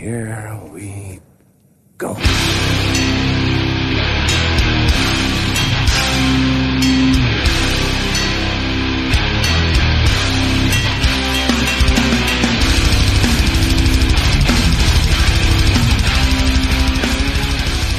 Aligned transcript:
here 0.00 0.58
we 0.72 1.20
go. 1.98 2.16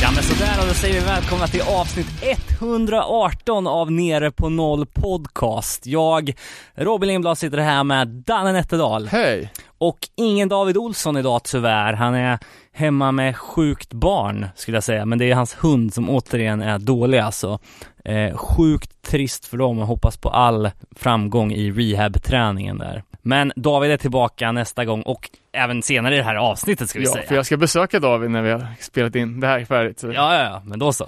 Ja 0.01 0.11
men 0.15 0.23
sådär 0.23 0.61
och 0.61 0.67
då 0.67 0.73
säger 0.73 0.93
vi 0.93 1.05
välkomna 1.05 1.47
till 1.47 1.61
avsnitt 1.61 2.07
118 2.61 3.67
av 3.67 3.91
Nere 3.91 4.31
på 4.31 4.49
Noll 4.49 4.85
Podcast. 4.85 5.85
Jag, 5.85 6.33
Robin 6.75 7.07
Lindblad, 7.07 7.37
sitter 7.37 7.57
här 7.57 7.83
med 7.83 8.07
Danne 8.07 8.53
Nätterdal. 8.53 9.07
Hej! 9.07 9.51
Och 9.81 10.09
ingen 10.15 10.49
David 10.49 10.77
Olsson 10.77 11.17
idag 11.17 11.43
tyvärr. 11.43 11.93
Han 11.93 12.13
är 12.13 12.39
hemma 12.71 13.11
med 13.11 13.37
sjukt 13.37 13.93
barn, 13.93 14.47
skulle 14.55 14.77
jag 14.77 14.83
säga. 14.83 15.05
Men 15.05 15.19
det 15.19 15.31
är 15.31 15.35
hans 15.35 15.53
hund 15.53 15.93
som 15.93 16.09
återigen 16.09 16.61
är 16.61 16.79
dålig 16.79 17.17
alltså. 17.17 17.59
Eh, 18.05 18.37
sjukt 18.37 19.01
trist 19.01 19.45
för 19.45 19.57
dem 19.57 19.79
och 19.79 19.87
hoppas 19.87 20.17
på 20.17 20.29
all 20.29 20.69
framgång 20.95 21.51
i 21.51 21.71
rehabträningen 21.71 22.77
där. 22.77 23.03
Men 23.21 23.51
David 23.55 23.91
är 23.91 23.97
tillbaka 23.97 24.51
nästa 24.51 24.85
gång 24.85 25.01
och 25.01 25.29
även 25.53 25.81
senare 25.83 26.13
i 26.15 26.17
det 26.17 26.23
här 26.23 26.35
avsnittet 26.35 26.89
ska 26.89 26.99
vi 26.99 27.05
Ja, 27.05 27.11
säga. 27.13 27.27
för 27.27 27.35
jag 27.35 27.45
ska 27.45 27.57
besöka 27.57 27.99
David 27.99 28.31
när 28.31 28.41
vi 28.41 28.51
har 28.51 28.65
spelat 28.79 29.15
in 29.15 29.39
det 29.39 29.47
här 29.47 29.65
färdigt. 29.65 29.99
Så. 29.99 30.07
Ja, 30.07 30.35
ja, 30.35 30.43
ja, 30.43 30.61
men 30.65 30.79
då 30.79 30.93
så. 30.93 31.03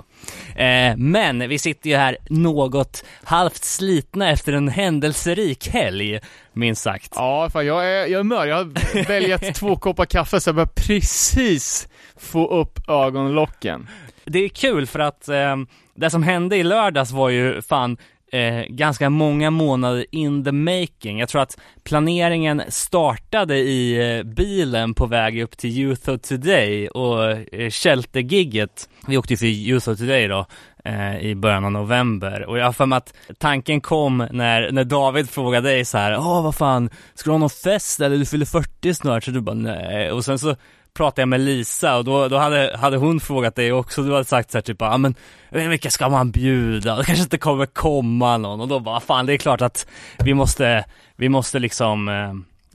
Eh, 0.55 0.95
men 0.98 1.49
vi 1.49 1.59
sitter 1.59 1.90
ju 1.90 1.95
här 1.95 2.18
något 2.30 3.04
halvt 3.23 3.63
slitna 3.63 4.30
efter 4.30 4.54
en 4.54 4.68
händelserik 4.70 5.68
helg, 5.68 6.20
minst 6.54 6.81
sagt. 6.81 7.12
Ja, 7.16 7.49
fan 7.49 7.66
jag 7.66 7.85
är, 7.91 8.05
jag 8.07 8.20
är 8.20 8.23
mör. 8.23 8.45
Jag 8.45 8.55
har 8.55 9.07
väljat 9.07 9.41
två 9.55 9.76
koppar 9.76 10.05
kaffe 10.05 10.40
så 10.40 10.48
jag 10.48 10.55
börjar 10.55 10.68
precis 10.76 11.88
få 12.18 12.48
upp 12.48 12.90
ögonlocken. 12.90 13.90
Det 14.26 14.40
är 14.40 14.49
kul 14.49 14.88
för 14.88 14.99
att 14.99 15.27
eh, 15.29 15.55
det 15.95 16.10
som 16.10 16.23
hände 16.23 16.57
i 16.57 16.63
lördags 16.63 17.12
var 17.12 17.29
ju 17.29 17.62
fan 17.62 17.98
eh, 18.34 18.65
ganska 18.70 19.09
många 19.09 19.49
månader 19.49 20.05
in 20.12 20.43
the 20.43 20.51
making. 20.51 21.20
Jag 21.20 21.29
tror 21.29 21.41
att 21.41 21.57
planeringen 21.84 22.63
startade 22.70 23.57
i 23.57 24.17
eh, 24.17 24.23
bilen 24.23 24.93
på 24.93 25.05
väg 25.05 25.43
upp 25.43 25.57
till 25.57 25.70
Youth 25.70 26.09
of 26.09 26.21
Today 26.21 26.87
och 26.87 27.31
eh, 27.31 27.70
Shelter-gigget. 27.70 28.89
Vi 29.07 29.17
åkte 29.17 29.34
ju 29.34 29.37
till 29.37 29.48
Youth 29.48 29.89
of 29.89 29.98
Today 29.98 30.27
då 30.27 30.45
eh, 30.85 31.20
i 31.20 31.35
början 31.35 31.65
av 31.65 31.71
november 31.71 32.45
och 32.45 32.57
jag 32.57 32.65
har 32.65 32.73
för 32.73 32.85
mig 32.85 32.98
att 32.98 33.13
tanken 33.37 33.81
kom 33.81 34.27
när, 34.31 34.71
när 34.71 34.84
David 34.84 35.29
frågade 35.29 35.70
dig 35.70 35.85
så 35.85 35.98
här, 35.98 36.17
åh 36.17 36.43
vad 36.43 36.55
fan, 36.55 36.89
ska 37.13 37.29
du 37.29 37.34
ha 37.34 37.39
någon 37.39 37.49
fest 37.49 37.99
eller 37.99 38.17
du 38.17 38.26
fyller 38.26 38.45
40 38.45 38.93
snart? 38.93 39.23
Så 39.23 39.31
du 39.31 39.41
bara 39.41 39.55
nej, 39.55 40.11
och 40.11 40.26
sen 40.26 40.39
så 40.39 40.55
pratade 40.94 41.22
jag 41.22 41.30
med 41.30 41.40
Lisa 41.40 41.98
och 41.98 42.05
då, 42.05 42.27
då 42.27 42.38
hade, 42.38 42.77
hade 42.77 42.98
hon 42.98 43.20
frågat 43.20 43.55
dig 43.55 43.72
också, 43.72 44.04
du 44.04 44.12
hade 44.12 44.26
sagt 44.26 44.52
så 44.52 44.58
här 44.58 44.63
typ, 44.63 44.77
ja 44.82 44.98
men 44.98 45.16
vilka 45.50 45.90
ska 45.90 46.10
man 46.10 46.32
bjuda? 46.32 46.96
Det 46.96 47.05
kanske 47.05 47.24
inte 47.24 47.38
kommer 47.38 47.66
komma 47.66 48.38
någon 48.38 48.62
och 48.62 48.68
då 48.68 48.80
bara, 48.80 49.00
fan 49.00 49.26
det 49.26 49.34
är 49.34 49.38
klart 49.38 49.62
att 49.62 49.88
vi 50.24 50.34
måste, 50.34 50.85
vi 51.16 51.30
måste 51.30 51.60
liksom 51.60 52.10
eh, 52.10 52.34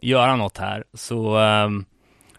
göra 0.08 0.36
något 0.36 0.58
här. 0.58 0.84
Så, 0.94 1.40
eh, 1.40 1.68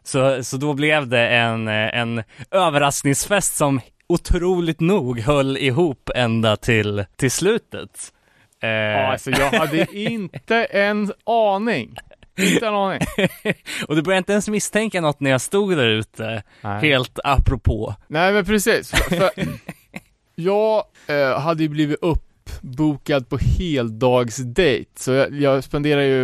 så, 0.04 0.44
så 0.44 0.58
då 0.58 0.74
blev 0.74 1.08
det 1.08 1.28
en, 1.28 1.68
eh, 1.68 2.00
en 2.00 2.24
överraskningsfest 2.52 3.56
som 3.56 3.82
otroligt 4.10 4.80
nog 4.80 5.20
höll 5.20 5.58
ihop 5.58 6.10
ända 6.16 6.56
till, 6.56 7.06
till 7.16 7.32
slutet. 7.32 8.14
Eh, 8.62 9.10
alltså 9.10 9.32
jag 9.32 9.52
hade 9.52 9.88
inte 9.94 10.66
en 10.66 11.14
aning. 11.26 11.98
Inte 12.40 12.68
en 12.68 12.74
aning. 12.74 13.00
och 13.88 13.96
du 13.96 14.02
började 14.02 14.18
inte 14.18 14.32
ens 14.32 14.48
misstänka 14.48 15.02
något 15.02 15.20
när 15.20 15.32
jag 15.32 15.42
stod 15.42 15.78
där 15.78 15.88
ute, 15.88 16.44
Nej. 16.62 16.90
helt 16.90 17.20
apropå. 17.24 17.96
Nej 18.08 18.34
men 18.34 18.46
precis. 18.46 18.92
För, 18.92 19.16
för 19.16 19.30
jag 20.36 20.84
eh, 21.08 21.40
hade 21.40 21.64
ju 21.64 21.70
blivit 21.70 22.00
uppbokad 22.02 23.30
på 23.30 23.38
heldagsdate. 23.38 24.86
Så 24.96 25.12
jag, 25.12 25.34
jag 25.34 25.64
spenderar 25.64 26.02
ju 26.02 26.24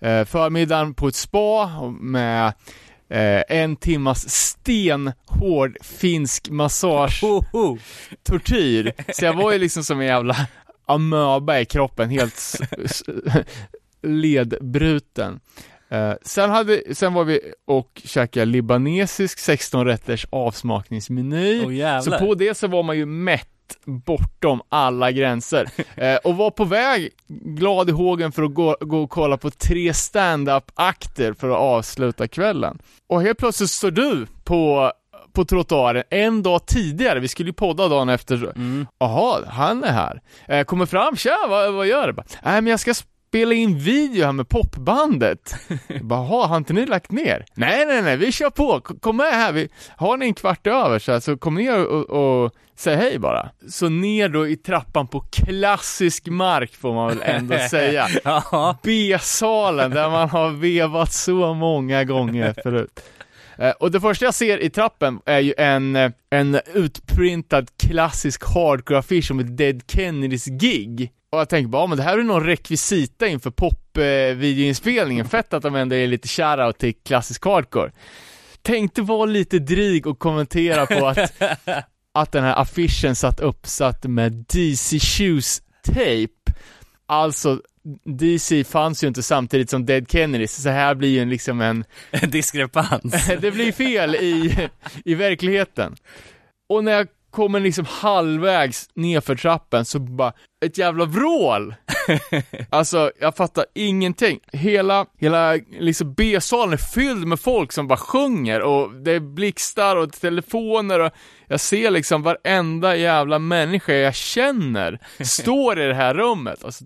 eh, 0.00 0.24
förmiddagen 0.24 0.94
på 0.94 1.08
ett 1.08 1.14
spa 1.14 1.70
med 2.00 2.46
eh, 3.10 3.42
en 3.48 3.76
timmas 3.76 4.30
stenhård 4.30 5.76
finsk 5.82 6.50
massage 6.50 7.24
tortyr. 8.22 8.92
Så 9.12 9.24
jag 9.24 9.34
var 9.34 9.52
ju 9.52 9.58
liksom 9.58 9.84
som 9.84 10.00
en 10.00 10.06
jävla 10.06 10.36
amöba 10.86 11.60
i 11.60 11.64
kroppen, 11.64 12.10
helt 12.10 12.60
ledbruten. 14.02 15.40
Eh, 15.90 16.12
sen, 16.22 16.50
hade, 16.50 16.82
sen 16.94 17.14
var 17.14 17.24
vi 17.24 17.40
och 17.66 18.02
käkade 18.04 18.46
libanesisk 18.46 19.38
16 19.38 19.84
rätters 19.84 20.26
avsmakningsmeny. 20.30 21.64
Åh 21.64 22.00
så 22.00 22.18
på 22.18 22.34
det 22.34 22.54
så 22.54 22.66
var 22.66 22.82
man 22.82 22.96
ju 22.96 23.06
mätt 23.06 23.48
bortom 23.84 24.62
alla 24.68 25.12
gränser. 25.12 25.70
Eh, 25.96 26.16
och 26.16 26.36
var 26.36 26.50
på 26.50 26.64
väg, 26.64 27.10
glad 27.28 27.88
i 27.88 27.92
hågen 27.92 28.32
för 28.32 28.42
att 28.42 28.54
gå, 28.54 28.76
gå 28.80 29.02
och 29.02 29.10
kolla 29.10 29.36
på 29.36 29.50
tre 29.50 29.94
stand-up-akter 29.94 31.32
för 31.32 31.50
att 31.50 31.56
avsluta 31.56 32.28
kvällen. 32.28 32.78
Och 33.08 33.22
helt 33.22 33.38
plötsligt 33.38 33.70
står 33.70 33.90
du 33.90 34.26
på 34.44 34.92
på 35.32 35.44
trottoaren 35.44 36.02
en 36.10 36.42
dag 36.42 36.66
tidigare, 36.66 37.20
vi 37.20 37.28
skulle 37.28 37.48
ju 37.48 37.52
podda 37.52 37.88
dagen 37.88 38.08
efter. 38.08 38.34
Mm. 38.36 38.86
Jaha, 38.98 39.44
han 39.48 39.84
är 39.84 39.92
här. 39.92 40.20
Eh, 40.48 40.64
kommer 40.64 40.86
fram, 40.86 41.16
tja, 41.16 41.36
vad, 41.48 41.74
vad 41.74 41.86
gör 41.86 42.12
du? 42.12 42.22
Nej 42.42 42.60
men 42.60 42.66
jag 42.66 42.80
ska 42.80 42.94
spela 43.30 43.54
in 43.54 43.78
video 43.78 44.24
här 44.24 44.32
med 44.32 44.48
popbandet. 44.48 45.54
Jag 45.88 46.04
bara, 46.04 46.20
har 46.20 46.56
inte 46.56 46.72
ni 46.72 46.86
lagt 46.86 47.10
ner? 47.12 47.44
Nej, 47.54 47.86
nej, 47.86 48.02
nej, 48.02 48.16
vi 48.16 48.32
kör 48.32 48.50
på, 48.50 48.80
kom 48.80 49.16
med 49.16 49.32
här, 49.32 49.52
vi, 49.52 49.68
har 49.96 50.16
ni 50.16 50.26
en 50.26 50.34
kvart 50.34 50.66
över 50.66 50.98
så, 50.98 51.12
här, 51.12 51.20
så 51.20 51.36
kom 51.36 51.54
ner 51.54 51.86
och, 51.86 52.10
och, 52.44 52.52
säg 52.76 52.96
hej 52.96 53.18
bara. 53.18 53.50
Så 53.68 53.88
ner 53.88 54.28
då 54.28 54.48
i 54.48 54.56
trappan 54.56 55.06
på 55.06 55.20
klassisk 55.20 56.26
mark 56.28 56.74
får 56.76 56.94
man 56.94 57.08
väl 57.08 57.22
ändå 57.22 57.58
säga. 57.70 58.06
Ja, 58.24 58.76
B-salen 58.82 59.90
där 59.90 60.10
man 60.10 60.28
har 60.28 60.50
vevat 60.50 61.12
så 61.12 61.54
många 61.54 62.04
gånger 62.04 62.54
förut. 62.62 63.00
Eh, 63.58 63.70
Och 63.70 63.90
det 63.90 64.00
första 64.00 64.24
jag 64.24 64.34
ser 64.34 64.58
i 64.58 64.70
trappen 64.70 65.20
är 65.26 65.38
ju 65.40 65.54
en, 65.58 65.96
en 66.30 66.60
utprintad 66.74 67.66
klassisk 67.78 68.42
hardcore-affisch 68.44 69.30
om 69.30 69.38
ett 69.40 69.56
Dead 69.56 69.82
Kennedys 69.88 70.44
gig. 70.46 71.12
Och 71.32 71.38
jag 71.38 71.48
tänker 71.48 71.68
bara, 71.68 71.86
men 71.86 71.98
det 71.98 72.04
här 72.04 72.18
är 72.18 72.22
någon 72.22 72.46
rekvisita 72.46 73.26
inför 73.26 73.50
pop-videoinspelningen, 73.50 75.28
fett 75.28 75.52
att 75.52 75.62
de 75.62 75.74
ändå 75.74 75.96
är 75.96 76.06
lite 76.06 76.28
shoutout 76.28 76.78
till 76.78 76.94
klassisk 76.94 77.44
hardcore. 77.44 77.92
Tänkte 78.62 79.02
vara 79.02 79.26
lite 79.26 79.58
dryg 79.58 80.06
och 80.06 80.18
kommentera 80.18 80.86
på 80.86 81.06
att, 81.06 81.42
att 82.14 82.32
den 82.32 82.44
här 82.44 82.54
affischen 82.60 83.16
satt 83.16 83.40
uppsatt 83.40 84.04
med 84.04 84.32
DC 84.32 84.98
Shoes 84.98 85.62
tape. 85.84 86.60
Alltså, 87.06 87.60
DC 88.04 88.64
fanns 88.64 89.04
ju 89.04 89.08
inte 89.08 89.22
samtidigt 89.22 89.70
som 89.70 89.86
Dead 89.86 90.10
Kennedys, 90.10 90.62
så 90.62 90.68
här 90.68 90.94
blir 90.94 91.08
ju 91.08 91.20
en, 91.20 91.30
liksom 91.30 91.60
en 91.60 91.84
diskrepans. 92.30 93.26
det 93.40 93.50
blir 93.50 93.72
fel 93.72 94.14
i, 94.14 94.68
i 95.04 95.14
verkligheten. 95.14 95.96
Och 96.68 96.84
när 96.84 96.92
jag 96.92 97.08
kommer 97.30 97.60
liksom 97.60 97.84
halvvägs 97.88 98.88
nerför 98.94 99.36
trappen 99.36 99.84
så 99.84 99.98
bara, 99.98 100.32
ett 100.64 100.78
jävla 100.78 101.04
vrål! 101.04 101.74
Alltså, 102.70 103.12
jag 103.20 103.36
fattar 103.36 103.64
ingenting. 103.74 104.40
Hela, 104.52 105.06
hela 105.18 105.52
liksom 105.80 106.14
B-salen 106.14 106.72
är 106.72 106.76
fylld 106.76 107.26
med 107.26 107.40
folk 107.40 107.72
som 107.72 107.88
bara 107.88 107.98
sjunger 107.98 108.60
och 108.60 108.94
det 108.94 109.12
är 109.12 109.20
blixtar 109.20 109.96
och 109.96 110.12
telefoner 110.12 111.00
och 111.00 111.12
jag 111.46 111.60
ser 111.60 111.90
liksom 111.90 112.22
varenda 112.22 112.96
jävla 112.96 113.38
människa 113.38 113.92
jag 113.92 114.14
känner 114.14 114.98
står 115.24 115.80
i 115.80 115.86
det 115.86 115.94
här 115.94 116.14
rummet. 116.14 116.64
Alltså, 116.64 116.84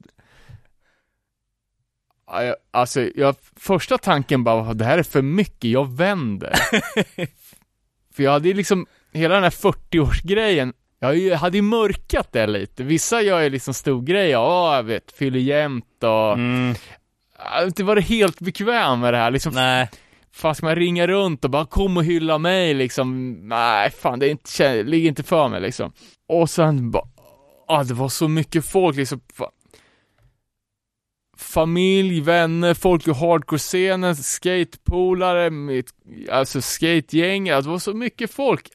Alltså, 2.70 3.10
jag, 3.14 3.34
första 3.56 3.98
tanken 3.98 4.44
bara 4.44 4.74
det 4.74 4.84
här 4.84 4.98
är 4.98 5.02
för 5.02 5.22
mycket, 5.22 5.70
jag 5.70 5.96
vänder. 5.96 6.54
för 8.14 8.22
jag 8.22 8.32
hade 8.32 8.54
liksom, 8.54 8.86
hela 9.14 9.34
den 9.34 9.42
här 9.42 9.50
40-årsgrejen, 9.50 10.72
jag 10.98 11.36
hade 11.36 11.56
ju 11.58 11.62
mörkat 11.62 12.32
det 12.32 12.46
lite. 12.46 12.82
Vissa 12.82 13.22
gör 13.22 13.40
ju 13.40 13.50
liksom 13.50 13.74
stor 13.74 14.02
grej, 14.02 14.30
ja 14.30 14.76
jag 14.76 14.82
vet, 14.82 15.12
fyller 15.12 15.38
jämt 15.38 16.02
och 16.02 16.32
Mm, 16.32 16.74
jag 17.38 17.44
har 17.60 17.66
inte 17.66 17.84
varit 17.84 18.08
helt 18.08 18.40
bekväm 18.40 19.00
med 19.00 19.14
det 19.14 19.18
här 19.18 19.30
liksom. 19.30 19.54
nej, 19.54 19.90
Fan 20.32 20.54
ska 20.54 20.66
man 20.66 20.76
ringa 20.76 21.06
runt 21.06 21.44
och 21.44 21.50
bara 21.50 21.66
kom 21.66 21.96
och 21.96 22.04
hylla 22.04 22.38
mig 22.38 22.74
liksom, 22.74 23.32
nej 23.48 23.90
fan 23.90 24.18
det 24.18 24.26
är 24.26 24.30
inte, 24.30 24.82
ligger 24.82 25.08
inte 25.08 25.22
för 25.22 25.48
mig 25.48 25.60
liksom. 25.60 25.92
Och 26.28 26.50
sen 26.50 26.90
bara, 26.90 27.04
ah, 27.68 27.84
det 27.84 27.94
var 27.94 28.08
så 28.08 28.28
mycket 28.28 28.64
folk 28.66 28.96
liksom. 28.96 29.20
Fa- 29.38 29.50
Familj, 31.36 32.20
vänner, 32.20 32.74
folk 32.74 33.06
i 33.08 33.10
hardcore-scenen, 33.10 34.16
skatepolare, 34.16 35.50
mitt, 35.50 35.90
alltså 36.30 36.60
skategäng, 36.62 37.50
alltså, 37.50 37.68
det 37.68 37.72
var 37.72 37.78
så 37.78 37.94
mycket 37.94 38.30
folk. 38.30 38.68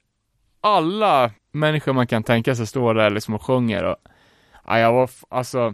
Alla 0.61 1.31
människor 1.51 1.93
man 1.93 2.07
kan 2.07 2.23
tänka 2.23 2.55
sig 2.55 2.67
står 2.67 2.93
där 2.93 3.09
liksom 3.09 3.33
och 3.33 3.41
sjunger 3.41 3.83
och, 3.83 3.95
ja, 4.65 4.79
jag 4.79 4.93
var, 4.93 5.09
alltså, 5.29 5.73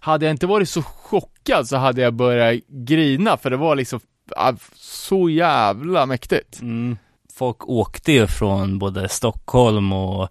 hade 0.00 0.26
jag 0.26 0.32
inte 0.32 0.46
varit 0.46 0.68
så 0.68 0.82
chockad 0.82 1.68
så 1.68 1.76
hade 1.76 2.00
jag 2.00 2.14
börjat 2.14 2.60
grina 2.68 3.36
för 3.36 3.50
det 3.50 3.56
var 3.56 3.76
liksom 3.76 4.00
ja, 4.36 4.54
så 4.74 5.28
jävla 5.28 6.06
mäktigt. 6.06 6.60
Mm. 6.60 6.98
Folk 7.34 7.68
åkte 7.68 8.12
ju 8.12 8.26
från 8.26 8.78
både 8.78 9.08
Stockholm 9.08 9.92
och 9.92 10.28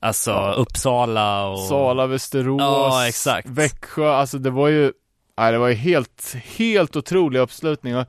alltså. 0.00 0.54
Uppsala 0.56 1.46
och 1.46 1.58
Sala, 1.58 2.06
Västerås, 2.06 2.60
Ja, 2.60 3.08
exakt. 3.08 3.48
Växjö, 3.48 4.12
alltså 4.12 4.38
det 4.38 4.50
var 4.50 4.68
ju, 4.68 4.92
nej, 5.38 5.52
det 5.52 5.58
var 5.58 5.68
ju 5.68 5.74
helt, 5.74 6.36
helt 6.44 6.96
otrolig 6.96 7.40
uppslutning 7.40 7.96
och 7.96 8.06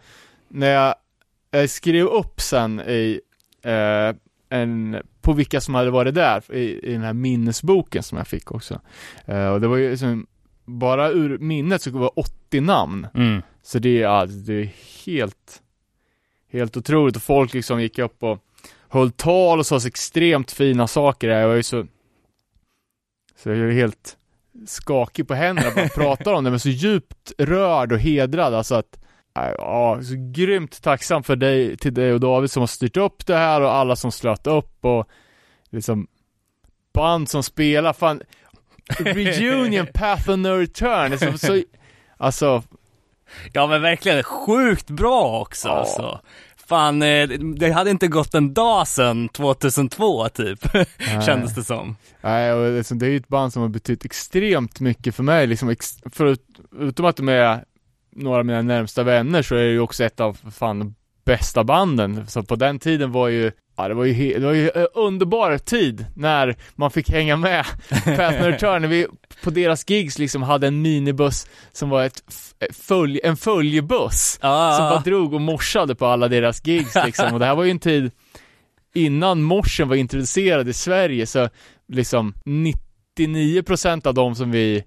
när 0.47 0.69
jag, 0.69 0.95
jag 1.51 1.69
skrev 1.69 2.05
upp 2.05 2.41
sen 2.41 2.79
i, 2.79 3.21
eh, 3.63 4.15
en, 4.51 4.97
på 5.21 5.33
vilka 5.33 5.61
som 5.61 5.75
hade 5.75 5.91
varit 5.91 6.15
där 6.15 6.55
i, 6.55 6.89
i 6.89 6.93
den 6.93 7.01
här 7.01 7.13
minnesboken 7.13 8.03
som 8.03 8.17
jag 8.17 8.27
fick 8.27 8.51
också. 8.51 8.79
Eh, 9.25 9.47
och 9.47 9.61
det 9.61 9.67
var 9.67 9.77
ju 9.77 9.89
liksom, 9.89 10.27
bara 10.65 11.09
ur 11.09 11.37
minnet 11.37 11.81
så 11.81 11.91
var 11.91 12.01
det 12.01 12.07
80 12.07 12.61
namn. 12.61 13.07
Mm. 13.13 13.41
Så 13.63 13.79
det 13.79 13.89
är, 13.89 14.01
ja, 14.01 14.25
det 14.25 14.53
är 14.53 14.69
helt, 15.05 15.61
helt 16.51 16.77
otroligt 16.77 17.15
och 17.15 17.21
folk 17.21 17.53
liksom 17.53 17.81
gick 17.81 17.99
upp 17.99 18.23
och 18.23 18.39
höll 18.87 19.11
tal 19.11 19.59
och 19.59 19.65
sa 19.65 19.79
så 19.79 19.87
extremt 19.87 20.51
fina 20.51 20.87
saker. 20.87 21.29
Jag 21.29 21.47
var 21.47 21.55
ju 21.55 21.63
så, 21.63 21.87
så 23.35 23.49
jag 23.49 23.57
är 23.57 23.71
helt 23.71 24.17
skakig 24.67 25.27
på 25.27 25.33
händerna 25.33 25.71
bara 25.75 25.89
pratar 25.89 26.33
om 26.33 26.43
det, 26.43 26.49
men 26.49 26.59
så 26.59 26.69
djupt 26.69 27.31
rörd 27.37 27.91
och 27.91 27.99
hedrad 27.99 28.53
alltså 28.53 28.75
att 28.75 29.00
Ja, 29.33 29.99
så 30.03 30.13
grymt 30.17 30.81
tacksam 30.81 31.23
för 31.23 31.35
dig, 31.35 31.77
till 31.77 31.93
dig 31.93 32.13
och 32.13 32.19
David 32.19 32.51
som 32.51 32.61
har 32.61 32.67
styrt 32.67 32.97
upp 32.97 33.25
det 33.25 33.35
här 33.35 33.61
och 33.61 33.73
alla 33.73 33.95
som 33.95 34.11
slöt 34.11 34.47
upp 34.47 34.85
och 34.85 35.07
liksom 35.69 36.07
band 36.93 37.29
som 37.29 37.43
spelar, 37.43 37.93
fan 37.93 38.21
Reunion, 38.99 39.87
Path 39.93 40.29
of 40.29 40.37
No 40.37 40.47
Return, 40.47 41.11
liksom, 41.11 41.37
så, 41.37 41.61
alltså 42.17 42.63
Ja 43.53 43.67
men 43.67 43.81
verkligen, 43.81 44.23
sjukt 44.23 44.89
bra 44.89 45.41
också 45.41 45.67
Ja. 45.67 45.73
alltså. 45.73 46.19
Fan, 46.67 47.01
eh, 47.01 47.27
det 47.29 47.71
hade 47.71 47.89
inte 47.89 48.07
gått 48.07 48.33
en 48.33 48.53
dag 48.53 48.87
sedan 48.87 49.29
2002 49.29 50.29
typ, 50.29 50.59
kändes 51.25 51.55
det 51.55 51.63
som. 51.63 51.95
Nej, 52.21 52.53
och 52.53 52.71
liksom, 52.71 52.99
det 52.99 53.05
är 53.05 53.09
ju 53.09 53.17
ett 53.17 53.27
band 53.27 53.53
som 53.53 53.61
har 53.61 53.69
betytt 53.69 54.05
extremt 54.05 54.79
mycket 54.79 55.15
för 55.15 55.23
mig, 55.23 55.47
liksom, 55.47 55.69
ex, 55.69 55.97
förut, 56.11 56.45
utom 56.79 57.05
att 57.05 57.15
de 57.17 57.29
är 57.29 57.63
några 58.15 58.39
av 58.39 58.45
mina 58.45 58.61
närmsta 58.61 59.03
vänner 59.03 59.41
så 59.41 59.55
är 59.55 59.63
det 59.63 59.71
ju 59.71 59.79
också 59.79 60.03
ett 60.03 60.19
av, 60.19 60.37
fan, 60.51 60.95
bästa 61.25 61.63
banden. 61.63 62.27
Så 62.27 62.43
på 62.43 62.55
den 62.55 62.79
tiden 62.79 63.11
var 63.11 63.27
ju, 63.27 63.51
ja 63.77 63.87
det 63.87 63.93
var 63.93 64.05
ju, 64.05 64.39
det 64.39 64.45
var 64.45 64.53
ju 64.53 64.71
en 64.75 64.87
underbar 64.93 65.57
tid 65.57 66.05
när 66.15 66.55
man 66.75 66.91
fick 66.91 67.09
hänga 67.09 67.37
med 67.37 67.65
Path 67.89 68.43
Return, 68.43 68.81
när 68.81 68.89
vi 68.89 69.07
på 69.43 69.49
deras 69.49 69.89
gigs 69.89 70.19
liksom 70.19 70.43
hade 70.43 70.67
en 70.67 70.81
minibuss 70.81 71.47
som 71.71 71.89
var 71.89 72.03
ett, 72.03 72.23
följ, 72.73 73.19
en 73.23 73.37
följebuss. 73.37 74.39
Ja, 74.41 74.75
Som 74.77 74.89
bara 74.89 74.99
drog 74.99 75.33
och 75.33 75.41
morsade 75.41 75.95
på 75.95 76.05
alla 76.05 76.27
deras 76.27 76.67
gigs 76.67 76.95
liksom, 77.05 77.33
och 77.33 77.39
det 77.39 77.45
här 77.45 77.55
var 77.55 77.63
ju 77.63 77.71
en 77.71 77.79
tid 77.79 78.11
innan 78.93 79.41
morsen 79.41 79.89
var 79.89 79.95
introducerad 79.95 80.69
i 80.69 80.73
Sverige, 80.73 81.25
så 81.25 81.49
liksom 81.87 82.33
99% 83.17 84.07
av 84.07 84.13
de 84.13 84.35
som 84.35 84.51
vi 84.51 84.83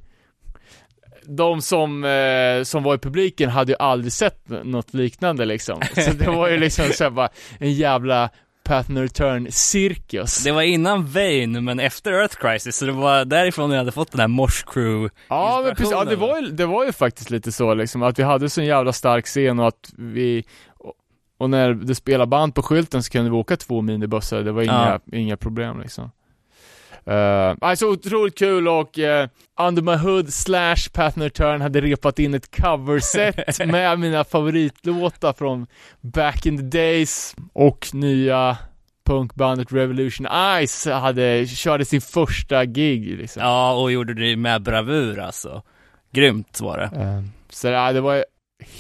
de 1.27 1.63
som, 1.63 2.05
eh, 2.05 2.63
som 2.63 2.83
var 2.83 2.95
i 2.95 2.99
publiken 2.99 3.51
hade 3.51 3.73
ju 3.73 3.77
aldrig 3.79 4.13
sett 4.13 4.49
något 4.49 4.95
liknande 4.95 5.45
liksom. 5.45 5.81
Så 5.95 6.11
det 6.11 6.31
var 6.31 6.49
ju 6.49 6.59
liksom 6.59 6.85
så 6.93 7.05
här 7.05 7.11
bara 7.11 7.29
en 7.59 7.73
jävla 7.73 8.31
No 8.89 8.99
Return 8.99 9.47
cirkus. 9.51 10.45
Det 10.45 10.53
var 10.53 10.63
innan 10.63 11.07
Vane, 11.07 11.61
men 11.61 11.81
efter 11.81 12.13
Earth 12.13 12.37
Crisis, 12.37 12.77
så 12.77 12.85
det 12.85 12.93
var 12.93 13.25
därifrån 13.25 13.71
jag 13.71 13.79
hade 13.79 13.93
fått 13.93 14.13
den 14.13 14.21
här 14.21 14.29
Mosh 14.29 14.65
Crew 14.67 15.15
Ja 15.29 15.63
men 15.65 15.75
precis, 15.75 15.93
ja, 15.93 16.05
det, 16.05 16.17
var 16.17 16.41
ju, 16.41 16.47
det 16.47 16.67
var 16.67 16.85
ju 16.85 16.93
faktiskt 16.93 17.31
lite 17.31 17.53
så 17.53 17.75
liksom, 17.75 18.03
att 18.03 18.19
vi 18.19 18.23
hade 18.23 18.51
så 18.51 18.61
en 18.61 18.67
jävla 18.67 18.93
stark 18.93 19.27
scen 19.27 19.59
och 19.59 19.69
att 19.69 19.93
vi 19.99 20.45
och, 21.39 21.51
när 21.51 21.75
det 21.75 21.95
spelade 21.95 22.27
band 22.27 22.55
på 22.55 22.63
skylten 22.63 23.03
så 23.03 23.11
kunde 23.11 23.31
vi 23.31 23.37
åka 23.37 23.57
två 23.57 23.81
minibussar, 23.81 24.43
det 24.43 24.53
var 24.53 24.63
inga, 24.63 25.01
inga 25.13 25.37
problem 25.37 25.81
liksom. 25.81 26.11
Uh, 27.09 27.57
alltså 27.61 27.87
otroligt 27.87 28.39
kul 28.39 28.69
och 28.69 28.99
uh, 28.99 29.29
Under 29.61 29.83
My 29.83 29.95
Hood 29.97 30.33
slash 30.33 30.77
Path 30.93 31.19
No 31.19 31.23
Return 31.23 31.61
hade 31.61 31.81
repat 31.81 32.19
in 32.19 32.35
ett 32.35 32.57
coverset 32.63 33.59
med 33.67 33.99
mina 33.99 34.25
favoritlåtar 34.25 35.33
från 35.33 35.67
back 36.01 36.47
in 36.47 36.57
the 36.59 36.79
days 36.79 37.37
och 37.53 37.89
nya 37.93 38.57
punkbandet 39.07 39.73
Revolution 39.73 40.27
Ice 40.67 40.87
hade, 40.87 41.47
körde 41.47 41.85
sin 41.85 42.01
första 42.01 42.65
gig 42.65 43.19
liksom. 43.19 43.43
Ja, 43.43 43.75
och 43.75 43.93
gjorde 43.93 44.15
det 44.15 44.37
med 44.37 44.63
bravur 44.63 45.19
alltså. 45.19 45.63
Grymt 46.13 46.61
var 46.61 46.79
det. 46.79 47.01
Eh, 47.03 47.23
Så 47.51 47.69
ja, 47.69 47.93
det 47.93 48.01
var 48.01 48.25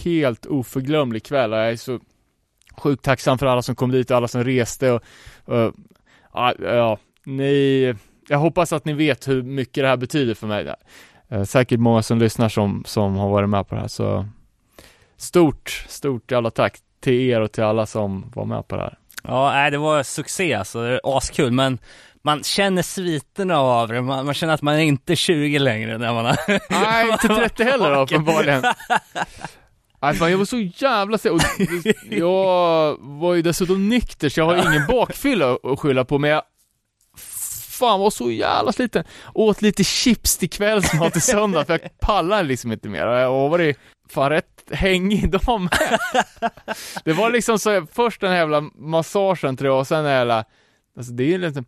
helt 0.02 0.46
oförglömlig 0.46 1.24
kväll 1.24 1.52
och 1.52 1.58
jag 1.58 1.70
är 1.70 1.76
så 1.76 2.00
sjukt 2.76 3.04
tacksam 3.04 3.38
för 3.38 3.46
alla 3.46 3.62
som 3.62 3.74
kom 3.74 3.90
dit 3.90 4.10
och 4.10 4.16
alla 4.16 4.28
som 4.28 4.44
reste 4.44 4.90
och, 4.90 5.02
ja, 6.32 6.98
ni, 7.26 7.94
jag 8.28 8.38
hoppas 8.38 8.72
att 8.72 8.84
ni 8.84 8.92
vet 8.92 9.28
hur 9.28 9.42
mycket 9.42 9.84
det 9.84 9.88
här 9.88 9.96
betyder 9.96 10.34
för 10.34 10.46
mig. 10.46 10.74
Eh, 11.28 11.44
Säkert 11.44 11.80
många 11.80 12.02
som 12.02 12.18
lyssnar 12.18 12.48
som, 12.48 12.82
som 12.86 13.16
har 13.16 13.28
varit 13.28 13.48
med 13.48 13.68
på 13.68 13.74
det 13.74 13.80
här 13.80 13.88
så 13.88 14.26
stort, 15.16 15.84
stort 15.88 16.30
jävla 16.30 16.50
tack 16.50 16.78
till 17.00 17.30
er 17.30 17.40
och 17.40 17.52
till 17.52 17.64
alla 17.64 17.86
som 17.86 18.30
var 18.34 18.44
med 18.44 18.68
på 18.68 18.76
det 18.76 18.82
här. 18.82 18.98
Ja, 19.24 19.70
det 19.70 19.78
var 19.78 20.02
succé 20.02 20.54
alltså, 20.54 20.82
det 20.82 20.88
är 20.88 21.16
askul, 21.16 21.50
men 21.52 21.78
man 22.22 22.42
känner 22.42 22.82
sviterna 22.82 23.58
av 23.58 23.88
det, 23.88 24.02
man, 24.02 24.24
man 24.24 24.34
känner 24.34 24.54
att 24.54 24.62
man 24.62 24.74
är 24.74 24.78
inte 24.78 25.16
20 25.16 25.58
längre 25.58 25.98
när 25.98 26.14
man 26.14 26.24
har 26.24 26.36
Nej, 26.70 27.08
inte 27.12 27.28
30 27.28 27.64
heller 27.64 28.00
uppenbarligen. 28.02 28.62
Nej 30.02 30.14
fan, 30.14 30.30
jag 30.30 30.38
var 30.38 30.44
så 30.44 30.58
jävla 30.58 31.18
sen 31.18 31.32
och 31.32 31.40
jag 32.10 32.96
var 33.00 33.34
ju 33.34 33.42
dessutom 33.42 33.88
nykter 33.88 34.28
så 34.28 34.40
jag 34.40 34.44
har 34.46 34.56
ingen 34.56 34.86
bakfylla 34.86 35.58
att 35.62 35.78
skylla 35.78 36.04
på 36.04 36.18
men 36.18 36.30
jag 36.30 36.42
Fan 37.84 38.00
var 38.00 38.10
så 38.10 38.30
jävla 38.30 38.72
sliten. 38.72 39.04
Åt 39.34 39.62
lite 39.62 39.84
chips 39.84 40.38
till 40.38 40.50
kvällsmat 40.50 41.12
till 41.12 41.22
söndag 41.32 41.64
för 41.64 41.78
jag 41.82 42.00
pallar 42.00 42.42
liksom 42.42 42.72
inte 42.72 42.88
mer 42.88 43.06
och 43.06 43.16
jag 43.16 43.30
har 43.30 43.48
varit 43.48 43.78
fan 44.08 44.30
rätt 44.30 44.62
hängig 44.70 45.30
dag 45.30 45.60
med. 45.60 45.98
Det 47.04 47.12
var 47.12 47.30
liksom 47.30 47.58
så, 47.58 47.86
först 47.92 48.20
den 48.20 48.30
här 48.30 48.36
jävla 48.36 48.60
massagen 48.74 49.56
tror 49.56 49.70
jag 49.70 49.78
och 49.78 49.86
sen 49.86 50.04
den 50.04 50.12
jävla, 50.12 50.44
alltså 50.96 51.12
det 51.12 51.22
är 51.22 51.28
ju 51.28 51.38
lite 51.38 51.64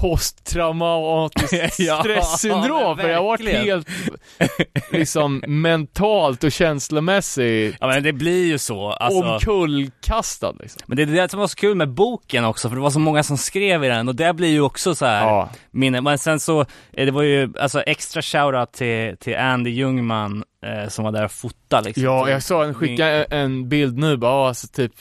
posttraumatiskt 0.00 1.78
Ja, 1.78 2.00
stresssyndrom 2.00 2.96
för 2.96 3.08
jag 3.08 3.18
har 3.18 3.24
varit 3.24 3.48
helt 3.48 3.88
liksom 4.92 5.44
mentalt 5.46 6.44
och 6.44 6.52
känslomässigt 6.52 7.76
Ja 7.80 7.86
men 7.86 8.02
det 8.02 8.12
blir 8.12 8.46
ju 8.46 8.58
så, 8.58 8.90
alltså. 8.90 9.22
omkullkastad 9.22 10.52
liksom. 10.60 10.82
Men 10.86 10.96
det 10.96 11.02
är 11.02 11.06
det 11.06 11.30
som 11.30 11.40
var 11.40 11.46
så 11.46 11.56
kul 11.56 11.76
med 11.76 11.88
boken 11.88 12.44
också, 12.44 12.68
för 12.68 12.76
det 12.76 12.82
var 12.82 12.90
så 12.90 12.98
många 12.98 13.22
som 13.22 13.38
skrev 13.38 13.84
i 13.84 13.88
den 13.88 14.08
och 14.08 14.14
det 14.14 14.32
blir 14.34 14.48
ju 14.48 14.60
också 14.60 14.94
så 14.94 15.06
här 15.06 15.20
Ja. 15.26 15.48
minne. 15.70 16.00
Men 16.00 16.18
sen 16.18 16.40
så, 16.40 16.60
eh, 16.92 17.04
det 17.06 17.10
var 17.10 17.22
ju 17.22 17.52
alltså 17.58 17.80
extra 17.82 18.22
shoutout 18.22 18.72
till, 18.72 19.16
till 19.20 19.36
Andy 19.36 19.70
Ljungman 19.70 20.44
eh, 20.66 20.88
som 20.88 21.04
var 21.04 21.12
där 21.12 21.24
och 21.24 21.32
fotade 21.32 21.84
liksom. 21.84 22.04
Ja, 22.04 22.30
jag 22.30 22.42
sa 22.42 22.74
skicka 22.74 23.06
en, 23.08 23.24
en 23.30 23.68
bild 23.68 23.98
nu 23.98 24.16
bara, 24.16 24.32
ja, 24.32 24.48
alltså 24.48 24.66
typ 24.68 24.92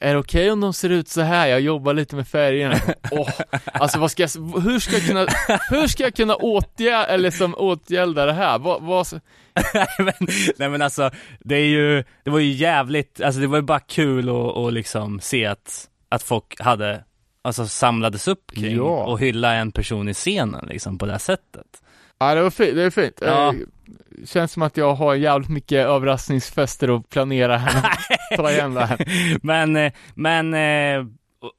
är 0.00 0.12
det 0.12 0.18
okej 0.20 0.50
om 0.50 0.60
de 0.60 0.72
ser 0.72 0.90
ut 0.90 1.08
så 1.08 1.20
här? 1.20 1.46
Jag 1.46 1.60
jobbar 1.60 1.94
lite 1.94 2.16
med 2.16 2.28
färgerna. 2.28 2.80
Åh, 3.10 3.30
alltså 3.72 3.98
vad 3.98 4.10
ska 4.10 4.22
jag, 4.22 4.60
hur 4.60 4.78
ska 4.78 4.92
jag 4.92 5.06
kunna, 5.06 5.26
hur 5.70 5.86
ska 5.86 6.02
jag 6.02 6.14
kunna 6.14 6.34
åtgärda, 6.34 7.06
eller 7.06 7.30
som 7.30 7.54
åtgärda 7.54 8.26
det 8.26 8.32
här? 8.32 8.58
Vad, 8.58 8.82
vad, 8.82 9.06
men, 9.98 10.14
nej 10.56 10.68
men 10.68 10.82
alltså, 10.82 11.10
det 11.40 11.56
är 11.56 11.66
ju, 11.66 12.04
det 12.24 12.30
var 12.30 12.38
ju 12.38 12.52
jävligt, 12.52 13.20
alltså 13.20 13.40
det 13.40 13.46
var 13.46 13.56
ju 13.58 13.62
bara 13.62 13.80
kul 13.80 14.28
att, 14.28 14.56
att 14.56 14.72
liksom 14.72 15.20
se 15.20 15.46
att, 15.46 15.88
att 16.08 16.22
folk 16.22 16.60
hade, 16.60 17.04
alltså 17.42 17.66
samlades 17.66 18.28
upp 18.28 18.50
kring 18.54 18.76
Ja. 18.76 19.04
och 19.04 19.20
hylla 19.20 19.54
en 19.54 19.72
person 19.72 20.08
i 20.08 20.14
scenen 20.14 20.66
liksom 20.68 20.98
på 20.98 21.06
det 21.06 21.12
här 21.12 21.18
sättet. 21.18 21.66
Ja 22.28 22.34
det 22.34 22.42
var 22.42 22.50
fint, 22.50 22.74
det 22.74 22.82
är 22.82 22.90
fint. 22.90 23.18
Ja. 23.20 23.48
Eh, 23.48 23.54
Känns 24.26 24.52
som 24.52 24.62
att 24.62 24.76
jag 24.76 24.94
har 24.94 25.14
jävligt 25.14 25.48
mycket 25.48 25.86
överraskningsfester 25.86 26.96
att 26.96 27.08
planera 27.08 27.56
här. 27.56 27.98
Ta 28.36 28.50
igen 28.50 28.74
det 28.74 28.86
här. 28.86 29.06
Men, 29.42 29.76
eh, 29.76 29.92
men, 30.14 30.54
eh, 30.54 31.06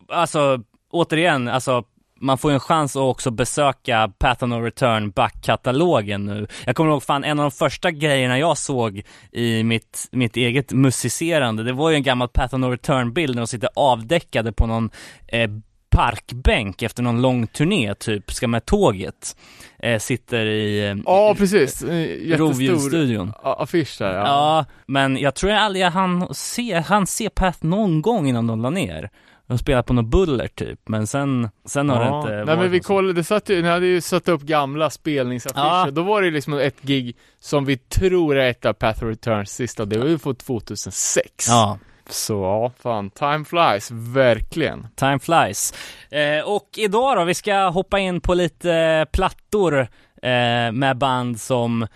alltså 0.09 0.59
återigen, 0.91 1.47
alltså 1.47 1.83
man 2.19 2.37
får 2.37 2.51
ju 2.51 2.53
en 2.53 2.59
chans 2.59 2.95
att 2.95 3.01
också 3.01 3.31
besöka 3.31 4.11
Path 4.19 4.43
of 4.43 4.49
No 4.49 4.53
Return 4.53 5.11
backkatalogen 5.11 6.25
nu. 6.25 6.47
Jag 6.65 6.75
kommer 6.75 6.91
ihåg 6.91 7.03
fan 7.03 7.23
en 7.23 7.39
av 7.39 7.43
de 7.43 7.51
första 7.51 7.91
grejerna 7.91 8.39
jag 8.39 8.57
såg 8.57 9.01
i 9.31 9.63
mitt, 9.63 10.07
mitt 10.11 10.37
eget 10.37 10.71
musicerande, 10.71 11.63
det 11.63 11.73
var 11.73 11.89
ju 11.89 11.95
en 11.95 12.03
gammal 12.03 12.27
Path 12.27 12.55
of 12.55 12.59
No 12.59 12.65
Return 12.65 13.13
bild 13.13 13.35
när 13.35 13.41
de 13.41 13.47
sitter 13.47 13.69
avdäckade 13.75 14.51
på 14.51 14.67
någon 14.67 14.89
eh, 15.27 15.49
parkbänk 15.95 16.81
efter 16.81 17.03
någon 17.03 17.21
lång 17.21 17.47
turné, 17.47 17.93
typ, 17.95 18.31
ska 18.31 18.47
med 18.47 18.65
tåget. 18.65 19.37
Eh, 19.79 19.99
sitter 19.99 20.45
i 20.45 20.89
eh, 20.89 20.95
Ja, 21.05 21.35
precis. 21.37 21.83
Eh, 21.83 21.95
Jättestor 21.99 22.37
Rovdjursstudion. 22.37 23.33
affisch 23.43 23.95
där. 23.99 24.13
Ja. 24.13 24.23
Ja, 24.25 24.65
men 24.87 25.17
jag 25.17 25.35
tror 25.35 25.51
jag 25.51 25.61
aldrig 25.61 25.85
han 25.85 26.33
se, 26.33 26.73
han 26.87 27.07
se 27.07 27.29
Pat 27.29 27.63
någon 27.63 28.01
gång 28.01 28.27
innan 28.29 28.47
de 28.47 28.61
la 28.61 28.69
ner. 28.69 29.09
De 29.47 29.57
spelade 29.57 29.83
på 29.83 29.93
något 29.93 30.05
buller 30.05 30.47
typ, 30.47 30.79
men 30.89 31.07
sen, 31.07 31.49
sen 31.65 31.89
har 31.89 31.99
det 31.99 32.05
Ja. 32.05 32.19
inte 32.21 32.31
Nej 32.35 32.45
varit 32.45 32.59
men 32.59 32.71
vi 32.71 32.79
kollade, 32.79 33.13
det 33.13 33.23
satt 33.23 33.49
ju, 33.49 33.61
ni 33.61 33.67
hade 33.67 33.85
ju 33.85 34.01
satt 34.01 34.27
upp 34.27 34.41
gamla 34.41 34.89
spelningsaffischer, 34.89 35.85
Ja. 35.85 35.91
då 35.91 36.03
var 36.03 36.21
det 36.21 36.31
liksom 36.31 36.53
ett 36.53 36.81
gig 36.81 37.15
som 37.39 37.65
vi 37.65 37.77
tror 37.77 38.37
är 38.37 38.49
ett 38.49 38.65
av 38.65 38.73
Path 38.73 39.05
Returns 39.05 39.51
sista, 39.55 39.85
det 39.85 39.97
var 39.97 40.07
ju 40.07 40.17
från 40.17 40.35
2006. 40.35 41.47
Ja, 41.47 41.79
Så 42.09 42.33
ja, 42.33 42.71
fan, 42.83 43.09
time 43.09 43.45
flies, 43.45 43.91
verkligen. 43.91 44.87
Time 44.95 45.19
flies. 45.19 45.73
Eh, 46.11 46.45
och 46.45 46.69
idag 46.77 47.17
då, 47.17 47.23
vi 47.23 47.33
ska 47.33 47.55
hoppa 47.69 47.99
in 47.99 48.21
på 48.21 48.33
lite 48.33 49.05
plattor 49.11 49.79
eh, 50.21 50.71
med 50.71 50.97
band 50.97 51.41
som 51.41 51.87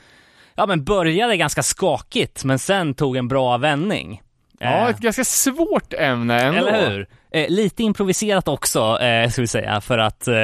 ja 0.56 0.66
men 0.66 0.84
började 0.84 1.38
ganska 1.38 1.64
skakigt 1.64 2.44
men 2.44 2.60
sen 2.60 2.94
tog 2.94 3.18
en 3.18 3.28
bra 3.28 3.58
vändning. 3.58 4.22
Ja, 4.60 4.68
Eh, 4.68 4.88
ett 4.90 5.00
ganska 5.00 5.24
svårt 5.24 5.94
ämne 5.94 6.42
ändå. 6.42 6.68
Eller 6.68 6.90
hur? 6.90 7.08
Eh, 7.32 7.50
lite 7.50 7.84
improviserat 7.84 8.48
också, 8.48 9.00
eh, 9.00 9.30
ska 9.30 9.42
vi 9.42 9.48
säga, 9.48 9.82
för 9.82 9.98
att 9.98 10.28
eh, 10.28 10.36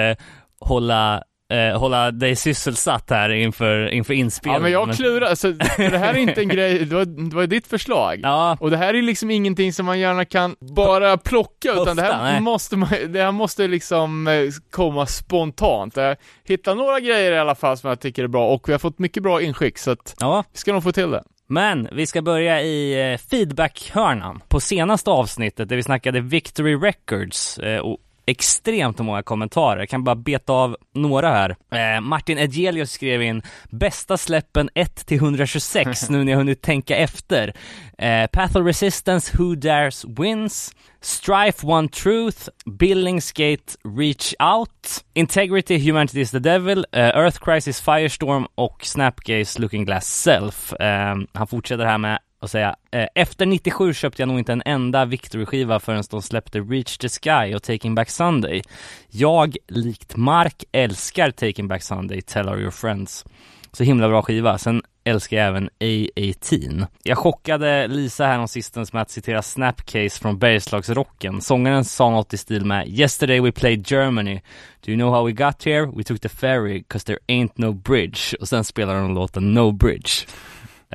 hålla, 0.59 1.23
eh, 1.53 1.79
hålla 1.79 2.11
dig 2.11 2.35
sysselsatt 2.35 3.09
här 3.09 3.29
inför, 3.29 3.93
inför 3.93 4.13
Ja 4.13 4.19
inspelningen. 4.19 4.61
men 4.61 4.71
jag 4.71 4.95
klurar, 4.95 5.27
alltså, 5.27 5.51
det 5.77 5.97
här 5.97 6.13
är 6.13 6.17
inte 6.17 6.41
en 6.41 6.47
grej, 6.55 6.85
det 6.85 6.95
var, 6.95 7.05
det 7.29 7.35
var 7.35 7.47
ditt 7.47 7.67
förslag. 7.67 8.19
Ja, 8.23 8.57
Och 8.59 8.71
det 8.71 8.77
här 8.77 8.93
är 8.93 9.01
liksom 9.01 9.31
ingenting 9.31 9.73
som 9.73 9.85
man 9.85 9.99
gärna 9.99 10.25
kan 10.25 10.55
bara 10.59 11.17
plocka, 11.17 11.71
utan 11.71 11.95
det 11.95 12.01
här 12.03 12.23
nej. 12.23 12.41
måste 12.41 12.77
man, 12.77 12.89
det 13.07 13.23
här 13.23 13.31
måste 13.31 13.67
liksom 13.67 14.27
eh, 14.27 14.43
komma 14.71 15.05
spontant. 15.05 15.97
Jag 15.97 16.17
hittar 16.43 16.75
några 16.75 16.99
grejer 16.99 17.31
i 17.31 17.37
alla 17.39 17.55
fall 17.55 17.77
som 17.77 17.89
jag 17.89 17.99
tycker 17.99 18.23
är 18.23 18.27
bra, 18.27 18.47
och 18.47 18.69
vi 18.69 18.71
har 18.71 18.79
fått 18.79 18.99
mycket 18.99 19.23
bra 19.23 19.41
inskick, 19.41 19.77
så 19.77 19.91
att 19.91 20.15
ja. 20.19 20.43
vi 20.53 20.57
ska 20.57 20.73
nog 20.73 20.83
få 20.83 20.91
till 20.91 21.11
det. 21.11 21.23
Men 21.47 21.89
vi 21.91 22.05
ska 22.07 22.21
börja 22.21 22.61
i 22.61 23.11
eh, 23.11 23.17
feedback-hörnan. 23.17 24.41
På 24.47 24.59
senaste 24.59 25.09
avsnittet 25.09 25.69
där 25.69 25.75
vi 25.75 25.83
snackade 25.83 26.21
Victory 26.21 26.75
Records 26.75 27.57
eh, 27.57 27.79
och 27.79 27.97
extremt 28.25 28.99
många 28.99 29.23
kommentarer. 29.23 29.79
Jag 29.79 29.89
kan 29.89 30.03
bara 30.03 30.15
beta 30.15 30.53
av 30.53 30.77
några 30.93 31.29
här. 31.29 31.55
Eh, 31.71 32.01
Martin 32.01 32.37
Edgelius 32.37 32.91
skrev 32.91 33.21
in 33.21 33.41
bästa 33.69 34.17
släppen 34.17 34.69
1 34.73 35.05
till 35.05 35.17
126 35.17 36.09
nu 36.09 36.23
när 36.23 36.31
jag 36.31 36.37
hunnit 36.39 36.61
tänka 36.61 36.97
efter. 36.97 37.53
Eh, 37.97 38.27
Path 38.27 38.57
of 38.57 38.65
Resistance, 38.65 39.37
Who 39.37 39.55
Dares 39.55 40.05
Wins. 40.05 40.75
Strife 41.01 41.67
One 41.67 41.87
Truth, 41.87 42.49
Billingsgate 42.65 43.77
Reach 43.97 44.33
Out, 44.39 45.03
Integrity 45.13 45.77
Humanity 45.77 46.21
is 46.21 46.31
the 46.31 46.39
Devil, 46.39 46.85
eh, 46.91 47.17
Earth 47.17 47.39
Crisis 47.39 47.81
Firestorm 47.81 48.47
och 48.55 48.85
Snapgaze 48.85 49.61
Looking 49.61 49.85
Glass 49.85 50.21
Self. 50.21 50.73
Eh, 50.73 51.15
han 51.33 51.47
fortsätter 51.47 51.85
här 51.85 51.97
med 51.97 52.19
att 52.39 52.51
säga 52.51 52.75
eh, 52.91 53.07
Efter 53.15 53.45
97 53.45 53.93
köpte 53.93 54.21
jag 54.21 54.27
nog 54.27 54.39
inte 54.39 54.53
en 54.53 54.61
enda 54.65 55.05
Victory-skiva 55.05 55.79
förrän 55.79 56.03
de 56.09 56.21
släppte 56.21 56.59
Reach 56.59 56.97
the 56.97 57.09
Sky 57.09 57.55
och 57.55 57.63
Taking 57.63 57.95
Back 57.95 58.09
Sunday. 58.09 58.61
Jag, 59.09 59.57
likt 59.67 60.15
Mark, 60.15 60.63
älskar 60.71 61.31
Taking 61.31 61.67
Back 61.67 61.83
Sunday, 61.83 62.21
Tell 62.21 62.49
All 62.49 62.59
Your 62.59 62.71
Friends. 62.71 63.25
Så 63.71 63.83
himla 63.83 64.07
bra 64.07 64.21
skiva. 64.21 64.57
Sen 64.57 64.81
älskar 65.03 65.37
jag 65.37 65.47
även 65.47 65.69
A18. 65.79 66.87
Jag 67.03 67.17
chockade 67.17 67.87
Lisa 67.87 68.25
här 68.25 68.47
sistens 68.47 68.93
med 68.93 69.01
att 69.01 69.09
citera 69.09 69.41
Snapcase 69.41 70.21
från 70.21 70.39
Bergslagsrocken. 70.39 71.41
Sångaren 71.41 71.85
sa 71.85 72.09
något 72.09 72.33
i 72.33 72.37
stil 72.37 72.65
med 72.65 72.87
Yesterday 72.87 73.39
we 73.39 73.51
played 73.51 73.91
Germany. 73.91 74.41
Do 74.85 74.91
you 74.91 74.97
know 74.97 75.13
how 75.13 75.25
we 75.25 75.31
got 75.31 75.65
here? 75.65 75.85
We 75.85 76.03
took 76.03 76.21
the 76.21 76.29
ferry, 76.29 76.83
cause 76.87 77.05
there 77.05 77.19
ain't 77.27 77.51
no 77.55 77.73
bridge. 77.73 78.37
Och 78.39 78.47
sen 78.47 78.63
spelar 78.63 78.95
de 78.95 79.13
låten 79.13 79.53
No 79.53 79.71
Bridge. 79.71 80.11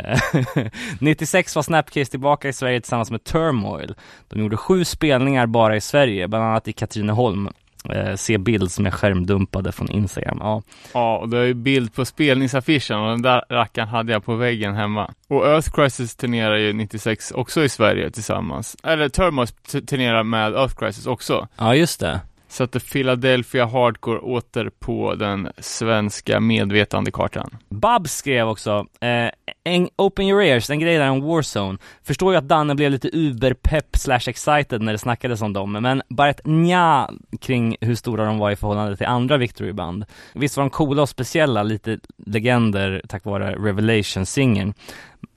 Eh, 0.05 0.67
96 1.01 1.57
var 1.57 1.63
Snapcase 1.63 2.11
tillbaka 2.11 2.49
i 2.49 2.53
Sverige 2.53 2.81
tillsammans 2.81 3.11
med 3.11 3.25
Turmoil. 3.25 3.95
De 4.29 4.41
gjorde 4.41 4.57
sju 4.57 4.85
spelningar 4.85 5.47
bara 5.47 5.77
i 5.77 5.81
Sverige, 5.81 6.29
bland 6.29 6.45
annat 6.45 6.69
i 6.69 6.73
Katrineholm. 6.73 7.49
Eh, 7.91 8.15
se 8.17 8.39
bild 8.39 8.73
som 8.73 8.87
är 8.87 8.91
skärmdumpade 8.91 9.73
från 9.73 9.91
Instagram. 9.91 10.39
Ja, 10.41 10.63
Ja, 10.95 11.19
och 11.19 11.29
det 11.29 11.39
är 11.39 11.45
ju 11.45 11.55
bild 11.55 11.95
på 11.95 12.05
spelningsaffischen 12.05 12.99
och 12.99 13.09
den 13.11 13.23
där 13.23 13.45
rackaren 13.49 13.89
hade 13.89 14.13
jag 14.13 14.25
på 14.25 14.35
väggen 14.35 14.75
hemma. 14.75 15.11
Och 15.29 15.47
Earth 15.47 15.71
Crisis 15.71 16.17
turnerar 16.17 16.57
ju 16.57 16.73
96 16.73 17.31
också 17.33 17.65
i 17.65 17.69
Sverige 17.69 18.11
tillsammans. 18.11 18.77
Eller 18.85 19.09
Turmos 19.09 19.53
t- 19.53 19.81
turnerar 19.81 20.23
med 20.23 20.53
Earth 20.55 20.75
Crisis 20.75 21.07
också. 21.07 21.49
ja 21.57 21.75
just 21.75 22.01
det. 22.01 22.21
Satte 22.51 22.81
Philadelphia 22.81 23.67
Hardcore 23.67 24.19
åter 24.19 24.71
på 24.79 25.15
den 25.15 25.49
svenska 25.59 26.41
medvetandekartan. 26.41 27.57
Babs 27.69 28.13
skrev 28.13 28.49
också, 28.49 28.87
eh, 29.01 29.31
en, 29.65 29.89
Open 29.97 30.27
your 30.27 30.43
ears, 30.43 30.71
en 30.71 30.79
grej 30.79 30.99
där 30.99 31.11
om 31.11 31.21
Warzone. 31.21 31.79
Förstår 32.03 32.33
ju 32.33 32.39
att 32.39 32.49
Danne 32.49 32.75
blev 32.75 32.91
lite 32.91 33.09
uber-pepp 33.13 33.97
slash 33.97 34.21
excited 34.27 34.83
när 34.83 34.93
det 34.93 34.99
snackades 34.99 35.43
om 35.43 35.53
dem, 35.53 35.73
men 35.73 36.03
bara 36.09 36.31
ett 36.31 36.41
nja 36.45 37.11
kring 37.41 37.77
hur 37.81 37.95
stora 37.95 38.25
de 38.25 38.39
var 38.39 38.51
i 38.51 38.57
förhållande 38.57 38.97
till 38.97 39.07
andra 39.07 39.37
Victory-band. 39.37 40.05
Visst 40.35 40.57
var 40.57 40.65
de 40.65 40.71
coola 40.71 41.03
och 41.03 41.09
speciella, 41.09 41.63
lite 41.63 41.99
legender 42.27 43.03
tack 43.09 43.25
vare 43.25 43.55
Revelation-singeln. 43.55 44.75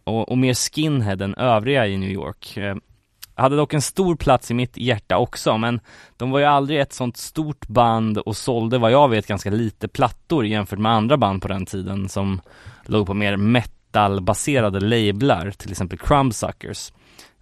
Och, 0.03 0.29
och 0.29 0.37
mer 0.37 0.53
skinhead 0.53 1.21
än 1.21 1.35
övriga 1.35 1.87
i 1.87 1.97
New 1.97 2.11
York. 2.11 2.57
Eh, 2.57 2.75
hade 3.35 3.55
dock 3.55 3.73
en 3.73 3.81
stor 3.81 4.15
plats 4.15 4.51
i 4.51 4.53
mitt 4.53 4.77
hjärta 4.77 5.17
också, 5.17 5.57
men 5.57 5.79
de 6.17 6.31
var 6.31 6.39
ju 6.39 6.45
aldrig 6.45 6.79
ett 6.79 6.93
sånt 6.93 7.17
stort 7.17 7.67
band 7.67 8.17
och 8.17 8.37
sålde 8.37 8.77
vad 8.77 8.91
jag 8.91 9.09
vet 9.09 9.27
ganska 9.27 9.49
lite 9.49 9.87
plattor 9.87 10.45
jämfört 10.45 10.79
med 10.79 10.91
andra 10.91 11.17
band 11.17 11.41
på 11.41 11.47
den 11.47 11.65
tiden 11.65 12.09
som 12.09 12.41
låg 12.85 13.07
på 13.07 13.13
mer 13.13 13.37
metalbaserade 13.37 14.79
lablar, 14.79 15.51
till 15.51 15.71
exempel 15.71 15.99
Crumbsuckers. 15.99 16.91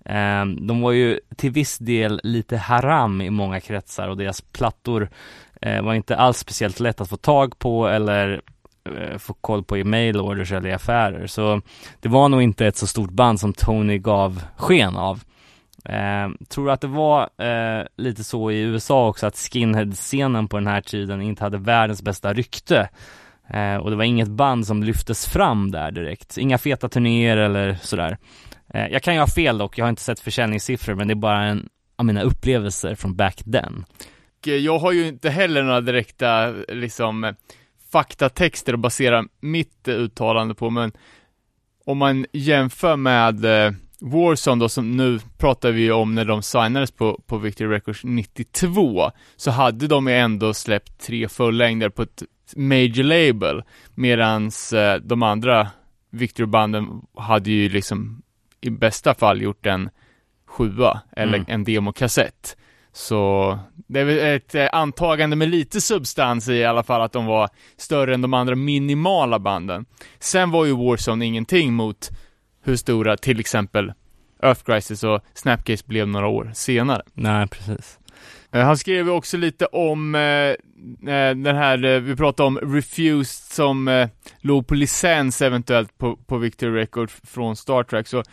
Ehm, 0.06 0.68
de 0.68 0.82
var 0.82 0.92
ju 0.92 1.20
till 1.36 1.52
viss 1.52 1.78
del 1.78 2.22
lite 2.24 2.58
haram 2.58 3.22
i 3.22 3.30
många 3.30 3.60
kretsar 3.60 4.08
och 4.08 4.18
deras 4.18 4.42
plattor 4.42 5.10
eh, 5.62 5.82
var 5.82 5.94
inte 5.94 6.16
alls 6.16 6.38
speciellt 6.38 6.80
lätt 6.80 7.02
att 7.02 7.10
få 7.10 7.18
tag 7.18 7.60
på 7.60 7.88
eller 7.88 8.42
eh, 8.98 9.18
få 9.18 9.34
koll 9.34 9.64
på 9.64 9.78
i 9.78 9.84
mailorders 9.84 10.52
eller 10.52 10.70
i 10.70 10.74
affärer. 10.74 11.28
Så 11.28 11.62
det 12.00 12.10
var 12.10 12.30
nog 12.30 12.42
inte 12.42 12.68
ett 12.68 12.78
så 12.78 12.88
stort 12.88 13.12
band 13.12 13.40
som 13.40 13.54
Tony 13.54 13.98
gav 13.98 14.44
sken 14.58 14.96
av. 14.98 15.24
Eh, 15.86 16.30
tror 16.50 16.70
att 16.72 16.82
det 16.82 16.88
var 16.88 17.30
eh, 17.38 17.86
lite 17.98 18.24
så 18.24 18.52
i 18.52 18.62
USA 18.62 19.08
också 19.08 19.28
att 19.28 19.36
skinhead-scenen 19.36 20.48
på 20.48 20.58
den 20.58 20.68
här 20.68 20.82
tiden 20.82 21.22
inte 21.22 21.44
hade 21.44 21.58
världens 21.58 22.02
bästa 22.02 22.34
rykte. 22.34 22.90
Eh, 23.50 23.76
och 23.76 23.90
det 23.90 23.96
var 23.96 24.04
inget 24.04 24.28
band 24.28 24.68
som 24.68 24.84
lyftes 24.84 25.28
fram 25.28 25.72
där 25.72 25.92
direkt. 25.92 26.38
Inga 26.38 26.58
feta 26.58 26.90
turnéer 26.90 27.38
eller 27.38 27.74
sådär. 27.82 28.18
Eh, 28.74 28.88
jag 28.88 29.04
kan 29.04 29.14
ju 29.14 29.20
ha 29.20 29.28
fel 29.28 29.58
dock, 29.58 29.78
jag 29.78 29.86
har 29.86 29.90
inte 29.90 30.02
sett 30.02 30.20
försäljningssiffror 30.20 30.96
men 30.96 31.08
det 31.08 31.14
är 31.14 31.16
bara 31.16 31.44
en 31.44 31.70
av 31.96 32.06
mina 32.06 32.22
upplevelser 32.22 32.96
från 32.96 33.16
back 33.16 33.44
then. 33.52 33.86
Och 34.42 34.48
jag 34.48 34.80
har 34.80 34.92
ju 34.92 35.08
inte 35.08 35.30
heller 35.30 35.64
några 35.64 35.82
direkta, 35.82 36.54
liksom, 36.68 37.34
faktatexter 37.92 38.74
att 38.74 38.80
basera 38.80 39.26
mitt 39.40 39.88
uttalande 39.88 40.56
på, 40.56 40.70
men 40.70 40.92
om 41.86 41.98
man 41.98 42.26
jämför 42.32 42.96
med 42.96 43.46
eh, 43.46 43.72
Warzone 44.02 44.60
då, 44.60 44.70
som 44.70 44.98
nu 44.98 45.20
pratar 45.38 45.72
vi 45.72 45.92
om 45.92 46.16
när 46.16 46.26
de 46.26 46.42
signades 46.44 46.92
på, 46.92 47.22
på 47.28 47.38
Victory 47.38 47.68
Records 47.70 48.04
92, 48.04 49.12
så 49.36 49.52
hade 49.52 49.88
de 49.88 50.08
ju 50.08 50.14
ändå 50.14 50.54
släppt 50.54 51.02
tre 51.06 51.28
fullängder 51.28 51.90
på 51.90 52.02
ett 52.02 52.24
major 52.56 53.04
label, 53.04 53.64
medans 53.96 54.74
eh, 54.74 55.02
de 55.02 55.24
andra 55.24 55.68
Victory-banden 56.12 57.02
hade 57.18 57.52
ju 57.52 57.70
liksom 57.70 58.22
i 58.62 58.70
bästa 58.70 59.14
fall 59.14 59.42
gjort 59.42 59.66
en 59.66 59.90
sjua, 60.48 61.02
eller 61.16 61.38
Mm. 61.38 61.46
en 61.48 61.64
demokassett. 61.64 62.58
Så 62.94 63.60
det 63.88 64.00
är 64.00 64.06
väl 64.06 64.36
ett 64.36 64.56
eh, 64.56 64.68
antagande 64.74 65.36
med 65.36 65.50
lite 65.50 65.82
substans 65.82 66.50
i, 66.50 66.54
i 66.54 66.66
alla 66.66 66.84
fall 66.84 67.02
att 67.02 67.12
de 67.12 67.26
var 67.26 67.50
större 67.78 68.14
än 68.14 68.22
de 68.22 68.34
andra 68.34 68.56
minimala 68.56 69.40
banden. 69.40 69.86
Sen 70.20 70.52
var 70.52 70.66
ju 70.66 70.72
Warzone 70.76 71.26
ingenting 71.26 71.74
mot 71.74 72.10
hur 72.64 72.76
stora 72.76 73.18
till 73.18 73.40
exempel 73.40 73.94
Earth 74.44 74.64
Crisis 74.64 75.04
och 75.04 75.22
Snapcase 75.34 75.84
blev 75.88 76.08
några 76.08 76.28
år 76.28 76.52
senare. 76.54 77.02
Nej, 77.14 77.48
precis. 77.48 78.00
Eh, 78.52 78.66
Han 78.66 78.78
skrev 78.78 79.10
också 79.10 79.38
lite 79.38 79.66
om 79.66 80.16
eh, 80.16 80.22
eh, 80.22 80.56
den 81.36 81.56
här, 81.56 81.86
eh, 81.86 82.00
vi 82.00 82.16
pratade 82.16 82.48
om 82.48 82.58
Refused 82.58 83.56
som 83.56 83.88
eh, 83.88 84.10
låg 84.40 84.68
på 84.68 84.76
licens 84.76 85.42
eventuellt 85.42 85.98
på, 85.98 86.16
på 86.16 86.38
Victory 86.38 86.72
Record 86.72 87.12
från 87.12 87.56
Star 87.56 87.84
Trek, 87.84 88.08
så 88.08 88.24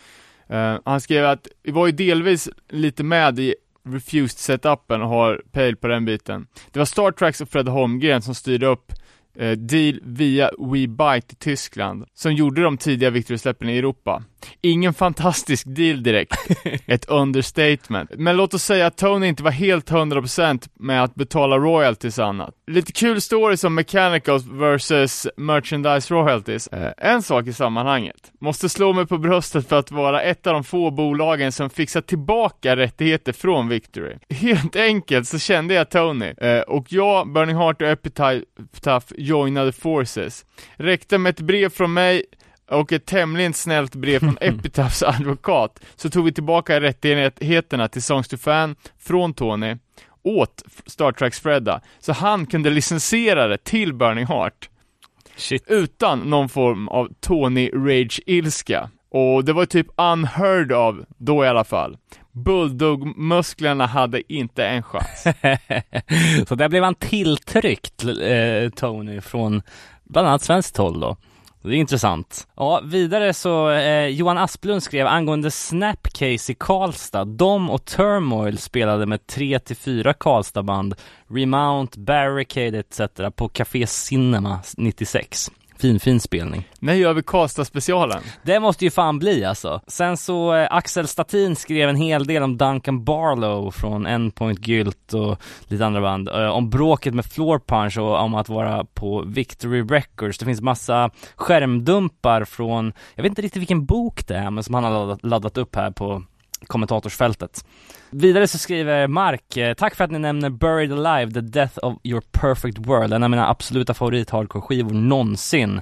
han 0.85 1.01
skrev 1.01 1.25
att 1.25 1.47
vi 1.63 1.71
var 1.71 1.85
ju 1.85 1.91
delvis 1.91 2.49
lite 2.69 3.03
med 3.03 3.39
i 3.39 3.55
Refused-setupen 3.89 5.01
och 5.01 5.09
har 5.09 5.41
pejl 5.51 5.75
på 5.75 5.87
den 5.87 6.05
biten. 6.05 6.47
Det 6.71 6.79
var 6.79 6.85
Star 6.85 7.11
Treks 7.11 7.41
och 7.41 7.49
Fred 7.49 7.67
Holmgren 7.67 8.21
som 8.21 8.35
styrde 8.35 8.65
upp 8.65 8.93
Eh, 9.39 9.51
deal 9.51 9.99
via 10.03 10.49
WeBite 10.57 11.33
i 11.33 11.35
Tyskland, 11.35 12.05
som 12.13 12.33
gjorde 12.33 12.61
de 12.61 12.77
tidiga 12.77 13.09
Victory-släppen 13.09 13.69
i 13.69 13.77
Europa. 13.77 14.23
Ingen 14.61 14.93
fantastisk 14.93 15.65
deal 15.67 16.03
direkt, 16.03 16.35
ett 16.85 17.09
understatement. 17.09 18.09
Men 18.17 18.37
låt 18.37 18.53
oss 18.53 18.63
säga 18.63 18.87
att 18.87 18.97
Tony 18.97 19.27
inte 19.27 19.43
var 19.43 19.51
helt 19.51 19.91
100% 19.91 20.69
med 20.79 21.03
att 21.03 21.15
betala 21.15 21.57
royalties 21.57 22.19
annat. 22.19 22.55
Lite 22.67 22.91
kul 22.91 23.21
story 23.21 23.57
som 23.57 23.75
Mechanicals 23.75 24.45
versus 24.45 25.27
Merchandise 25.37 26.13
Royalties. 26.13 26.67
Eh, 26.67 26.91
en 26.97 27.21
sak 27.21 27.47
i 27.47 27.53
sammanhanget. 27.53 28.31
Måste 28.41 28.69
slå 28.69 28.93
mig 28.93 29.07
på 29.07 29.17
bröstet 29.17 29.69
för 29.69 29.79
att 29.79 29.91
vara 29.91 30.21
ett 30.21 30.47
av 30.47 30.53
de 30.53 30.63
få 30.63 30.91
bolagen 30.91 31.51
som 31.51 31.69
fixar 31.69 32.01
tillbaka 32.01 32.75
rättigheter 32.75 33.33
från 33.33 33.69
Victory. 33.69 34.15
Helt 34.29 34.75
enkelt 34.75 35.27
så 35.27 35.39
kände 35.39 35.73
jag 35.73 35.89
Tony, 35.89 36.33
eh, 36.37 36.59
och 36.59 36.85
jag, 36.89 37.33
Burning 37.33 37.55
Heart 37.55 37.81
och 37.81 37.87
Epitaph 37.87 39.13
joinade 39.17 39.71
forces. 39.71 40.45
Räckte 40.75 41.17
med 41.17 41.29
ett 41.29 41.39
brev 41.39 41.69
från 41.69 41.93
mig 41.93 42.23
och 42.69 42.91
ett 42.91 43.05
tämligen 43.05 43.53
snällt 43.53 43.95
brev 43.95 44.19
från 44.19 44.37
Epitaphs 44.41 45.03
advokat 45.03 45.79
så 45.95 46.09
tog 46.09 46.25
vi 46.25 46.31
tillbaka 46.31 46.81
rättigheterna 46.81 47.87
till 47.87 48.03
Songs 48.03 48.27
to 48.27 48.37
Fan 48.37 48.75
från 48.99 49.33
Tony 49.33 49.77
åt 50.23 50.63
Star 50.85 51.11
Trek 51.11 51.33
Spreada, 51.33 51.81
så 51.99 52.13
han 52.13 52.45
kunde 52.45 52.69
licensiera 52.69 53.47
det 53.47 53.57
till 53.57 53.93
Burning 53.93 54.25
Heart. 54.25 54.69
Shit. 55.35 55.63
Utan 55.67 56.19
någon 56.19 56.49
form 56.49 56.87
av 56.87 57.09
Tony 57.19 57.69
Rage-ilska. 57.69 58.89
Och 59.11 59.45
det 59.45 59.53
var 59.53 59.65
typ 59.65 59.87
unheard 59.97 60.71
of, 60.71 60.95
då 61.17 61.45
i 61.45 61.47
alla 61.47 61.63
fall. 61.63 61.97
Bulldog-musklerna 62.31 63.85
hade 63.85 64.33
inte 64.33 64.65
en 64.65 64.83
chans. 64.83 65.23
så 66.47 66.55
där 66.55 66.69
blev 66.69 66.83
han 66.83 66.95
tilltryckt, 66.95 68.03
eh, 68.03 68.69
Tony, 68.75 69.21
från 69.21 69.61
bland 70.03 70.27
annat 70.27 70.41
svenskt 70.41 70.77
håll 70.77 70.99
då. 70.99 71.17
Det 71.61 71.69
är 71.69 71.73
intressant. 71.73 72.47
Ja, 72.55 72.81
vidare 72.83 73.33
så, 73.33 73.69
eh, 73.69 74.07
Johan 74.07 74.37
Asplund 74.37 74.83
skrev 74.83 75.07
angående 75.07 75.51
Snapcase 75.51 76.51
i 76.51 76.55
Karlstad. 76.59 77.25
De 77.25 77.69
och 77.69 77.85
Turmoil 77.85 78.57
spelade 78.57 79.05
med 79.05 79.19
3-4 79.27 80.13
Karlstadband, 80.13 80.95
Remount, 81.29 81.97
Barricade 81.97 82.79
etc. 82.79 83.01
på 83.35 83.49
Café 83.49 83.87
Cinema 83.87 84.59
96. 84.77 85.51
Fin, 85.79 85.99
fin 85.99 86.19
spelning. 86.19 86.69
När 86.79 86.93
gör 86.93 87.13
vi 87.13 87.23
Karlstad-specialen? 87.23 88.21
Det 88.43 88.59
måste 88.59 88.85
ju 88.85 88.91
fan 88.91 89.19
bli 89.19 89.45
alltså. 89.45 89.81
Sen 89.87 90.17
så, 90.17 90.55
eh, 90.55 90.67
Axel 90.71 91.07
Statin 91.07 91.55
skrev 91.55 91.89
en 91.89 91.95
hel 91.95 92.25
del 92.25 92.43
om 92.43 92.57
Duncan 92.57 93.03
Barlow 93.03 93.71
från 93.71 94.05
Endpoint 94.05 94.67
Gylt 94.67 95.13
och 95.13 95.37
lite 95.67 95.85
andra 95.85 96.01
band. 96.01 96.29
Eh, 96.29 96.49
om 96.49 96.69
bråket 96.69 97.13
med 97.13 97.25
Floor 97.25 97.59
Punch 97.67 97.97
och 97.97 98.19
om 98.19 98.35
att 98.35 98.49
vara 98.49 98.85
på 98.85 99.23
Victory 99.27 99.81
Records. 99.81 100.37
Det 100.37 100.45
finns 100.45 100.61
massa 100.61 101.09
skärmdumpar 101.35 102.45
från, 102.45 102.93
jag 103.15 103.23
vet 103.23 103.29
inte 103.29 103.41
riktigt 103.41 103.61
vilken 103.61 103.85
bok 103.85 104.27
det 104.27 104.35
är, 104.35 104.51
men 104.51 104.63
som 104.63 104.73
han 104.73 104.83
har 104.83 104.91
laddat, 104.91 105.23
laddat 105.23 105.57
upp 105.57 105.75
här 105.75 105.91
på 105.91 106.23
kommentatorsfältet. 106.67 107.63
Vidare 108.11 108.47
så 108.47 108.57
skriver 108.57 109.07
Mark, 109.07 109.57
eh, 109.57 109.73
tack 109.73 109.95
för 109.95 110.03
att 110.03 110.11
ni 110.11 110.19
nämner 110.19 110.49
Buried 110.49 110.93
Alive, 110.93 111.31
The 111.31 111.41
Death 111.41 111.77
of 111.81 111.97
Your 112.03 112.23
Perfect 112.31 112.77
World, 112.77 113.13
en 113.13 113.23
av 113.23 113.29
mina 113.29 113.49
absoluta 113.49 113.93
favorit 113.93 114.29
hardcore-skivor 114.29 114.93
någonsin. 114.93 115.81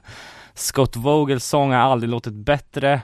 Scott 0.53 0.95
Vogels 0.95 1.45
sång 1.45 1.71
har 1.71 1.79
aldrig 1.79 2.09
låtit 2.09 2.33
bättre, 2.33 3.01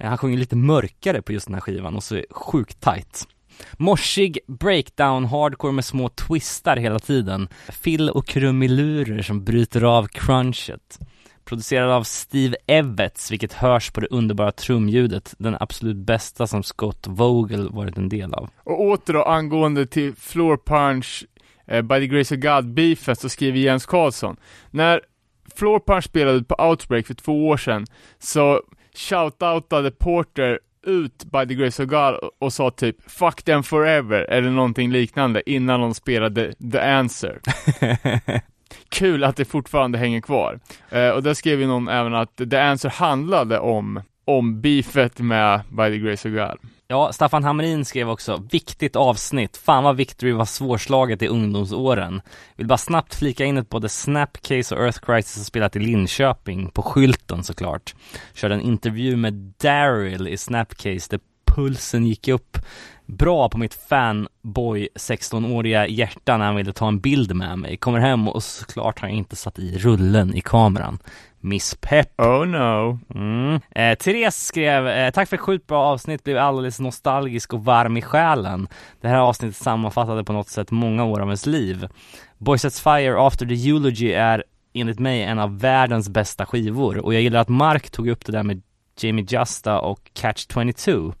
eh, 0.00 0.08
han 0.08 0.18
sjunger 0.18 0.38
lite 0.38 0.56
mörkare 0.56 1.22
på 1.22 1.32
just 1.32 1.46
den 1.46 1.54
här 1.54 1.60
skivan 1.60 1.96
och 1.96 2.02
så 2.02 2.16
är 2.16 2.24
sjukt 2.30 2.80
tight. 2.80 3.26
Morsig 3.72 4.38
breakdown 4.46 5.24
hardcore 5.24 5.72
med 5.72 5.84
små 5.84 6.08
twistar 6.08 6.76
hela 6.76 6.98
tiden. 6.98 7.48
Fill 7.68 8.10
och 8.10 8.26
krumilurer 8.26 9.22
som 9.22 9.44
bryter 9.44 9.84
av 9.84 10.06
crunchet. 10.06 10.98
Producerad 11.44 11.90
av 11.90 12.02
Steve 12.02 12.56
Evets, 12.66 13.30
vilket 13.30 13.52
hörs 13.52 13.90
på 13.90 14.00
det 14.00 14.06
underbara 14.06 14.52
trumljudet, 14.52 15.34
den 15.38 15.56
absolut 15.60 15.96
bästa 15.96 16.46
som 16.46 16.62
Scott 16.62 17.06
Vogel 17.08 17.68
varit 17.72 17.96
en 17.98 18.08
del 18.08 18.34
av. 18.34 18.50
Och 18.64 18.80
åter 18.80 19.12
då 19.12 19.22
angående 19.22 19.86
till 19.86 20.14
Floor 20.14 20.56
Punch, 20.56 21.24
eh, 21.66 21.82
By 21.82 21.94
the 21.94 22.06
Grace 22.06 22.34
of 22.34 22.40
God 22.40 22.74
beefen, 22.74 23.16
så 23.16 23.28
skriver 23.28 23.58
Jens 23.58 23.86
Karlsson. 23.86 24.36
När 24.70 25.00
Floor 25.54 25.80
Punch 25.80 26.04
spelade 26.04 26.44
på 26.44 26.54
Outbreak 26.68 27.06
för 27.06 27.14
två 27.14 27.48
år 27.48 27.56
sedan, 27.56 27.86
så 28.18 28.60
shoutoutade 28.94 29.90
Porter 29.90 30.58
ut 30.86 31.24
By 31.24 31.46
the 31.48 31.54
Grace 31.54 31.82
of 31.82 31.88
God 31.88 32.30
och 32.38 32.52
sa 32.52 32.70
typ 32.70 32.96
'Fuck 33.10 33.42
them 33.42 33.62
forever' 33.62 34.24
eller 34.28 34.50
någonting 34.50 34.92
liknande 34.92 35.50
innan 35.50 35.80
de 35.80 35.94
spelade 35.94 36.52
The 36.72 36.78
Answer. 36.78 37.40
Kul 38.88 39.24
att 39.24 39.36
det 39.36 39.44
fortfarande 39.44 39.98
hänger 39.98 40.20
kvar. 40.20 40.60
Eh, 40.90 41.08
och 41.08 41.22
där 41.22 41.34
skrev 41.34 41.60
ju 41.60 41.66
någon 41.66 41.88
även 41.88 42.14
att 42.14 42.36
The 42.50 42.56
Answer 42.56 42.90
handlade 42.90 43.58
om, 43.58 44.02
om 44.24 44.60
beefet 44.60 45.18
med 45.18 45.60
By 45.70 45.90
the 45.90 45.98
Grace 45.98 46.28
of 46.28 46.34
God. 46.34 46.70
Ja, 46.92 47.12
Staffan 47.12 47.44
Hamrin 47.44 47.84
skrev 47.84 48.10
också, 48.10 48.42
viktigt 48.50 48.96
avsnitt, 48.96 49.56
fan 49.56 49.84
vad 49.84 49.96
Victory 49.96 50.32
var 50.32 50.44
svårslaget 50.44 51.22
i 51.22 51.28
ungdomsåren. 51.28 52.20
Vill 52.56 52.66
bara 52.66 52.78
snabbt 52.78 53.14
flika 53.14 53.44
in 53.44 53.58
att 53.58 53.68
både 53.68 53.88
Snapcase 53.88 54.74
och 54.74 54.84
Earth 54.84 55.00
Crisis 55.00 55.36
har 55.36 55.44
spelat 55.44 55.76
i 55.76 55.78
Linköping, 55.78 56.70
på 56.70 56.82
skylten 56.82 57.44
såklart. 57.44 57.94
Körde 58.34 58.54
en 58.54 58.60
intervju 58.60 59.16
med 59.16 59.32
Daryl 59.62 60.28
i 60.28 60.36
Snapcase 60.36 61.06
där 61.10 61.20
pulsen 61.54 62.06
gick 62.06 62.28
upp 62.28 62.58
bra 63.16 63.48
på 63.48 63.58
mitt 63.58 63.74
fanboy 63.74 64.88
16-åriga 64.94 65.86
hjärta 65.86 66.36
när 66.36 66.44
han 66.44 66.56
ville 66.56 66.72
ta 66.72 66.88
en 66.88 67.00
bild 67.00 67.36
med 67.36 67.58
mig. 67.58 67.76
Kommer 67.76 67.98
hem 67.98 68.28
och 68.28 68.42
såklart 68.42 69.00
har 69.00 69.08
jag 69.08 69.16
inte 69.16 69.36
satt 69.36 69.58
i 69.58 69.78
rullen 69.78 70.34
i 70.34 70.40
kameran. 70.40 70.98
Miss 71.40 71.76
Pepp. 71.80 72.20
Oh 72.20 72.46
no. 72.46 72.98
Mm. 73.14 73.60
Eh, 73.70 73.98
Therese 73.98 74.46
skrev, 74.46 74.88
eh, 74.88 75.10
tack 75.10 75.28
för 75.28 75.36
ett 75.36 75.40
sjukt 75.40 75.66
bra 75.66 75.84
avsnitt, 75.84 76.24
blev 76.24 76.38
alldeles 76.38 76.80
nostalgisk 76.80 77.52
och 77.52 77.64
varm 77.64 77.96
i 77.96 78.02
själen. 78.02 78.68
Det 79.00 79.08
här 79.08 79.18
avsnittet 79.18 79.56
sammanfattade 79.56 80.24
på 80.24 80.32
något 80.32 80.48
sätt 80.48 80.70
många 80.70 81.04
år 81.04 81.20
av 81.20 81.26
ens 81.26 81.46
liv. 81.46 81.88
Boys 82.38 82.62
Sets 82.62 82.80
Fire 82.80 83.26
After 83.26 83.46
the 83.46 83.68
Eulogy 83.68 84.12
är 84.12 84.44
enligt 84.74 84.98
mig 84.98 85.22
en 85.22 85.38
av 85.38 85.58
världens 85.60 86.08
bästa 86.08 86.46
skivor 86.46 86.98
och 86.98 87.14
jag 87.14 87.22
gillar 87.22 87.40
att 87.40 87.48
Mark 87.48 87.90
tog 87.90 88.08
upp 88.08 88.24
det 88.24 88.32
där 88.32 88.42
med 88.42 88.62
Jamie 89.00 89.26
Justa 89.28 89.80
och 89.80 90.10
Catch 90.12 90.46
22 90.52 91.12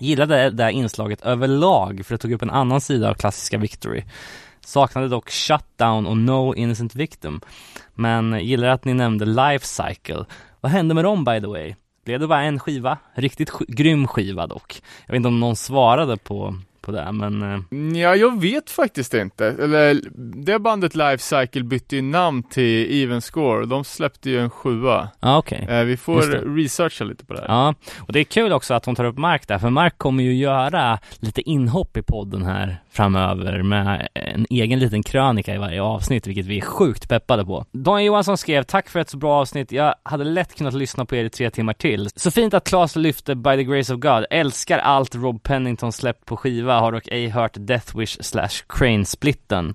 Gillade 0.00 0.50
det 0.50 0.62
här 0.62 0.70
inslaget 0.70 1.20
överlag 1.20 2.06
för 2.06 2.14
det 2.14 2.18
tog 2.18 2.32
upp 2.32 2.42
en 2.42 2.50
annan 2.50 2.80
sida 2.80 3.10
av 3.10 3.14
klassiska 3.14 3.58
Victory. 3.58 4.04
Saknade 4.60 5.08
dock 5.08 5.30
Shutdown 5.30 6.06
och 6.06 6.16
No 6.16 6.54
Innocent 6.54 6.94
Victim. 6.94 7.40
Men 7.94 8.40
gillar 8.40 8.68
att 8.68 8.84
ni 8.84 8.94
nämnde 8.94 9.24
Life 9.24 9.66
Cycle. 9.66 10.24
Vad 10.60 10.72
hände 10.72 10.94
med 10.94 11.04
dem 11.04 11.24
by 11.24 11.40
the 11.40 11.46
way? 11.46 11.74
Blev 12.04 12.20
det 12.20 12.26
bara 12.26 12.42
en 12.42 12.58
skiva? 12.58 12.98
Riktigt 13.14 13.48
sk 13.48 13.66
grym 13.68 14.06
skiva 14.06 14.46
dock. 14.46 14.82
Jag 15.06 15.12
vet 15.12 15.16
inte 15.16 15.28
om 15.28 15.40
någon 15.40 15.56
svarade 15.56 16.16
på 16.16 16.54
på 16.80 16.92
det, 16.92 17.12
men... 17.12 17.42
Eh, 17.42 18.02
ja, 18.02 18.16
jag 18.16 18.40
vet 18.40 18.70
faktiskt 18.70 19.14
inte. 19.14 19.46
Eller, 19.46 20.00
det 20.44 20.58
bandet 20.58 20.94
Life 20.94 21.18
Cycle 21.18 21.62
bytte 21.62 21.96
ju 21.96 22.02
namn 22.02 22.42
till 22.42 23.02
Even 23.02 23.20
Score, 23.20 23.66
de 23.66 23.84
släppte 23.84 24.30
ju 24.30 24.40
en 24.40 24.50
sjua. 24.50 25.08
Ja, 25.20 25.38
okej. 25.38 25.60
Okay. 25.62 25.80
Eh, 25.80 25.84
vi 25.84 25.96
får 25.96 26.22
researcha 26.56 27.04
lite 27.04 27.24
på 27.24 27.34
det 27.34 27.40
här. 27.40 27.48
Ja, 27.48 27.74
och 27.98 28.12
det 28.12 28.20
är 28.20 28.24
kul 28.24 28.52
också 28.52 28.74
att 28.74 28.86
hon 28.86 28.94
tar 28.94 29.04
upp 29.04 29.18
Mark 29.18 29.48
där, 29.48 29.58
för 29.58 29.70
Mark 29.70 29.98
kommer 29.98 30.24
ju 30.24 30.34
göra 30.34 30.98
lite 31.18 31.50
inhopp 31.50 31.96
i 31.96 32.02
podden 32.02 32.44
här 32.44 32.80
framöver 32.90 33.62
med 33.62 34.08
en 34.14 34.46
egen 34.50 34.78
liten 34.78 35.02
krönika 35.02 35.54
i 35.54 35.58
varje 35.58 35.82
avsnitt, 35.82 36.26
vilket 36.26 36.46
vi 36.46 36.56
är 36.56 36.60
sjukt 36.60 37.08
peppade 37.08 37.44
på. 37.44 37.66
Don 37.72 38.04
Johansson 38.04 38.38
skrev, 38.38 38.62
tack 38.62 38.88
för 38.88 39.00
ett 39.00 39.10
så 39.10 39.16
bra 39.16 39.40
avsnitt, 39.40 39.72
jag 39.72 39.94
hade 40.02 40.24
lätt 40.24 40.54
kunnat 40.54 40.74
lyssna 40.74 41.04
på 41.04 41.16
er 41.16 41.24
i 41.24 41.30
tre 41.30 41.50
timmar 41.50 41.72
till. 41.72 42.08
Så 42.16 42.30
fint 42.30 42.54
att 42.54 42.68
Claes 42.68 42.96
lyfte 42.96 43.34
By 43.34 43.56
the 43.56 43.64
Grace 43.64 43.94
of 43.94 44.00
God, 44.00 44.24
älskar 44.30 44.78
allt 44.78 45.14
Rob 45.14 45.42
Pennington 45.42 45.92
släppt 45.92 46.24
på 46.24 46.36
skiva 46.36 46.79
har 46.80 46.92
dock 46.92 47.08
ej 47.08 47.28
hört 47.28 47.52
Death 47.54 47.98
Wish 47.98 48.16
slash 48.20 48.64
Crane-splitten. 48.68 49.74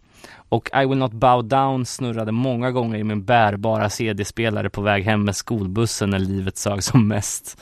Och 0.49 0.69
I 0.73 0.85
Will 0.85 0.97
Not 0.97 1.11
Bow 1.11 1.47
Down 1.47 1.85
snurrade 1.85 2.31
många 2.31 2.71
gånger 2.71 2.97
i 2.97 3.03
min 3.03 3.25
bärbara 3.25 3.89
CD-spelare 3.89 4.69
på 4.69 4.81
väg 4.81 5.03
hem 5.03 5.23
med 5.23 5.35
skolbussen 5.35 6.09
när 6.09 6.19
livet 6.19 6.57
sög 6.57 6.83
som 6.83 7.07
mest. 7.07 7.61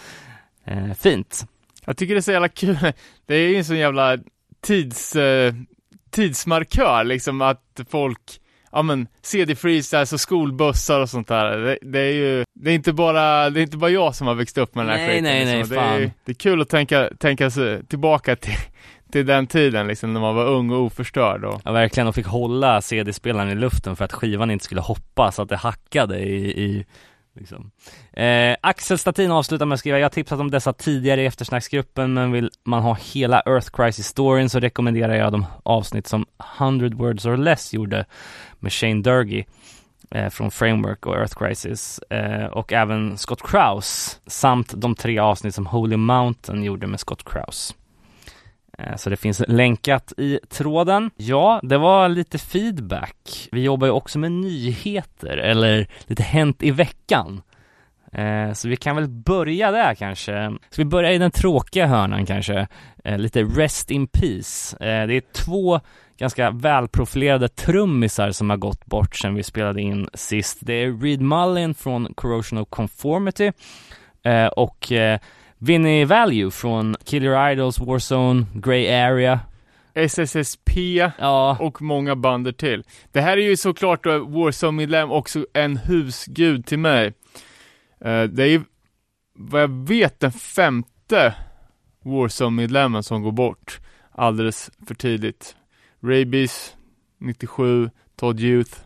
Eh, 0.66 0.94
fint. 0.94 1.46
Jag 1.86 1.98
tycker 1.98 2.14
det 2.14 2.20
är 2.20 2.22
så 2.22 2.32
jävla 2.32 2.50
kul, 2.50 2.78
det 3.26 3.36
är 3.36 3.50
ju 3.50 3.56
en 3.56 3.66
sån 3.66 3.78
jävla 3.78 4.18
tids, 4.62 5.16
eh, 5.16 5.54
tidsmarkör 6.12 7.04
liksom 7.04 7.42
att 7.42 7.80
folk 7.90 8.40
ja 8.74 8.82
men 8.82 9.08
CD-freestyles 9.22 10.14
och 10.14 10.20
skolbussar 10.20 11.00
och 11.00 11.10
sånt 11.10 11.28
där. 11.28 11.58
Det, 11.58 11.78
det, 11.82 12.00
är 12.00 12.14
ju, 12.14 12.46
det 12.54 12.72
är 12.72 12.76
inte 12.76 12.94
bara, 12.94 13.50
det 13.50 13.60
är 13.60 13.64
inte 13.64 13.78
bara 13.78 13.92
jag 13.92 14.16
som 14.16 14.28
har 14.28 14.36
växt 14.36 14.58
upp 14.58 14.76
med 14.76 14.86
den 14.86 14.90
här 14.90 14.98
nej, 14.98 15.10
skiten. 15.10 15.24
Nej, 15.24 15.46
nej, 15.46 15.58
liksom. 15.58 15.76
fan. 15.76 15.98
Det 15.98 16.04
är, 16.04 16.12
det 16.26 16.32
är 16.32 16.36
kul 16.36 16.62
att 16.62 16.70
tänka, 16.70 17.10
tänka 17.20 17.50
sig 17.50 17.86
tillbaka 17.86 18.36
till, 18.36 18.58
till 19.14 19.26
den 19.26 19.48
tiden 19.48 19.88
liksom 19.88 20.14
när 20.14 20.22
man 20.22 20.36
var 20.36 20.46
ung 20.46 20.72
och 20.72 20.82
oförstörd 20.82 21.46
och... 21.46 21.62
Ja 21.66 21.72
verkligen, 21.72 22.08
och 22.08 22.16
fick 22.16 22.26
hålla 22.26 22.82
CD-spelaren 22.82 23.50
i 23.50 23.56
luften 23.56 23.96
för 23.96 24.06
att 24.06 24.14
skivan 24.14 24.52
inte 24.52 24.66
skulle 24.66 24.82
hoppa 24.82 25.32
så 25.32 25.42
att 25.42 25.50
det 25.50 25.56
hackade 25.56 26.20
i, 26.20 26.64
i 26.64 26.86
Liksom. 27.36 27.72
Eh, 28.14 28.56
Axel 28.62 28.98
Statin 28.98 29.32
avslutar 29.32 29.66
med 29.66 29.74
att 29.74 29.80
skriva, 29.80 30.00
jag 30.00 30.06
har 30.06 30.10
tipsat 30.10 30.40
om 30.40 30.52
dessa 30.52 30.74
tidigare 30.74 31.22
i 31.22 31.26
eftersnacksgruppen, 31.26 32.14
men 32.14 32.32
vill 32.32 32.52
man 32.64 32.84
ha 32.84 32.98
hela 33.14 33.42
Earth 33.46 33.70
Crisis 33.72 34.08
storyn 34.08 34.50
så 34.50 34.60
rekommenderar 34.60 35.14
jag 35.14 35.32
de 35.32 35.46
avsnitt 35.64 36.08
som 36.08 36.26
100 36.60 36.90
words 36.94 37.26
or 37.26 37.38
less 37.38 37.74
gjorde 37.74 38.06
med 38.60 38.74
Shane 38.74 39.02
Durgy 39.02 39.44
eh, 40.12 40.30
från 40.30 40.52
Framework 40.52 41.06
och 41.06 41.16
Earth 41.16 41.38
Crisis 41.38 42.00
eh, 42.00 42.46
och 42.46 42.74
även 42.74 43.18
Scott 43.18 43.42
Kraus 43.42 44.20
samt 44.28 44.74
de 44.82 44.96
tre 44.96 45.20
avsnitt 45.20 45.56
som 45.56 45.66
Holy 45.66 45.98
Mountain 45.98 46.64
gjorde 46.64 46.88
med 46.88 47.00
Scott 47.00 47.24
Kraus. 47.24 47.76
Eh, 48.78 48.96
så 48.96 49.10
det 49.10 49.18
finns 49.18 49.44
länkat 49.48 50.14
i 50.18 50.40
tråden. 50.50 51.12
Ja, 51.16 51.60
det 51.64 51.78
var 51.78 52.10
lite 52.10 52.38
feedback. 52.38 53.50
Vi 53.52 53.64
jobbar 53.64 53.88
ju 53.88 53.94
också 53.94 54.20
med 54.20 54.32
nyheter, 54.32 55.38
eller 55.38 55.88
lite 56.06 56.24
hänt 56.24 56.64
i 56.64 56.72
veckan. 56.72 57.42
Eh, 58.12 58.54
så 58.54 58.68
vi 58.68 58.76
kan 58.76 58.96
väl 58.96 59.08
börja 59.08 59.72
där 59.72 59.96
kanske. 59.96 60.58
Ska 60.70 60.82
vi 60.82 60.86
börja 60.86 61.12
i 61.12 61.18
den 61.18 61.32
tråkiga 61.32 61.88
hörnan 61.88 62.26
kanske? 62.26 62.68
Eh, 63.04 63.18
lite 63.18 63.44
Rest 63.44 63.92
in 63.92 64.08
Peace. 64.08 64.78
Det 64.80 65.14
är 65.14 65.22
två 65.34 65.80
ganska 66.18 66.52
välprofilerade 66.52 67.48
trummisar 67.48 68.32
som 68.32 68.50
har 68.50 68.58
gått 68.58 68.86
bort 68.86 69.16
sedan 69.16 69.36
vi 69.36 69.44
spelade 69.44 69.82
in 69.82 70.10
sist. 70.14 70.58
Det 70.62 70.74
är 70.74 71.02
Reed 71.02 71.22
Mullin 71.22 71.74
från 71.74 72.14
Corrosion 72.14 72.60
of 72.60 72.70
Conformity 72.70 73.52
och 74.56 74.92
eh, 75.64 75.68
Vinnie 75.68 76.06
Value 76.06 76.52
från 76.52 76.96
Kill 77.04 77.24
Your 77.24 77.52
Idols, 77.52 77.80
Warzone, 77.80 78.46
Grey 78.54 78.92
Area. 78.92 79.40
SSSP 79.94 80.70
Ja, 81.20 81.58
och 81.60 81.82
många 81.82 82.16
bander 82.16 82.52
till. 82.52 82.84
Det 83.12 83.22
här 83.22 83.38
är 83.38 83.42
ju 83.42 83.58
såklart 83.58 84.04
då 84.04 84.26
Warzone-medlem 84.26 85.12
också 85.12 85.46
en 85.54 85.78
husgud 85.78 86.66
till 86.66 86.80
mig. 86.80 87.14
Eh, 88.02 88.24
det 88.24 88.44
är 88.44 88.48
ju 88.48 88.62
vad 89.34 89.62
jag 89.62 89.88
vet 89.88 90.20
den 90.20 90.32
femte 90.32 91.36
Warzone-medlemmen 92.04 93.04
som 93.04 93.22
går 93.22 93.32
bort 93.32 93.80
alldeles 94.12 94.72
för 94.88 94.96
tidigt. 94.96 95.56
Rabies 96.02 96.76
97, 97.20 97.90
Todd 98.16 98.40
Youth 98.40 98.78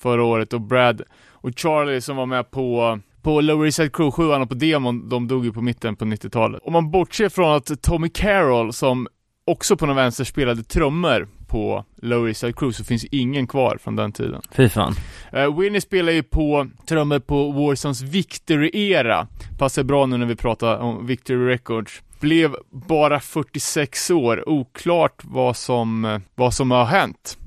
förra 0.00 0.24
året 0.24 0.52
och 0.52 0.60
Brad 0.60 1.02
och 1.30 1.58
Charlie 1.58 2.00
som 2.00 2.16
var 2.16 2.26
med 2.26 2.50
på 2.50 2.98
på 3.22 3.40
Lower 3.40 3.66
East 3.66 3.76
Side 3.76 3.92
Crew 3.92 4.10
7 4.10 4.42
och 4.42 4.48
på 4.48 4.54
demon, 4.54 5.08
de 5.08 5.28
dog 5.28 5.44
ju 5.44 5.52
på 5.52 5.62
mitten 5.62 5.96
på 5.96 6.04
90-talet. 6.04 6.60
Om 6.64 6.72
man 6.72 6.90
bortser 6.90 7.28
från 7.28 7.56
att 7.56 7.82
Tommy 7.82 8.08
Carroll 8.08 8.72
som 8.72 9.08
också 9.46 9.76
på 9.76 9.86
någon 9.86 9.96
vänster 9.96 10.24
spelade 10.24 10.62
trummor 10.62 11.28
på 11.46 11.84
Lower 12.02 12.28
East 12.28 12.40
Side 12.40 12.56
Crew 12.56 12.76
så 12.76 12.84
finns 12.84 13.04
ingen 13.04 13.46
kvar 13.46 13.78
från 13.82 13.96
den 13.96 14.12
tiden. 14.12 14.42
fy 14.52 14.68
fan. 14.68 14.94
Uh, 15.36 15.60
Winnie 15.60 15.80
spelar 15.80 16.12
ju 16.12 16.22
på 16.22 16.68
trummor 16.86 17.18
på 17.18 17.50
Warzones 17.50 18.02
Victory-era. 18.02 19.26
Passar 19.58 19.82
bra 19.82 20.06
nu 20.06 20.16
när 20.16 20.26
vi 20.26 20.36
pratar 20.36 20.78
om 20.78 21.06
Victory 21.06 21.46
Records. 21.46 22.02
Blev 22.20 22.56
bara 22.70 23.20
46 23.20 24.10
år, 24.10 24.48
oklart 24.48 25.20
vad 25.24 25.56
som, 25.56 26.04
eh, 26.04 26.18
vad 26.34 26.54
som 26.54 26.70
har 26.70 26.84
hänt. 26.84 27.38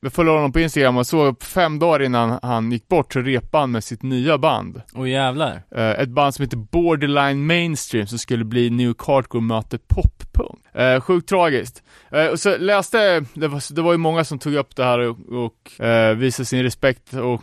Vi 0.00 0.10
följde 0.10 0.32
honom 0.32 0.52
på 0.52 0.60
Instagram 0.60 0.96
och 0.96 1.06
såg 1.06 1.42
fem 1.42 1.78
dagar 1.78 2.02
innan 2.02 2.38
han 2.42 2.72
gick 2.72 2.88
bort 2.88 3.12
så 3.12 3.20
repade 3.20 3.62
han 3.62 3.70
med 3.70 3.84
sitt 3.84 4.02
nya 4.02 4.38
band. 4.38 4.82
Åh 4.94 5.10
jävlar. 5.10 5.62
Eh, 5.76 5.90
ett 5.90 6.08
band 6.08 6.34
som 6.34 6.42
heter 6.42 6.56
Borderline 6.56 7.46
Mainstream 7.46 8.06
som 8.06 8.18
skulle 8.18 8.44
bli 8.44 8.70
New 8.70 8.94
Hardcore 8.98 9.42
möte 9.42 9.78
poppunk. 9.78 10.58
Uh, 10.78 11.00
sjukt 11.00 11.28
tragiskt. 11.28 11.82
Uh, 12.14 12.26
och 12.26 12.40
så 12.40 12.56
läste, 12.58 13.24
det 13.34 13.48
var, 13.48 13.74
det 13.74 13.82
var 13.82 13.92
ju 13.92 13.98
många 13.98 14.24
som 14.24 14.38
tog 14.38 14.54
upp 14.54 14.76
det 14.76 14.84
här 14.84 14.98
och, 14.98 15.18
och 15.44 15.72
uh, 15.80 16.16
visade 16.16 16.46
sin 16.46 16.62
respekt 16.62 17.14
och 17.14 17.42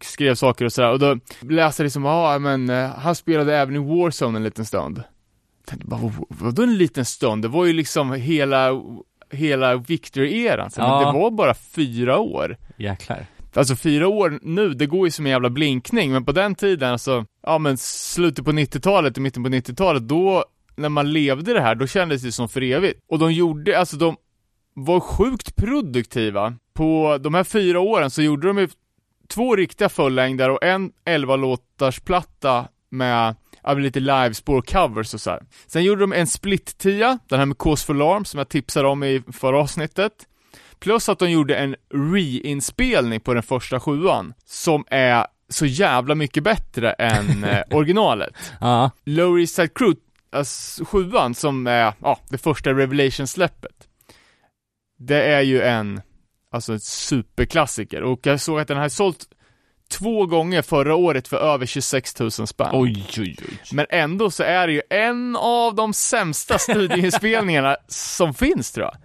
skrev 0.00 0.34
saker 0.34 0.64
och 0.64 0.72
sådär 0.72 0.92
och 0.92 0.98
då 0.98 1.18
läste 1.40 1.82
jag 1.82 1.84
liksom, 1.84 2.04
ja 2.04 2.34
ah, 2.34 2.38
men 2.38 2.68
han 2.98 3.14
spelade 3.14 3.56
även 3.56 3.76
i 3.76 3.78
Warzone 3.78 4.38
en 4.38 4.44
liten 4.44 4.64
stund. 4.64 4.98
Jag 4.98 5.66
tänkte 5.66 5.86
bara, 5.86 6.12
vadå 6.28 6.62
en 6.62 6.76
liten 6.76 7.04
stund? 7.04 7.42
Det 7.42 7.48
var 7.48 7.64
ju 7.64 7.72
liksom 7.72 8.12
hela, 8.12 8.70
hela 9.30 9.76
Victor-eran, 9.76 10.70
så 10.70 10.80
Ja. 10.80 11.00
men 11.04 11.14
det 11.14 11.20
var 11.20 11.30
bara 11.30 11.54
fyra 11.54 12.18
år. 12.18 12.56
Jäklar. 12.76 13.26
Alltså 13.54 13.76
fyra 13.76 14.08
år 14.08 14.38
nu, 14.42 14.68
det 14.74 14.86
går 14.86 15.06
ju 15.06 15.10
som 15.10 15.26
en 15.26 15.32
jävla 15.32 15.50
blinkning, 15.50 16.12
men 16.12 16.24
på 16.24 16.32
den 16.32 16.54
tiden 16.54 16.92
alltså, 16.92 17.24
ja 17.42 17.58
men 17.58 17.76
slutet 17.78 18.44
på 18.44 18.52
90-talet 18.52 19.16
och 19.16 19.22
mitten 19.22 19.42
på 19.42 19.48
90-talet, 19.48 20.08
då, 20.08 20.44
när 20.76 20.88
man 20.88 21.12
levde 21.12 21.54
det 21.54 21.60
här, 21.60 21.74
då 21.74 21.86
kändes 21.86 22.22
det 22.22 22.32
som 22.32 22.48
för 22.48 22.62
evigt. 22.62 23.00
Och 23.08 23.18
de 23.18 23.32
gjorde, 23.32 23.78
alltså 23.78 23.96
de 23.96 24.16
var 24.74 25.00
sjukt 25.00 25.56
produktiva. 25.56 26.54
På 26.74 27.18
de 27.20 27.34
här 27.34 27.44
fyra 27.44 27.80
åren 27.80 28.10
så 28.10 28.22
gjorde 28.22 28.46
de 28.48 28.58
ju 28.58 28.68
två 29.28 29.56
riktiga 29.56 29.88
fullängder 29.88 30.50
och 30.50 30.62
en 30.62 30.92
11-låtars 31.04 32.00
platta 32.00 32.68
med 32.90 33.34
ja, 33.68 33.74
lite 33.74 34.00
livespår 34.00 34.62
covers 34.62 35.14
och 35.14 35.20
så 35.20 35.30
här. 35.30 35.42
Sen 35.66 35.84
gjorde 35.84 36.00
de 36.00 36.12
en 36.12 36.26
split-tia, 36.26 37.18
den 37.28 37.38
här 37.38 37.46
med 37.46 37.58
Cause 37.58 37.86
for 37.86 37.94
Alarm 37.94 38.24
som 38.24 38.38
jag 38.38 38.48
tipsade 38.48 38.88
om 38.88 39.04
i 39.04 39.22
förra 39.32 39.60
avsnittet. 39.60 40.12
Plus 40.78 41.08
att 41.08 41.18
de 41.18 41.30
gjorde 41.30 41.56
en 41.56 41.76
reinspelning 41.94 43.20
på 43.20 43.34
den 43.34 43.42
första 43.42 43.80
sjuan, 43.80 44.34
som 44.44 44.84
är 44.90 45.26
så 45.48 45.66
jävla 45.66 46.14
mycket 46.14 46.44
bättre 46.44 46.92
än 46.92 47.44
eh, 47.44 47.62
originalet. 47.70 48.34
Ja, 48.60 48.90
Lower 49.04 49.40
East 49.40 49.54
Side 49.54 49.74
Crew, 49.74 50.00
alltså 50.32 50.84
sjuan 50.84 51.34
som 51.34 51.66
är, 51.66 51.92
ja, 52.02 52.20
det 52.28 52.38
första 52.38 52.70
Revelation-släppet. 52.70 53.88
Det 54.98 55.22
är 55.22 55.40
ju 55.40 55.62
en, 55.62 56.00
alltså 56.52 56.72
en 56.72 56.80
superklassiker 56.80 58.02
och 58.02 58.26
jag 58.26 58.40
såg 58.40 58.60
att 58.60 58.68
den 58.68 58.76
har 58.78 58.88
sålt 58.88 59.26
två 59.90 60.26
gånger 60.26 60.62
förra 60.62 60.94
året 60.94 61.28
för 61.28 61.36
över 61.36 61.66
26 61.66 62.18
000 62.20 62.30
spänn. 62.30 62.68
oj 62.72 63.04
oj 63.18 63.36
oj. 63.48 63.58
Men 63.72 63.86
ändå 63.90 64.30
så 64.30 64.42
är 64.42 64.66
det 64.66 64.72
ju 64.72 64.82
en 64.90 65.36
av 65.36 65.74
de 65.74 65.92
sämsta 65.92 66.58
studieinspelningarna 66.58 67.76
som 67.88 68.34
finns 68.34 68.72
tror 68.72 68.86
jag. 68.86 68.96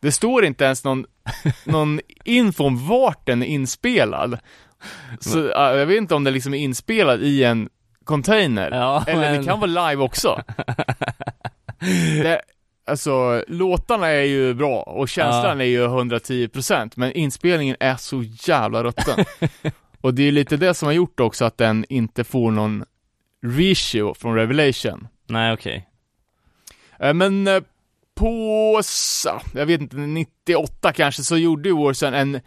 Det 0.00 0.12
står 0.12 0.44
inte 0.44 0.64
ens 0.64 0.84
någon, 0.84 1.04
någon 1.64 2.00
info 2.24 2.64
om 2.64 2.86
vart 2.88 3.26
den 3.26 3.42
är 3.42 3.46
inspelad. 3.46 4.38
Så 5.20 5.38
ja, 5.54 5.74
jag 5.76 5.86
vet 5.86 5.96
inte 5.96 6.14
om 6.14 6.24
den 6.24 6.34
liksom 6.34 6.54
är 6.54 6.58
inspelad 6.58 7.22
i 7.22 7.44
en 7.44 7.68
container. 8.04 8.70
Ja, 8.70 9.04
Eller 9.06 9.22
det 9.30 9.36
men- 9.36 9.46
kan 9.46 9.60
vara 9.60 9.90
live 9.90 10.02
också. 10.02 10.42
det, 12.22 12.40
alltså, 12.86 13.44
låtarna 13.48 14.06
är 14.08 14.22
ju 14.24 14.54
bra 14.54 14.82
och 14.82 15.08
känslan 15.08 15.60
är 15.60 15.64
ju 15.64 15.86
110% 15.86 16.92
men 16.96 17.12
inspelningen 17.12 17.76
är 17.80 17.96
så 17.96 18.22
jävla 18.48 18.84
rutten. 18.84 19.24
och 20.02 20.14
det 20.14 20.22
är 20.22 20.32
lite 20.32 20.56
det 20.56 20.74
som 20.74 20.86
har 20.86 20.92
gjort 20.92 21.20
också 21.20 21.44
att 21.44 21.58
den 21.58 21.84
inte 21.88 22.24
får 22.24 22.50
någon 22.50 22.84
reissue 23.46 24.14
från 24.14 24.34
Revelation. 24.34 25.08
Nej 25.26 25.52
okej. 25.52 25.88
Eh, 26.98 27.14
Men 27.14 27.48
eh, 27.48 27.62
på, 28.14 28.80
jag 29.54 29.66
vet 29.66 29.80
inte, 29.80 29.96
98 29.96 30.92
kanske, 30.92 31.22
så 31.22 31.36
gjorde 31.36 31.68
ju 31.68 31.76
Warzone 31.76 32.18
en 32.18 32.40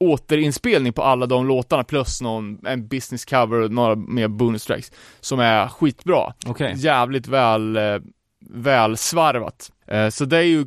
återinspelning 0.00 0.92
på 0.92 1.02
alla 1.02 1.26
de 1.26 1.46
låtarna 1.46 1.84
plus 1.84 2.20
någon, 2.20 2.66
en 2.66 2.88
business 2.88 3.24
cover 3.24 3.60
och 3.60 3.70
några 3.70 3.96
mer 3.96 4.28
bonus 4.28 4.66
tracks 4.66 4.92
som 5.20 5.40
är 5.40 5.68
skitbra. 5.68 6.32
Okej. 6.46 6.74
Jävligt 6.76 7.28
väl, 7.28 7.76
eh, 7.76 7.98
väl 8.50 8.96
svarvat. 8.96 9.72
Så 10.10 10.24
det 10.24 10.36
är 10.36 10.42
ju 10.42 10.66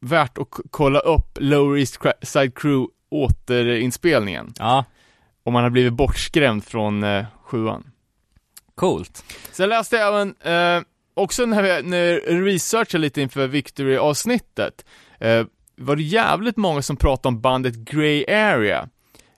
värt 0.00 0.38
att 0.38 0.48
kolla 0.70 0.98
upp 0.98 1.38
Lower 1.40 1.78
East 1.78 1.98
Side 2.22 2.54
Crew 2.54 2.86
återinspelningen. 3.08 4.52
Ja, 4.58 4.84
Om 5.44 5.52
man 5.52 5.62
har 5.62 5.70
blivit 5.70 5.92
bortskrämd 5.92 6.64
från 6.64 7.04
eh, 7.04 7.24
sjuan. 7.44 7.90
coolt. 8.74 9.24
Sen 9.52 9.68
läste 9.68 9.96
jag 9.96 10.08
även, 10.08 10.34
eh, 10.40 10.82
också 11.14 11.46
när, 11.46 11.62
vi, 11.62 11.88
när 11.88 12.20
researchade 12.44 13.02
lite 13.02 13.22
inför 13.22 13.46
Victory-avsnittet, 13.46 14.84
eh, 15.20 15.46
var 15.76 15.96
det 15.96 16.02
jävligt 16.02 16.56
många 16.56 16.82
som 16.82 16.96
pratade 16.96 17.28
om 17.28 17.40
bandet 17.40 17.74
Grey 17.74 18.24
Area. 18.28 18.88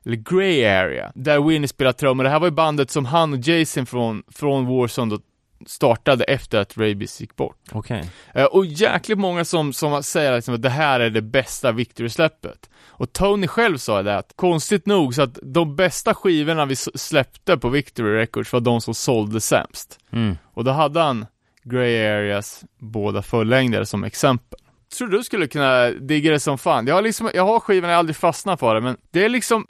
Eller 0.05 0.17
Grey 0.17 0.65
Area, 0.65 1.13
där 1.15 1.41
Winnie 1.41 1.69
spelar 1.69 1.93
trummor. 1.93 2.25
Det 2.25 2.31
här 2.31 2.41
var 2.41 2.47
ju 2.47 2.55
bandet 2.55 2.91
som 2.91 3.05
han 3.05 3.33
och 3.33 3.39
Jason 3.39 3.87
från, 3.87 4.23
från 4.29 4.67
Warzone 4.67 5.11
då 5.15 5.21
startade 5.67 6.25
efter 6.25 6.59
att 6.59 6.77
Rabies 6.79 7.21
gick 7.21 7.37
bort. 7.37 7.57
Okej. 7.73 8.11
Eh, 8.35 8.45
och 8.45 8.67
jäkligt 8.67 9.19
många 9.19 9.45
som, 9.45 9.73
som 9.73 10.03
säger 10.03 10.37
liksom 10.37 10.55
att 10.55 10.63
det 10.63 10.69
här 10.71 11.01
är 11.01 11.11
det 11.11 11.23
bästa 11.23 11.73
Victory-släppet. 11.73 12.71
Och 12.89 13.13
Tony 13.13 13.47
själv 13.49 13.79
sa 13.79 14.03
det 14.03 14.17
att, 14.19 14.33
konstigt 14.37 14.87
nog, 14.87 15.15
så 15.15 15.23
att 15.23 15.39
de 15.43 15.77
bästa 15.77 16.15
skivorna 16.15 16.65
vi 16.65 16.77
släppte 16.77 17.57
på 17.59 17.69
Victory 17.69 18.17
Records 18.17 18.53
var 18.53 18.61
de 18.61 18.81
som 18.81 18.95
sålde 18.95 19.41
sämst. 19.41 19.99
Mm. 20.13 20.37
Och 20.45 20.65
då 20.65 20.71
hade 20.71 21.01
han 21.01 21.27
Grey 21.63 22.07
Areas 22.07 22.65
båda 22.79 23.23
fullängder 23.23 23.85
som 23.85 24.05
exempel. 24.05 24.59
Tror 24.99 25.09
du 25.09 25.25
skulle 25.25 25.47
kunna 25.47 25.91
digga 25.91 26.33
det 26.33 26.41
som 26.41 26.59
fan? 26.59 26.87
Jag 26.87 26.95
har 26.95 27.03
liksom, 27.03 27.31
jag 27.35 27.47
har 27.47 27.61
skivorna, 27.61 27.89
jag 27.93 27.97
har 27.97 27.99
aldrig 27.99 28.17
fastnat 28.17 28.61
för 28.61 28.75
det, 28.75 28.81
men 28.81 28.97
det 29.11 29.25
är 29.25 29.29
liksom 29.29 29.67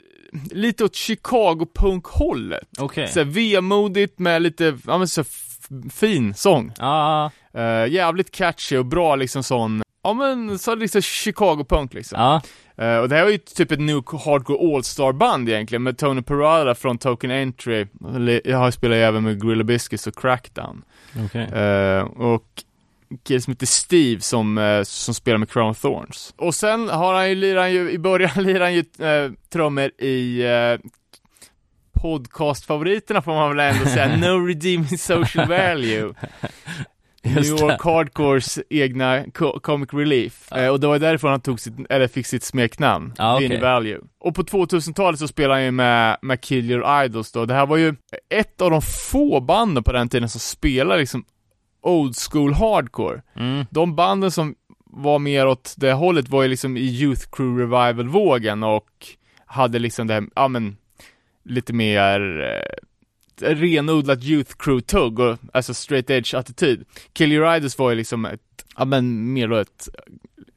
lite 0.51 0.83
åt 0.83 0.95
Chicago-punk-hållet. 0.95 2.67
Okej. 2.79 3.07
Så 3.07 3.19
här 3.19 3.25
vemodigt 3.25 4.19
med 4.19 4.41
lite, 4.41 4.77
ja 4.87 4.97
men 4.97 5.07
så 5.07 5.21
f- 5.21 5.43
fin 5.89 6.33
sång. 6.33 6.71
Ja, 6.77 7.31
Eh, 7.57 7.87
jävligt 7.87 8.31
catchy 8.31 8.77
och 8.77 8.85
bra 8.85 9.15
liksom 9.15 9.43
sån, 9.43 9.81
ja 10.03 10.13
men 10.13 10.59
så 10.59 10.75
liksom 10.75 11.01
Chicago-punk 11.01 11.93
liksom. 11.93 12.19
ja. 12.19 12.41
Eh, 12.83 12.97
och 12.97 13.09
det 13.09 13.15
här 13.15 13.23
var 13.23 13.31
ju 13.31 13.37
typ 13.37 13.71
ett 13.71 13.79
new 13.79 14.03
hardcore 14.25 14.75
all-star 14.75 15.11
band 15.11 15.49
egentligen 15.49 15.83
med 15.83 15.97
Tony 15.97 16.21
Parada 16.21 16.75
från 16.75 16.97
Token 16.97 17.31
Entry, 17.31 17.87
jag 18.43 18.57
har 18.57 18.71
spelat 18.71 18.95
även 18.95 19.23
med 19.23 19.41
Gorilla 19.41 19.63
Biscuits 19.63 20.07
och 20.07 20.15
Crackdown. 20.15 20.83
Okej. 21.25 21.43
Eh, 21.43 22.01
och 22.01 22.63
kille 23.23 23.41
som 23.41 23.51
heter 23.53 23.65
Steve 23.65 24.21
som, 24.21 24.57
eh, 24.57 24.83
som 24.83 25.13
spelar 25.13 25.37
med 25.37 25.49
Crown 25.49 25.75
Thorns. 25.75 26.33
Och 26.37 26.55
sen 26.55 26.89
har 26.89 27.13
han 27.13 27.29
ju, 27.29 27.35
lirar 27.35 27.61
han 27.61 27.73
ju, 27.73 27.91
i 27.91 27.99
början 27.99 28.31
lirar 28.43 28.61
han 28.61 28.73
ju 28.73 28.79
uh, 28.79 29.31
trummor 29.49 29.91
i 30.01 30.43
uh, 30.43 30.79
podcastfavoriterna 32.01 33.21
får 33.21 33.31
man 33.33 33.55
väl 33.55 33.75
ändå 33.75 33.89
säga, 33.89 34.17
No 34.17 34.45
Redeeming 34.47 34.97
Social 34.97 35.47
Value. 35.47 36.13
New 37.23 37.45
York. 37.45 37.81
Hardcores 37.83 38.59
egna 38.69 39.23
co- 39.33 39.59
comic 39.59 39.93
relief. 39.93 40.47
Ja. 40.51 40.57
Eh, 40.57 40.69
och 40.69 40.79
det 40.79 40.87
var 40.87 40.99
därifrån 40.99 41.31
han 41.31 41.41
tog 41.41 41.59
sitt, 41.59 41.73
eller 41.89 42.07
fick 42.07 42.25
sitt 42.25 42.43
smeknamn, 42.43 43.13
Ja, 43.17 43.35
okej. 43.35 43.47
Vinnie 43.47 43.61
Value. 43.61 43.99
Och 44.19 44.35
på 44.35 44.43
2000-talet 44.43 45.19
så 45.19 45.27
spelade 45.27 45.53
han 45.53 45.63
ju 45.65 45.71
med, 45.71 46.17
med 46.21 46.41
Kill 46.41 46.71
Your 46.71 47.03
Idols 47.05 47.31
då. 47.31 47.45
Det 47.45 47.53
här 47.53 47.65
var 47.65 47.77
ju 47.77 47.95
ett 48.29 48.61
av 48.61 48.71
de 48.71 48.81
få 48.81 49.39
banden 49.41 49.83
på 49.83 49.91
den 49.91 50.09
tiden 50.09 50.29
som 50.29 50.39
spelade 50.39 50.99
liksom 50.99 51.25
old 51.81 52.15
school 52.31 52.53
hardcore. 52.53 53.21
Mm. 53.35 53.65
De 53.69 53.95
banden 53.95 54.31
som 54.31 54.55
var 54.85 55.19
mer 55.19 55.47
åt 55.47 55.73
det 55.77 55.93
hållet 55.93 56.29
var 56.29 56.43
ju 56.43 56.49
liksom 56.49 56.77
i 56.77 56.81
Youth 56.81 57.21
Crew 57.31 57.61
Revival-vågen 57.61 58.63
och 58.63 58.87
hade 59.45 59.79
liksom 59.79 60.07
det 60.07 60.13
här, 60.13 60.23
ja 60.35 60.47
men, 60.47 60.77
lite 61.47 61.73
mer 61.73 62.41
eh, 62.41 63.55
renodlat 63.55 64.23
Youth 64.23 64.55
Crew-tugg 64.57 65.19
och 65.19 65.37
alltså 65.53 65.73
straight 65.73 66.09
edge-attityd. 66.09 66.85
Kill 67.13 67.31
Your 67.31 67.55
Idols 67.55 67.77
var 67.77 67.89
ju 67.89 67.95
liksom 67.95 68.25
ett, 68.25 68.41
ja 68.77 68.85
men 68.85 69.33
mer 69.33 69.47
då 69.47 69.55
ett, 69.55 69.89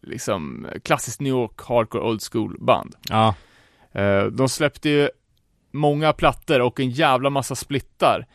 liksom 0.03 0.67
klassiskt 0.85 1.21
New 1.21 1.31
York 1.31 1.61
hardcore 1.61 2.05
old 2.05 2.23
school-band. 2.33 2.95
Ja. 3.09 3.35
Eh, 3.93 4.25
de 4.25 4.49
släppte 4.49 4.89
ju 4.89 5.09
många 5.73 6.13
plattor 6.13 6.61
och 6.61 6.81
en 6.81 6.91
jävla 6.91 7.31
massa 7.31 7.55
splittar. 7.55 8.27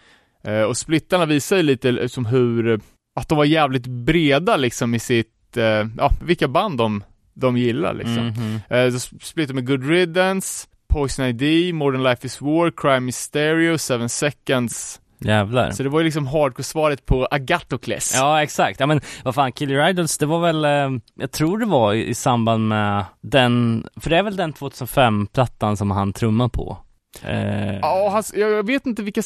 Eh, 0.43 0.61
och 0.61 0.77
splittarna 0.77 1.25
visar 1.25 1.57
ju 1.57 1.63
lite 1.63 2.09
som 2.09 2.25
hur, 2.25 2.79
att 3.15 3.29
de 3.29 3.37
var 3.37 3.45
jävligt 3.45 3.87
breda 3.87 4.57
liksom 4.57 4.95
i 4.95 4.99
sitt, 4.99 5.57
eh, 5.57 5.87
ja, 5.97 6.11
vilka 6.21 6.47
band 6.47 6.77
de, 6.77 7.03
de 7.33 7.57
gillar 7.57 7.93
liksom. 7.93 8.27
Mhm. 8.27 8.59
Eh, 8.69 8.85
de 8.85 8.99
splittade 8.99 9.53
med 9.53 9.67
Good 9.67 9.89
Riddance, 9.89 10.67
Poison 10.95 11.25
ID, 11.25 11.73
More 11.75 11.97
Than 11.97 12.03
Life 12.03 12.25
Is 12.27 12.41
War, 12.41 12.71
Crime 12.71 12.99
Mysterio, 12.99 13.77
Seven 13.77 14.09
Seconds. 14.09 15.01
Jävlar. 15.19 15.71
Så 15.71 15.83
det 15.83 15.89
var 15.89 15.99
ju 15.99 16.03
liksom 16.05 16.27
hardcore-svaret 16.27 17.05
på 17.05 17.27
Agatocles. 17.31 18.13
Ja 18.15 18.43
exakt, 18.43 18.79
ja 18.79 18.85
men 18.85 19.01
vad 19.23 19.35
fan, 19.35 19.51
Kill 19.51 19.71
Your 19.71 19.89
Idols, 19.89 20.17
det 20.17 20.25
var 20.25 20.39
väl, 20.39 20.65
eh, 20.65 20.99
jag 21.15 21.31
tror 21.31 21.57
det 21.57 21.65
var 21.65 21.93
i, 21.93 22.07
i 22.07 22.13
samband 22.13 22.67
med 22.67 23.05
den, 23.21 23.83
för 24.01 24.09
det 24.09 24.17
är 24.17 24.23
väl 24.23 24.35
den 24.35 24.53
2005-plattan 24.53 25.77
som 25.77 25.91
han 25.91 26.13
trummar 26.13 26.47
på? 26.49 26.77
Eh, 27.23 27.75
Ja, 27.81 28.09
han, 28.13 28.23
jag, 28.33 28.65
vet 28.65 28.85
inte 28.85 29.03
vilka, 29.03 29.21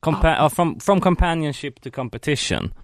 compa- 0.00 0.36
ja, 0.36 0.50
from, 0.50 0.80
from 0.80 1.00
Companionship 1.00 1.80
to 1.82 1.90
Competition. 1.90 2.74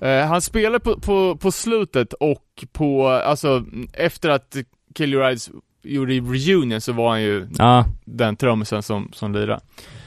Eh, 0.00 0.26
han 0.26 0.40
spelade 0.42 0.80
på, 0.80 1.00
på, 1.00 1.36
på 1.36 1.52
slutet 1.52 2.12
och 2.12 2.64
på, 2.72 3.08
alltså 3.08 3.64
efter 3.92 4.28
att 4.30 4.56
Kill 4.94 5.14
Your 5.14 5.24
Eyes 5.24 5.50
gjorde 5.94 6.12
reunion 6.12 6.80
så 6.80 6.92
var 6.92 7.10
han 7.10 7.22
ju 7.22 7.48
Ja, 7.58 7.84
den 8.04 8.36
trummisen 8.36 8.82
som, 8.82 9.10
som 9.12 9.32
lirade. 9.32 9.60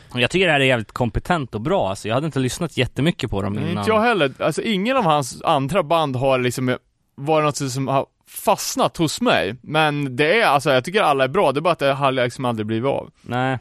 och 0.10 0.22
jag 0.22 0.30
tycker 0.32 0.46
det 0.46 0.52
här 0.52 0.60
är 0.60 0.66
jävligt 0.66 0.92
kompetent 0.92 1.56
och 1.56 1.62
bra 1.62 1.90
alltså. 1.90 2.08
Jag 2.08 2.16
hade 2.16 2.26
inte 2.26 2.40
lyssnat 2.40 2.78
jättemycket 2.78 3.30
på 3.30 3.42
dem 3.42 3.54
Mm, 3.58 3.70
innan. 3.70 3.78
Inte 3.84 3.92
jag 3.92 4.02
heller, 4.02 4.32
alltså 4.40 4.62
ingen 4.62 4.98
av 4.98 5.04
hans 5.04 5.42
andra 5.42 5.84
band 5.84 6.16
har 6.16 6.40
liksom 6.40 6.78
varit 7.16 7.46
något 7.46 7.72
som 7.72 7.88
har 7.88 8.06
fastnat 8.28 8.98
hos 8.98 9.22
mig. 9.22 9.56
Men 9.62 10.16
det 10.16 10.42
är 10.42 10.46
alltså, 10.46 10.72
jag 10.72 10.84
tycker 10.84 11.02
alla 11.02 11.24
är 11.24 11.28
bra, 11.28 11.52
det 11.52 11.60
är 11.60 11.62
bara 11.62 11.74
att 11.74 11.80
det 11.80 11.94
har 11.94 12.12
liksom 12.12 12.46
aldrig 12.46 12.66
blivit 12.68 12.88
av. 12.88 13.10
Nej. 13.22 13.60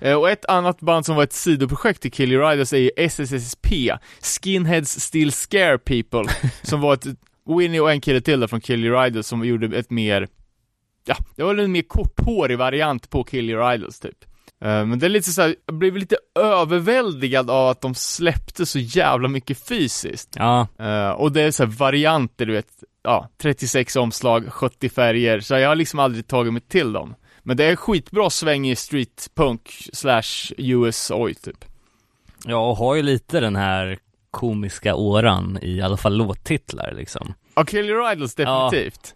Eh, 0.00 0.14
och 0.14 0.30
ett 0.30 0.44
annat 0.44 0.80
band 0.80 1.06
som 1.06 1.16
var 1.16 1.22
ett 1.22 1.32
sidoprojekt 1.32 2.02
till 2.02 2.12
Kill 2.12 2.32
Your 2.32 2.52
Idols 2.52 2.72
är 2.72 2.78
ju 2.78 2.90
SSSP, 2.96 3.92
Skinheads 4.22 5.00
Still 5.00 5.32
Scare 5.32 5.78
People, 5.78 6.24
som 6.62 6.80
var 6.80 6.94
ett 6.94 7.04
Winnie 7.58 7.80
och 7.80 7.90
en 7.90 8.00
kille 8.00 8.20
till 8.20 8.40
där 8.40 8.46
från 8.46 8.60
Kill 8.60 8.84
Your 8.84 9.06
Idols 9.06 9.26
som 9.26 9.44
gjorde 9.44 9.78
ett 9.78 9.90
mer, 9.90 10.28
ja, 11.04 11.16
det 11.36 11.42
var 11.42 11.56
en 11.56 11.72
mer 11.72 11.82
korthårig 11.82 12.58
variant 12.58 13.10
på 13.10 13.24
Kill 13.24 13.50
Your 13.50 13.74
Idols 13.74 14.00
typ. 14.00 14.24
Eh, 14.64 14.86
men 14.86 14.98
det 14.98 15.06
är 15.06 15.10
lite 15.10 15.30
så 15.30 15.42
här, 15.42 15.56
jag 15.66 15.74
blev 15.74 15.96
lite 15.96 16.16
överväldigad 16.38 17.50
av 17.50 17.68
att 17.68 17.80
de 17.80 17.94
släppte 17.94 18.66
så 18.66 18.78
jävla 18.78 19.28
mycket 19.28 19.68
fysiskt. 19.68 20.34
Ja. 20.36 20.66
Eh, 20.78 21.10
och 21.10 21.32
det 21.32 21.42
är 21.42 21.50
så 21.50 21.66
varianter, 21.66 22.46
du 22.46 22.52
vet, 22.52 22.68
ja, 23.02 23.28
36 23.42 23.96
omslag, 23.96 24.52
70 24.52 24.88
färger, 24.88 25.40
så 25.40 25.54
jag 25.54 25.68
har 25.68 25.76
liksom 25.76 25.98
aldrig 25.98 26.26
tagit 26.26 26.52
mig 26.52 26.62
till 26.62 26.92
dem. 26.92 27.14
Men 27.42 27.56
det 27.56 27.64
är 27.64 27.76
skitbra 27.76 28.30
sväng 28.30 28.68
i 28.68 28.76
streetpunk 28.76 29.88
slash 29.92 30.52
US 30.58 31.10
oj 31.10 31.34
typ. 31.34 31.64
Ja, 32.44 32.70
och 32.70 32.76
har 32.76 32.94
ju 32.94 33.02
lite 33.02 33.40
den 33.40 33.56
här 33.56 33.98
komiska 34.30 34.94
åran 34.94 35.58
i 35.62 35.82
alla 35.82 35.96
fall 35.96 36.16
låttitlar 36.16 36.92
liksom. 36.96 37.34
Ja, 37.54 37.64
Kill 37.64 37.84
Your 37.84 38.12
Idols 38.12 38.34
definitivt. 38.34 39.14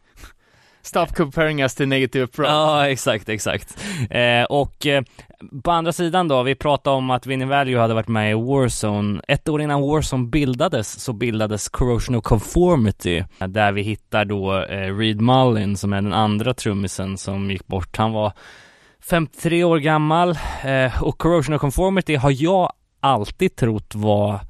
Stop 0.85 1.07
comparing 1.07 1.63
us 1.63 1.75
to 1.75 1.85
negative 1.85 2.25
approach. 2.25 2.49
Ja, 2.49 2.89
exakt, 2.89 3.29
exakt. 3.29 3.85
Eh, 4.11 4.45
och 4.45 4.87
eh, 4.87 5.03
på 5.63 5.71
andra 5.71 5.93
sidan 5.93 6.29
då, 6.29 6.43
vi 6.43 6.55
pratade 6.55 6.97
om 6.97 7.11
att 7.11 7.27
Winnie 7.27 7.47
Value 7.47 7.79
hade 7.79 7.95
varit 7.95 8.09
med 8.09 8.31
i 8.31 8.35
Warzone. 8.35 9.21
Ett 9.29 9.49
år 9.49 9.63
innan 9.63 9.83
Warzone 9.83 10.25
bildades 10.25 11.01
så 11.01 11.13
bildades 11.13 11.69
Corrosion 11.69 12.15
of 12.17 12.25
Conformity, 12.25 13.25
där 13.39 13.73
vi 13.73 13.83
hittar 13.83 14.25
då 14.25 14.63
eh, 14.63 14.97
Reed 14.97 15.21
Mullin 15.21 15.77
som 15.77 15.93
är 15.93 16.03
den 16.03 16.13
andra 16.13 16.55
trummisen 16.55 17.19
som 17.19 17.51
gick 17.51 17.67
bort. 17.67 17.97
Han 17.97 18.13
var 18.13 18.33
53 19.01 19.65
år 19.65 19.79
gammal 19.79 20.39
eh, 20.65 21.03
och 21.03 21.19
Corrosion 21.19 21.55
of 21.55 21.61
Conformity 21.61 22.15
har 22.15 22.43
jag 22.43 22.73
alltid 23.01 23.57
trott 23.57 23.95
var 23.95 24.41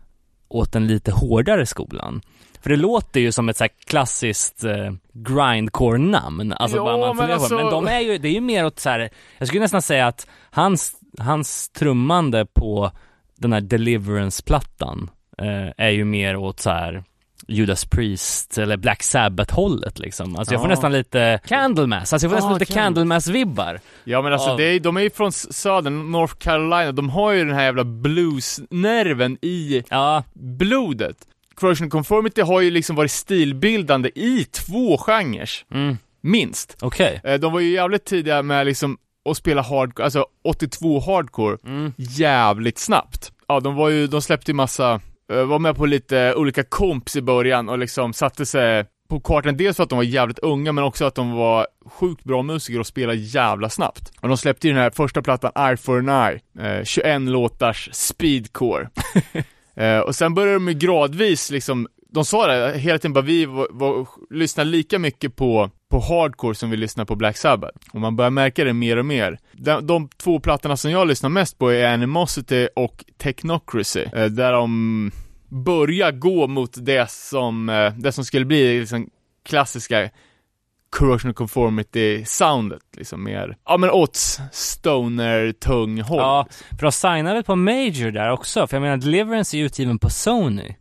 åt 0.49 0.73
den 0.73 0.87
lite 0.87 1.13
hårdare 1.13 1.67
skolan. 1.67 2.23
För 2.65 2.71
det 2.71 2.77
låter 2.77 3.21
ju 3.21 3.33
som 3.33 3.49
ett 3.49 3.57
så 3.57 3.65
här 3.65 3.71
klassiskt 3.87 4.65
eh, 4.65 4.93
grindcore-namn, 5.13 6.53
alltså 6.53 6.77
Ja, 6.77 6.85
bara 6.85 6.97
man 6.97 7.01
men 7.01 7.09
funderar 7.17 7.29
det. 7.29 7.35
alltså- 7.35 7.55
Men 7.57 7.71
de 7.71 7.87
är 7.89 8.01
ju, 8.01 8.19
det 8.19 8.29
är 8.29 8.33
ju 8.33 8.41
mer 8.41 8.67
åt 8.67 8.81
så 8.81 8.91
här, 8.91 9.11
jag 9.39 9.49
skulle 9.49 9.61
nästan 9.61 9.83
säga 9.83 10.07
att 10.07 10.27
hans, 10.51 10.93
hans 11.19 11.69
trummande 11.69 12.47
på 12.47 12.91
den 13.39 13.53
här 13.53 13.61
Deliverance-plattan 13.61 15.11
eh, 15.39 15.73
är 15.87 15.91
ju 15.91 16.05
mer 16.05 16.37
åt 16.37 16.61
så 16.61 16.71
här 16.71 17.05
Judas 17.49 17.85
Priest 17.85 18.59
eller 18.59 18.77
Black 18.77 19.03
Sabbath-hållet 19.03 19.99
liksom. 19.99 20.37
Alltså 20.37 20.55
jag 20.55 20.61
får 20.61 20.69
Ja. 20.69 20.75
nästan 20.75 20.93
lite 20.93 21.41
Candlemass, 21.47 22.13
alltså 22.13 22.27
jag 22.27 22.31
får 22.31 22.37
Ah, 22.37 22.41
nästan 22.41 22.59
lite 22.59 22.73
Candlemass. 22.73 23.27
Candlemass-vibbar. 23.27 23.81
Ja 24.05 24.23
men 24.23 24.33
alltså 24.33 24.51
Av- 24.51 24.57
det 24.57 24.65
är, 24.65 24.81
de 24.81 24.97
är 24.97 25.01
ju 25.01 25.11
från 25.11 25.33
södern, 25.33 26.11
North 26.13 26.35
Carolina, 26.35 26.93
de 26.93 27.11
har 27.11 27.33
ju 27.33 27.45
den 27.45 27.55
här 27.55 27.65
jävla 27.65 27.85
bluesnerven 27.85 29.39
i 29.43 29.83
Ja, 29.89 30.23
blodet. 30.35 31.17
Corrosion 31.57 31.91
Conformity 31.91 32.41
har 32.41 32.61
ju 32.61 32.71
liksom 32.71 32.97
varit 32.97 33.11
stilbildande 33.11 34.09
i 34.15 34.45
två 34.45 34.99
genrer, 34.99 35.51
mm, 35.75 35.99
minst. 36.21 36.77
okej. 36.81 37.21
Eh, 37.25 37.35
De 37.35 37.53
var 37.53 37.61
ju 37.61 37.71
jävligt 37.71 38.05
tidiga 38.05 38.43
med 38.43 38.67
liksom 38.67 38.99
att 39.31 39.37
spela 39.37 39.63
hardcore, 39.63 40.05
alltså 40.05 40.27
82 40.45 41.01
hardcore, 41.01 41.57
Mm. 41.67 41.93
jävligt 41.97 42.79
snabbt. 42.79 43.33
Ja, 43.49 43.61
de 43.61 43.75
var 43.75 43.89
ju, 43.89 44.07
de 44.07 44.23
släppte 44.23 44.51
ju 44.51 44.55
massa, 44.55 45.01
eh, 45.33 45.45
var 45.45 45.59
med 45.59 45.77
på 45.77 45.87
lite 45.87 46.35
olika 46.35 46.63
komps 46.65 47.17
i 47.17 47.23
början 47.23 47.69
och 47.69 47.79
liksom 47.79 48.13
satte 48.13 48.47
sig 48.47 48.85
på 49.09 49.21
kartan, 49.21 49.57
dels 49.57 49.77
för 49.77 49.83
att 49.83 49.89
de 49.91 49.97
var 49.97 50.03
jävligt 50.03 50.39
unga 50.39 50.73
men 50.73 50.85
också 50.85 51.05
att 51.05 51.15
de 51.15 51.33
var 51.33 51.67
sjukt 51.87 52.25
bra 52.25 52.43
musiker 52.43 52.81
och 52.81 52.87
spelade 52.87 53.19
jävla 53.19 53.69
snabbt. 53.69 54.13
Och 54.21 54.29
de 54.29 54.37
släppte 54.37 54.67
ju 54.67 54.73
den 54.73 54.83
här 54.83 54.91
första 54.91 55.23
plattan, 55.23 55.53
Eye 55.69 55.77
for 55.77 55.99
an 55.99 56.09
Eye, 56.09 56.41
eh, 56.79 56.85
21 56.85 57.23
låtars 57.31 57.89
speedcore. 57.93 58.89
eh, 59.77 59.99
och 59.99 60.15
sen 60.15 60.35
började 60.35 60.55
de 60.55 60.69
ju 60.69 60.75
gradvis 60.75 61.51
liksom, 61.51 61.89
de 62.15 62.25
sa 62.25 62.47
det 62.47 62.79
hela 62.79 62.99
tiden 62.99 63.13
bara 63.13 63.25
vi 63.25 63.45
var, 63.47 63.69
var, 63.71 64.09
lyssnar 64.31 64.65
lika 64.65 64.99
mycket 64.99 65.37
på, 65.37 65.71
på 65.91 66.01
hardcore 66.01 66.55
som 66.55 66.71
vi 66.71 66.77
lyssnar 66.77 67.05
på 67.05 67.17
Black 67.17 67.37
Sabbath. 67.37 67.79
Och 67.93 68.01
man 68.01 68.17
börjar 68.17 68.31
märka 68.31 68.65
det 68.65 68.73
mer 68.73 68.97
och 68.97 69.07
mer. 69.07 69.39
De, 69.53 69.87
de 69.87 70.09
två 70.09 70.41
plattorna 70.41 70.77
som 70.77 70.91
jag 70.91 71.09
lyssnar 71.09 71.31
mest 71.31 71.59
på 71.59 71.73
är 71.73 71.95
Animosity 71.95 72.69
och 72.77 73.05
Technocracy, 73.19 74.05
eh, 74.13 74.27
där 74.27 74.53
de 74.53 75.11
börjar 75.49 76.13
gå 76.13 76.47
mot 76.47 76.85
det 76.87 77.11
som, 77.11 77.69
eh, 77.69 77.93
det 77.97 78.13
som 78.13 78.25
skulle 78.25 78.45
bli 78.45 78.81
liksom 78.81 79.11
klassiska 79.45 80.11
corrosion 80.95 81.31
of 81.31 81.37
conformity 81.37 82.25
soundet, 82.25 82.83
liksom 82.97 83.25
mer, 83.25 83.57
ja 83.65 83.77
men 83.77 83.91
åt 83.91 84.17
stoner, 84.53 85.53
tung 85.53 86.01
håll. 86.01 86.19
Ja, 86.19 86.47
för 86.71 86.83
de 86.83 86.93
signar 86.93 87.35
väl 87.35 87.45
på 87.45 87.57
Major 87.57 88.11
där 88.11 88.31
också, 88.31 88.67
för 88.67 88.77
jag 88.77 88.83
menar 88.83 88.97
Deliverance 88.97 89.57
är 89.57 89.65
utgiven 89.65 89.99
på 89.99 90.11
Sony. 90.11 90.75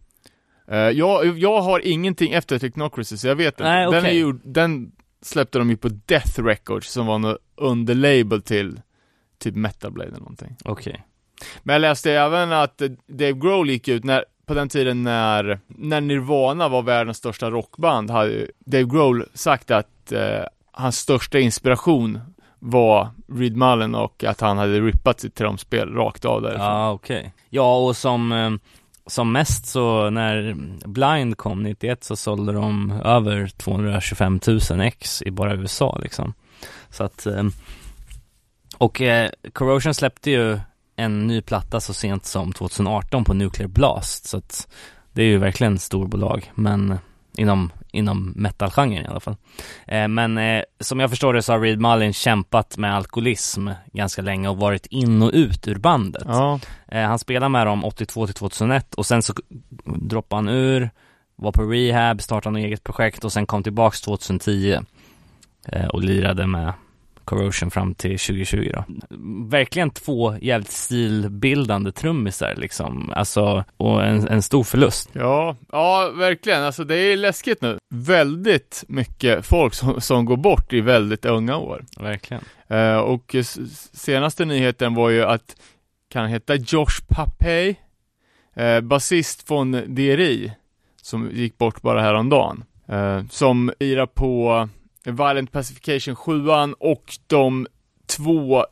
Eh, 0.67 0.77
jag, 0.77 1.37
jag 1.37 1.61
har 1.61 1.79
ingenting 1.79 2.33
efter 2.33 2.59
Technocracy, 2.59 3.17
så 3.17 3.27
jag 3.27 3.35
vet 3.35 3.53
inte. 3.53 3.63
Nej, 3.63 3.91
Den, 3.91 4.05
är 4.05 4.11
ju, 4.11 4.33
den 4.43 4.91
släppte 5.21 5.59
de 5.59 5.69
ju 5.69 5.77
på 5.77 5.89
Death 6.05 6.43
Records, 6.43 6.91
som 6.91 7.05
var 7.05 7.19
något 7.19 7.37
underlabel 7.55 8.41
till 8.41 8.81
typ 9.39 9.55
Metal 9.55 9.91
Blade 9.91 10.09
eller 10.09 10.19
någonting. 10.19 10.55
Okej. 10.65 11.03
Men 11.63 11.73
jag 11.73 11.81
läste 11.81 12.11
även 12.11 12.51
att 12.51 12.81
Dave 13.07 13.33
Grohl 13.33 13.69
gick 13.69 13.87
ut 13.87 14.03
när, 14.03 14.25
på 14.45 14.53
den 14.53 14.69
tiden 14.69 15.03
när, 15.03 15.59
när 15.67 16.01
Nirvana 16.01 16.69
var 16.69 16.81
världens 16.81 17.17
största 17.17 17.51
rockband, 17.51 18.11
hade 18.11 18.47
Dave 18.59 18.83
Grohl 18.83 19.25
sagt 19.33 19.71
att 19.71 19.87
eh, 20.11 20.43
hans 20.71 20.97
största 20.97 21.39
inspiration 21.39 22.19
var 22.59 23.09
Reed 23.27 23.57
Mullen 23.57 23.95
och 23.95 24.23
att 24.23 24.41
han 24.41 24.57
hade 24.57 24.81
rippat 24.81 25.19
sitt 25.19 25.35
trumspel 25.35 25.93
rakt 25.93 26.25
av 26.25 26.41
därifrån. 26.41 26.65
Ja, 26.65 26.91
okej. 26.91 27.33
Ja, 27.49 27.77
och 27.77 27.97
som, 27.97 28.31
eh, 28.31 28.51
som 29.07 29.31
mest 29.31 29.65
så 29.65 30.09
när 30.09 30.55
Blind 30.87 31.37
kom 31.37 31.63
91 31.63 32.03
så 32.03 32.15
sålde 32.15 32.53
de 32.53 32.91
över 32.91 33.47
225 33.47 34.39
000 34.69 34.81
ex 34.81 35.21
i 35.21 35.31
bara 35.31 35.55
USA 35.55 35.99
liksom. 36.01 36.33
Så 36.89 37.03
att, 37.03 37.25
eh, 37.25 37.43
och 38.77 39.01
eh, 39.01 39.29
Corrosion 39.53 39.93
släppte 39.93 40.31
ju 40.31 40.59
en 40.95 41.27
ny 41.27 41.41
platta 41.41 41.79
så 41.79 41.93
sent 41.93 42.25
som 42.25 42.53
2018 42.53 43.23
på 43.23 43.33
Nuclear 43.33 43.67
Blast, 43.67 44.25
så 44.25 44.37
att 44.37 44.67
Det 45.13 45.21
är 45.21 45.27
ju 45.27 45.37
verkligen 45.37 45.79
storbolag, 45.79 46.51
men 46.55 46.97
inom, 47.37 47.71
inom 47.91 48.33
metalgenren 48.35 49.05
i 49.05 49.07
alla 49.07 49.19
fall. 49.19 49.35
Eh, 49.87 50.07
men 50.07 50.37
eh, 50.37 50.63
som 50.79 50.99
jag 50.99 51.09
förstår 51.09 51.33
det 51.33 51.41
så 51.41 51.53
har 51.53 51.59
Reed 51.59 51.81
Mullin 51.81 52.13
kämpat 52.13 52.77
med 52.77 52.95
alkoholism 52.95 53.69
ganska 53.93 54.21
länge 54.21 54.49
och 54.49 54.57
varit 54.57 54.85
in 54.85 55.21
och 55.21 55.31
ut 55.33 55.67
ur 55.67 55.75
bandet. 55.75 56.23
Ja, 56.27 56.59
Eh, 56.93 57.07
han 57.07 57.19
spelade 57.19 57.49
med 57.49 57.67
dem 57.67 57.83
82 57.83 58.25
till 58.25 58.35
2001 58.35 58.93
och 58.93 59.05
sen 59.05 59.21
så 59.21 59.33
droppade 59.85 60.37
han 60.37 60.49
ur, 60.49 60.89
var 61.35 61.51
på 61.51 61.63
rehab, 61.63 62.21
startade 62.21 62.53
något 62.53 62.65
eget 62.65 62.83
projekt 62.83 63.25
och 63.25 63.31
sen 63.33 63.45
kom 63.45 63.63
tillbaks 63.63 64.01
2010 64.01 64.79
eh, 65.67 65.87
och 65.87 66.03
lirade 66.03 66.47
med 66.47 66.73
Corrosion 67.25 67.71
fram 67.71 67.95
till 67.95 68.19
2020 68.19 68.71
då. 68.73 68.83
Verkligen 69.49 69.89
två 69.89 70.35
jävligt 70.41 70.71
stilbildande 70.71 71.91
trummisar 71.91 72.55
liksom, 72.57 73.13
alltså, 73.15 73.63
och 73.77 74.03
en, 74.03 74.27
en 74.27 74.41
stor 74.41 74.63
förlust. 74.63 75.09
ja, 75.13 75.55
ja 75.71 76.11
verkligen. 76.15 76.63
Alltså 76.63 76.83
det 76.83 76.95
är 76.95 77.17
läskigt 77.17 77.61
nu. 77.61 77.77
Väldigt 77.89 78.83
mycket 78.87 79.45
folk 79.45 79.73
som, 79.73 80.01
som 80.01 80.25
går 80.25 80.37
bort 80.37 80.73
i 80.73 80.81
väldigt 80.81 81.25
unga 81.25 81.57
år. 81.57 81.85
Verkligen. 81.99 82.43
Eh, 82.67 82.97
och 82.97 83.35
senaste 83.93 84.45
nyheten 84.45 84.93
var 84.93 85.09
ju 85.09 85.23
att, 85.23 85.55
kan 86.09 86.21
han 86.21 86.31
heta 86.31 86.55
Josh 86.55 87.05
Papey, 87.07 87.75
uh, 88.59 88.81
basist 88.81 89.47
från 89.47 89.71
DRI, 89.71 90.53
som 91.01 91.29
gick 91.31 91.57
bort 91.57 91.81
bara 91.81 92.01
häromdagen. 92.01 92.63
Uh, 92.91 93.27
som 93.29 93.71
irar 93.79 94.05
på 94.05 94.69
Violent 95.11 95.51
Pacification 95.51 96.15
7 96.15 96.49
och 96.79 97.03
de 97.27 97.67
två, 98.05 98.65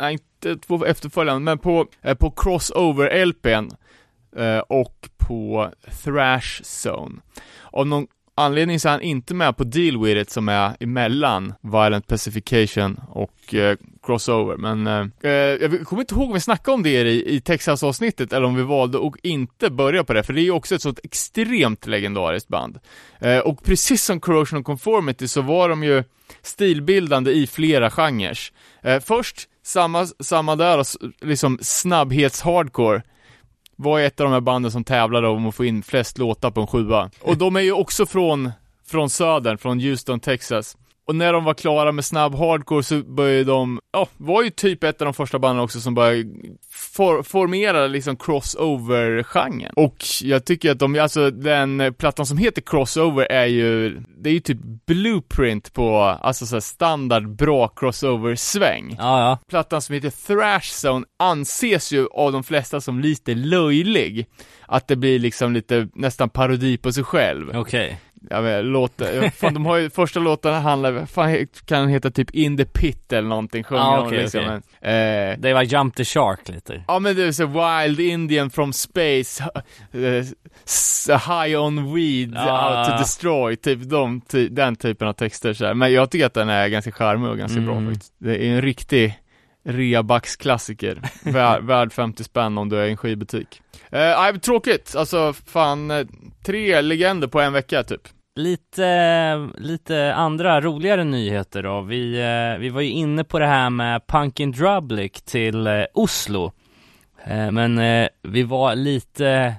nej 0.00 0.12
inte 0.12 0.56
två 0.66 0.84
efterföljande, 0.84 1.40
men 1.40 1.58
på, 1.58 1.86
eh, 2.02 2.14
på 2.14 2.30
Crossover-LPn 2.30 3.76
eh, 4.36 4.58
och 4.58 5.08
på 5.16 5.70
Thrash 6.04 6.62
Zone. 6.62 7.20
Av 7.62 7.86
någon 7.86 8.06
anledning 8.34 8.80
så 8.80 8.88
är 8.88 8.92
han 8.92 9.02
inte 9.02 9.34
med 9.34 9.56
på 9.56 9.64
Deal 9.64 10.04
With 10.04 10.20
It 10.20 10.30
som 10.30 10.48
är 10.48 10.76
emellan 10.80 11.54
Violent 11.60 12.06
Pacification 12.06 13.00
och 13.08 13.54
eh, 13.54 13.76
Crossover, 14.06 14.56
men 14.56 14.86
eh, 14.86 15.30
eh, 15.30 15.30
jag 15.32 15.86
kommer 15.86 16.02
inte 16.02 16.14
ihåg 16.14 16.28
om 16.28 16.34
vi 16.34 16.40
snackade 16.40 16.74
om 16.74 16.82
det 16.82 16.90
i, 16.90 17.36
i 17.36 17.40
Texas-avsnittet 17.40 18.32
eller 18.32 18.46
om 18.46 18.54
vi 18.54 18.62
valde 18.62 19.06
att 19.06 19.14
inte 19.22 19.70
börja 19.70 20.04
på 20.04 20.12
det, 20.12 20.22
för 20.22 20.32
det 20.32 20.40
är 20.40 20.42
ju 20.44 20.50
också 20.50 20.74
ett 20.74 20.82
sånt 20.82 21.00
extremt 21.02 21.86
legendariskt 21.86 22.48
band. 22.48 22.78
Eh, 23.18 23.38
och 23.38 23.64
precis 23.64 24.04
som 24.04 24.20
Corrosion 24.20 24.60
of 24.60 24.64
Conformity 24.64 25.28
så 25.28 25.40
var 25.40 25.68
de 25.68 25.84
ju 25.84 26.04
stilbildande 26.42 27.30
i 27.30 27.46
flera 27.46 27.90
genrer. 27.90 28.38
Eh, 28.82 29.00
först, 29.00 29.48
samma, 29.62 30.06
samma 30.06 30.56
där, 30.56 30.84
liksom 31.24 31.58
snabbhets-hardcore 31.58 33.02
var 33.76 34.00
ett 34.00 34.20
av 34.20 34.24
de 34.24 34.32
här 34.32 34.40
banden 34.40 34.72
som 34.72 34.84
tävlade 34.84 35.28
om 35.28 35.46
att 35.46 35.54
få 35.54 35.64
in 35.64 35.82
flest 35.82 36.18
låtar 36.18 36.50
på 36.50 36.60
en 36.60 36.66
sjua. 36.66 37.10
Och 37.20 37.36
de 37.36 37.56
är 37.56 37.60
ju 37.60 37.72
också 37.72 38.06
från, 38.06 38.50
från 38.86 39.10
södern, 39.10 39.58
från 39.58 39.80
Houston, 39.80 40.20
Texas. 40.20 40.76
Och 41.08 41.16
när 41.16 41.32
de 41.32 41.44
var 41.44 41.54
klara 41.54 41.92
med 41.92 42.04
snabb 42.04 42.34
hardcore 42.34 42.82
så 42.82 42.98
började 43.02 43.44
de, 43.44 43.80
ja, 43.92 44.08
var 44.16 44.42
ju 44.42 44.50
typ 44.50 44.84
ett 44.84 45.00
av 45.00 45.04
de 45.04 45.14
första 45.14 45.38
banden 45.38 45.64
också 45.64 45.80
som 45.80 45.94
började 45.94 46.24
for, 46.70 47.22
formera 47.22 47.86
liksom 47.86 48.16
crossover-genren. 48.16 49.72
Och 49.76 50.04
jag 50.22 50.44
tycker 50.44 50.70
att 50.70 50.78
de, 50.78 50.98
alltså 50.98 51.30
den 51.30 51.94
plattan 51.98 52.26
som 52.26 52.38
heter 52.38 52.62
Crossover 52.62 53.32
är 53.32 53.46
ju, 53.46 54.00
det 54.18 54.30
är 54.30 54.34
ju 54.34 54.40
typ 54.40 54.58
blueprint 54.86 55.72
på, 55.72 55.98
alltså 55.98 56.46
så 56.46 56.56
här 56.56 56.60
standard 56.60 57.28
bra 57.28 57.68
crossover-sväng 57.68 58.94
Ja, 58.98 59.20
ja. 59.20 59.38
plattan 59.48 59.82
som 59.82 59.94
heter 59.94 60.10
Thrash 60.26 60.86
Zone 60.86 61.06
anses 61.18 61.92
ju 61.92 62.08
av 62.10 62.32
de 62.32 62.44
flesta 62.44 62.80
som 62.80 63.00
lite 63.00 63.34
löjlig. 63.34 64.26
Att 64.68 64.88
det 64.88 64.96
blir 64.96 65.18
liksom 65.18 65.52
lite, 65.52 65.88
nästan 65.94 66.28
parodi 66.28 66.76
på 66.76 66.92
sig 66.92 67.04
själv. 67.04 67.56
Okej. 67.56 68.00
Jag 68.30 68.42
vet, 68.42 68.64
låtar, 68.64 69.30
fan 69.30 69.54
de 69.54 69.66
har 69.66 69.76
ju, 69.76 69.90
första 69.90 70.20
låten 70.20 70.54
handlar, 70.54 71.06
fan 71.06 71.46
kan 71.64 71.80
den 71.80 71.88
heta 71.88 72.10
typ 72.10 72.30
In 72.30 72.56
the 72.56 72.64
Pit 72.64 73.12
eller 73.12 73.28
någonting, 73.28 73.64
sjunger 73.64 73.82
Ja, 73.82 73.96
de 73.96 74.06
okej, 74.06 74.18
liksom. 74.22 74.40
Men, 74.44 74.56
eh, 75.32 75.38
Det 75.38 75.52
var 75.54 75.62
Jump 75.62 75.94
the 75.96 76.04
Shark 76.04 76.48
lite. 76.48 76.84
Ja 76.88 76.98
men 76.98 77.16
det 77.16 77.22
är 77.24 77.32
så 77.32 77.46
Wild 77.46 78.00
Indian 78.00 78.50
from 78.50 78.72
space, 78.72 79.44
eh, 79.92 81.18
high 81.44 81.60
on 81.60 81.94
weed, 81.94 82.32
Ja. 82.34 82.78
out 82.80 82.90
to 82.90 82.98
destroy, 82.98 83.56
typ 83.56 83.82
de, 83.90 84.20
ty, 84.20 84.48
den 84.48 84.76
typen 84.76 85.08
av 85.08 85.12
texter 85.12 85.54
så 85.54 85.66
här. 85.66 85.74
Men 85.74 85.92
jag 85.92 86.10
tycker 86.10 86.26
att 86.26 86.34
den 86.34 86.48
är 86.48 86.68
ganska 86.68 86.92
charmig 86.92 87.30
och 87.30 87.38
ganska 87.38 87.60
bra 87.60 87.76
Mm. 87.76 87.92
faktiskt. 87.92 88.12
Det 88.18 88.36
är 88.46 88.50
en 88.54 88.62
riktig 88.62 89.14
reabacksklassiker, 89.66 91.00
värd, 91.32 91.62
värd 91.62 91.92
50 91.92 92.24
spänn 92.24 92.58
om 92.58 92.68
du 92.68 92.78
är 92.78 92.86
i 92.86 92.90
en 92.90 92.96
skivbutik. 92.96 93.62
Eh, 93.90 94.36
tråkigt, 94.36 94.94
alltså 94.96 95.32
fan, 95.32 96.08
tre 96.46 96.80
legender 96.80 97.28
på 97.28 97.40
en 97.40 97.52
vecka 97.52 97.82
typ. 97.82 98.08
Lite, 98.36 99.48
lite 99.58 100.14
andra 100.14 100.60
roligare 100.60 101.04
nyheter 101.04 101.62
då. 101.62 101.80
Vi, 101.80 102.18
eh, 102.20 102.60
vi 102.60 102.68
var 102.68 102.80
ju 102.80 102.90
inne 102.90 103.24
på 103.24 103.38
det 103.38 103.46
här 103.46 103.70
med 103.70 104.06
Punkin 104.06 104.52
Drublic 104.52 105.12
till 105.12 105.66
eh, 105.66 105.84
Oslo. 105.94 106.52
Eh, 107.24 107.50
men 107.50 107.80
vi 108.22 108.42
var 108.42 108.74
lite 108.74 109.54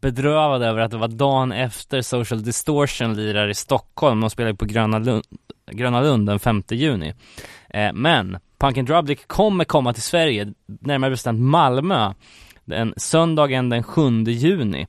bedrövade 0.00 0.66
över 0.66 0.80
att 0.80 0.90
det 0.90 0.96
var 0.96 1.08
dagen 1.08 1.52
efter 1.52 2.02
Social 2.02 2.42
Distortion 2.42 3.14
lirar 3.14 3.48
i 3.48 3.54
Stockholm. 3.54 4.20
De 4.20 4.30
spelar 4.30 4.50
ju 4.50 4.56
på 4.56 4.64
Gröna 4.64 4.98
Lund, 4.98 5.24
Gröna 5.70 6.00
Lund 6.00 6.26
den 6.26 6.38
5 6.38 6.62
juni. 6.70 7.14
Men 7.94 8.38
Punkin 8.60 8.84
Drublic 8.84 9.20
kommer 9.26 9.64
komma 9.64 9.92
till 9.92 10.02
Sverige, 10.02 10.52
närmare 10.80 11.10
bestämt 11.10 11.40
Malmö, 11.40 12.12
den 12.64 12.94
söndagen 12.96 13.68
den 13.68 13.82
7 13.82 14.22
juni. 14.24 14.86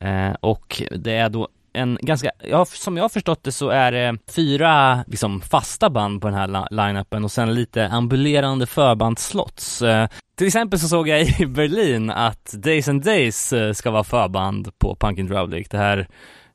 Eh, 0.00 0.32
och 0.40 0.82
det 0.90 1.12
är 1.12 1.28
då 1.28 1.48
en 1.72 1.98
ganska, 2.02 2.30
ja, 2.50 2.64
som 2.64 2.96
jag 2.96 3.04
har 3.04 3.08
förstått 3.08 3.44
det 3.44 3.52
så 3.52 3.68
är 3.68 3.92
det 3.92 4.18
fyra 4.30 5.04
liksom 5.06 5.40
fasta 5.40 5.90
band 5.90 6.20
på 6.20 6.28
den 6.28 6.36
här 6.36 6.66
line-upen 6.70 7.24
och 7.24 7.32
sen 7.32 7.54
lite 7.54 7.88
ambulerande 7.88 8.66
förbandsslots. 8.66 9.82
Eh, 9.82 10.08
till 10.36 10.46
exempel 10.46 10.78
så 10.78 10.88
såg 10.88 11.08
jag 11.08 11.22
i 11.22 11.46
Berlin 11.46 12.10
att 12.10 12.52
Days 12.52 12.88
and 12.88 13.04
Days 13.04 13.52
eh, 13.52 13.72
ska 13.72 13.90
vara 13.90 14.04
förband 14.04 14.78
på 14.78 14.96
Punkin 15.00 15.26
Drublic, 15.26 15.68
det 15.68 15.78
här 15.78 16.08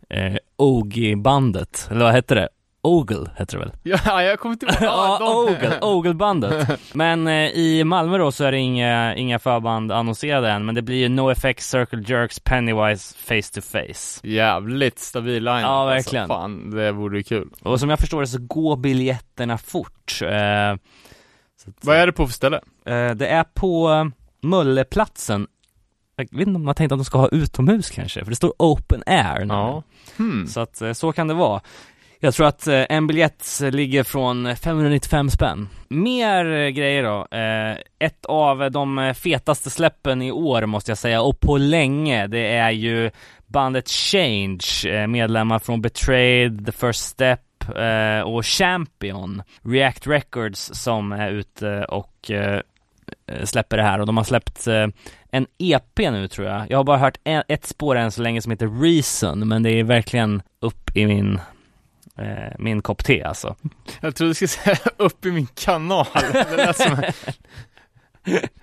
eh, 0.09 0.35
OG-bandet, 0.57 1.87
eller 1.91 2.05
vad 2.05 2.13
hette 2.13 2.35
det? 2.35 2.49
Ogle 2.81 3.29
hette 3.35 3.55
det 3.55 3.59
väl? 3.59 3.71
Ja, 3.83 4.23
jag 4.23 4.39
kommer 4.39 4.53
inte 4.53 4.65
ihåg. 4.65 4.75
Ja, 4.81 5.17
de- 5.19 5.27
Ogle, 5.53 5.79
Ogle-bandet. 5.81 6.79
Men 6.93 7.27
eh, 7.27 7.33
i 7.49 7.83
Malmö 7.83 8.17
då 8.17 8.31
så 8.31 8.43
är 8.43 8.51
det 8.51 8.57
inga, 8.57 9.15
inga 9.15 9.39
förband 9.39 9.91
annonserade 9.91 10.51
än, 10.51 10.65
men 10.65 10.75
det 10.75 10.81
blir 10.81 10.95
ju 10.97 11.09
NoFX, 11.09 11.69
Circle 11.69 12.03
Jerks, 12.07 12.39
Pennywise, 12.39 13.15
Face 13.17 13.53
to 13.53 13.61
Face. 13.61 14.27
Jävligt 14.27 14.99
stabil 14.99 15.43
line 15.43 15.61
Ja, 15.61 15.85
verkligen. 15.85 16.23
Alltså, 16.23 16.35
fan, 16.41 16.71
det 16.71 16.91
vore 16.91 17.17
ju 17.17 17.23
kul. 17.23 17.49
Och 17.61 17.79
som 17.79 17.89
jag 17.89 17.99
förstår 17.99 18.21
det 18.21 18.27
så 18.27 18.39
går 18.41 18.77
biljetterna 18.77 19.57
fort. 19.57 20.19
Eh, 20.21 20.75
så 21.63 21.69
att, 21.69 21.75
Vad 21.81 21.95
är 21.97 22.05
det 22.05 22.11
på 22.13 22.27
för 22.27 22.33
ställe? 22.33 22.57
eh, 22.85 23.11
det 23.11 23.27
är 23.27 23.43
på 23.43 23.89
eh, 23.91 24.05
Mölleplatsen. 24.47 25.47
Jag 26.15 26.37
vet 26.37 26.47
inte 26.47 26.55
om 26.57 26.65
man 26.65 26.75
tänkte 26.75 26.93
att 26.95 26.99
de 26.99 27.05
ska 27.05 27.17
ha 27.17 27.27
utomhus 27.27 27.89
kanske, 27.89 28.23
för 28.23 28.29
det 28.29 28.35
står 28.35 28.53
Open 28.57 29.03
Air. 29.05 29.45
Ja. 29.49 29.83
Hmm. 30.17 30.47
Så 30.47 30.59
att 30.59 30.81
eh, 30.81 30.93
så 30.93 31.11
kan 31.11 31.27
det 31.27 31.33
vara. 31.33 31.61
Jag 32.21 32.33
tror 32.33 32.47
att 32.47 32.67
eh, 32.67 32.85
en 32.89 33.07
biljett 33.07 33.59
ligger 33.71 34.03
från 34.03 34.55
595 34.55 35.29
spänn. 35.29 35.69
Mer 35.89 36.45
eh, 36.45 36.69
grejer 36.69 37.03
då. 37.03 37.37
Eh, 37.37 37.77
ett 37.99 38.25
av 38.25 38.71
de 38.71 39.13
fetaste 39.17 39.69
släppen 39.69 40.21
i 40.21 40.31
år 40.31 40.65
måste 40.65 40.91
jag 40.91 40.97
säga, 40.97 41.21
och 41.21 41.39
på 41.39 41.57
länge, 41.57 42.27
det 42.27 42.55
är 42.55 42.71
ju 42.71 43.11
bandet 43.47 43.89
Change, 43.89 45.07
medlemmar 45.07 45.59
från 45.59 45.81
Betrayed, 45.81 46.65
The 46.65 46.71
First 46.71 47.05
Step 47.05 47.39
och 48.25 48.45
Champion, 48.45 49.41
React 49.61 50.07
Records 50.07 50.71
som 50.73 51.11
är 51.11 51.31
ute 51.31 51.85
och 51.85 52.31
släpper 53.43 53.77
det 53.77 53.83
här 53.83 53.99
och 53.99 54.05
de 54.05 54.17
har 54.17 54.23
släppt 54.23 54.67
en 55.31 55.45
EP 55.57 55.97
nu 55.97 56.27
tror 56.27 56.47
jag. 56.47 56.65
Jag 56.69 56.77
har 56.77 56.83
bara 56.83 56.97
hört 56.97 57.17
ett 57.23 57.65
spår 57.65 57.95
än 57.95 58.11
så 58.11 58.21
länge 58.21 58.41
som 58.41 58.51
heter 58.51 58.81
Reason, 58.81 59.47
men 59.47 59.63
det 59.63 59.69
är 59.71 59.83
verkligen 59.83 60.41
upp 60.59 60.97
i 60.97 61.05
min 61.05 61.39
eh, 62.19 62.53
min 62.59 62.81
kopp 62.81 63.03
te 63.03 63.23
alltså. 63.23 63.55
Jag 64.01 64.15
trodde 64.15 64.29
du 64.29 64.33
skulle 64.33 64.47
säga 64.47 64.77
upp 64.97 65.25
i 65.25 65.31
min 65.31 65.47
kanal. 65.47 66.05
Det 66.57 66.73
som 66.73 67.03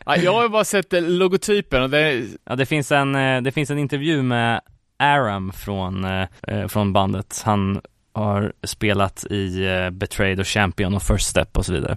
ja, 0.06 0.16
jag 0.16 0.32
har 0.32 0.42
ju 0.42 0.48
bara 0.48 0.64
sett 0.64 0.92
eh, 0.92 1.02
logotypen 1.02 1.82
och 1.82 1.90
det 1.90 2.24
Ja, 2.44 2.56
det 2.56 2.66
finns 2.66 2.92
en, 2.92 3.14
eh, 3.14 3.42
det 3.42 3.52
finns 3.52 3.70
en 3.70 3.78
intervju 3.78 4.22
med 4.22 4.60
Aram 4.98 5.52
från, 5.52 6.04
eh, 6.04 6.26
eh, 6.42 6.66
från 6.68 6.92
bandet. 6.92 7.42
Han 7.44 7.80
har 8.12 8.52
spelat 8.62 9.26
i 9.30 9.66
eh, 9.66 9.90
Betrayed 9.90 10.40
och 10.40 10.46
Champion 10.46 10.94
och 10.94 11.02
First 11.02 11.28
Step 11.28 11.56
och 11.56 11.66
så 11.66 11.72
vidare. 11.72 11.96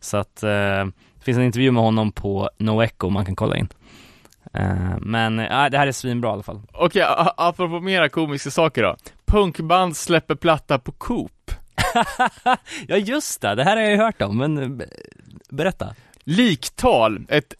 Så 0.00 0.16
att 0.16 0.42
eh, 0.42 0.48
det 1.14 1.24
finns 1.24 1.38
en 1.38 1.44
intervju 1.44 1.70
med 1.70 1.82
honom 1.82 2.12
på 2.12 2.50
No 2.58 2.82
Echo 2.82 3.08
man 3.08 3.24
kan 3.26 3.36
kolla 3.36 3.56
in. 3.56 3.68
Eh, 4.54 4.96
men 5.00 5.38
ja, 5.38 5.68
det 5.68 5.78
här 5.78 5.86
är 5.86 5.92
svinbra 5.92 6.30
i 6.30 6.32
alla 6.32 6.42
fall. 6.42 6.60
okej, 6.72 7.02
a- 7.02 7.34
apropå 7.36 7.80
mera 7.80 8.08
komiska 8.08 8.50
saker 8.50 8.82
då. 8.82 8.96
Punkband 9.26 9.96
släpper 9.96 10.34
platta 10.34 10.78
på 10.78 10.92
Coop. 10.92 11.50
ja 12.88 12.96
just 12.96 13.40
det, 13.40 13.54
det 13.54 13.64
här 13.64 13.76
har 13.76 13.82
jag 13.82 13.90
ju 13.92 13.96
hört 13.98 14.22
om, 14.22 14.38
men 14.38 14.58
eh, 14.58 14.68
be- 14.68 14.88
berätta. 15.50 15.94
Liktal, 16.24 17.26
ett 17.28 17.54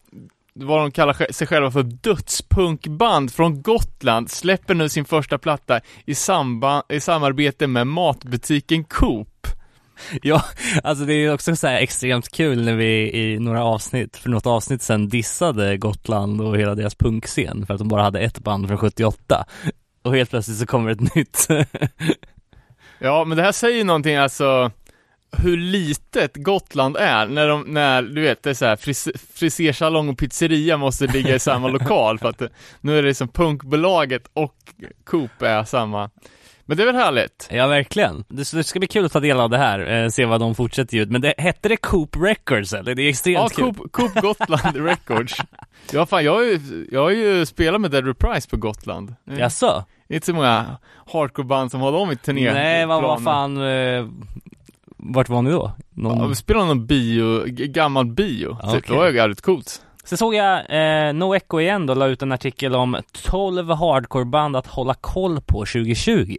vad 0.53 0.79
de 0.79 0.91
kallar 0.91 1.31
sig 1.33 1.47
själva 1.47 1.71
för 1.71 1.83
dödspunkband 1.83 3.33
från 3.33 3.61
Gotland, 3.61 4.31
släpper 4.31 4.73
nu 4.73 4.89
sin 4.89 5.05
första 5.05 5.37
platta 5.37 5.79
i, 6.05 6.15
samband, 6.15 6.83
i 6.89 6.99
samarbete 6.99 7.67
med 7.67 7.87
matbutiken 7.87 8.83
Coop. 8.83 9.47
Ja, 10.21 10.43
alltså 10.83 11.05
det 11.05 11.13
är 11.13 11.33
också 11.33 11.55
så 11.55 11.67
extremt 11.67 12.31
kul 12.31 12.65
när 12.65 12.75
vi 12.75 13.13
i 13.13 13.39
några 13.39 13.63
avsnitt, 13.63 14.17
för 14.17 14.29
något 14.29 14.45
avsnitt 14.45 14.81
sen 14.81 15.09
dissade 15.09 15.77
Gotland 15.77 16.41
och 16.41 16.57
hela 16.57 16.75
deras 16.75 16.95
punkscen 16.95 17.65
för 17.65 17.73
att 17.73 17.79
de 17.79 17.87
bara 17.87 18.01
hade 18.01 18.19
ett 18.19 18.39
band 18.39 18.67
från 18.67 18.77
78. 18.77 19.45
Och 20.03 20.15
helt 20.15 20.29
plötsligt 20.29 20.57
så 20.57 20.65
kommer 20.65 20.91
ett 20.91 21.15
nytt. 21.15 21.47
Ja, 22.99 23.25
men 23.25 23.37
det 23.37 23.43
här 23.43 23.51
säger 23.51 23.77
ju 23.77 23.83
någonting 23.83 24.15
alltså 24.15 24.71
hur 25.37 25.57
litet 25.57 26.35
Gotland 26.35 26.97
är 26.97 27.27
när 27.27 27.47
de, 27.47 27.61
när 27.67 28.01
du 28.01 28.21
vet, 28.21 28.43
det 28.43 28.49
är 28.49 28.53
så 28.53 28.65
här 28.65 28.75
fris, 28.75 29.07
frisersalong 29.33 30.09
och 30.09 30.17
pizzeria 30.17 30.77
måste 30.77 31.07
ligga 31.07 31.35
i 31.35 31.39
samma 31.39 31.67
lokal 31.77 32.19
för 32.19 32.29
att 32.29 32.41
nu 32.81 32.97
är 32.97 33.01
det 33.01 33.07
liksom 33.07 33.27
punkbolaget 33.27 34.29
och 34.33 34.55
Coop 35.03 35.41
är 35.41 35.63
samma. 35.63 36.09
Men 36.65 36.77
det 36.77 36.83
är 36.83 36.87
väl 36.87 36.95
härligt? 36.95 37.47
ja, 37.51 37.67
verkligen. 37.67 38.23
Det, 38.27 38.45
ska 38.45 38.79
bli 38.79 38.87
kul 38.87 39.05
att 39.05 39.11
ta 39.11 39.19
del 39.19 39.39
av 39.39 39.49
det 39.49 39.57
här, 39.57 40.03
eh, 40.03 40.09
se 40.09 40.25
vad 40.25 40.39
de 40.39 40.55
fortsätter 40.55 40.97
ut. 40.97 41.11
Men 41.11 41.21
det, 41.21 41.33
hette 41.37 41.69
det 41.69 41.77
Coop 41.77 42.15
Records 42.15 42.73
eller? 42.73 42.95
Det 42.95 43.01
är 43.03 43.09
extremt 43.09 43.37
Ja, 43.57 43.65
kul. 43.65 43.73
Coop, 43.73 43.91
Coop 43.91 44.13
Gotland 44.21 44.75
Records. 44.85 45.37
Ja, 45.91 46.05
fan, 46.05 46.23
jag 46.23 46.33
har 46.33 46.43
ju, 46.43 46.87
jag 46.91 47.01
har 47.01 47.09
ju 47.09 47.45
spelat 47.45 47.81
med 47.81 47.91
Dead 47.91 48.07
Reprise 48.07 48.49
på 48.49 48.57
Gotland. 48.57 49.15
Det 49.25 49.33
är 49.33 49.39
Jaså? 49.39 49.85
inte 50.09 50.25
så 50.25 50.33
många 50.33 50.65
hardcoreband 51.11 51.71
som 51.71 51.81
har 51.81 51.91
dem 51.91 52.11
i 52.11 52.15
turné. 52.15 52.53
Nej, 52.53 52.85
vad, 52.85 53.01
planen. 53.01 53.23
fan, 53.23 53.57
eh, 53.57 54.07
vart 54.97 55.29
var 55.29 55.41
ni 55.41 55.51
då? 55.51 55.71
Någon... 55.89 56.17
Ja, 56.17 56.27
vi 56.27 56.35
spelade 56.35 56.65
någon 56.65 56.85
bio, 56.85 57.43
gammal 57.47 58.05
bio. 58.05 58.57
Så 58.61 58.67
Okej. 58.67 58.81
det 58.87 58.93
var 58.93 59.09
ju 59.09 59.15
jävligt 59.15 59.41
coolt. 59.41 59.81
Sen 60.05 60.17
såg 60.17 60.35
jag 60.35 60.57
eh, 60.57 61.13
No 61.13 61.35
Echo 61.35 61.59
igen 61.59 61.85
då, 61.85 61.93
la 61.93 62.07
ut 62.07 62.21
en 62.21 62.31
artikel 62.31 62.75
om 62.75 62.97
12 63.11 63.69
hardcoreband 63.69 64.55
att 64.55 64.67
hålla 64.67 64.93
koll 64.93 65.41
på 65.41 65.59
2020. 65.59 66.35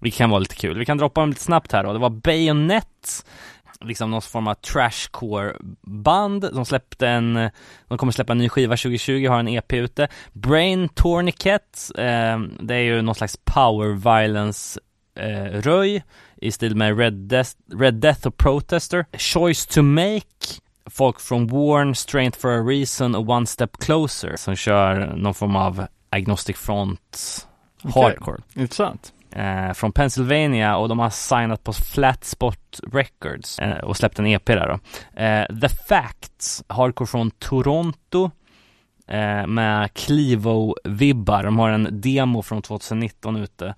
Vilket 0.00 0.18
kan 0.18 0.30
vara 0.30 0.38
lite 0.40 0.56
kul. 0.56 0.78
Vi 0.78 0.84
kan 0.84 0.98
droppa 0.98 1.20
dem 1.20 1.30
lite 1.30 1.42
snabbt 1.42 1.72
här 1.72 1.84
då. 1.84 1.92
Det 1.92 1.98
var 1.98 2.10
Bayonet, 2.10 3.26
liksom 3.80 4.10
någon 4.10 4.22
form 4.22 4.46
av 4.46 4.54
trashcore-band. 4.54 6.50
De 6.54 6.64
släppte 6.64 7.08
en, 7.08 7.50
de 7.88 7.98
kommer 7.98 8.12
släppa 8.12 8.32
en 8.32 8.38
ny 8.38 8.48
skiva 8.48 8.76
2020, 8.76 9.26
har 9.28 9.38
en 9.38 9.48
EP 9.48 9.72
ute. 9.72 10.08
Brain 10.32 10.88
Tourniquet, 10.88 11.90
eh, 11.98 12.38
det 12.60 12.74
är 12.74 12.80
ju 12.80 13.02
någon 13.02 13.14
slags 13.14 13.38
power 13.44 14.18
violence 14.18 14.80
eh, 15.18 15.60
röj 15.60 16.02
i 16.36 16.52
stil 16.52 16.76
med 16.76 16.98
Red 16.98 17.12
Death, 17.12 17.50
Red 17.78 17.94
Death 17.94 18.26
och 18.26 18.36
Protester. 18.36 19.06
Choice 19.18 19.66
to 19.66 19.82
Make, 19.82 20.22
folk 20.86 21.20
från 21.20 21.46
Warn, 21.46 21.94
Strength 21.94 22.38
for 22.38 22.50
a 22.50 22.62
Reason 22.62 23.14
och 23.14 23.28
One 23.28 23.46
Step 23.46 23.76
Closer 23.78 24.36
som 24.36 24.56
kör 24.56 25.14
någon 25.16 25.34
form 25.34 25.56
av 25.56 25.86
Agnostic 26.10 26.56
Front 26.56 27.46
hardcore. 27.94 28.42
Intressant. 28.54 29.12
Eh, 29.30 29.72
från 29.72 29.92
Pennsylvania 29.92 30.76
och 30.76 30.88
de 30.88 30.98
har 30.98 31.10
signat 31.10 31.64
på 31.64 31.72
Flatspot 31.72 32.80
Records 32.92 33.58
eh, 33.58 33.78
och 33.78 33.96
släppt 33.96 34.18
en 34.18 34.26
EP 34.26 34.46
där 34.46 34.68
då. 34.68 34.78
Eh, 35.22 35.60
The 35.60 35.68
Facts, 35.68 36.64
hardcore 36.68 37.06
från 37.06 37.30
Toronto 37.30 38.30
eh, 39.06 39.46
med 39.46 39.94
Clivo-vibbar. 39.94 41.42
De 41.42 41.58
har 41.58 41.70
en 41.70 41.88
demo 42.00 42.42
från 42.42 42.62
2019 42.62 43.36
ute. 43.36 43.74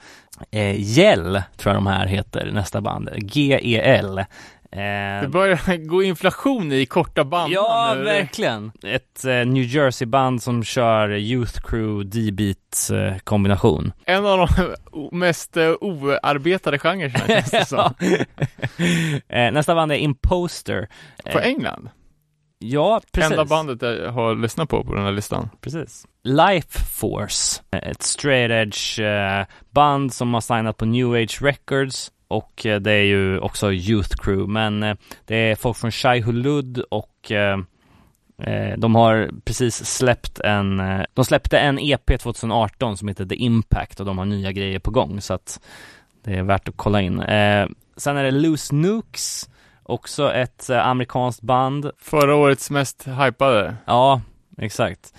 Eh, 0.50 0.80
Gel 0.80 1.42
tror 1.56 1.74
jag 1.74 1.76
de 1.76 1.86
här 1.86 2.06
heter, 2.06 2.50
nästa 2.52 2.80
band. 2.80 3.10
G-E-L. 3.16 4.24
Eh, 4.70 5.22
Det 5.22 5.28
börjar 5.28 5.76
gå 5.88 6.02
inflation 6.02 6.72
i 6.72 6.86
korta 6.86 7.24
band 7.24 7.52
Ja, 7.52 7.94
nu. 7.96 8.04
verkligen. 8.04 8.72
Ett 8.82 9.24
eh, 9.24 9.30
New 9.46 9.64
Jersey-band 9.64 10.42
som 10.42 10.64
kör 10.64 11.08
Youth 11.16 11.60
Crew 11.60 12.04
D-beat 12.10 12.90
eh, 12.92 13.18
kombination. 13.18 13.92
En 14.04 14.26
av 14.26 14.38
de 14.38 14.74
mest 15.18 15.56
eh, 15.56 15.70
oarbetade 15.80 16.78
genrerna 16.78 17.18
känns 17.26 17.50
det 17.50 17.64
som. 17.68 17.94
eh, 19.28 19.52
nästa 19.52 19.74
band 19.74 19.92
är 19.92 19.96
Imposter. 19.96 20.88
På 21.32 21.38
Eh, 21.38 21.46
England. 21.46 21.90
ja, 22.58 23.00
precis. 23.12 23.30
Enda 23.30 23.44
bandet 23.44 23.82
jag 23.82 24.12
har 24.12 24.34
lyssnat 24.34 24.68
på 24.68 24.84
på 24.84 24.94
den 24.94 25.04
här 25.04 25.12
listan. 25.12 25.50
Precis. 25.60 26.06
Life 26.24 26.78
Force, 26.84 27.62
ett 27.72 28.02
straight 28.02 28.50
edge 28.50 29.00
band 29.70 30.12
som 30.14 30.34
har 30.34 30.40
signat 30.40 30.76
på 30.76 30.84
New 30.84 31.12
Age 31.14 31.38
Records 31.42 32.10
och 32.28 32.66
eh, 32.66 32.80
det 32.80 32.92
är 32.92 33.02
ju 33.02 33.38
också 33.38 33.72
Youth 33.72 34.16
Crew, 34.16 34.52
men 34.52 34.82
eh, 34.82 34.96
det 35.24 35.36
är 35.36 35.56
folk 35.56 35.76
från 35.76 35.92
Shai 35.92 36.20
Hulud 36.20 36.78
och 36.78 37.32
eh, 37.32 37.58
de 38.76 38.94
har 38.94 39.30
precis 39.44 39.84
släppt 39.84 40.40
en, 40.40 40.82
de 41.14 41.24
släppte 41.24 41.58
en 41.58 41.78
EP 41.78 42.20
2018 42.20 42.96
som 42.96 43.08
heter 43.08 43.26
The 43.26 43.34
Impact 43.34 44.00
och 44.00 44.06
de 44.06 44.18
har 44.18 44.24
nya 44.24 44.52
grejer 44.52 44.78
på 44.78 44.90
gång 44.90 45.20
så 45.20 45.34
att 45.34 45.60
det 46.24 46.34
är 46.34 46.42
värt 46.42 46.68
att 46.68 46.76
kolla 46.76 47.00
in. 47.00 47.22
Sen 47.96 48.16
är 48.16 48.24
det 48.24 48.30
Loose 48.30 48.74
Nukes, 48.74 49.48
också 49.82 50.32
ett 50.32 50.70
amerikanskt 50.70 51.42
band 51.42 51.90
Förra 51.98 52.34
årets 52.34 52.70
mest 52.70 53.08
hypade. 53.08 53.76
Ja, 53.84 54.20
exakt. 54.58 55.14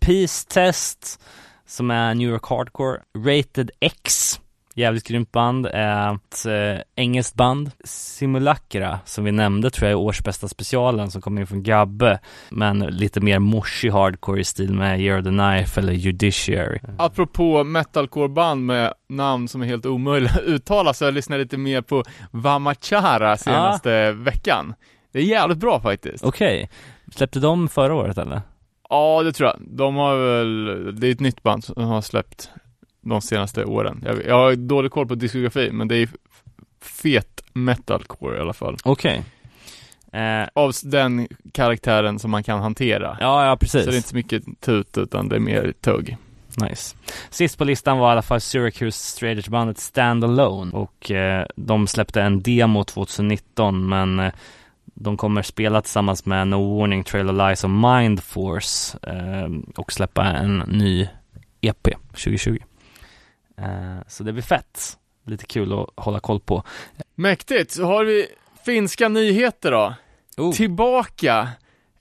Peace 0.00 0.48
Test, 0.48 1.20
som 1.66 1.90
är 1.90 2.14
New 2.14 2.28
York 2.28 2.46
Hardcore. 2.46 3.00
Rated 3.18 3.70
X, 3.80 4.40
jävligt 4.80 5.08
grymt 5.08 5.32
band. 5.32 5.66
Eh, 5.66 6.14
ett 6.14 6.46
eh, 6.46 6.82
engelskt 6.96 7.34
band. 7.34 7.70
Simulacra, 7.84 8.98
som 9.04 9.24
vi 9.24 9.32
nämnde 9.32 9.70
tror 9.70 9.90
jag 9.90 10.00
är 10.00 10.04
årsbästa 10.04 10.48
specialen 10.48 11.10
som 11.10 11.22
kommer 11.22 11.40
in 11.40 11.46
från 11.46 11.62
Gabbe. 11.62 12.18
Men 12.50 12.78
lite 12.78 13.20
mer 13.20 13.38
moshig 13.38 13.90
hardcore 13.90 14.40
i 14.40 14.44
stil 14.44 14.74
med 14.74 15.00
Year 15.00 15.18
of 15.18 15.24
the 15.24 15.30
Knife 15.30 15.80
eller 15.80 15.92
Judiciary. 15.92 16.78
Apropå 16.98 17.64
metalcore-band 17.64 18.66
med 18.66 18.94
namn 19.08 19.48
som 19.48 19.62
är 19.62 19.66
helt 19.66 19.86
omöjliga 19.86 20.32
att 20.32 20.40
uttala 20.40 20.94
så 20.94 21.04
jag 21.04 21.14
lyssnade 21.14 21.42
lite 21.42 21.56
mer 21.56 21.82
på 21.82 22.04
Vamachara 22.30 23.36
senaste 23.36 24.12
veckan. 24.12 24.74
Det 25.12 25.18
är 25.18 25.22
jävligt 25.22 25.58
bra 25.58 25.80
faktiskt. 25.80 26.24
Okej, 26.24 26.70
släppte 27.14 27.40
de 27.40 27.68
förra 27.68 27.94
året 27.94 28.18
eller? 28.18 28.42
Ja, 28.88 29.22
det 29.22 29.32
tror 29.32 29.48
jag. 29.48 29.58
De 29.76 29.96
har 29.96 30.16
väl, 30.16 31.00
det 31.00 31.06
är 31.06 31.12
ett 31.12 31.20
nytt 31.20 31.42
band 31.42 31.64
som 31.64 31.84
har 31.84 32.00
släppt 32.00 32.50
de 33.00 33.20
senaste 33.20 33.64
åren. 33.64 34.02
Jag, 34.06 34.26
jag 34.26 34.34
har 34.34 34.54
dålig 34.54 34.90
koll 34.90 35.06
på 35.06 35.14
diskografi, 35.14 35.70
men 35.72 35.88
det 35.88 35.96
är 35.96 36.08
fet 36.80 37.42
metalcore 37.52 38.36
i 38.36 38.40
alla 38.40 38.52
fall. 38.52 38.76
Okej. 38.84 39.24
Eh, 40.12 40.48
Av 40.54 40.72
den 40.84 41.28
karaktären 41.52 42.18
som 42.18 42.30
man 42.30 42.42
kan 42.42 42.60
hantera. 42.60 43.16
ja, 43.20 43.46
ja 43.46 43.56
precis. 43.56 43.84
Så 43.84 43.90
det 43.90 43.94
är 43.94 43.96
inte 43.96 44.08
så 44.08 44.16
mycket 44.16 44.60
tut, 44.60 44.98
utan 44.98 45.28
det 45.28 45.36
är 45.36 45.40
mer 45.40 45.72
tugg. 45.80 46.16
Nice. 46.56 46.96
Sist 47.30 47.58
på 47.58 47.64
listan 47.64 47.98
var 47.98 48.08
i 48.08 48.12
alla 48.12 48.22
fall 48.22 48.40
Syracuse 48.40 48.98
Straight 48.98 49.48
bandet 49.48 49.78
Stand 49.78 50.24
Alone 50.24 50.72
och 50.72 51.10
eh, 51.10 51.46
de 51.56 51.86
släppte 51.86 52.22
en 52.22 52.42
demo 52.42 52.84
2019 52.84 53.88
men 53.88 54.20
eh, 54.20 54.32
de 54.84 55.16
kommer 55.16 55.42
spela 55.42 55.82
tillsammans 55.82 56.26
med 56.26 56.48
No 56.48 56.78
Warning, 56.78 57.04
Trail 57.04 57.30
of 57.30 57.36
Lies 57.36 57.64
och 57.64 57.70
Mind 57.70 58.22
Force 58.22 58.98
eh, 59.02 59.48
och 59.76 59.92
släppa 59.92 60.24
en 60.24 60.58
ny 60.58 61.08
EP 61.60 61.88
2020. 62.10 62.58
Eh, 63.60 63.98
så 64.08 64.24
det 64.24 64.32
blir 64.32 64.42
fett. 64.42 64.98
Lite 65.26 65.46
kul 65.46 65.72
att 65.72 65.86
hålla 65.96 66.20
koll 66.20 66.40
på. 66.40 66.62
Mäktigt, 67.14 67.70
så 67.70 67.84
har 67.84 68.04
vi 68.04 68.26
finska 68.64 69.08
nyheter 69.08 69.70
då. 69.70 69.94
Oh. 70.36 70.52
Tillbaka 70.52 71.48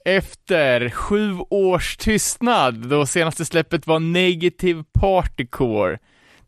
efter 0.05 0.89
sju 0.89 1.37
års 1.49 1.97
tystnad, 1.97 2.89
då 2.89 3.05
senaste 3.05 3.45
släppet 3.45 3.87
var 3.87 3.99
Negative 3.99 4.83
Partycore. 4.99 5.97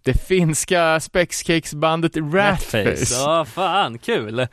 Det 0.04 0.14
finska 0.14 1.00
spexcakesbandet 1.00 2.18
Ratface. 2.18 3.16
Ja, 3.16 3.46
fan, 3.46 3.98
kul! 3.98 4.48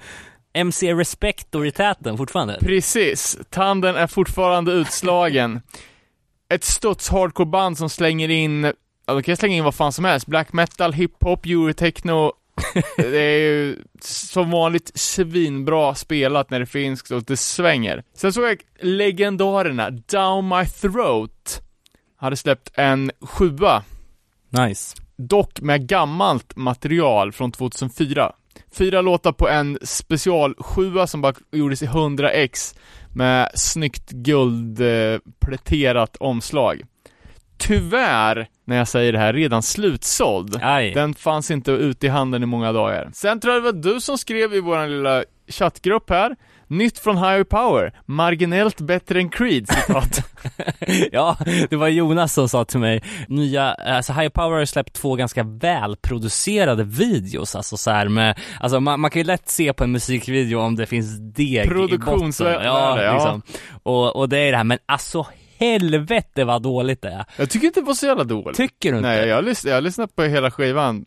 MC 0.52 0.94
Respector 0.94 1.66
i 1.66 1.70
täten 1.70 2.16
fortfarande. 2.16 2.58
Precis, 2.60 3.38
tanden 3.50 3.96
är 3.96 4.06
fortfarande 4.06 4.72
utslagen. 4.72 5.60
Ett 6.54 6.64
studs 6.64 7.08
hardcore-band 7.08 7.78
som 7.78 7.90
slänger 7.90 8.28
in, 8.28 8.72
ja 9.08 9.14
de 9.14 9.22
kan 9.22 9.36
slänga 9.36 9.56
in 9.56 9.64
vad 9.64 9.74
fan 9.74 9.92
som 9.92 10.04
helst, 10.04 10.26
black 10.26 10.52
metal, 10.52 10.92
hiphop, 10.92 11.46
eurotechno. 11.46 12.32
det 12.96 13.18
är 13.18 13.38
ju 13.38 13.76
som 14.00 14.50
vanligt 14.50 14.90
svinbra 14.94 15.94
spelat 15.94 16.50
när 16.50 16.60
det 16.60 16.66
finns 16.66 17.10
och 17.10 17.24
det 17.24 17.36
svänger. 17.36 18.02
Sen 18.14 18.32
såg 18.32 18.44
jag 18.44 18.60
legendarerna 18.80 19.90
Down 19.90 20.48
My 20.48 20.66
Throat 20.66 21.62
hade 22.16 22.36
släppt 22.36 22.70
en 22.74 23.10
sjua, 23.20 23.82
Nice. 24.50 24.96
dock 25.16 25.60
med 25.60 25.88
gammalt 25.88 26.56
material 26.56 27.32
från 27.32 27.52
2004. 27.52 28.32
Fyra 28.72 29.00
låtar 29.00 29.32
på 29.32 29.48
en 29.48 29.78
special 29.82 30.54
sjua 30.58 31.06
som 31.06 31.20
bara 31.20 31.34
gjordes 31.52 31.82
i 31.82 31.86
100x 31.86 32.76
med 33.14 33.50
snyggt 33.54 34.10
guldpläterat 34.10 36.16
omslag. 36.16 36.82
Tyvärr, 37.58 38.48
när 38.64 38.76
jag 38.76 38.88
säger 38.88 39.12
det 39.12 39.18
här, 39.18 39.32
redan 39.32 39.62
slutsåld. 39.62 40.58
Aj. 40.62 40.94
Den 40.94 41.14
fanns 41.14 41.50
inte 41.50 41.70
ute 41.70 42.06
i 42.06 42.08
handeln 42.08 42.42
i 42.42 42.46
många 42.46 42.72
dagar. 42.72 43.10
Sen 43.14 43.40
tror 43.40 43.54
jag 43.54 43.62
det 43.62 43.72
var 43.72 43.92
du 43.92 44.00
som 44.00 44.18
skrev 44.18 44.54
i 44.54 44.60
våran 44.60 44.90
lilla 44.90 45.24
chattgrupp 45.48 46.10
här. 46.10 46.36
Nytt 46.70 46.98
från 46.98 47.16
Higher 47.16 47.44
Power, 47.44 47.92
marginellt 48.06 48.80
bättre 48.80 49.18
än 49.18 49.28
Creed, 49.28 49.68
citat. 49.68 50.20
ja, 51.12 51.36
det 51.70 51.76
var 51.76 51.88
Jonas 51.88 52.34
som 52.34 52.48
sa 52.48 52.64
till 52.64 52.78
mig, 52.78 53.02
nya, 53.28 53.72
alltså 53.72 54.12
High 54.12 54.28
Power 54.28 54.58
har 54.58 54.64
släppt 54.64 54.92
två 54.92 55.14
ganska 55.14 55.42
välproducerade 55.42 56.84
videos, 56.84 57.56
alltså 57.56 57.76
så 57.76 57.90
här 57.90 58.08
med, 58.08 58.38
alltså 58.60 58.80
man, 58.80 59.00
man 59.00 59.10
kan 59.10 59.20
ju 59.20 59.26
lätt 59.26 59.48
se 59.48 59.72
på 59.72 59.84
en 59.84 59.92
musikvideo 59.92 60.60
om 60.60 60.76
det 60.76 60.86
finns 60.86 61.18
deg 61.18 61.66
i 61.66 61.98
botten. 61.98 62.32
Ja, 62.40 63.02
ja. 63.02 63.12
liksom. 63.12 63.42
Och, 63.82 64.16
och 64.16 64.28
det 64.28 64.38
är 64.38 64.50
det 64.50 64.56
här, 64.56 64.64
men 64.64 64.78
alltså 64.86 65.26
helvete 65.58 66.44
vad 66.44 66.62
dåligt 66.62 67.02
det 67.02 67.08
är. 67.08 67.24
Jag 67.36 67.50
tycker 67.50 67.66
inte 67.66 67.80
det 67.80 67.86
var 67.86 67.94
så 67.94 68.06
jävla 68.06 68.24
dåligt. 68.24 68.56
Tycker 68.56 68.92
du 68.92 68.98
inte? 68.98 69.08
Nej, 69.08 69.28
jag 69.28 69.34
har, 69.34 69.42
lyssnat, 69.42 69.70
jag 69.70 69.76
har 69.76 69.82
lyssnat 69.82 70.16
på 70.16 70.22
hela 70.22 70.50
skivan. 70.50 71.04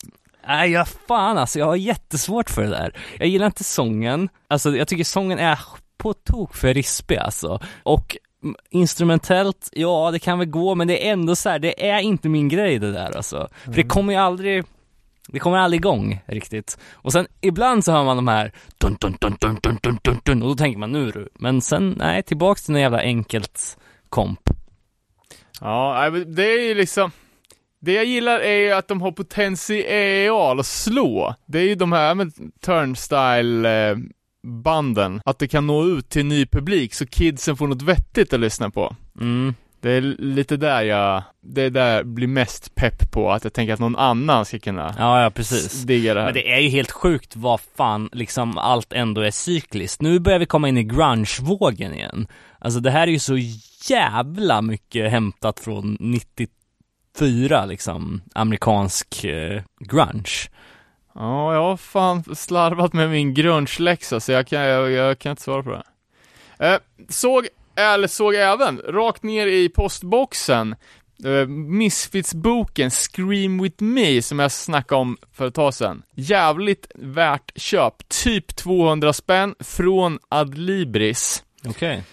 Nej, 0.47 0.71
jag 0.71 0.87
fan 0.87 1.37
alltså, 1.37 1.59
jag 1.59 1.65
har 1.65 1.75
jättesvårt 1.75 2.49
för 2.49 2.61
det 2.61 2.69
där. 2.69 2.97
Jag 3.19 3.27
gillar 3.27 3.45
inte 3.45 3.63
sången, 3.63 4.29
alltså 4.47 4.75
jag 4.75 4.87
tycker 4.87 5.03
sången 5.03 5.39
är 5.39 5.59
på 5.97 6.13
tok 6.13 6.55
för 6.55 6.73
rispig 6.73 7.17
alltså. 7.17 7.59
Och 7.83 8.17
mm, 8.43 8.55
instrumentellt, 8.69 9.69
ja 9.71 10.11
det 10.11 10.19
kan 10.19 10.39
väl 10.39 10.47
gå, 10.47 10.75
men 10.75 10.87
det 10.87 11.07
är 11.07 11.11
ändå 11.13 11.35
så 11.35 11.49
här, 11.49 11.59
det 11.59 11.89
är 11.89 11.99
inte 11.99 12.29
min 12.29 12.49
grej 12.49 12.79
det 12.79 12.91
där 12.91 13.15
alltså. 13.15 13.49
För 13.63 13.71
det 13.71 13.83
kommer 13.83 14.13
ju 14.13 14.19
aldrig, 14.19 14.63
det 15.27 15.39
kommer 15.39 15.57
aldrig 15.57 15.79
igång 15.79 16.21
riktigt. 16.25 16.77
Och 16.91 17.11
sen 17.11 17.27
ibland 17.41 17.85
så 17.85 17.91
hör 17.91 18.03
man 18.03 18.15
de 18.15 18.27
här 18.27 18.51
dun 18.77 18.97
dun 18.99 19.17
dun 19.19 19.37
dun 19.41 19.77
dun 19.81 19.99
dun 20.03 20.19
dun, 20.23 20.43
och 20.43 20.49
då 20.49 20.55
tänker 20.55 20.79
man 20.79 20.91
nu 20.91 21.11
du. 21.11 21.29
Men 21.35 21.61
sen, 21.61 21.95
nej, 21.97 22.23
tillbaks 22.23 22.63
till 22.63 22.75
en 22.75 22.81
jävla 22.81 22.99
enkelt 22.99 23.77
komp. 24.11 24.49
Ja, 25.61 26.09
det 26.09 26.43
är 26.43 26.67
ju 26.67 26.75
liksom 26.75 27.11
det 27.79 27.93
jag 27.93 28.05
gillar 28.05 28.39
är 28.39 28.57
ju 28.57 28.71
att 28.71 28.87
de 28.87 29.01
har 29.01 29.11
potential 29.11 30.59
att 30.59 30.65
slå. 30.65 31.35
Det 31.45 31.59
är 31.59 31.63
ju 31.63 31.75
de 31.75 31.91
här 31.91 32.15
med 32.15 32.31
turnstyle 32.65 33.97
banden, 34.43 35.21
att 35.25 35.39
det 35.39 35.47
kan 35.47 35.67
nå 35.67 35.85
ut 35.85 36.09
till 36.09 36.25
ny 36.25 36.45
publik 36.45 36.93
så 36.93 37.05
kidsen 37.07 37.57
får 37.57 37.67
något 37.67 37.81
vettigt 37.81 38.33
att 38.33 38.39
lyssna 38.39 38.69
på. 38.69 38.95
Mm. 39.19 39.55
Det 39.81 39.91
är 39.91 40.01
lite 40.01 40.57
där 40.57 40.81
jag, 40.81 41.23
det 41.41 41.61
är 41.61 41.69
där 41.69 41.95
jag 41.95 42.07
blir 42.07 42.27
mest 42.27 42.75
pepp 42.75 43.11
på, 43.11 43.31
att 43.31 43.43
jag 43.43 43.53
tänker 43.53 43.73
att 43.73 43.79
någon 43.79 43.95
annan 43.95 44.45
ska 44.45 44.59
kunna 44.59 44.95
Ja, 44.97 45.23
ja 45.23 45.29
precis. 45.29 45.81
digga 45.83 46.13
det 46.13 46.19
här. 46.19 46.27
Men 46.27 46.33
det 46.33 46.53
är 46.53 46.59
ju 46.59 46.69
helt 46.69 46.91
sjukt 46.91 47.35
vad 47.35 47.61
fan 47.77 48.09
liksom 48.11 48.57
allt 48.57 48.93
ändå 48.93 49.21
är 49.21 49.31
cykliskt. 49.31 50.01
Nu 50.01 50.19
börjar 50.19 50.39
vi 50.39 50.45
komma 50.45 50.69
in 50.69 50.77
i 50.77 50.83
grunge-vågen 50.83 51.93
igen. 51.93 52.27
Alltså 52.59 52.79
det 52.79 52.91
här 52.91 53.07
är 53.07 53.11
ju 53.11 53.19
så 53.19 53.35
jävla 53.89 54.61
mycket 54.61 55.11
hämtat 55.11 55.59
från 55.59 55.97
94 55.99 57.65
liksom, 57.65 58.21
amerikansk 58.35 59.23
eh, 59.23 59.61
grunge. 59.79 60.49
Ja, 61.15 61.53
jag 61.53 61.61
har 61.61 61.77
fan 61.77 62.35
slarvat 62.35 62.93
med 62.93 63.09
min 63.09 63.33
grunge-läxa 63.33 64.19
så 64.19 64.31
jag 64.31 64.47
kan, 64.47 64.61
jag, 64.61 64.91
jag 64.91 65.19
kan 65.19 65.29
inte 65.29 65.43
svara 65.43 65.63
på 65.63 65.69
det. 65.69 65.83
Eh, 66.67 66.79
såg, 67.09 67.47
eller 67.75 68.07
såg 68.07 68.35
även, 68.35 68.77
rakt 68.77 69.23
ner 69.23 69.47
i 69.47 69.69
postboxen, 69.69 70.75
eh, 71.25 71.47
Misfits-boken 71.47 72.89
Scream 72.89 73.61
With 73.61 73.83
Me 73.83 74.21
som 74.21 74.39
jag 74.39 74.51
snackade 74.51 75.01
om 75.01 75.17
för 75.33 75.47
ett 75.47 75.55
tag 75.55 75.73
sedan. 75.73 76.03
Jävligt 76.15 76.91
värt 76.95 77.51
köp, 77.55 78.09
typ 78.09 78.55
200 78.55 79.13
spänn 79.13 79.55
från 79.59 80.19
Adlibris. 80.29 81.43
Okej. 81.65 82.03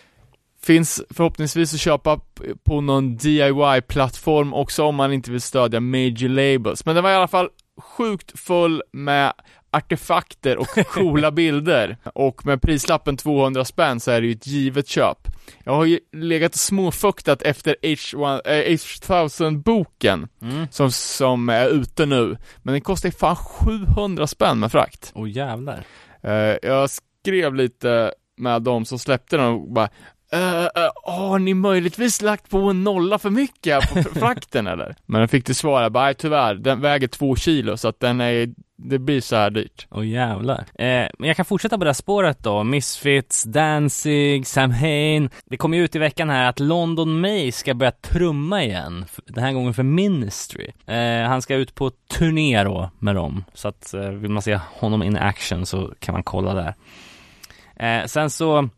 Finns 0.68 1.02
förhoppningsvis 1.10 1.74
att 1.74 1.80
köpa 1.80 2.20
på 2.64 2.80
någon 2.80 3.16
DIY-plattform 3.16 4.54
också 4.54 4.82
om 4.84 4.94
man 4.94 5.12
inte 5.12 5.30
vill 5.30 5.40
stödja 5.40 5.80
major 5.80 6.28
labels. 6.28 6.84
Men 6.86 6.94
den 6.94 7.04
var 7.04 7.10
i 7.10 7.14
alla 7.14 7.28
fall 7.28 7.48
sjukt 7.80 8.40
full 8.40 8.82
med 8.92 9.32
artefakter 9.70 10.56
och 10.56 10.66
coola 10.88 11.30
bilder. 11.30 11.96
Och 12.14 12.46
med 12.46 12.62
prislappen 12.62 13.16
200 13.16 13.64
spänn 13.64 14.00
så 14.00 14.10
är 14.10 14.20
det 14.20 14.26
ju 14.26 14.32
ett 14.32 14.46
givet 14.46 14.88
köp. 14.88 15.18
Jag 15.64 15.72
har 15.72 15.84
ju 15.84 16.00
legat 16.12 16.52
och 16.52 16.60
småfuktat 16.60 17.42
efter 17.42 17.76
H1, 17.82 18.40
äh, 18.44 18.72
H1000-boken 18.72 20.28
Mm. 20.42 20.66
som, 20.70 20.90
som 20.90 21.48
är 21.48 21.68
ute 21.68 22.06
nu. 22.06 22.36
Men 22.62 22.72
den 22.72 22.80
kostar 22.80 23.08
ju 23.08 23.12
fan 23.12 23.36
700 23.36 24.26
spänn 24.26 24.58
med 24.60 24.72
frakt. 24.72 25.12
Åh 25.14 25.30
jävlar. 25.30 25.84
Eh, 26.22 26.56
jag 26.62 26.90
skrev 26.90 27.54
lite 27.54 28.12
med 28.36 28.62
de 28.62 28.84
som 28.84 28.98
släppte 28.98 29.36
den 29.36 29.46
och 29.46 29.72
bara 29.72 29.88
Uh, 30.34 30.68
har 31.04 31.38
ni 31.38 31.54
möjligtvis 31.54 32.22
lagt 32.22 32.50
på 32.50 32.58
en 32.58 32.84
nolla 32.84 33.18
för 33.18 33.30
mycket 33.30 33.94
på 33.94 34.02
frakten 34.18 34.66
eller? 34.66 34.96
Men 35.06 35.20
jag 35.20 35.30
fick 35.30 35.44
till 35.44 35.54
svar, 35.54 35.90
bara, 35.90 36.04
"Nej, 36.04 36.14
tyvärr, 36.14 36.54
den 36.54 36.80
väger 36.80 37.08
två 37.08 37.36
kilo 37.36 37.76
så 37.76 37.88
att 37.88 38.00
den 38.00 38.20
är, 38.20 38.48
det 38.76 38.98
blir 38.98 39.20
så 39.20 39.36
här 39.36 39.50
dyrt. 39.50 39.86
Åh 39.90 40.06
jävlar. 40.08 40.58
Eh, 40.58 41.08
men 41.18 41.28
jag 41.28 41.36
kan 41.36 41.44
fortsätta 41.44 41.78
på 41.78 41.84
det 41.84 41.88
här 41.88 41.94
spåret 41.94 42.38
då. 42.44 42.64
Misfits, 42.64 43.42
Danzig, 43.44 44.46
Sam 44.46 44.70
Hain. 44.70 45.30
Det 45.44 45.56
kom 45.56 45.74
ju 45.74 45.84
ut 45.84 45.96
i 45.96 45.98
veckan 45.98 46.30
här 46.30 46.48
att 46.48 46.60
London 46.60 47.20
May 47.20 47.52
ska 47.52 47.74
börja 47.74 47.92
trumma 47.92 48.62
igen. 48.64 49.04
Den 49.26 49.44
här 49.44 49.52
gången 49.52 49.74
för 49.74 49.82
Ministry. 49.82 50.70
Eh, 50.86 51.28
han 51.28 51.42
ska 51.42 51.54
ut 51.54 51.74
på 51.74 51.90
turné 51.90 52.64
då 52.64 52.90
med 52.98 53.14
dem. 53.14 53.44
Så 53.54 53.68
att 53.68 53.94
eh, 53.94 54.08
vill 54.08 54.30
man 54.30 54.42
se 54.42 54.60
honom 54.72 55.02
in 55.02 55.16
action 55.16 55.66
så 55.66 55.92
kan 55.98 56.12
man 56.12 56.22
kolla 56.22 56.54
där. 56.54 56.74
Eh, 57.76 58.06
sen 58.06 58.30
så, 58.30 58.68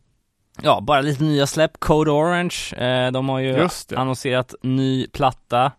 ja, 0.61 0.81
bara 0.81 1.01
lite 1.01 1.23
nya 1.23 1.47
släpp. 1.47 1.79
Code 1.79 2.11
Orange, 2.11 2.55
eh, 2.77 3.11
de 3.11 3.29
har 3.29 3.39
ju 3.39 3.67
annonserat 3.95 4.55
ny 4.61 5.07
platta 5.07 5.71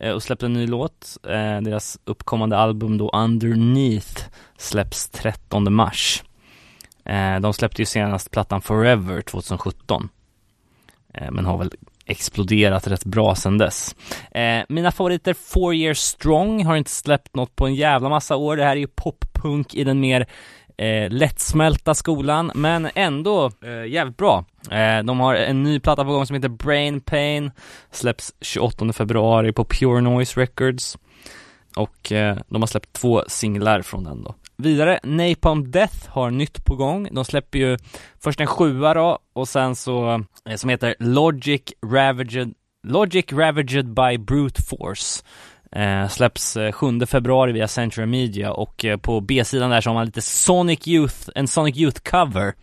eh, 0.00 0.12
och 0.12 0.22
släppt 0.22 0.42
en 0.42 0.52
ny 0.52 0.66
låt. 0.66 1.16
Eh, 1.22 1.60
deras 1.60 1.98
uppkommande 2.04 2.56
album 2.56 2.98
då 2.98 3.10
Underneath 3.10 4.22
släpps 4.58 5.08
13 5.08 5.72
mars. 5.72 6.24
De 7.40 7.52
släppte 7.52 7.82
ju 7.82 7.86
senast 7.86 8.30
plattan 8.30 8.60
Forever 8.60 9.20
2017. 9.20 10.08
Eh, 11.14 11.30
men 11.30 11.46
har 11.46 11.58
väl 11.58 11.72
exploderat 12.06 12.86
rätt 12.86 13.04
bra 13.04 13.34
sedan 13.34 13.58
dess. 13.58 13.96
Mina 14.68 14.92
favoriter 14.92 15.34
Four 15.34 15.74
Years 15.74 15.98
Strong 15.98 16.64
har 16.64 16.76
inte 16.76 16.90
släppt 16.90 17.34
något 17.36 17.56
på 17.56 17.66
en 17.66 17.74
jävla 17.74 18.08
massa 18.08 18.36
år. 18.36 18.56
Det 18.56 18.64
här 18.64 18.76
är 18.76 18.80
ju 18.80 18.86
poppunk 18.86 19.74
i 19.74 19.84
den 19.84 20.00
mer 20.00 20.26
eh, 20.78 21.10
lättsmälta 21.10 21.94
skolan, 21.94 22.52
men 22.54 22.88
ändå 22.94 23.50
eh, 23.64 23.86
jävligt 23.86 24.16
bra. 24.16 24.44
Eh, 24.70 25.04
de 25.04 25.20
har 25.20 25.34
en 25.34 25.62
ny 25.62 25.80
platta 25.80 26.04
på 26.04 26.12
gång 26.12 26.26
som 26.26 26.34
heter 26.34 26.48
Brain 26.48 27.00
Pain, 27.00 27.50
släpps 27.90 28.34
28 28.40 28.92
februari 28.92 29.52
på 29.52 29.64
Pure 29.64 30.00
Noise 30.00 30.40
Records. 30.40 30.98
Och 31.76 32.12
eh, 32.12 32.38
de 32.48 32.62
har 32.62 32.66
släppt 32.66 32.92
två 32.92 33.24
singlar 33.26 33.82
från 33.82 34.04
den 34.04 34.24
då. 34.24 34.34
Vidare, 34.56 35.00
Napalm 35.02 35.70
Death 35.70 36.08
har 36.08 36.30
nytt 36.30 36.64
på 36.64 36.76
gång. 36.76 37.08
De 37.12 37.24
släpper 37.24 37.58
ju 37.58 37.76
först 38.20 38.40
en 38.40 38.46
sjua 38.46 38.94
då, 38.94 39.18
och 39.32 39.48
sen 39.48 39.76
så, 39.76 40.24
eh, 40.48 40.56
som 40.56 40.70
heter 40.70 40.94
Logic 40.98 41.62
Ravaged, 41.86 42.54
Logic 42.86 43.32
Ravaged 43.32 43.86
by 43.86 44.18
Brute 44.18 44.62
Force. 44.62 45.24
Eh, 45.72 46.08
släpps 46.08 46.56
eh, 46.56 46.72
7 46.72 47.06
februari 47.06 47.52
via 47.52 47.68
Century 47.68 48.06
Media 48.06 48.52
och 48.52 48.84
eh, 48.84 48.96
på 48.96 49.20
B-sidan 49.20 49.70
där 49.70 49.80
så 49.80 49.90
har 49.90 49.94
man 49.94 50.06
lite 50.06 50.22
Sonic 50.22 50.88
Youth, 50.88 51.28
en 51.34 51.48
Sonic 51.48 51.76
Youth 51.76 52.00
cover 52.10 52.54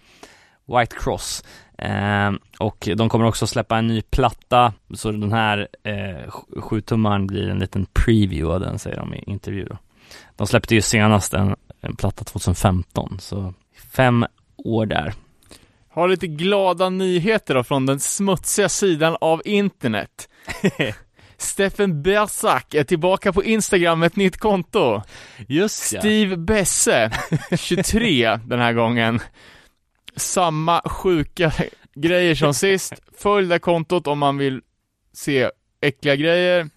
White 0.68 0.96
Cross 1.00 1.44
eh, 1.78 2.32
Och 2.60 2.90
de 2.96 3.10
kommer 3.10 3.26
också 3.26 3.48
släppa 3.48 3.78
en 3.78 3.88
ny 3.88 4.02
platta 4.02 4.74
Så 4.94 5.12
den 5.12 5.34
här 5.34 5.68
eh, 5.84 6.32
7-tummaren 6.56 7.28
blir 7.28 7.50
en 7.50 7.60
liten 7.60 7.86
preview 8.06 8.54
av 8.54 8.60
den 8.60 8.80
säger 8.80 8.98
de 8.98 9.14
i 9.14 9.24
intervju 9.28 9.66
då. 9.66 9.78
De 10.36 10.48
släppte 10.48 10.76
ju 10.76 10.82
senast 10.82 11.34
en, 11.34 11.56
en 11.82 11.96
platta 11.96 12.24
2015 12.24 13.18
så 13.20 13.54
fem 13.92 14.26
år 14.58 14.86
där 14.86 15.14
Har 15.90 16.08
lite 16.08 16.28
glada 16.28 16.90
nyheter 16.90 17.56
då 17.56 17.64
från 17.64 17.86
den 17.86 18.00
smutsiga 18.00 18.70
sidan 18.70 19.18
av 19.22 19.42
internet. 19.46 20.30
Steffen 21.38 22.02
Bersak 22.02 22.74
är 22.74 22.84
tillbaka 22.84 23.34
på 23.34 23.44
Instagram 23.44 24.00
med 24.00 24.08
ett 24.08 24.16
nytt 24.16 24.38
konto. 24.38 25.02
Just 25.48 25.94
ja. 25.94 26.00
Steve 26.00 26.38
Besse, 26.38 27.12
23 27.58 28.40
den 28.46 28.60
här 28.60 28.74
gången. 28.74 29.20
Samma 30.16 30.82
sjuka 30.86 31.52
grejer 31.96 32.36
som 32.36 32.54
sist. 32.54 32.94
Följ 33.18 33.48
det 33.48 33.60
kontot 33.60 34.08
om 34.08 34.20
man 34.20 34.38
vill 34.38 34.62
se 35.14 35.50
äckliga 35.82 36.16
grejer. 36.16 36.70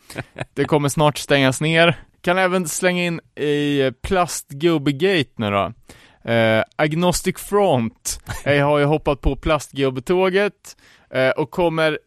Det 0.55 0.65
kommer 0.65 0.89
snart 0.89 1.19
stängas 1.19 1.61
ner. 1.61 1.97
Kan 2.21 2.39
även 2.39 2.69
slänga 2.69 3.05
in 3.05 3.21
i 3.37 3.93
plastgubbegate 4.03 5.31
nu 5.37 5.51
då. 5.51 5.73
Eh, 6.33 6.65
Agnostic 6.77 7.37
Front 7.37 8.21
jag 8.45 8.67
har 8.67 8.79
ju 8.79 8.85
hoppat 8.85 9.21
på 9.21 9.37
plastgubbetåget 9.37 10.77
eh, 11.11 11.31
och 11.31 11.51
kommer 11.51 11.99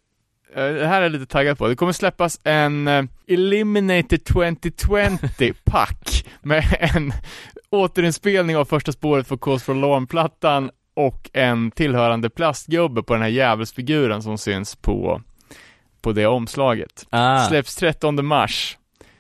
det 0.56 0.88
här 0.88 0.97
är 0.97 1.02
jag 1.02 1.12
lite 1.12 1.26
taggad 1.26 1.58
på. 1.58 1.68
Det 1.68 1.76
kommer 1.76 1.91
släppas 1.91 2.39
en 2.43 2.88
eh, 2.88 3.04
Eliminated 3.28 4.26
2020 4.26 5.54
pack 5.64 6.26
med 6.41 6.64
en 6.80 7.14
återinspelning 7.70 8.58
av 8.58 8.66
första 8.66 8.91
spåret 8.91 9.28
för 9.28 9.38
Cause 9.38 9.66
for 9.66 9.74
Alarm-plattan 9.74 10.72
och 10.95 11.30
en 11.34 11.72
tillhörande 11.72 12.30
plastgubbe 12.30 13.04
på 13.04 13.14
den 13.14 13.22
här 13.22 13.30
djävulsfiguren 13.30 14.24
som 14.24 14.38
syns 14.38 14.76
på, 14.76 15.22
på 16.02 16.12
det 16.12 16.28
omslaget. 16.28 17.08
ah, 17.10 17.47
Släpps 17.47 17.76
13 17.76 18.26
mars. 18.26 18.78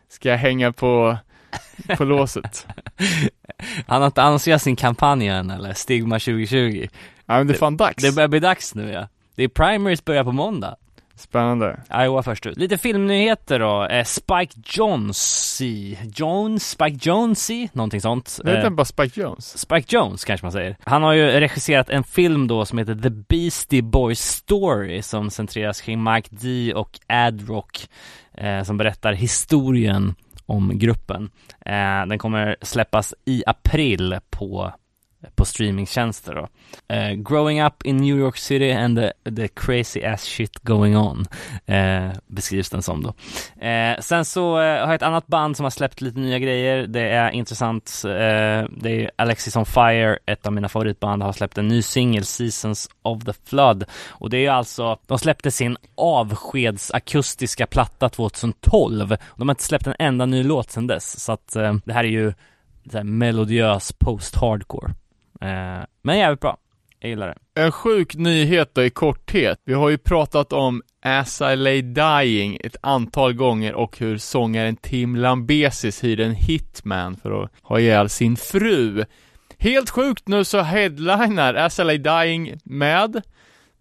Ska 0.09 0.29
jag 0.29 0.37
hänga 0.37 0.71
på 0.71 1.17
på 1.97 2.03
låset. 2.03 2.67
Han 3.87 4.01
har 4.01 4.07
inte 4.07 4.21
annonserat 4.21 4.61
sin 4.61 4.75
kampanj 4.75 5.27
än 5.27 5.49
eller? 5.49 5.73
Stigma 5.73 6.19
2020 6.19 6.87
Ja 7.25 7.37
men 7.37 7.47
det 7.47 7.53
är 7.53 7.57
fan 7.57 7.77
dags. 7.77 8.03
Det 8.03 8.15
börjar 8.15 8.27
bli 8.27 8.39
dags 8.39 8.75
nu 8.75 8.91
ja 8.91 9.07
Det 9.35 9.43
är 9.43 9.47
primaries 9.47 10.05
börjar 10.05 10.23
på 10.23 10.31
måndag 10.31 10.75
Spännande. 11.15 11.79
Iowa 12.03 12.23
först 12.23 12.45
ut. 12.45 12.57
Lite 12.57 12.77
filmnyheter 12.77 13.59
då. 13.59 13.87
Eh, 13.87 14.03
Spike 14.03 14.53
Jonze, 14.65 15.65
Jones, 16.15 16.69
Spike 16.69 16.97
Jonze, 17.01 17.67
någonting 17.73 18.01
sånt. 18.01 18.39
Det 18.43 18.51
heter 18.51 18.63
Eh, 18.63 18.69
bara 18.69 18.85
Spike 18.85 19.21
Jones. 19.21 19.57
Spike 19.57 19.95
Jones 19.95 20.25
kanske 20.25 20.45
man 20.45 20.51
säger. 20.51 20.77
Han 20.83 21.03
har 21.03 21.13
ju 21.13 21.25
regisserat 21.25 21.89
en 21.89 22.03
film 22.03 22.47
då 22.47 22.65
som 22.65 22.77
heter 22.77 22.95
The 22.95 23.09
Beastie 23.09 23.81
Boys 23.81 24.19
Story 24.21 25.01
som 25.01 25.29
centreras 25.29 25.81
kring 25.81 26.03
Mike 26.03 26.29
D 26.31 26.73
och 26.73 26.99
Ad 27.07 27.43
Rock 27.47 27.87
eh, 28.37 28.63
som 28.63 28.77
berättar 28.77 29.13
historien 29.13 30.15
om 30.45 30.79
gruppen. 30.79 31.29
Eh, 31.65 32.05
den 32.07 32.17
kommer 32.19 32.55
släppas 32.61 33.13
i 33.25 33.43
april 33.45 34.17
på 34.29 34.73
på 35.35 35.45
streamingtjänster 35.45 36.35
då. 36.35 36.47
Uh, 36.95 37.13
growing 37.13 37.63
up 37.63 37.85
in 37.85 37.97
New 37.97 38.19
York 38.19 38.37
City 38.37 38.71
and 38.71 38.97
the, 38.97 39.31
the 39.35 39.47
crazy 39.47 40.03
ass 40.03 40.23
shit 40.23 40.63
going 40.63 40.97
on 40.97 41.25
uh, 41.69 42.11
beskrivs 42.27 42.69
den 42.69 42.81
som 42.81 43.03
då. 43.03 43.09
Uh, 43.67 43.99
sen 43.99 44.25
så 44.25 44.55
har 44.55 44.63
jag 44.63 44.95
ett 44.95 45.03
annat 45.03 45.27
band 45.27 45.57
som 45.57 45.63
har 45.63 45.69
släppt 45.69 46.01
lite 46.01 46.19
nya 46.19 46.39
grejer. 46.39 46.87
Det 46.87 47.09
är 47.09 47.31
intressant. 47.31 48.01
Det 48.03 48.91
är 48.91 49.11
Alexis 49.15 49.55
on 49.55 49.65
Fire, 49.65 50.17
ett 50.25 50.45
av 50.45 50.53
mina 50.53 50.69
favoritband, 50.69 51.23
har 51.23 51.33
släppt 51.33 51.57
en 51.57 51.67
ny 51.67 51.81
singel, 51.81 52.25
Seasons 52.25 52.89
of 53.01 53.23
the 53.23 53.33
Flood. 53.45 53.83
Och 54.07 54.29
det 54.29 54.37
är 54.37 54.41
ju 54.41 54.47
alltså, 54.47 54.99
de 55.07 55.19
släppte 55.19 55.51
sin 55.51 55.77
avskedsakustiska 55.95 57.67
platta 57.67 58.09
2012. 58.09 59.17
De 59.37 59.47
har 59.47 59.53
inte 59.53 59.63
släppt 59.63 59.87
en 59.87 59.95
enda 59.99 60.25
ny 60.25 60.43
låt 60.43 60.71
sedan 60.71 60.87
dess. 60.87 61.23
Så 61.23 61.31
att 61.31 61.53
det 61.85 61.93
här 61.93 62.03
är 62.03 62.09
ju 62.09 62.33
så 62.91 62.97
här 62.97 63.03
melodiös 63.03 63.91
post-hardcore. 63.99 64.93
Eh, 65.41 65.85
men 66.01 66.17
jävligt 66.17 66.39
bra. 66.39 66.57
Jag 66.99 67.09
gillar 67.09 67.27
det. 67.27 67.61
En 67.61 67.71
sjuk 67.71 68.15
nyhet 68.15 68.75
då 68.75 68.83
i 68.83 68.89
korthet. 68.89 69.59
Vi 69.65 69.73
har 69.73 69.89
ju 69.89 69.97
pratat 69.97 70.53
om 70.53 70.81
As 71.01 71.41
I 71.41 71.55
Lay 71.55 71.81
Dying 71.81 72.57
ett 72.63 72.75
antal 72.81 73.33
gånger 73.33 73.73
och 73.73 73.99
hur 73.99 74.17
sångaren 74.17 74.75
Tim 74.75 75.15
Lambesis 75.15 76.03
hyrde 76.03 76.25
en 76.25 76.35
hitman 76.35 77.17
för 77.17 77.43
att 77.43 77.51
ha 77.61 77.79
ihjäl 77.79 78.09
sin 78.09 78.35
fru. 78.35 79.05
Helt 79.57 79.89
sjukt 79.89 80.27
nu 80.27 80.43
så 80.43 80.61
headliner 80.61 81.53
As 81.53 81.79
I 81.79 81.83
Lay 81.83 81.97
Dying 81.97 82.53
med, 82.63 83.21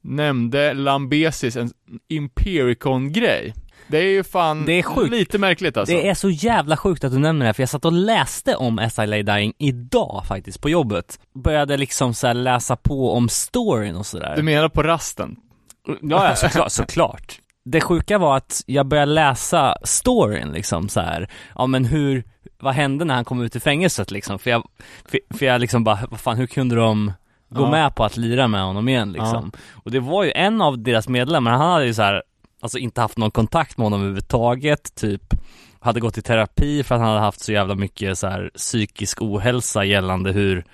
nämnde 0.01 0.75
Lambesis 0.75 1.57
en 1.57 1.71
Impericon-grej. 2.09 3.55
Det 3.91 3.99
är 3.99 4.03
ju 4.11 4.25
fan 4.25 4.65
Det 4.67 4.73
är 4.73 4.83
sjukt. 4.83 5.11
lite 5.11 5.39
märkligt 5.39 5.77
alltså. 5.77 5.95
Det 5.95 6.09
är 6.09 6.15
så 6.15 6.31
jävla 6.31 6.77
sjukt 6.77 7.05
att 7.05 7.13
du 7.13 7.19
nämner 7.19 7.45
det 7.45 7.49
här, 7.49 7.53
för 7.53 7.63
jag 7.63 7.69
satt 7.69 7.85
och 7.85 7.93
läste 7.93 8.57
om 8.57 8.79
As 8.79 8.99
I 8.99 9.07
Lay 9.07 9.23
Dying 9.23 9.53
idag 9.59 10.23
faktiskt, 10.29 10.61
på 10.61 10.71
jobbet. 10.71 11.19
Började 11.35 11.77
liksom 11.77 12.15
så 12.15 12.33
läsa 12.33 12.77
på 12.77 13.13
om 13.13 13.29
storyn 13.29 13.97
och 13.97 14.07
sådär. 14.07 14.33
Du 14.37 14.43
menar 14.43 14.69
på 14.69 14.83
rasten? 14.83 15.37
Ja, 15.87 16.25
ja 16.29 16.35
såklart, 16.37 16.73
såklart. 16.73 17.39
Det 17.65 17.81
sjuka 17.81 18.19
var 18.19 18.37
att 18.37 18.63
jag 18.67 18.87
började 18.87 19.13
läsa 19.13 19.77
storyn 19.85 20.53
liksom 20.53 20.89
så 20.89 21.01
här. 21.01 21.29
ja 21.55 21.67
men 21.67 21.85
hur, 21.85 22.25
vad 22.61 22.75
hände 22.75 23.05
när 23.05 23.15
han 23.15 23.25
kom 23.25 23.43
ut 23.43 23.57
ur 23.57 23.61
fängelset 23.61 24.11
liksom? 24.11 24.39
För 24.39 24.51
jag, 24.51 24.69
för, 25.11 25.21
för 25.39 25.47
jag 25.47 25.61
liksom 25.61 25.85
bara, 25.85 25.99
vad 26.11 26.21
fan 26.21 26.37
hur 26.37 26.47
kunde 26.47 26.75
de 26.77 27.13
gå 27.51 27.63
Ja. 27.63 27.71
med 27.71 27.95
på 27.95 28.05
att 28.05 28.17
lira 28.17 28.49
med 28.49 28.63
honom 28.63 28.89
igen 28.89 29.13
liksom? 29.13 29.53
Och 29.85 29.91
det 29.91 30.01
var 30.01 30.25
ju 30.25 30.33
en 30.33 30.61
av 30.63 30.79
deras 30.83 31.09
medlemmar, 31.09 31.51
han 31.51 31.61
hade 31.71 31.87
ju 31.87 31.95
så 31.95 32.03
här, 32.03 32.23
alltså 32.61 32.79
inte 32.79 33.01
haft 33.01 33.19
någon 33.19 33.31
kontakt 33.31 33.79
med 33.79 33.85
honom 33.85 34.01
överhuvudtaget, 34.01 34.95
typ 34.95 35.35
hade 35.81 36.01
gått 36.01 36.19
i 36.19 36.23
terapi 36.23 36.83
för 36.83 36.95
att 36.95 37.01
han 37.01 37.09
hade 37.11 37.21
haft 37.21 37.41
så 37.41 37.53
jävla 37.53 37.75
mycket 37.75 38.19
så 38.19 38.27
här 38.27 38.51
psykisk 38.57 39.23
ohälsa 39.23 39.85
gällande 39.85 40.33
hur 40.33 40.65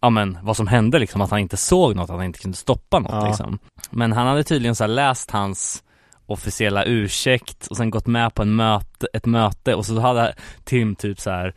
ja 0.00 0.10
men 0.10 0.38
vad 0.42 0.56
som 0.56 0.66
hände 0.66 0.98
liksom, 0.98 1.20
att 1.20 1.30
han 1.30 1.38
inte 1.40 1.56
såg 1.56 1.96
något, 1.96 2.10
att 2.10 2.16
han 2.16 2.24
inte 2.24 2.38
kunde 2.38 2.56
stoppa 2.56 2.98
något 2.98 3.12
Ja. 3.12 3.26
liksom. 3.28 3.58
Men 3.90 4.12
han 4.12 4.26
hade 4.26 4.44
tydligen 4.44 4.74
så 4.74 4.86
läst 4.86 5.30
hans 5.30 5.82
officiella 6.26 6.84
ursäkt 6.84 7.66
och 7.66 7.76
sen 7.76 7.90
gått 7.90 8.06
med 8.06 8.34
på 8.34 8.42
en 8.42 8.56
möte, 8.56 9.06
ett 9.12 9.26
möte 9.26 9.74
och 9.74 9.86
så 9.86 10.00
hade 10.00 10.34
Tim 10.64 10.94
typ 10.94 11.20
så 11.20 11.30
här, 11.30 11.54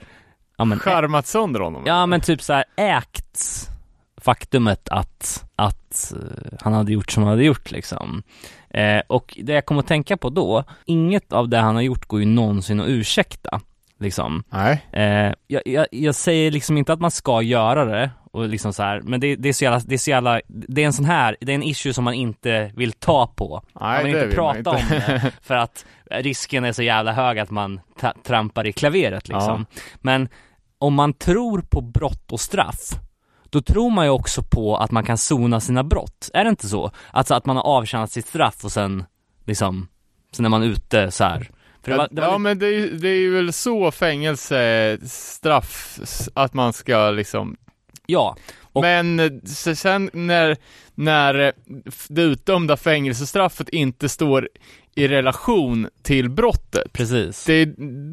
ja 0.57 0.65
men, 0.65 0.79
Charmat 0.79 1.27
sönder 1.27 1.59
honom? 1.59 1.84
ja 1.86 2.05
men 2.05 2.21
typ 2.21 2.41
så 2.41 2.53
här 2.53 2.63
ägt 2.77 3.69
faktumet 4.22 4.89
att, 4.89 5.43
att 5.55 6.13
eh, 6.15 6.57
han 6.61 6.74
hade 6.74 6.91
gjort 6.91 7.11
som 7.11 7.24
han 7.24 7.30
hade 7.32 7.43
gjort 7.43 7.72
liksom. 7.72 8.24
Eh, 8.69 9.01
och 9.07 9.38
det 9.43 9.53
jag 9.53 9.65
kom 9.65 9.78
att 9.80 9.88
tänka 9.88 10.17
på 10.17 10.30
då, 10.30 10.63
inget 10.86 11.34
av 11.34 11.49
det 11.49 11.57
han 11.57 11.76
har 11.76 11.82
gjort 11.82 12.05
går 12.05 12.19
ju 12.19 12.26
någonsin 12.26 12.80
att 12.80 12.88
ursäkta, 12.88 13.61
liksom. 13.99 14.43
Nej. 14.49 14.86
Eh, 14.91 15.34
jag, 15.47 15.61
jag, 15.65 15.88
jag 15.91 16.15
säger 16.15 16.51
liksom 16.51 16.78
inte 16.78 16.93
att 16.93 16.99
man 17.01 17.11
ska 17.11 17.41
göra 17.41 17.86
det 17.86 18.09
och 18.32 18.49
liksom 18.49 18.74
så 18.74 18.84
här, 18.84 19.01
men 19.01 19.19
det, 19.19 19.36
det 19.36 19.49
är 19.49 19.53
så 19.53 19.63
jävla, 19.63 19.80
det 19.80 19.93
är 19.95 19.97
så 19.97 20.09
jävla, 20.09 20.41
det 20.47 20.82
är 20.82 20.86
en 20.86 20.93
sån 20.93 21.05
här, 21.05 21.38
det 21.41 21.51
är 21.51 21.55
en 21.55 21.63
issue 21.63 21.93
som 21.93 22.03
man 22.03 22.13
inte 22.13 22.72
vill 22.76 22.91
ta 22.91 23.28
på. 23.28 23.63
man 23.74 23.91
Nej, 23.91 24.03
vill 24.03 24.13
det 24.13 24.19
inte 24.19 24.28
vill 24.36 24.43
man 24.43 24.63
prata 24.63 24.80
inte. 24.80 24.95
om 24.95 25.01
det, 25.07 25.32
för 25.41 25.55
att 25.55 25.86
risken 26.09 26.65
är 26.65 26.72
så 26.72 26.84
jävla 26.84 27.11
hög 27.13 27.39
att 27.39 27.49
man 27.51 27.80
trampar 28.24 28.67
i 28.67 28.74
klaveret 28.74 29.28
liksom. 29.28 29.65
Men 29.95 30.30
om 30.78 30.93
man 30.93 31.13
tror 31.13 31.61
på 31.61 31.82
brott 31.82 32.32
och 32.32 32.39
straff, 32.39 32.99
då 33.52 33.62
tror 33.62 33.89
man 33.89 34.06
ju 34.06 34.12
också 34.12 34.43
på 34.43 34.78
att 34.78 34.91
man 34.91 35.04
kan 35.04 35.18
sona 35.18 35.60
sina 35.60 35.84
brott. 35.84 36.30
Är 36.34 36.43
det 36.43 36.49
inte 36.49 36.68
så? 36.68 36.91
Alltså 37.12 37.34
att 37.34 37.45
man 37.45 37.56
har 37.56 37.64
avtjänat 37.64 38.12
sitt 38.12 38.28
straff 38.28 38.66
och 38.66 38.72
sen 38.72 39.04
liksom, 39.45 39.88
sen 40.36 40.45
är 40.45 40.49
man 40.49 40.64
ute 40.64 41.12
så 41.12 41.24
här. 41.24 41.49
Det 41.84 41.91
var, 41.97 42.08
det 42.12 42.22
var 42.22 42.28
ja 42.28 42.32
lite- 42.32 42.39
men 42.39 42.60
det 42.60 42.66
är, 42.68 42.88
det 42.88 43.10
är 43.10 43.20
ju 43.20 43.36
väl 43.36 43.54
så 43.54 43.91
fängelse, 43.91 44.97
straff, 45.06 45.99
s- 46.04 46.30
att 46.34 46.54
man 46.54 46.74
ska 46.74 47.10
liksom 47.12 47.58
ja. 48.06 48.36
Och- 48.74 48.82
Men 48.82 49.41
sen 49.45 50.10
när, 50.14 50.58
när 50.95 51.54
det 52.10 52.22
utdömda 52.22 52.78
fängelsestraffet 52.78 53.70
inte 53.70 54.10
står 54.10 54.49
i 54.95 55.08
relation 55.08 55.88
till 56.04 56.30
brottet, 56.30 56.93
Precis. 56.93 57.45
det, 57.45 57.66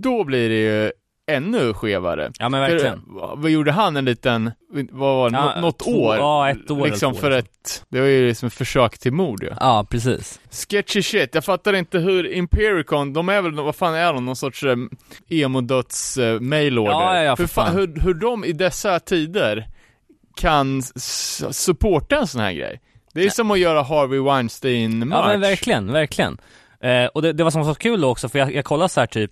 då 0.03 0.25
blir 0.25 0.49
det 0.49 0.55
ju 0.61 0.93
ännu 1.29 1.75
skevare. 1.75 2.31
Ja 2.39 2.49
men 2.49 2.67
För, 2.67 2.73
verkligen. 2.73 2.95
eh, 2.95 3.35
vad 3.37 3.51
gjorde 3.51 3.73
han 3.73 3.97
en 3.97 4.05
liten, 4.05 4.51
vad 4.91 5.17
var 5.17 5.31
det, 5.31 5.37
Ja, 5.37 5.53
Nå- 5.55 5.61
något 5.61 5.79
två- 5.79 5.91
år? 6.05 6.17
ja, 6.17 6.51
ett 6.51 6.71
år 6.71 6.87
Liksom 6.87 7.09
eller 7.11 7.15
två, 7.15 7.21
för 7.21 7.31
liksom. 7.31 7.39
ett, 7.65 7.85
det 7.89 8.01
var 8.01 8.07
ju 8.07 8.29
liksom 8.29 8.47
ett 8.47 8.55
försök 8.55 8.99
till 8.99 9.13
mord 9.13 9.45
ja. 9.45 9.57
Ja, 9.61 9.87
precis. 9.91 10.41
Sketchy 10.51 11.03
shit, 11.03 11.35
jag 11.35 11.45
fattar 11.45 11.73
inte 11.73 11.99
hur 11.99 12.33
Impericon, 12.33 13.13
de 13.13 13.29
är 13.29 13.43
väl, 13.43 13.53
vad 13.55 13.77
fan 13.77 13.95
är 13.95 14.13
de, 14.13 14.25
någon 14.25 14.37
sorts 14.37 14.63
eh, 14.65 14.77
emo-döds 15.29 16.17
eh, 16.19 16.41
mailorder? 16.41 16.91
Ja, 16.93 17.17
ja, 17.17 17.23
ja, 17.23 17.37
för 17.37 17.43
hur, 17.43 17.49
fan. 17.49 17.77
hur, 17.77 18.01
hur 18.01 18.15
de 18.15 18.45
i 18.45 18.53
dessa 18.53 19.01
tider 19.01 19.67
kan 20.37 20.83
supporta 21.51 22.17
en 22.17 22.27
sån 22.27 22.41
här 22.41 22.53
grej? 22.53 22.81
Det 23.15 23.25
är 23.25 23.31
som 23.31 23.51
att 23.51 23.59
göra 23.59 23.83
Harvey 23.83 24.19
Weinstein-match. 24.21 25.19
Ja 25.23 25.27
men 25.29 25.41
verkligen, 25.41 25.93
verkligen. 25.93 26.39
Eh, 26.81 27.07
och 27.07 27.23
det, 27.23 27.33
det 27.33 27.45
var 27.45 27.51
som 27.51 27.65
så 27.65 27.75
kul 27.75 28.05
också, 28.05 28.29
för 28.29 28.39
jag, 28.39 28.55
jag 28.55 28.65
kollade 28.65 28.89
så 28.89 29.01
här 29.01 29.07
typ 29.07 29.31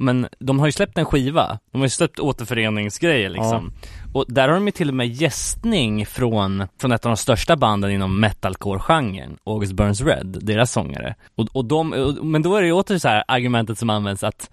men 0.00 0.28
de 0.38 0.58
har 0.58 0.66
ju 0.66 0.72
släppt 0.72 0.98
en 0.98 1.04
skiva, 1.04 1.58
de 1.72 1.78
har 1.78 1.86
ju 1.86 1.90
släppt 1.90 2.18
återföreningsgrejer 2.18 3.30
liksom. 3.30 3.72
Och 4.12 4.24
där 4.28 4.48
har 4.48 4.54
de 4.54 4.66
ju 4.66 4.70
till 4.70 4.88
och 4.88 4.94
med 4.94 5.08
gästning 5.08 6.06
från, 6.06 6.66
från 6.80 6.92
ett 6.92 7.06
av 7.06 7.10
de 7.10 7.16
största 7.16 7.56
banden 7.56 7.90
inom 7.90 8.20
metalcore-genren, 8.20 9.38
August 9.44 9.72
Burns 9.72 10.00
Red, 10.00 10.38
deras 10.42 10.72
sångare. 10.72 11.14
Och, 11.34 11.48
och 11.52 11.64
de, 11.64 11.92
och, 11.92 12.26
men 12.26 12.42
då 12.42 12.56
är 12.56 12.60
det 12.60 12.66
ju 12.66 12.72
åter 12.72 12.98
så 12.98 13.08
här 13.08 13.24
argumentet 13.28 13.78
som 13.78 13.90
används 13.90 14.24
att 14.24 14.50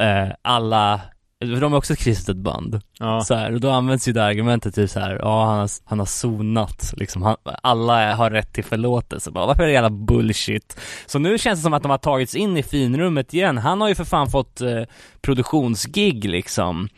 eh, 0.00 0.28
alla, 0.42 1.00
för 1.46 1.60
de 1.60 1.72
är 1.72 1.76
också 1.76 1.92
ett 1.92 1.98
kristet 1.98 2.36
band. 2.36 2.80
Ja. 2.98 3.20
Så 3.20 3.34
här, 3.34 3.52
och 3.52 3.60
då 3.60 3.70
används 3.70 4.08
ju 4.08 4.12
det 4.12 4.24
argumentet 4.24 4.74
typ 4.74 4.90
så 4.90 5.00
här, 5.00 5.18
ja 5.22 5.44
han 5.44 5.58
har, 5.58 5.70
han 5.84 5.98
har 5.98 6.06
sonat 6.06 6.94
liksom, 6.96 7.22
han, 7.22 7.36
alla 7.62 8.14
har 8.14 8.30
rätt 8.30 8.52
till 8.52 8.64
förlåtelse, 8.64 9.30
bara, 9.30 9.46
varför 9.46 9.62
är 9.62 9.66
det 9.66 9.72
jävla 9.72 9.90
bullshit? 9.90 10.80
Så 11.06 11.18
nu 11.18 11.38
känns 11.38 11.58
det 11.58 11.62
som 11.62 11.74
att 11.74 11.82
de 11.82 11.90
har 11.90 11.98
tagits 11.98 12.34
in 12.34 12.56
i 12.56 12.62
finrummet 12.62 13.34
igen, 13.34 13.58
han 13.58 13.80
har 13.80 13.88
ju 13.88 13.94
för 13.94 14.04
fan 14.04 14.30
fått 14.30 14.60
eh, 14.60 14.82
produktionsgig 15.20 16.24
liksom 16.24 16.88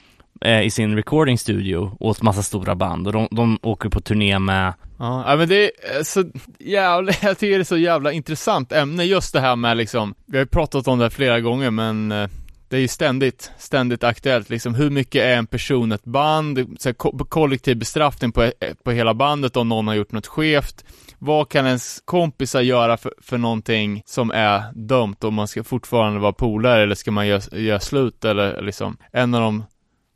eh, 0.41 0.63
i 0.63 0.71
sin 0.71 0.97
recording 0.97 1.39
studio 1.39 1.97
åt 2.01 2.23
massa 2.23 2.43
stora 2.43 2.75
band 2.75 3.07
och 3.07 3.13
de, 3.13 3.29
de 3.31 3.59
åker 3.63 3.89
på 3.89 4.01
turné 4.01 4.39
med 4.39 4.73
Ja, 4.99 5.37
men 5.37 5.49
det 5.49 5.71
är 5.99 6.03
så 6.03 6.25
jävla, 6.59 7.13
jag 7.23 7.39
tycker 7.39 7.55
det 7.55 7.63
är 7.63 7.65
så 7.65 7.77
jävla 7.77 8.13
intressant 8.13 8.73
ämne 8.73 9.05
just 9.05 9.33
det 9.33 9.41
här 9.41 9.57
med 9.57 9.77
liksom, 9.77 10.15
vi 10.27 10.37
har 10.37 10.45
ju 10.45 10.49
pratat 10.49 10.89
om 10.89 10.99
det 10.99 11.05
här 11.05 11.11
flera 11.11 11.41
gånger 11.41 11.71
men 11.71 12.13
eh, 12.13 12.29
det 12.69 12.77
är 12.77 12.81
ju 12.81 12.89
ständigt, 12.89 13.53
ständigt 13.59 14.05
aktuellt 14.05 14.51
liksom, 14.51 14.75
hur 14.75 14.91
mycket 14.91 15.23
är 15.23 15.37
en 15.37 15.47
person 15.47 15.93
ett 15.93 16.05
band, 16.05 16.77
så 16.79 16.89
här, 16.89 16.95
ko- 16.95 17.19
kollektiv 17.29 17.79
bestraffning 17.79 18.33
på, 18.33 18.53
på 18.83 18.91
hela 18.91 19.15
bandet 19.15 19.57
om 19.57 19.69
någon 19.69 19.89
har 19.89 19.95
gjort 19.95 20.13
något 20.13 20.27
skevt, 20.27 20.85
vad 21.19 21.49
kan 21.49 21.67
ens 21.67 22.03
kompisar 22.05 22.61
göra 22.61 22.97
för, 22.97 23.13
för 23.23 23.39
någonting 23.39 24.03
som 24.07 24.31
är 24.31 24.63
dömt 24.75 25.25
om 25.25 25.35
man 25.35 25.49
ska 25.49 25.65
fortfarande 25.65 26.21
vara 26.21 26.33
polare 26.33 26.83
eller 26.83 26.95
ska 26.95 27.11
man 27.11 27.27
göra, 27.27 27.59
göra 27.59 27.81
slut 27.81 28.25
eller 28.25 28.63
liksom, 28.63 28.97
en 29.13 29.35
av 29.35 29.41
de 29.41 29.65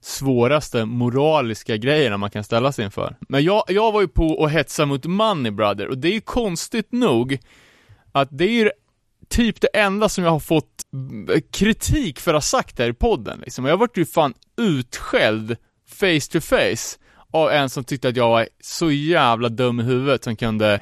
svåraste 0.03 0.85
moraliska 0.85 1.77
grejerna 1.77 2.17
man 2.17 2.31
kan 2.31 2.45
ställa 2.45 2.73
sig 2.73 2.85
inför. 2.85 3.17
Men 3.21 3.45
jag, 3.45 3.63
jag 3.69 3.93
var 3.93 4.01
ju 4.01 4.09
på 4.09 4.27
och 4.27 4.51
hetsa 4.51 4.87
mot 4.87 5.07
Money 5.07 5.53
Brother 5.53 5.89
och 5.89 5.99
det 5.99 6.09
är 6.09 6.13
ju 6.13 6.21
konstigt 6.21 6.93
nog 6.93 7.39
att 8.13 8.29
det 8.31 8.45
är 8.45 8.51
ju 8.51 8.71
typ 9.29 9.61
det 9.61 9.69
enda 9.77 10.09
som 10.09 10.25
jag 10.25 10.31
har 10.31 10.41
fått 10.41 10.65
kritik 11.53 12.21
för 12.21 12.31
att 12.31 12.37
ha 12.37 12.41
sagt 12.41 12.79
här 12.79 12.89
i 12.89 12.93
podden 12.93 13.39
liksom. 13.45 13.65
Jag 13.65 13.77
vart 13.77 13.97
ju 13.97 14.07
fan 14.07 14.35
utskälld 14.57 15.57
face 15.91 16.21
to 16.33 16.41
face 16.41 16.99
av 17.33 17.51
en 17.51 17.71
som 17.71 17.85
tyckte 17.85 18.09
att 18.09 18.17
jag 18.17 18.29
var 18.29 18.49
så 18.63 18.91
jävla 18.91 19.49
dum 19.49 19.81
i 19.81 19.83
huvudet 19.83 20.25
som 20.25 20.37
kunde 20.37 20.81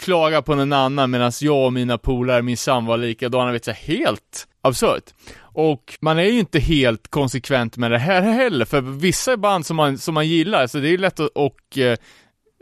klaga 0.00 0.42
på 0.42 0.54
någon 0.54 0.72
annan 0.72 1.10
medan 1.10 1.32
jag 1.40 1.66
och 1.66 1.72
mina 1.72 1.98
polare 1.98 2.42
minsann 2.42 2.86
var 2.86 2.96
likadana, 2.96 3.52
vet 3.52 3.66
jag, 3.66 3.74
helt 3.74 4.48
absurt. 4.62 5.04
Och 5.38 5.98
man 6.00 6.18
är 6.18 6.22
ju 6.22 6.38
inte 6.38 6.58
helt 6.58 7.08
konsekvent 7.08 7.76
med 7.76 7.90
det 7.90 7.98
här 7.98 8.22
heller, 8.22 8.64
för 8.64 8.80
vissa 8.80 9.36
band 9.36 9.66
som 9.66 9.76
man, 9.76 9.98
som 9.98 10.14
man 10.14 10.28
gillar, 10.28 10.66
så 10.66 10.78
det 10.78 10.88
är 10.88 10.90
ju 10.90 10.98
lätt 10.98 11.20
att 11.20 11.30
och, 11.34 11.78
eh, 11.78 11.98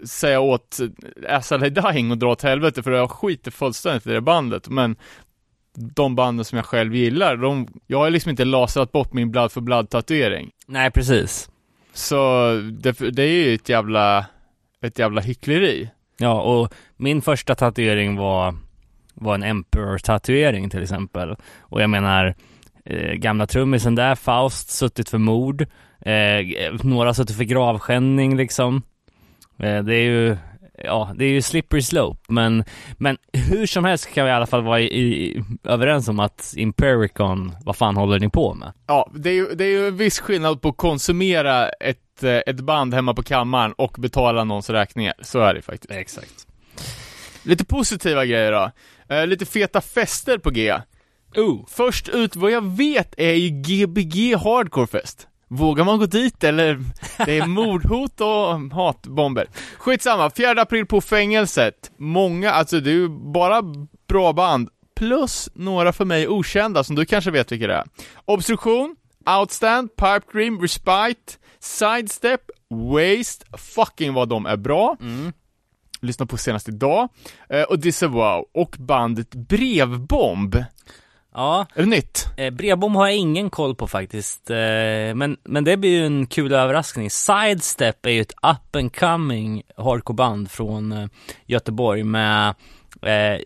säga 0.04 0.40
åt 0.40 0.78
SLA 1.42 1.68
Dying 1.68 2.10
och 2.10 2.18
dra 2.18 2.28
åt 2.28 2.42
helvete, 2.42 2.82
för 2.82 2.90
jag 2.90 3.10
skiter 3.10 3.50
fullständigt 3.50 4.06
i 4.06 4.10
det 4.10 4.20
bandet, 4.20 4.68
men 4.68 4.96
de 5.74 6.14
banden 6.14 6.44
som 6.44 6.56
jag 6.56 6.66
själv 6.66 6.94
gillar, 6.94 7.36
de, 7.36 7.68
jag 7.86 7.98
har 7.98 8.10
liksom 8.10 8.30
inte 8.30 8.44
lasrat 8.44 8.92
bort 8.92 9.12
min 9.12 9.30
blood 9.30 9.52
för 9.52 9.60
blood 9.60 9.90
tatuering. 9.90 10.50
Nej, 10.66 10.90
precis. 10.90 11.50
Så 11.92 12.50
det, 12.72 12.92
det 12.92 13.22
är 13.22 13.46
ju 13.46 13.54
ett 13.54 13.68
jävla, 13.68 14.26
ett 14.82 14.98
jävla 14.98 15.20
hyckleri. 15.20 15.90
Ja, 16.18 16.40
och 16.42 16.74
min 16.96 17.22
första 17.22 17.54
tatuering 17.54 18.16
var, 18.16 18.54
var 19.14 19.34
en 19.34 19.42
Emperor-tatuering 19.42 20.70
till 20.70 20.82
exempel. 20.82 21.36
Och 21.60 21.82
jag 21.82 21.90
menar, 21.90 22.34
eh, 22.84 23.12
gamla 23.12 23.46
trummisen 23.46 23.94
där, 23.94 24.14
Faust, 24.14 24.70
suttit 24.70 25.08
för 25.08 25.18
mord. 25.18 25.66
Eh, 26.00 26.72
några 26.82 27.08
har 27.08 27.14
suttit 27.14 27.36
för 27.36 27.44
gravskändning 27.44 28.36
liksom. 28.36 28.82
Eh, 29.62 29.84
det 29.84 29.94
är 29.94 30.04
ju, 30.04 30.36
ja, 30.84 31.12
det 31.16 31.24
är 31.24 31.28
ju 31.28 31.42
slippery 31.42 31.82
slope, 31.82 32.20
men, 32.28 32.64
men 32.98 33.18
hur 33.32 33.66
som 33.66 33.84
helst 33.84 34.14
kan 34.14 34.24
vi 34.24 34.30
i 34.30 34.34
alla 34.34 34.46
fall 34.46 34.62
vara 34.62 34.80
i, 34.80 34.84
i, 34.84 35.44
överens 35.64 36.08
om 36.08 36.20
att 36.20 36.54
Impericon, 36.56 37.52
vad 37.64 37.76
fan 37.76 37.96
håller 37.96 38.18
ni 38.18 38.28
på 38.28 38.54
med? 38.54 38.72
Ja, 38.86 39.10
det 39.14 39.30
är 39.30 39.34
ju, 39.34 39.54
det 39.54 39.64
är 39.64 39.68
ju 39.68 39.88
en 39.88 39.96
viss 39.96 40.20
skillnad 40.20 40.62
på 40.62 40.68
att 40.68 40.76
konsumera 40.76 41.68
ett, 41.68 42.22
eh, 42.22 42.36
ett 42.46 42.60
band 42.60 42.94
hemma 42.94 43.14
på 43.14 43.22
kammaren 43.22 43.72
och 43.72 43.96
betala 43.98 44.44
någons 44.44 44.70
räkningar. 44.70 45.14
Så 45.20 45.40
är 45.40 45.54
det 45.54 45.62
faktiskt. 45.62 45.90
Exakt. 45.90 46.46
Lite 47.44 47.64
positiva 47.64 48.24
grejer 48.24 48.52
då. 48.52 48.70
Eh, 49.14 49.26
lite 49.26 49.46
feta 49.46 49.80
fester 49.80 50.38
på 50.38 50.50
G. 50.50 50.74
Oh. 51.36 51.66
Först 51.68 52.08
ut 52.08 52.36
vad 52.36 52.50
jag 52.50 52.76
vet 52.76 53.14
är 53.16 53.32
ju 53.32 53.48
Gbg 53.48 54.36
Hardcore 54.36 54.86
Fest. 54.86 55.28
Vågar 55.54 55.84
man 55.84 55.98
gå 55.98 56.06
dit 56.06 56.44
eller? 56.44 56.80
Det 57.26 57.38
är 57.38 57.46
mordhot 57.46 58.20
och 58.20 58.76
hatbomber. 58.76 59.46
Skitsamma, 59.78 60.30
4 60.30 60.62
april 60.62 60.86
på 60.86 61.00
fängelset. 61.00 61.90
Många, 61.96 62.50
alltså 62.50 62.80
det 62.80 62.90
är 62.90 62.94
ju 62.94 63.08
bara 63.08 63.62
bra 64.08 64.32
band. 64.32 64.68
Plus 64.96 65.48
några 65.54 65.92
för 65.92 66.04
mig 66.04 66.28
okända 66.28 66.84
som 66.84 66.96
du 66.96 67.04
kanske 67.04 67.30
vet 67.30 67.52
vilka 67.52 67.66
det 67.66 67.74
är. 67.74 67.84
Obstruktion, 68.24 68.96
Outstand, 69.40 69.96
Pipe 69.96 70.20
Dream, 70.32 70.60
Respite, 70.60 71.32
Sidestep, 71.60 72.40
Waste, 72.70 73.58
fucking 73.58 74.14
vad 74.14 74.28
de 74.28 74.46
är 74.46 74.56
bra. 74.56 74.96
Mm. 75.00 75.32
Lyssna 76.00 76.26
på 76.26 76.36
senast 76.36 76.68
idag. 76.68 77.08
Eh, 77.48 77.62
och 77.62 77.78
Disavow, 77.78 78.44
och 78.54 78.76
bandet 78.78 79.34
Brevbomb. 79.34 80.56
Ja, 81.34 81.66
Är 81.74 81.80
det 81.82 81.88
nytt? 81.88 82.28
eh, 82.36 82.50
Brevbom 82.50 82.94
har 82.96 83.06
jag 83.06 83.16
ingen 83.16 83.50
koll 83.50 83.74
på 83.74 83.88
faktiskt, 83.88 84.50
eh, 84.50 84.56
men, 85.14 85.36
men 85.44 85.64
det 85.64 85.76
blir 85.76 85.90
ju 85.90 86.06
en 86.06 86.26
kul 86.26 86.52
överraskning. 86.52 87.10
Sidestep 87.10 88.06
är 88.06 88.10
ju 88.10 88.20
ett 88.20 88.32
up 88.42 88.76
and 88.76 88.96
coming 88.96 89.62
hardcore-band 89.76 90.50
från 90.50 90.92
eh, 90.92 91.06
Göteborg 91.46 92.02
med 92.04 92.54
eh, 93.02 93.40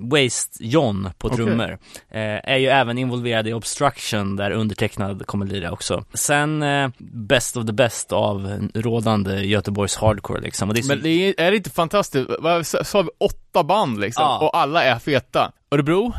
Waste 0.00 0.64
John 0.64 1.10
på 1.18 1.28
trummor. 1.28 1.70
Eh, 2.10 2.50
är 2.52 2.56
ju 2.56 2.66
även 2.66 2.98
involverad 2.98 3.48
i 3.48 3.52
Obstruction 3.52 4.36
där 4.36 4.50
undertecknad 4.50 5.26
kommer 5.26 5.46
lira 5.46 5.72
också. 5.72 6.04
Sen 6.14 6.62
eh, 6.62 6.88
Best 6.98 7.56
of 7.56 7.66
the 7.66 7.72
best 7.72 8.12
av 8.12 8.68
rådande 8.74 9.36
Göteborgs 9.40 9.96
hardcore 9.96 10.40
liksom. 10.40 10.68
Det 10.68 10.80
är 10.80 10.82
så... 10.82 10.88
Men 10.88 11.02
det 11.02 11.08
är, 11.10 11.34
är 11.40 11.50
det 11.50 11.56
inte 11.56 11.70
fantastiskt? 11.70 12.30
Vad 12.38 12.66
sa 12.66 12.84
sa 12.84 13.02
vi? 13.02 13.08
Åtta 13.20 13.64
band 13.64 14.00
liksom, 14.00 14.22
Ja. 14.22 14.38
och 14.38 14.56
alla 14.58 14.84
är 14.84 14.98
feta. 14.98 15.52
Örebro, 15.70 16.12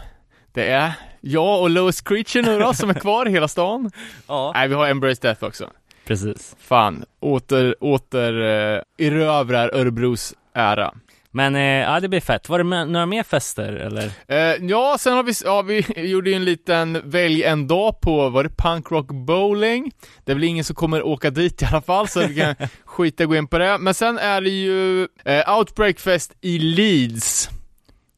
det 0.57 0.65
är 0.65 0.93
jag 1.21 1.61
och 1.61 1.69
Lowest 1.69 2.07
Creature 2.07 2.41
nu 2.45 2.59
då, 2.59 2.73
som 2.73 2.89
är 2.89 2.93
kvar 2.93 3.27
i 3.27 3.31
hela 3.31 3.47
stan. 3.47 3.91
ja, 4.27 4.51
Nej, 4.55 4.67
vi 4.67 4.73
har 4.73 4.87
Embrace 4.87 5.21
Death 5.21 5.43
också. 5.43 5.69
precis. 6.05 6.55
Fan, 6.59 7.05
åter, 7.19 7.75
åter 7.79 8.33
uh, 8.33 8.81
erövrar 8.97 9.69
Örebros 9.73 10.33
ära. 10.53 10.93
Men 11.31 11.55
eh, 11.55 11.61
ja, 11.61 11.99
det 11.99 12.09
blir 12.09 12.21
fett. 12.21 12.49
Var 12.49 12.57
det 12.57 12.63
med, 12.63 12.89
några 12.89 13.05
mer 13.05 13.23
fester 13.23 13.73
eller? 13.73 14.11
Eh, 14.27 14.65
ja, 14.69 14.97
sen 14.99 15.13
har 15.13 15.23
vi, 15.23 15.33
ja, 15.45 15.61
vi 15.95 16.09
gjorde 16.09 16.29
ju 16.29 16.35
en 16.35 16.45
liten 16.45 17.01
välj 17.03 17.43
en 17.43 17.67
dag 17.67 18.01
på, 18.01 18.29
var 18.29 18.43
det 18.43 18.49
Punk 18.49 18.91
Rock 18.91 19.07
Bowling? 19.07 19.91
Det 20.25 20.31
är 20.31 20.35
väl 20.35 20.43
ingen 20.43 20.63
som 20.63 20.75
kommer 20.75 21.05
åka 21.05 21.29
dit 21.29 21.61
i 21.61 21.65
alla 21.65 21.81
fall, 21.81 22.07
så 22.07 22.27
vi 22.27 22.35
kan 22.35 22.55
skita 22.85 23.25
gå 23.25 23.35
in 23.35 23.47
på 23.47 23.57
det. 23.57 23.77
Men 23.77 23.93
sen 23.93 24.17
är 24.17 24.41
det 24.41 24.49
ju 24.49 25.07
eh, 25.25 25.57
Outbreak 25.57 25.99
Fest 25.99 26.33
i 26.41 26.59
Leeds. 26.59 27.49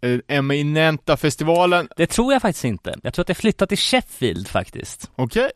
Eh, 0.01 0.19
eminenta 0.37 1.17
festivalen. 1.17 1.87
Det 1.97 2.07
tror 2.07 2.33
jag 2.33 2.41
faktiskt 2.41 2.65
inte. 2.65 2.95
Jag 3.03 3.13
tror 3.13 3.23
att 3.23 3.27
det 3.27 3.33
flyttat 3.35 3.69
till 3.69 3.77
Sheffield 3.77 4.47
faktiskt. 4.47 5.11
Okej, 5.15 5.51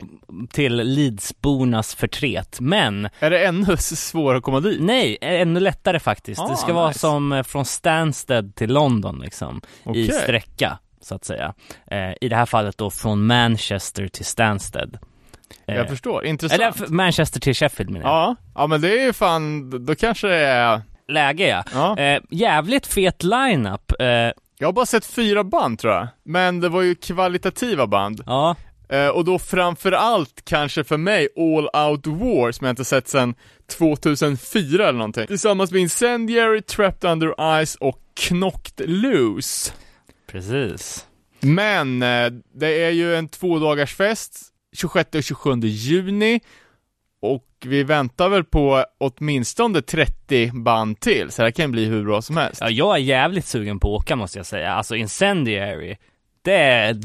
Till 0.51 0.75
Leedsbornas 0.75 1.95
förtret. 1.95 2.57
Men, 2.59 3.09
är 3.19 3.29
det 3.29 3.45
ännu 3.45 3.77
svårare 3.77 4.37
att 4.37 4.43
komma 4.43 4.59
dit? 4.59 4.81
nej, 4.81 5.17
ännu 5.21 5.59
lättare 5.59 5.99
faktiskt. 5.99 6.41
Ah, 6.41 6.47
det 6.47 6.57
ska 6.57 6.73
vara 6.73 6.87
nice. 6.87 6.99
som 6.99 7.31
eh, 7.31 7.43
från 7.43 7.65
Stansted 7.65 8.55
till 8.55 8.73
London 8.73 9.19
liksom. 9.19 9.61
I 9.85 9.89
Okej. 9.89 10.11
sträcka, 10.11 10.79
så 11.01 11.15
att 11.15 11.25
säga. 11.25 11.53
Eh, 11.91 12.13
I 12.21 12.29
det 12.29 12.35
här 12.35 12.45
fallet 12.45 12.77
då 12.77 12.89
från 12.89 13.25
Manchester 13.25 14.07
till 14.07 14.25
Stansted. 14.25 14.97
Eh, 15.67 15.75
Jag 15.75 15.89
förstår, 15.89 16.25
intressant. 16.25 16.61
eller 16.61 16.87
Manchester 16.91 17.39
till 17.39 17.53
Sheffield 17.55 17.91
menar 17.91 18.05
jag. 18.05 18.13
Ja, 18.15 18.35
ja 18.55 18.67
men 18.67 18.81
det 18.81 18.99
är 19.01 19.05
ju 19.05 19.13
fan, 19.13 19.69
då 19.85 19.95
kanske 19.95 20.27
det 20.27 20.35
är, 20.37 20.81
Läge 21.13 21.47
ja. 21.47 21.63
ja. 21.73 21.97
Eh, 22.03 22.21
jävligt 22.29 22.87
fet 22.87 23.23
lineup. 23.23 23.91
Eh, 23.99 24.07
Jag 24.59 24.67
har 24.67 24.71
bara 24.73 24.85
sett 24.85 25.05
fyra 25.05 25.43
band 25.43 25.79
tror 25.79 25.93
jag, 25.93 26.07
men 26.23 26.59
det 26.59 26.69
var 26.69 26.81
ju 26.81 26.95
kvalitativa 26.95 27.87
band. 27.87 28.23
ja, 28.25 28.55
Eh, 28.89 29.07
och 29.07 29.25
då 29.25 29.39
framförallt 29.39 30.41
kanske 30.45 30.83
för 30.83 30.97
mig 30.97 31.27
All 31.37 31.89
Out 31.89 32.07
War 32.07 32.51
som 32.51 32.65
jag 32.67 32.71
inte 32.71 32.85
sett 32.85 33.07
sedan 33.07 33.35
2004 33.77 34.83
eller 34.89 34.97
någonting. 34.97 35.27
Tillsammans 35.27 35.71
med 35.71 35.81
Incendiary, 35.81 36.61
Trapped 36.61 37.11
Under 37.11 37.63
Ice 37.65 37.75
och 37.75 37.99
Knocked 38.15 38.89
Loose. 38.89 39.71
precis. 40.27 41.07
Men 41.39 42.01
eh, 42.01 42.29
det 42.55 42.83
är 42.83 42.89
ju 42.89 43.15
en 43.15 43.27
tvådagars 43.29 43.95
fest 43.95 44.39
26 44.77 45.15
och 45.15 45.23
27 45.23 45.59
juni 45.59 46.39
och 47.21 47.43
vi 47.65 47.83
väntar 47.83 48.29
väl 48.29 48.43
på 48.43 48.85
åtminstone 48.97 49.81
30 49.81 50.51
band 50.53 50.99
till, 50.99 51.31
så 51.31 51.41
det 51.41 51.45
här 51.45 51.51
kan 51.51 51.71
bli 51.71 51.85
hur 51.85 52.03
bra 52.03 52.21
som 52.21 52.37
helst. 52.37 52.61
Ja, 52.61 52.69
jag 52.69 52.95
är 52.95 52.99
jävligt 52.99 53.45
sugen 53.45 53.79
på 53.79 53.95
att 53.95 54.01
åka 54.01 54.15
måste 54.15 54.39
jag 54.39 54.45
säga. 54.45 54.73
Alltså 54.73 54.95
Incendiary, 54.95 55.97
det 56.41 56.55
är 56.55 56.95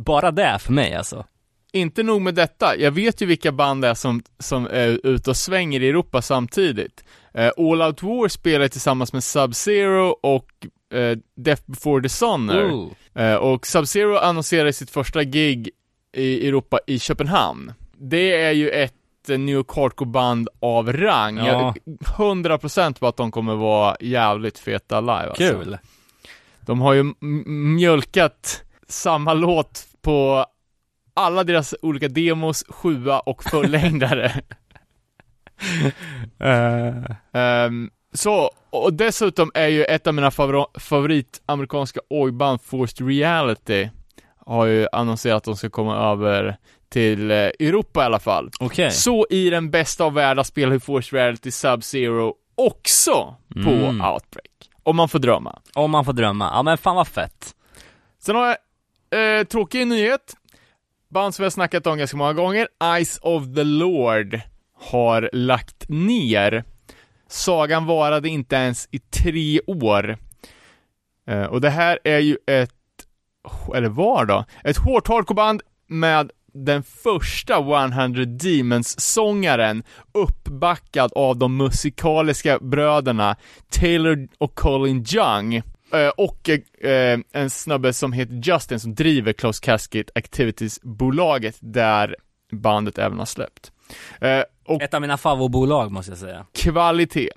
bara 0.00 0.30
det 0.30 0.58
för 0.60 0.72
mig 0.72 0.94
alltså. 0.94 1.24
Inte 1.72 2.02
nog 2.02 2.22
med 2.22 2.34
detta, 2.34 2.76
jag 2.76 2.90
vet 2.90 3.20
ju 3.20 3.26
vilka 3.26 3.52
band 3.52 3.82
det 3.82 3.88
är 3.88 3.94
som, 3.94 4.22
som 4.38 4.66
är 4.66 5.06
ute 5.06 5.30
och 5.30 5.36
svänger 5.36 5.82
i 5.82 5.88
Europa 5.88 6.22
samtidigt. 6.22 7.04
Eh, 7.34 7.50
All 7.56 7.82
Out 7.82 8.02
War 8.02 8.28
spelar 8.28 8.68
tillsammans 8.68 9.12
med 9.12 9.22
Sub-Zero 9.22 10.14
och 10.22 10.66
eh, 10.98 11.18
Death 11.36 11.62
Before 11.66 12.08
the. 12.08 12.24
Ooh. 12.24 12.92
Eh, 13.14 13.34
och 13.34 13.66
Sub-Zero 13.66 14.18
annonserade 14.18 14.72
sitt 14.72 14.90
första 14.90 15.24
gig 15.24 15.70
i 16.16 16.48
Europa 16.48 16.78
i 16.86 16.98
Köpenhamn. 16.98 17.72
Det 17.98 18.40
är 18.40 18.52
ju 18.52 18.70
ett 18.70 18.94
New 19.28 19.54
York 19.54 19.68
Hardcore-band 19.76 20.48
av 20.60 20.92
rang. 20.92 21.36
Ja. 21.36 21.44
Jag 21.46 21.60
är 21.60 21.72
100% 22.02 22.98
på 22.98 23.06
att 23.06 23.16
de 23.16 23.30
kommer 23.30 23.54
vara 23.54 23.96
jävligt 24.00 24.58
feta 24.58 25.00
live 25.00 25.12
alltså. 25.12 25.50
Kul. 25.52 25.78
De 26.60 26.80
har 26.80 26.92
ju 26.92 27.14
mjölkat 27.76 28.62
samma 28.88 29.34
låt 29.34 29.86
på 30.02 30.46
alla 31.14 31.44
deras 31.44 31.74
olika 31.82 32.08
demos, 32.08 32.64
sjua 32.68 33.20
och 33.20 33.44
fullängdare. 33.44 34.32
Uh, 36.44 37.04
Ehm, 37.32 37.90
så, 38.12 38.50
och 38.70 38.92
dessutom 38.92 39.50
är 39.54 39.68
ju 39.68 39.84
ett 39.84 40.06
av 40.06 40.14
mina 40.14 40.30
favor- 40.30 40.78
favoritamerikanska 40.80 42.00
ojband, 42.10 42.62
Forced 42.62 43.06
Reality, 43.08 43.88
har 44.46 44.66
ju 44.66 44.86
annonserat 44.92 45.36
att 45.36 45.44
de 45.44 45.56
ska 45.56 45.70
komma 45.70 45.96
över 46.12 46.56
till 46.88 47.30
eh, 47.30 47.36
Europa 47.36 48.02
i 48.02 48.04
alla 48.04 48.18
fall. 48.20 48.50
Okej. 48.60 48.90
Så 48.90 49.26
i 49.30 49.50
den 49.50 49.70
bästa 49.70 50.04
av 50.04 50.14
världar 50.14 50.42
spelar 50.42 50.72
ju 50.72 50.80
Forced 50.80 51.12
Reality 51.18 51.50
Sub-Zero 51.50 52.32
också 52.54 53.36
på 53.64 53.70
Mm. 53.70 54.00
Outbreak. 54.00 54.70
Om 54.82 54.96
man 54.96 55.08
får 55.08 55.18
drömma. 55.18 55.58
Om 55.74 55.90
man 55.90 56.04
får 56.04 56.12
drömma. 56.12 56.50
Ja 56.54 56.62
men 56.62 56.78
fan 56.78 56.96
vad 56.96 57.08
fett. 57.08 57.54
Sen 58.22 58.36
har 58.36 58.46
jag 59.10 59.38
eh, 59.40 59.44
tråkig 59.44 59.86
nyhet. 59.86 60.34
Band 61.08 61.34
som 61.34 61.42
har 61.42 61.50
snackat 61.50 61.86
om 61.86 61.98
ganska 61.98 62.16
många 62.16 62.32
gånger, 62.32 62.68
Eyes 62.84 63.18
of 63.22 63.42
the 63.56 63.64
Lord, 63.64 64.40
har 64.80 65.30
lagt 65.32 65.88
ner. 65.88 66.64
Sagan 67.28 67.86
varade 67.86 68.28
inte 68.28 68.56
ens 68.56 68.88
i 68.90 68.98
tre 68.98 69.60
år. 69.66 70.18
Eh, 71.28 71.42
och 71.42 71.60
det 71.60 71.70
här 71.70 71.98
är 72.04 72.18
ju 72.18 72.36
ett 72.46 72.70
eller 73.74 73.88
var 73.88 74.24
då, 74.24 74.44
ett 74.64 74.76
hårt 74.76 75.08
hardcore-band 75.08 75.62
med 75.86 76.30
den 76.54 76.82
första 76.82 77.54
100 77.58 78.24
Demons-sångaren 78.24 79.82
uppbackad 80.14 81.12
av 81.14 81.36
de 81.36 81.56
musikaliska 81.56 82.58
bröderna 82.58 83.36
Taylor 83.70 84.28
och 84.38 84.54
Colin 84.54 85.04
Young. 85.14 85.54
Eh, 85.92 86.08
och 86.16 86.48
eh, 86.48 87.18
en 87.32 87.50
snubbe 87.50 87.92
som 87.92 88.12
heter 88.12 88.40
Justin 88.52 88.80
som 88.80 88.94
driver 88.94 89.32
Close 89.32 89.64
Casket 89.64 90.10
Activities-bolaget 90.14 91.56
där 91.60 92.16
bandet 92.52 92.98
även 92.98 93.18
har 93.18 93.26
släppt. 93.26 93.72
Eh, 94.20 94.42
Ett 94.80 94.94
av 94.94 95.00
mina 95.00 95.16
favoritbolag 95.16 95.92
måste 95.92 96.10
jag 96.10 96.18
säga. 96.18 96.46
kvalitet. 96.52 97.30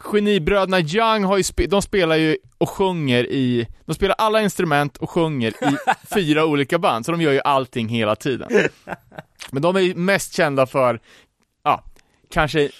Genibröderna 0.00 0.80
Young 0.80 1.24
har 1.24 1.36
ju 1.36 1.42
spe- 1.42 1.66
de 1.66 1.82
spelar 1.82 2.16
ju 2.16 2.36
och 2.58 2.68
sjunger 2.68 3.26
i, 3.26 3.66
de 3.84 3.94
spelar 3.94 4.14
alla 4.18 4.42
instrument 4.42 4.96
och 4.96 5.10
sjunger 5.10 5.48
i 5.50 5.76
fyra 6.14 6.44
olika 6.44 6.78
band, 6.78 7.06
så 7.06 7.12
de 7.12 7.20
gör 7.20 7.32
ju 7.32 7.40
allting 7.44 7.88
hela 7.88 8.16
tiden. 8.16 8.48
Men 9.50 9.62
de 9.62 9.76
är 9.76 9.80
ju 9.80 9.94
mest 9.94 10.34
kända 10.34 10.66
för, 10.66 11.00
ja, 11.64 11.84
kanske, 12.30 12.70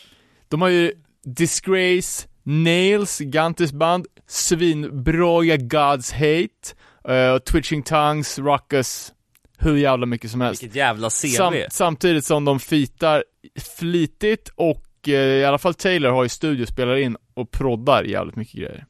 de 0.49 0.63
har 0.63 0.69
ju 0.69 0.93
Disgrace, 1.25 2.29
Nails, 2.43 3.19
Gantis 3.19 3.73
band, 3.73 4.07
svinbroiga 4.27 5.57
God's 5.57 6.13
Hate, 6.13 6.75
eh, 7.15 7.39
Twitching 7.39 7.83
Tongues, 7.83 8.39
Ruckus, 8.39 9.13
hur 9.59 9.77
jävla 9.77 10.07
mycket 10.07 10.31
som 10.31 10.41
helst. 10.41 10.63
Vilket 10.63 10.77
jävla 10.77 11.11
CV. 11.11 11.27
Sam, 11.37 11.55
samtidigt 11.71 12.25
som 12.25 12.45
de 12.45 12.61
fitar 12.61 13.25
flitigt 13.79 14.49
och 14.55 14.83
eh, 15.09 15.21
i 15.21 15.45
alla 15.45 15.59
fall 15.59 15.75
Taylor 15.75 16.11
har 16.11 16.23
ju 16.23 16.29
studio, 16.29 16.67
spelar 16.67 16.97
in 16.97 17.17
och 17.35 17.51
proddar 17.51 18.05
jävligt 18.05 18.37
mycket 18.37 18.55
grejer. 18.55 18.87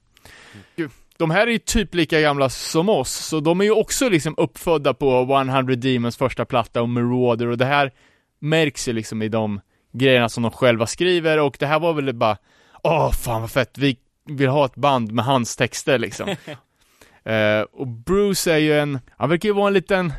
De 1.18 1.30
här 1.30 1.46
är 1.46 1.50
ju 1.50 1.58
typ 1.58 1.94
lika 1.94 2.20
gamla 2.20 2.48
som 2.48 2.88
oss, 2.88 3.12
så 3.12 3.40
de 3.40 3.60
är 3.60 3.64
ju 3.64 3.70
också 3.70 4.08
liksom 4.08 4.34
uppfödda 4.36 4.94
på 4.94 5.20
100 5.20 5.62
Demons 5.62 6.16
första 6.16 6.44
platta 6.44 6.82
och 6.82 6.88
Marauder 6.88 7.46
och 7.46 7.58
det 7.58 7.64
här 7.64 7.92
märks 8.38 8.88
ju 8.88 8.92
liksom 8.92 9.22
i 9.22 9.28
de 9.28 9.60
grejerna 9.92 10.28
som 10.28 10.42
de 10.42 10.52
själva 10.52 10.86
skriver 10.86 11.38
och 11.38 11.56
det 11.58 11.66
här 11.66 11.80
var 11.80 11.92
väl 11.92 12.14
bara 12.14 12.36
Åh 12.82 13.12
fan 13.12 13.40
vad 13.40 13.50
fett, 13.50 13.78
vi 13.78 13.98
vill 14.24 14.48
ha 14.48 14.64
ett 14.64 14.74
band 14.74 15.12
med 15.12 15.24
hans 15.24 15.56
texter 15.56 15.98
liksom. 15.98 16.36
Eh, 17.26 17.60
och 17.60 17.86
Bruce 17.86 18.52
är 18.52 18.58
ju 18.58 18.78
en, 18.78 18.98
han 19.16 19.28
verkar 19.28 19.48
ju 19.48 19.54
vara 19.54 19.66
en 19.66 19.74
liten 19.74 20.12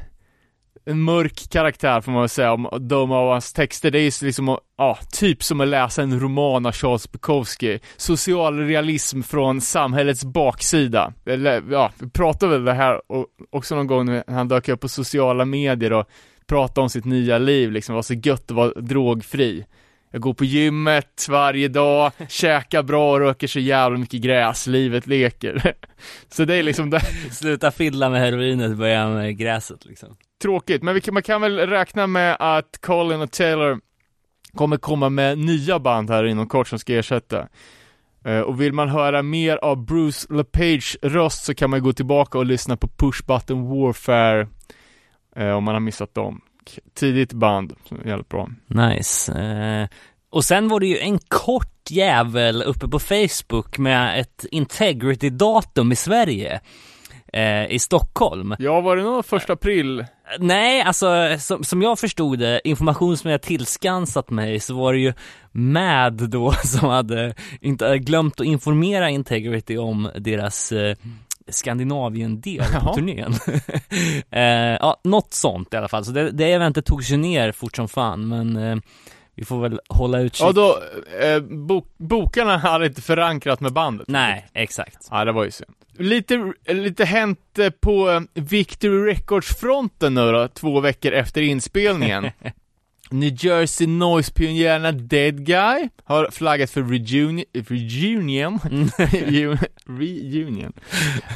en 0.88 1.02
mörk 1.02 1.50
karaktär 1.50 2.02
får 2.02 2.12
man 2.12 2.22
väl 2.22 2.30
säga, 2.30 2.54
om 2.54 2.66
att 2.66 2.90
döma 2.90 3.18
av 3.18 3.32
hans 3.32 3.54
texter. 3.54 3.92
Det 3.92 4.00
är 4.00 4.02
ju 4.22 4.26
liksom, 4.26 4.58
ja, 4.78 4.98
typ 5.12 5.44
som 5.44 5.62
att 5.62 5.68
läsa 5.68 6.02
en 6.02 6.20
roman 6.20 6.66
av 6.66 6.72
Charles 6.72 7.12
Bukowski. 7.12 7.80
Social 7.98 8.60
realism 8.60 9.22
från 9.22 9.62
samhällets 9.62 10.26
baksida. 10.26 11.14
Eller, 11.26 11.64
ja, 11.70 11.92
vi 12.00 12.10
pratade 12.10 12.52
väl 12.52 12.66
det 12.66 12.74
här 12.74 13.02
också 13.50 13.76
någon 13.76 13.88
gång 13.88 14.06
när 14.06 14.24
han 14.34 14.48
dök 14.48 14.70
upp 14.70 14.80
på 14.80 14.90
sociala 14.90 15.46
medier 15.46 15.94
och 15.94 16.10
pratade 16.48 16.82
om 16.82 16.90
sitt 16.90 17.06
nya 17.06 17.38
liv, 17.38 17.72
liksom, 17.72 17.96
var 17.96 18.02
så 18.02 18.14
gött 18.14 18.52
att 18.52 18.58
vara 18.58 18.74
drogfri. 18.74 19.66
Jag 20.12 20.22
går 20.22 20.34
på 20.34 20.46
gymmet 20.46 21.28
varje 21.30 21.68
dag, 21.68 22.12
käkar 22.30 22.84
bra 22.84 23.12
och 23.12 23.20
röker 23.20 23.48
så 23.48 23.60
jävla 23.60 23.98
mycket 23.98 24.22
gräs, 24.22 24.68
livet 24.68 25.08
leker. 25.08 25.74
så 26.30 26.46
det 26.46 26.56
är 26.56 26.64
liksom 26.64 26.90
det. 26.90 27.02
Sluta 27.32 27.72
fiddla 27.72 28.10
med 28.10 28.22
heroinet, 28.22 28.78
börja 28.78 29.10
med 29.10 29.38
gräset 29.38 29.86
liksom. 29.86 30.18
tråkigt, 30.42 30.84
men 30.84 31.02
kan, 31.02 31.14
man 31.14 31.24
kan 31.24 31.42
väl 31.42 31.58
räkna 31.58 32.08
med 32.08 32.38
att 32.40 32.82
Colin 32.82 33.22
och 33.22 33.32
Taylor 33.32 33.80
kommer 34.54 34.78
komma 34.78 35.10
med 35.10 35.38
nya 35.38 35.80
band 35.80 36.10
här 36.10 36.24
inom 36.24 36.48
kort 36.48 36.68
som 36.68 36.80
ska 36.80 36.94
ersätta. 36.94 37.48
Eh, 38.26 38.40
och 38.40 38.62
vill 38.62 38.74
man 38.74 38.90
höra 38.90 39.24
mer 39.24 39.58
av 39.58 39.86
Bruce 39.86 40.34
LePage 40.34 40.98
röst 41.02 41.44
så 41.44 41.56
kan 41.56 41.70
man 41.70 41.84
gå 41.84 41.94
tillbaka 41.94 42.38
och 42.38 42.46
lyssna 42.46 42.78
på 42.78 42.88
Push 42.88 43.26
Button 43.28 43.70
Warfare 43.70 44.48
eh, 45.36 45.52
om 45.52 45.64
man 45.64 45.76
har 45.76 45.80
missat 45.80 46.14
dem. 46.14 46.42
Tidigt 46.94 47.34
band, 47.34 47.74
jävligt 48.06 48.30
bra. 48.30 48.50
Nice. 48.68 49.34
Eh, 49.34 49.88
och 50.30 50.44
sen 50.46 50.68
var 50.68 50.80
det 50.80 50.88
ju 50.88 50.98
en 50.98 51.20
kort 51.28 51.92
jävel 51.92 52.64
uppe 52.64 52.88
på 52.88 53.00
Facebook 53.00 53.78
med 53.78 54.20
ett 54.20 54.46
integrity-datum 54.52 55.92
i 55.92 55.96
Sverige. 55.96 56.60
Eh, 57.34 57.72
I 57.72 57.80
Stockholm. 57.80 58.56
Ja, 58.60 58.82
var 58.82 58.96
det 58.96 59.04
nog 59.04 59.26
första 59.26 59.54
april? 59.54 60.06
Nej, 60.40 60.82
alltså 60.82 61.36
som, 61.40 61.64
som 61.64 61.82
jag 61.82 62.00
förstod 62.00 62.40
det, 62.40 62.62
information 62.64 63.18
som 63.18 63.32
jag 63.32 63.42
tillskansat 63.42 64.30
mig 64.30 64.60
så 64.60 64.76
var 64.76 64.94
det 64.94 65.00
ju 65.00 65.14
MAD 65.52 66.30
då 66.30 66.52
som 66.64 66.90
hade 66.90 67.34
inte 67.62 67.98
glömt 67.98 68.40
att 68.40 68.46
informera 68.46 69.10
Integrity 69.10 69.78
om 69.78 70.10
deras 70.16 70.72
eh, 70.72 70.96
Skandinavien-del 71.50 72.64
på 72.84 72.94
turnén. 72.94 73.34
eh, 74.32 74.78
ja, 74.80 75.02
något 75.04 75.34
sånt 75.34 75.74
i 75.74 75.78
alla 75.78 75.88
fall. 75.88 76.06
Så 76.06 76.12
det, 76.12 76.32
det 76.32 76.52
eventet 76.52 76.86
togs 76.86 77.12
ju 77.12 77.18
ner 77.18 77.52
fort 77.52 77.76
som 77.76 77.88
fan, 77.88 78.28
men 78.28 78.58
eh, 78.58 78.78
vi 79.36 79.46
får 79.46 79.62
väl 79.62 79.80
hålla 79.90 80.20
utkik. 80.20 80.42
Ja, 80.42 80.52
då, 80.52 80.80
eh, 81.22 81.40
bok, 81.40 81.88
bokarna 81.98 82.58
hade 82.58 82.86
inte 82.86 83.02
förankrat 83.02 83.60
med 83.60 83.74
bandet. 83.74 84.08
Nej, 84.08 84.48
exakt. 84.54 85.08
Ja, 85.12 85.26
det 85.26 85.32
var 85.32 85.44
ju 85.44 85.52
synd. 85.52 85.76
Lite, 85.98 86.54
lite 86.68 87.06
hänt 87.06 87.60
eh, 87.60 87.70
på 87.70 88.10
eh, 88.12 88.22
Victory 88.34 89.12
Records-fronten 89.12 90.14
nu 90.14 90.32
då, 90.32 90.48
två 90.48 90.80
veckor 90.80 91.12
efter 91.12 91.42
inspelningen. 91.42 92.26
New 93.12 93.46
Jersey 93.46 93.88
Noise-pionjärerna 93.88 94.92
Dead 94.92 95.46
Guy 95.46 95.90
har 96.04 96.32
flaggat 96.32 96.70
för 96.70 96.82
reunion, 96.82 97.44
reunion, 98.98 99.58
reunion. 99.86 100.74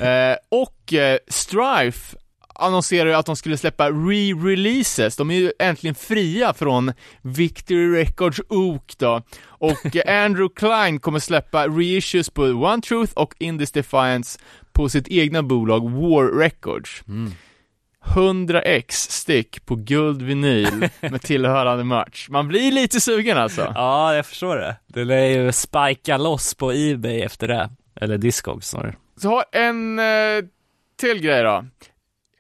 Eh, 0.02 0.36
och 0.50 0.94
eh, 0.94 1.18
Strife 1.28 2.18
annonserar 2.56 3.10
ju 3.10 3.16
att 3.16 3.26
de 3.26 3.36
skulle 3.36 3.58
släppa 3.58 3.90
re-releases, 3.90 5.18
de 5.18 5.32
är 5.32 5.36
ju 5.36 5.52
äntligen 5.60 5.96
fria 5.96 6.54
från 6.54 6.94
Victory 7.22 7.88
Records 7.88 8.42
ok 8.50 8.98
då. 8.98 9.22
Och 9.44 9.96
eh, 9.96 10.24
Andrew 10.26 10.54
Klein 10.56 11.00
kommer 11.00 11.20
släppa 11.20 11.68
reissues 11.68 12.30
på 12.30 12.44
One 12.44 12.82
Truth 12.82 13.14
och 13.14 13.34
Indies 13.40 13.72
Defiance 13.72 14.40
på 14.72 14.90
sitt 14.90 15.08
egna 15.08 15.44
bolag 15.44 15.92
War 15.92 16.40
Records. 16.40 17.04
Mm. 17.08 17.32
100 18.06 18.62
x 18.62 19.10
stick 19.12 19.66
på 19.66 19.76
guld 19.76 20.22
vinyl 20.22 20.90
med 21.02 21.22
tillhörande 21.22 21.84
merch. 21.84 22.30
Man 22.30 22.48
blir 22.48 22.72
lite 22.72 23.02
sugen 23.02 23.38
alltså. 23.38 23.72
Ja, 23.76 24.16
jag 24.16 24.26
förstår 24.26 24.56
det. 24.58 24.76
Det 24.88 25.04
lär 25.04 25.26
ju 25.26 25.52
spika 25.52 26.18
loss 26.18 26.54
på 26.54 26.72
Ebay 26.74 27.22
efter 27.22 27.48
det. 27.48 27.70
Eller 27.96 28.18
Discogs 28.18 28.70
snarare. 28.70 28.96
Så 29.18 29.30
har 29.30 29.46
en 29.52 30.00
eh, 30.00 30.46
till 31.00 31.22
grej 31.22 31.44
då. 31.44 31.66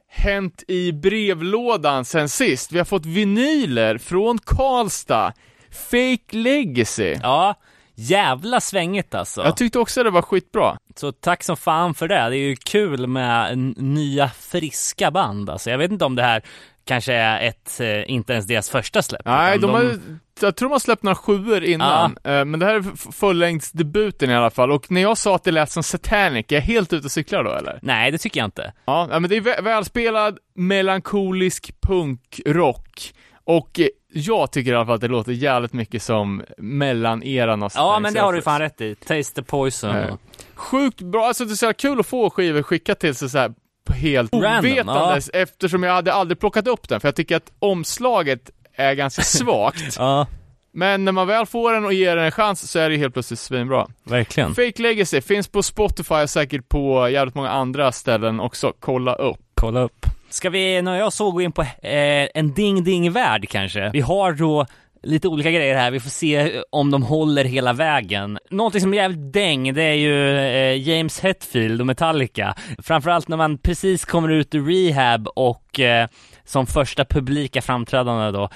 Hänt 0.09 0.63
i 0.67 0.91
brevlådan 0.91 2.05
sen 2.05 2.29
sist. 2.29 2.71
Vi 2.71 2.77
har 2.77 2.85
fått 2.85 3.05
vinyler 3.05 3.97
från 3.97 4.37
Karlstad. 4.37 5.33
Fake 5.71 6.37
Legacy. 6.37 7.15
Ja, 7.21 7.55
jävla 8.01 8.61
svängigt 8.61 9.15
alltså. 9.15 9.43
Jag 9.43 9.57
tyckte 9.57 9.79
också 9.79 10.03
det 10.03 10.09
var 10.09 10.21
skitbra. 10.21 10.77
Så 10.95 11.11
tack 11.11 11.43
som 11.43 11.57
fan 11.57 11.93
för 11.93 12.07
det. 12.07 12.29
Det 12.29 12.37
är 12.37 12.47
ju 12.49 12.55
kul 12.55 13.07
med 13.07 13.57
nya 13.77 14.29
friska 14.29 15.11
band 15.11 15.49
alltså. 15.49 15.69
Jag 15.69 15.77
vet 15.77 15.91
inte 15.91 16.05
om 16.05 16.15
det 16.15 16.23
här 16.23 16.41
kanske 16.85 17.13
är 17.13 17.47
ett, 17.47 17.79
eh, 17.79 18.11
inte 18.11 18.33
ens 18.33 18.47
deras 18.47 18.69
första 18.69 19.01
släpp. 19.01 19.21
Nej, 19.25 19.57
utan 19.57 19.69
de 19.71 19.75
har, 19.75 19.99
jag 20.41 20.55
tror 20.55 20.69
de 20.69 20.71
har 20.73 20.79
släppt 20.79 21.03
några 21.03 21.15
sjuor 21.15 21.63
innan, 21.63 22.17
eh, 22.23 22.45
men 22.45 22.59
det 22.59 22.65
här 22.65 22.75
är 22.75 23.11
fullängdsdebuten 23.11 24.29
i 24.29 24.35
alla 24.35 24.49
fall, 24.49 24.71
och 24.71 24.91
när 24.91 25.01
jag 25.01 25.17
sa 25.17 25.35
att 25.35 25.43
det 25.43 25.51
lät 25.51 25.71
som 25.71 25.83
Satanic, 25.83 26.45
är 26.49 26.55
jag 26.55 26.61
helt 26.61 26.93
ute 26.93 27.05
och 27.05 27.11
cyklar 27.11 27.43
då 27.43 27.51
eller? 27.51 27.79
Nej, 27.81 28.11
det 28.11 28.17
tycker 28.17 28.39
jag 28.39 28.47
inte. 28.47 28.73
Ja, 28.85 29.07
ja, 29.11 29.19
men 29.19 29.29
det 29.29 29.35
är 29.37 29.41
vä- 29.41 29.61
välspelad, 29.63 30.37
melankolisk 30.55 31.73
punkrock, 31.81 33.13
och 33.43 33.79
eh, 33.79 33.87
jag 34.13 34.51
tycker 34.51 34.71
i 34.71 34.75
alla 34.75 34.85
fall 34.85 34.95
att 34.95 35.01
det 35.01 35.07
låter 35.07 35.31
jävligt 35.31 35.73
mycket 35.73 36.03
som 36.03 36.43
mellan-eran 36.57 37.63
av 37.63 37.71
Ja, 37.75 37.99
men 37.99 38.13
det 38.13 38.19
har 38.19 38.33
du 38.33 38.41
fan 38.41 38.59
rätt 38.59 38.81
i. 38.81 38.95
Taste 38.95 39.35
the 39.35 39.43
poison. 39.43 39.95
Eh, 39.95 40.15
Sjukt 40.55 41.01
bra, 41.01 41.25
alltså 41.27 41.45
det 41.45 41.53
är 41.53 41.55
så 41.55 41.73
kul 41.73 41.99
att 41.99 42.05
få 42.05 42.29
skivor 42.29 42.63
skickat 42.63 42.99
till 42.99 43.15
sig 43.15 43.29
så 43.29 43.37
här 43.37 43.53
helt 43.95 44.33
ovetandes 44.33 45.29
eftersom 45.33 45.83
jag 45.83 45.93
hade 45.93 46.13
aldrig 46.13 46.39
plockat 46.39 46.67
upp 46.67 46.89
den, 46.89 46.99
för 47.01 47.07
jag 47.07 47.15
tycker 47.15 47.35
att 47.35 47.51
omslaget 47.59 48.49
är 48.75 48.93
ganska 48.93 49.21
svagt. 49.21 49.95
Ja, 49.97 50.27
Men 50.73 51.05
när 51.05 51.11
man 51.11 51.27
väl 51.27 51.45
får 51.45 51.73
den 51.73 51.85
och 51.85 51.93
ger 51.93 52.15
den 52.15 52.25
en 52.25 52.31
chans 52.31 52.71
så 52.71 52.79
är 52.79 52.89
det 52.89 52.97
helt 52.97 53.13
plötsligt 53.13 53.39
svinbra. 53.39 53.87
verkligen. 54.03 54.55
Fake 54.55 54.81
Legacy 54.81 55.21
finns 55.21 55.47
på 55.47 55.63
Spotify 55.63 56.15
och 56.15 56.29
säkert 56.29 56.69
på 56.69 57.09
jävligt 57.09 57.35
många 57.35 57.49
andra 57.49 57.91
ställen 57.91 58.39
också. 58.39 58.73
Kolla 58.79 59.15
upp. 59.15 59.39
Kolla 59.53 59.81
upp. 59.81 60.05
Ska 60.31 60.49
vi, 60.49 60.81
nöja 60.81 60.99
jag 60.99 61.27
och 61.27 61.33
gå 61.33 61.41
in 61.41 61.51
på 61.51 61.61
eh, 61.61 62.27
en 62.33 62.53
ding-ding-värld 62.53 63.49
kanske? 63.49 63.89
Vi 63.93 64.01
har 64.01 64.33
då 64.33 64.65
lite 65.03 65.27
olika 65.27 65.51
grejer 65.51 65.75
här, 65.75 65.91
vi 65.91 65.99
får 65.99 66.09
se 66.09 66.61
om 66.69 66.91
de 66.91 67.03
håller 67.03 67.45
hela 67.45 67.73
vägen. 67.73 68.39
Någonting 68.49 68.81
som 68.81 68.93
är 68.93 68.97
jävligt 68.97 69.33
däng, 69.33 69.73
det 69.73 69.83
är 69.83 69.93
ju 69.93 70.37
eh, 70.37 70.89
James 70.89 71.19
Hetfield 71.19 71.81
och 71.81 71.87
Metallica. 71.87 72.55
Framförallt 72.83 73.27
när 73.27 73.37
man 73.37 73.57
precis 73.57 74.05
kommer 74.05 74.29
ut 74.29 74.55
ur 74.55 74.65
rehab 74.65 75.27
och 75.27 75.79
eh, 75.79 76.07
som 76.45 76.67
första 76.67 77.05
publika 77.05 77.61
framträdande 77.61 78.37
då 78.37 78.49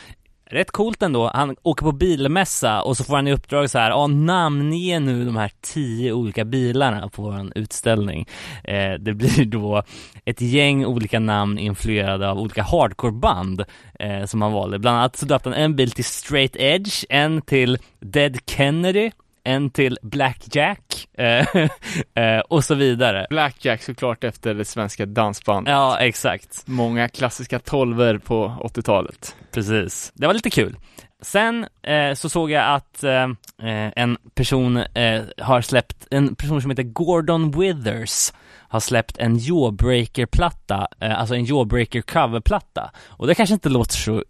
rätt 0.46 0.72
coolt 0.72 1.04
ändå. 1.04 1.32
Han 1.34 1.56
åker 1.64 1.86
på 1.86 1.92
bilmässa 1.92 2.82
och 2.82 2.98
så 2.98 3.04
får 3.04 3.16
han 3.16 3.28
i 3.28 3.34
uppdrag 3.34 3.70
så 3.70 3.80
här, 3.80 3.90
ja 3.90 4.08
namnge 4.08 5.00
nu 5.00 5.26
de 5.26 5.36
här 5.36 5.52
tio 5.62 6.14
olika 6.14 6.46
bilarna 6.46 7.10
på 7.10 7.22
vår 7.22 7.52
utställning. 7.56 8.28
Eh, 8.64 8.94
det 8.94 9.14
blir 9.14 9.46
då 9.46 9.84
ett 10.26 10.42
gäng 10.42 10.86
olika 10.86 11.20
namn 11.20 11.58
influerade 11.58 12.30
av 12.30 12.40
olika 12.40 12.64
hardcoreband 12.64 13.64
eh, 14.00 14.26
som 14.26 14.42
han 14.42 14.52
valde. 14.52 14.80
Bland 14.80 14.98
annat 14.98 15.16
så 15.16 15.26
döpte 15.26 15.50
han 15.50 15.58
en 15.58 15.76
bil 15.76 15.92
till 15.92 16.06
Straight 16.06 16.56
Edge, 16.56 17.06
en 17.10 17.42
till 17.42 17.78
Dead 18.00 18.38
Kennedy, 18.46 19.12
en 19.46 19.70
till 19.70 19.98
Blackjack 20.02 21.08
eh, 21.18 21.48
eh, 22.24 22.40
och 22.40 22.64
så 22.64 22.76
vidare. 22.76 23.28
Blackjack 23.30 23.84
såklart 23.84 24.24
efter 24.24 24.54
det 24.54 24.66
svenska 24.66 25.06
dansbandet. 25.06 25.72
Ja, 25.72 26.00
exakt. 26.00 26.64
Många 26.66 27.10
klassiska 27.10 27.60
tolver 27.60 28.18
på 28.18 28.54
80-talet. 28.64 29.36
Precis. 29.52 30.12
Det 30.16 30.28
var 30.28 30.34
lite 30.34 30.50
kul. 30.50 30.76
Sen 31.22 31.68
eh, 31.84 32.14
så 32.14 32.30
såg 32.30 32.52
jag 32.52 32.74
att 32.76 33.04
eh, 33.04 33.24
eh, 33.70 33.92
en 33.96 34.18
person 34.36 34.78
eh, 34.78 35.24
har 35.38 35.62
släppt, 35.62 36.08
en 36.12 36.36
person 36.36 36.62
som 36.62 36.72
heter 36.72 36.84
Gordon 36.84 37.52
Withers 37.52 38.34
har 38.68 38.80
släppt 38.80 39.18
en 39.18 39.38
Jawbreaker-platta, 39.38 40.88
alltså 41.00 41.36
en 41.36 41.46
Jawbreaker 41.46 42.02
coverplatta. 42.02 42.92
Och 43.08 43.28
det 43.28 43.36
kanske 43.36 43.54
inte 43.54 43.70
låter 43.70 43.96
så 43.96 44.24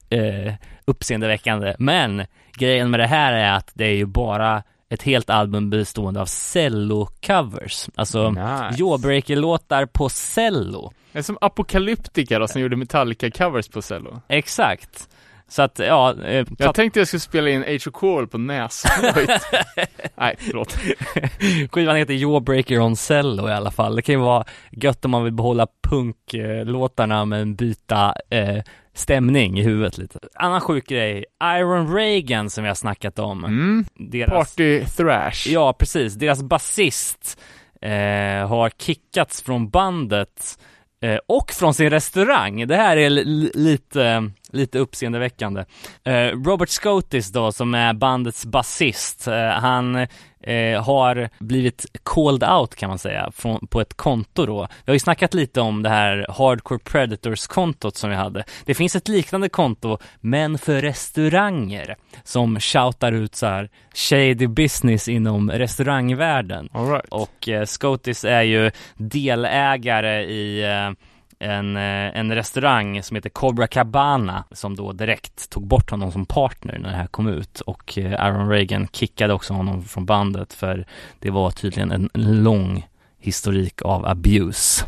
uppseendeväckande, 0.85 1.75
men 1.79 2.25
grejen 2.53 2.91
med 2.91 2.99
det 2.99 3.07
här 3.07 3.33
är 3.33 3.53
att 3.53 3.71
det 3.73 3.85
är 3.85 3.95
ju 3.95 4.05
bara 4.05 4.63
ett 4.89 5.03
helt 5.03 5.29
album 5.29 5.69
bestående 5.69 6.21
av 6.21 6.25
cello-covers, 6.25 7.89
alltså 7.95 8.29
Nice. 8.29 8.75
Jawbreaker-låtar 8.77 9.85
på 9.85 10.09
cello. 10.09 10.93
Det 11.11 11.19
är 11.19 11.23
som 11.23 11.37
Apocalyptica 11.41 12.39
då, 12.39 12.47
som 12.47 12.61
gjorde 12.61 12.75
Metallica-covers 12.75 13.71
på 13.71 13.81
cello. 13.81 14.21
Exakt. 14.27 15.09
Så 15.47 15.61
att, 15.61 15.79
ja, 15.79 16.23
eh, 16.23 16.45
Jag 16.57 16.75
tänkte 16.75 16.99
jag 16.99 17.07
skulle 17.07 17.19
spela 17.19 17.49
in 17.49 17.63
of 17.87 17.93
Coral 17.93 18.27
på 18.27 18.37
näsflöjt. 18.37 19.29
Nej, 20.15 20.35
förlåt. 20.39 20.77
Skivan 21.71 21.95
heter 21.95 22.13
Jawbreaker 22.13 22.79
on 22.79 22.95
Cello 22.95 23.49
i 23.49 23.51
alla 23.51 23.71
fall. 23.71 23.95
Det 23.95 24.01
kan 24.01 24.15
ju 24.15 24.21
vara 24.21 24.45
gött 24.71 25.05
om 25.05 25.11
man 25.11 25.23
vill 25.23 25.33
behålla 25.33 25.67
punklåtarna 25.89 27.25
men 27.25 27.55
byta 27.55 28.15
eh, 28.29 28.63
stämning 28.95 29.59
i 29.59 29.63
huvudet 29.63 29.97
lite. 29.97 30.19
Annan 30.35 30.61
sjuk 30.61 30.87
grej, 30.87 31.25
Iron 31.43 31.95
Reagan 31.95 32.49
som 32.49 32.63
vi 32.63 32.67
har 32.67 32.75
snackat 32.75 33.19
om. 33.19 33.45
Mm. 33.45 33.85
Deras, 33.95 34.29
Party 34.55 34.85
thrash. 34.85 35.47
Ja, 35.47 35.73
precis. 35.73 36.13
Deras 36.13 36.43
basist 36.43 37.41
eh, 37.81 38.47
har 38.47 38.69
kickats 38.69 39.41
från 39.41 39.69
bandet 39.69 40.59
eh, 41.01 41.19
och 41.27 41.51
från 41.51 41.73
sin 41.73 41.89
restaurang. 41.89 42.67
Det 42.67 42.75
här 42.75 42.97
är 42.97 43.09
li- 43.09 43.51
lite, 43.53 44.31
lite 44.51 44.79
uppseendeväckande. 44.79 45.65
Eh, 46.05 46.13
Robert 46.45 46.69
Scotis 46.69 47.31
då, 47.31 47.51
som 47.51 47.73
är 47.73 47.93
bandets 47.93 48.45
basist, 48.45 49.27
eh, 49.27 49.47
han 49.47 50.07
eh, 50.45 50.83
har 50.83 51.29
blivit 51.39 51.85
called 52.03 52.43
out 52.43 52.75
kan 52.75 52.89
man 52.89 52.99
säga, 52.99 53.31
från, 53.35 53.67
på 53.67 53.81
ett 53.81 53.93
konto 53.93 54.45
då. 54.45 54.67
Vi 54.85 54.91
har 54.91 54.93
ju 54.93 54.99
snackat 54.99 55.33
lite 55.33 55.61
om 55.61 55.83
det 55.83 55.89
här 55.89 56.25
Hardcore 56.29 56.79
Predators-kontot 56.79 57.95
som 57.95 58.09
vi 58.09 58.15
hade. 58.15 58.43
Det 58.65 58.73
finns 58.73 58.95
ett 58.95 59.07
liknande 59.07 59.49
konto, 59.49 59.97
men 60.21 60.57
för 60.57 60.81
restauranger, 60.81 61.95
som 62.23 62.59
shoutar 62.59 63.11
ut 63.11 63.35
så 63.35 63.45
här 63.45 63.69
shady 63.93 64.47
business 64.47 65.07
inom 65.07 65.51
restaurangvärlden. 65.51 66.69
Right. 66.73 67.05
Och 67.09 67.49
eh, 67.49 67.65
Scotis 67.65 68.25
är 68.25 68.41
ju 68.41 68.71
delägare 68.97 70.23
i 70.23 70.63
eh, 70.63 70.91
en, 71.39 71.77
eh, 71.77 72.17
en 72.17 72.35
restaurang 72.35 73.03
som 73.03 73.15
heter 73.15 73.29
Cobra 73.29 73.67
Cabana 73.67 74.43
som 74.51 74.75
då 74.75 74.91
direkt 74.91 75.49
tog 75.49 75.67
bort 75.67 75.91
honom 75.91 76.11
som 76.11 76.25
partner 76.25 76.79
när 76.79 76.89
det 76.89 76.95
här 76.95 77.07
kom 77.07 77.27
ut 77.27 77.61
och 77.61 77.97
eh, 77.97 78.25
Aaron 78.25 78.49
Reagan 78.49 78.87
kickade 78.91 79.33
också 79.33 79.53
honom 79.53 79.83
från 79.83 80.05
bandet 80.05 80.53
för 80.53 80.85
det 81.19 81.29
var 81.29 81.51
tydligen 81.51 81.91
en 81.91 82.09
lång 82.13 82.87
historik 83.19 83.81
av 83.81 84.05
abuse 84.05 84.85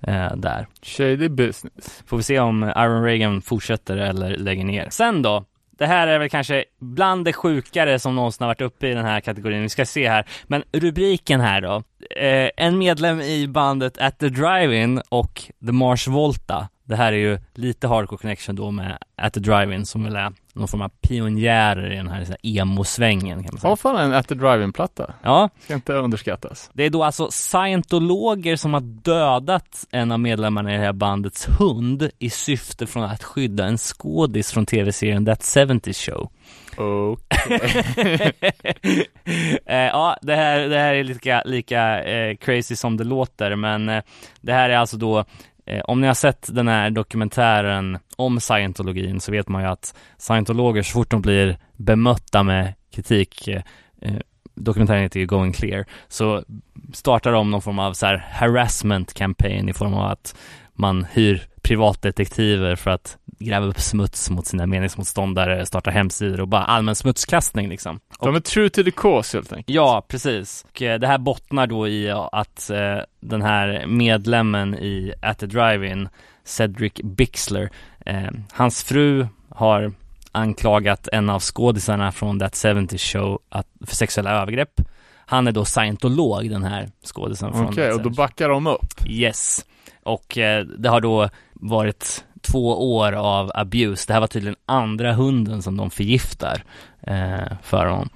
eh, 0.00 0.36
där. 0.36 0.66
Shady 0.82 1.28
business. 1.28 2.02
Får 2.06 2.16
vi 2.16 2.22
se 2.22 2.40
om 2.40 2.62
Aaron 2.62 3.04
Reagan 3.04 3.42
fortsätter 3.42 3.96
eller 3.96 4.36
lägger 4.36 4.64
ner. 4.64 4.88
Sen 4.90 5.22
då, 5.22 5.44
det 5.78 5.86
här 5.86 6.06
är 6.06 6.18
väl 6.18 6.28
kanske 6.30 6.64
bland 6.80 7.24
det 7.24 7.32
sjukare 7.32 7.98
som 7.98 8.14
någonsin 8.16 8.44
har 8.44 8.48
varit 8.48 8.60
uppe 8.60 8.88
i 8.88 8.94
den 8.94 9.04
här 9.04 9.20
kategorin. 9.20 9.62
Vi 9.62 9.68
ska 9.68 9.86
se 9.86 10.08
här. 10.08 10.26
Men 10.44 10.62
rubriken 10.72 11.40
här 11.40 11.60
då. 11.60 11.82
Eh, 12.16 12.50
en 12.56 12.78
medlem 12.78 13.20
i 13.20 13.48
bandet 13.48 13.98
At 13.98 14.18
the 14.18 14.28
Drive-In 14.28 15.02
och 15.08 15.42
The 15.66 15.72
Mars 15.72 16.08
Volta. 16.08 16.68
Det 16.86 16.96
här 16.96 17.12
är 17.12 17.16
ju 17.16 17.38
lite 17.54 17.88
hardcore 17.88 18.18
connection 18.18 18.56
då 18.56 18.70
med 18.70 18.98
At 19.16 19.32
the 19.32 19.40
Drive-In 19.40 19.86
som 19.86 20.04
väl 20.04 20.16
är 20.16 20.32
någon 20.52 20.68
form 20.68 20.82
av 20.82 20.88
pionjärer 21.00 21.92
i 21.92 21.96
den 21.96 22.08
här, 22.08 22.24
här 22.24 22.36
emo-svängen 22.42 23.42
kan 23.44 23.48
man 23.52 23.60
säga. 23.60 23.70
Ja, 23.70 23.76
fan 23.76 23.96
en 23.96 24.12
At 24.14 24.28
the 24.28 24.34
Drive-In-platta. 24.34 25.14
Ja, 25.22 25.48
Ska 25.60 25.74
inte 25.74 25.92
underskattas. 25.92 26.70
det 26.72 26.84
är 26.84 26.90
då 26.90 27.04
alltså 27.04 27.28
scientologer 27.30 28.56
som 28.56 28.74
har 28.74 28.80
dödat 28.80 29.86
en 29.90 30.12
av 30.12 30.20
medlemmarna 30.20 30.74
i 30.74 30.76
det 30.76 30.84
här 30.84 30.92
bandets 30.92 31.48
hund 31.58 32.10
i 32.18 32.30
syfte 32.30 32.86
från 32.86 33.04
att 33.04 33.22
skydda 33.24 33.64
en 33.64 33.78
skådis 33.78 34.52
från 34.52 34.66
tv-serien 34.66 35.26
That 35.26 35.40
70's 35.40 36.10
Show. 36.10 36.30
Okej. 36.76 38.32
eh, 39.66 39.76
ja, 39.76 40.16
det 40.22 40.34
här, 40.34 40.68
det 40.68 40.78
här 40.78 40.94
är 40.94 41.04
lika, 41.04 41.42
lika 41.44 42.04
eh, 42.04 42.36
crazy 42.36 42.76
som 42.76 42.96
det 42.96 43.04
låter, 43.04 43.56
men 43.56 43.88
eh, 43.88 44.02
det 44.40 44.52
här 44.52 44.70
är 44.70 44.76
alltså 44.76 44.96
då 44.96 45.24
Eh, 45.66 45.80
om 45.84 46.00
ni 46.00 46.06
har 46.06 46.14
sett 46.14 46.54
den 46.54 46.68
här 46.68 46.90
dokumentären 46.90 47.98
om 48.16 48.40
scientologin 48.40 49.20
så 49.20 49.32
vet 49.32 49.48
man 49.48 49.62
ju 49.62 49.68
att 49.68 49.94
scientologer 50.18 50.82
så 50.82 50.92
fort 50.92 51.10
de 51.10 51.22
blir 51.22 51.58
bemötta 51.76 52.42
med 52.42 52.74
kritik 52.94 53.48
eh, 53.48 53.62
eh, 54.02 54.16
dokumentären 54.54 55.02
heter 55.02 55.20
ju 55.20 55.26
Going 55.26 55.52
Clear, 55.52 55.84
så 56.08 56.44
startar 56.92 57.32
de 57.32 57.50
någon 57.50 57.62
form 57.62 57.78
av 57.78 57.92
så 57.92 58.06
här 58.06 58.26
harassment 58.30 59.14
campaign 59.14 59.68
i 59.68 59.72
form 59.72 59.94
av 59.94 60.10
att 60.10 60.36
man 60.74 61.04
hyr 61.12 61.46
privatdetektiver 61.64 62.76
för 62.76 62.90
att 62.90 63.18
gräva 63.38 63.66
upp 63.66 63.80
smuts 63.80 64.30
mot 64.30 64.46
sina 64.46 64.66
meningsmotståndare, 64.66 65.66
starta 65.66 65.90
hemsidor 65.90 66.40
och 66.40 66.48
bara 66.48 66.64
allmän 66.64 66.94
smutskastning 66.94 67.68
liksom. 67.68 68.00
De 68.20 68.34
är 68.34 68.40
true 68.40 68.70
to 68.70 68.82
the 68.82 68.90
cause 68.90 69.36
helt 69.36 69.52
enkelt. 69.52 69.76
Ja, 69.76 70.06
precis. 70.08 70.66
Och 70.70 70.82
eh, 70.82 70.98
det 70.98 71.06
här 71.06 71.18
bottnar 71.18 71.66
då 71.66 71.88
i 71.88 72.10
att 72.10 72.70
eh, 72.70 72.98
den 73.20 73.42
här 73.42 73.86
medlemmen 73.86 74.74
i 74.74 75.12
At 75.22 75.38
the 75.38 75.46
Drive-In, 75.46 76.08
Cedric 76.44 76.92
Bixler, 76.94 77.70
eh, 78.06 78.30
hans 78.52 78.84
fru 78.84 79.26
har 79.48 79.92
anklagat 80.32 81.08
en 81.12 81.30
av 81.30 81.40
skådisarna 81.40 82.12
från 82.12 82.40
That 82.40 82.56
70 82.56 82.98
Show 82.98 83.38
att, 83.48 83.66
för 83.86 83.96
sexuella 83.96 84.30
övergrepp. 84.30 84.80
Han 85.26 85.46
är 85.46 85.52
då 85.52 85.64
scientolog, 85.64 86.50
den 86.50 86.62
här 86.62 86.90
skådisen 87.04 87.52
från 87.52 87.66
Okej, 87.66 87.90
That 87.90 87.96
och 87.96 88.02
då 88.02 88.08
70 88.08 88.16
backar 88.16 88.48
de 88.48 88.66
upp. 88.66 89.08
Yes. 89.08 89.64
Och 90.04 90.38
eh, 90.38 90.64
det 90.64 90.88
har 90.88 91.00
då 91.00 91.28
varit 91.52 92.24
två 92.40 92.94
år 92.96 93.12
av 93.12 93.50
abuse. 93.54 94.04
Det 94.06 94.12
här 94.12 94.20
var 94.20 94.26
tydligen 94.26 94.56
andra 94.66 95.12
hunden 95.12 95.62
som 95.62 95.76
de 95.76 95.90
förgiftar 95.90 96.64
eh, 97.06 97.56
för 97.62 97.86
honom. 97.86 98.08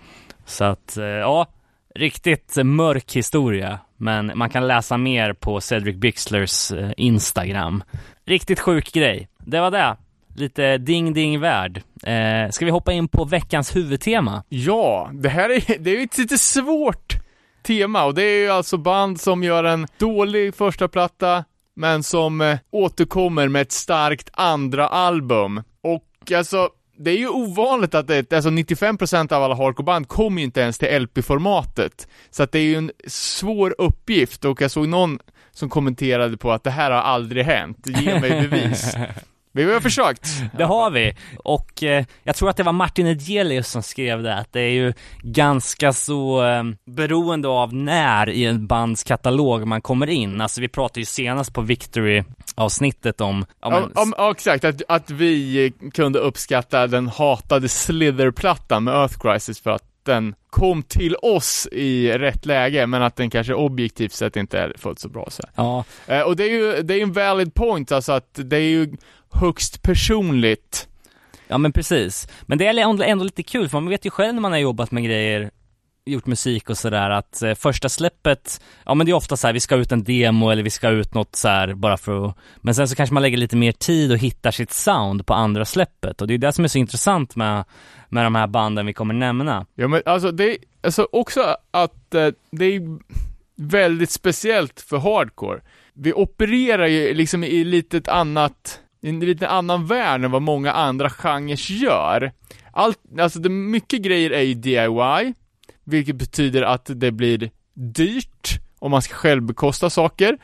Så 0.45 0.65
att, 0.65 0.97
eh, 0.97 1.05
ja, 1.05 1.47
riktigt 1.95 2.57
mörk 2.65 3.17
historia. 3.17 3.79
Men 3.97 4.33
man 4.35 4.51
kan 4.51 4.69
läsa 4.69 4.97
mer 4.97 5.33
på 5.33 5.61
Cedric 5.61 5.97
Bixlers 5.97 6.73
Instagram. 6.97 7.83
Riktigt 8.25 8.61
sjuk 8.61 8.93
grej. 8.93 9.29
Det 9.39 9.61
var 9.61 9.71
det. 9.71 9.97
Lite 10.37 10.79
ding 10.79 11.13
ding 11.13 11.41
värld. 11.41 11.83
Eh, 12.03 12.51
ska 12.51 12.65
vi 12.65 12.71
hoppa 12.71 12.93
in 12.93 13.09
på 13.09 13.25
veckans 13.25 13.77
huvudtema? 13.77 14.43
Ja, 14.49 15.11
det 15.13 15.29
här 15.29 15.51
är, 15.51 15.79
det 15.79 15.91
är 15.91 15.97
ju 15.97 16.03
ett 16.03 16.19
lite 16.19 16.39
svårt 16.39 17.15
tema 17.63 18.05
och 18.05 18.15
det 18.15 18.23
är 18.23 18.39
ju 18.41 18.51
alltså 18.51 18.77
band 18.77 19.21
som 19.21 19.43
gör 19.43 19.65
en 19.65 19.87
dålig 19.99 20.55
första 20.55 20.89
platta 20.89 21.45
men 21.79 22.03
som 22.03 22.41
eh, 22.41 22.59
återkommer 22.71 23.49
med 23.49 23.63
ett 23.63 23.73
starkt 23.73 24.31
andra 24.33 24.89
album. 24.89 25.63
Och 25.83 26.33
alltså, 26.33 26.69
det 26.99 27.11
är 27.11 27.17
ju 27.17 27.29
ovanligt 27.29 27.95
att 27.95 28.07
det, 28.07 28.33
alltså 28.33 28.51
95% 28.51 29.33
av 29.33 29.43
alla 29.43 29.55
hardcoreband 29.55 30.09
kommer 30.09 30.39
ju 30.39 30.45
inte 30.45 30.61
ens 30.61 30.79
till 30.79 31.03
LP-formatet. 31.03 32.09
Så 32.31 32.43
att 32.43 32.53
det 32.53 32.59
är 32.59 32.63
ju 32.63 32.75
en 32.75 32.91
svår 33.07 33.75
uppgift 33.79 34.45
och 34.45 34.61
jag 34.61 34.71
såg 34.71 34.89
någon 34.89 35.19
som 35.53 35.69
kommenterade 35.69 36.37
på 36.37 36.53
att 36.53 36.65
det 36.65 36.71
här 36.71 36.91
har 36.91 37.01
aldrig 37.01 37.45
hänt, 37.45 37.79
ge 37.87 38.21
mig 38.21 38.31
bevis. 38.31 38.97
Vi 39.53 39.73
har 39.73 39.81
försökt. 39.81 40.29
Det 40.59 40.65
har 40.65 40.91
vi, 40.91 41.13
och 41.45 41.83
eh, 41.83 42.05
jag 42.23 42.37
tror 42.37 42.51
att 42.51 42.57
det 42.57 42.63
var 42.63 42.73
Martin 42.73 43.07
Edgelius 43.07 43.69
som 43.71 43.83
skrev 43.83 44.23
det, 44.23 44.35
att 44.35 44.53
det 44.53 44.61
är 44.61 44.71
ju 44.71 44.93
ganska 45.23 45.93
så 45.93 46.45
eh, 46.47 46.63
beroende 46.87 47.49
av 47.49 47.75
när 47.75 48.29
i 48.29 48.45
en 48.45 48.67
bands 48.67 49.05
katalog 49.05 49.67
man 49.67 49.81
kommer 49.83 50.07
in. 50.07 50.41
Alltså 50.41 50.61
vi 50.61 50.69
pratade 50.69 51.01
ju 51.01 51.05
senast 51.07 51.55
på 51.55 51.61
Victory-avsnittet 51.61 53.21
om, 53.21 53.45
om 53.61 53.73
Ja, 53.95 54.03
en- 54.03 54.15
ja, 54.17 54.31
exakt, 54.31 54.65
att, 54.65 54.83
att 54.89 55.11
vi 55.11 55.67
eh, 55.67 55.91
kunde 55.91 56.19
uppskatta 56.19 56.87
den 56.87 57.09
hatade 57.09 57.69
Slither-plattan 57.69 58.85
med 58.85 58.95
Earth 58.95 59.19
Crisis 59.19 59.61
för 59.61 59.71
att 59.71 59.83
den 60.03 60.35
kom 60.51 60.83
till 60.83 61.17
oss 61.23 61.69
i 61.73 62.13
rätt 62.19 62.47
läge, 62.47 62.87
men 62.87 63.03
att 63.03 63.17
den 63.17 63.31
kanske 63.31 63.55
objektivt 63.55 64.13
sett 64.13 64.37
inte 64.37 64.59
är 64.59 64.73
fullt 64.79 64.99
så 64.99 65.09
bra 65.09 65.27
så 65.31 65.43
ja, 65.55 65.85
Eh, 66.07 66.21
Och 66.21 66.37
det 66.37 66.45
är 66.45 66.51
ju, 66.51 66.83
det 66.83 66.95
är 66.95 67.03
en 67.03 67.13
valid 67.13 67.55
point, 67.55 67.93
alltså 67.93 68.13
att 68.13 68.29
det 68.45 68.57
är 68.57 68.61
ju 68.61 68.97
högst 69.31 69.83
personligt. 69.83 70.89
Ja 71.49 71.59
men 71.59 71.73
precis. 71.73 72.29
Men 72.43 72.59
det 72.59 72.67
är 72.67 73.03
ändå, 73.03 73.25
lite 73.25 73.43
kul 73.43 73.69
för 73.69 73.81
man 73.81 73.91
vet 73.91 74.07
ju 74.07 74.11
själv 74.11 74.35
när 74.35 74.41
man 74.41 74.53
har 74.53 74.59
jobbat 74.59 74.91
med 74.91 75.05
grejer 75.05 75.51
gjort 76.05 76.27
musik 76.27 76.71
och 76.71 76.79
sådär 76.79 77.11
att 77.11 77.43
eh, 77.43 77.55
första 77.55 77.89
släppet, 77.89 78.61
ja 78.85 78.95
men 78.95 79.07
det 79.07 79.13
är 79.13 79.15
ofta 79.15 79.37
så 79.37 79.47
här, 79.47 79.55
vi 79.55 79.61
ska 79.61 79.77
ut 79.77 79.93
en 79.93 80.05
demo 80.05 80.51
eller 80.51 80.63
vi 80.63 80.71
ska 80.71 80.89
ut 80.89 81.15
något 81.15 81.37
så 81.37 81.49
här, 81.49 81.75
bara 81.75 81.97
för 81.97 82.27
att, 82.27 82.37
men 82.57 82.75
sen 82.75 82.89
så 82.89 82.95
kanske 82.95 83.15
man 83.15 83.23
lägger 83.23 83.37
lite 83.37 83.57
mer 83.57 83.73
tid 83.73 84.13
och 84.13 84.19
hittar 84.19 84.51
sitt 84.51 84.73
sound 84.73 85.27
på 85.27 85.35
andra 85.35 85.65
släppet 85.65 86.21
och 86.21 86.27
det 86.27 86.35
är 86.35 86.39
det 86.39 86.53
som 86.53 86.65
är 86.65 86.69
så 86.69 86.79
intressant 86.79 87.37
med, 87.37 87.65
med 88.09 88.25
de 88.25 88.35
här 88.35 88.47
banden 88.47 88.87
vi 88.87 88.93
kommer 88.93 89.15
nämna. 89.15 89.67
Ja 89.75 89.89
men 89.89 90.03
alltså 90.07 90.33
det 90.33 90.59
alltså 90.83 91.09
också 91.13 91.57
att 91.71 92.15
eh, 92.15 92.29
det 92.51 92.65
är 92.65 92.99
väldigt 93.57 94.11
speciellt 94.11 94.81
för 94.81 94.99
hardcore. 94.99 95.61
Vi 95.95 96.13
opererar 96.13 96.87
ju 96.87 97.15
liksom 97.15 97.45
i 97.45 97.65
lite 97.65 97.97
ett 97.97 98.09
annat, 98.09 98.81
en 99.03 99.21
lite 99.21 99.49
annan 99.49 99.87
värld 99.87 100.25
än 100.25 100.31
vad 100.31 100.43
många 100.43 100.73
andra 100.73 101.11
genrer 101.11 101.73
gör. 101.73 102.33
Allt, 102.73 102.99
alltså 103.19 103.39
det, 103.39 103.49
mycket 103.49 104.03
grejer 104.03 104.31
är 104.31 104.43
ju 104.43 104.55
DIY, 104.55 105.35
vilket 105.85 106.17
betyder 106.17 106.63
att 106.63 106.91
det 106.95 107.11
blir 107.13 107.51
dyrt 107.75 108.61
om 108.79 108.91
man 108.91 109.03
ska 109.03 109.15
själv 109.15 109.43
bekosta 109.43 109.91
saker. 109.91 110.39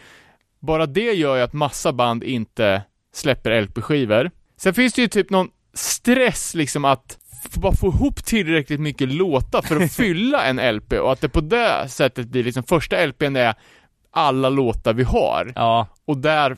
Bara 0.60 0.86
det 0.86 1.12
gör 1.12 1.36
ju 1.36 1.42
att 1.42 1.52
massa 1.52 1.92
band 1.92 2.24
inte 2.24 2.82
släpper 3.14 3.62
LP-skivor. 3.62 4.30
Sen 4.56 4.74
finns 4.74 4.92
det 4.92 5.02
ju 5.02 5.08
typ 5.08 5.30
någon 5.30 5.48
stress 5.74 6.54
liksom 6.54 6.84
att 6.84 7.18
bara 7.54 7.72
få 7.72 7.88
ihop 7.88 8.24
tillräckligt 8.24 8.80
mycket 8.80 9.08
låtar 9.08 9.62
för 9.62 9.80
att 9.80 9.92
fylla 9.96 10.44
en 10.44 10.76
LP 10.76 10.92
och 10.92 11.12
att 11.12 11.20
det 11.20 11.28
på 11.28 11.40
det 11.40 11.88
sättet 11.88 12.28
blir 12.28 12.44
liksom 12.44 12.62
första 12.62 13.06
LPn 13.06 13.36
är 13.36 13.54
alla 14.10 14.48
låtar 14.48 14.94
vi 14.94 15.02
har. 15.02 15.52
Ja, 15.54 15.86
Och 16.04 16.16
där, 16.16 16.56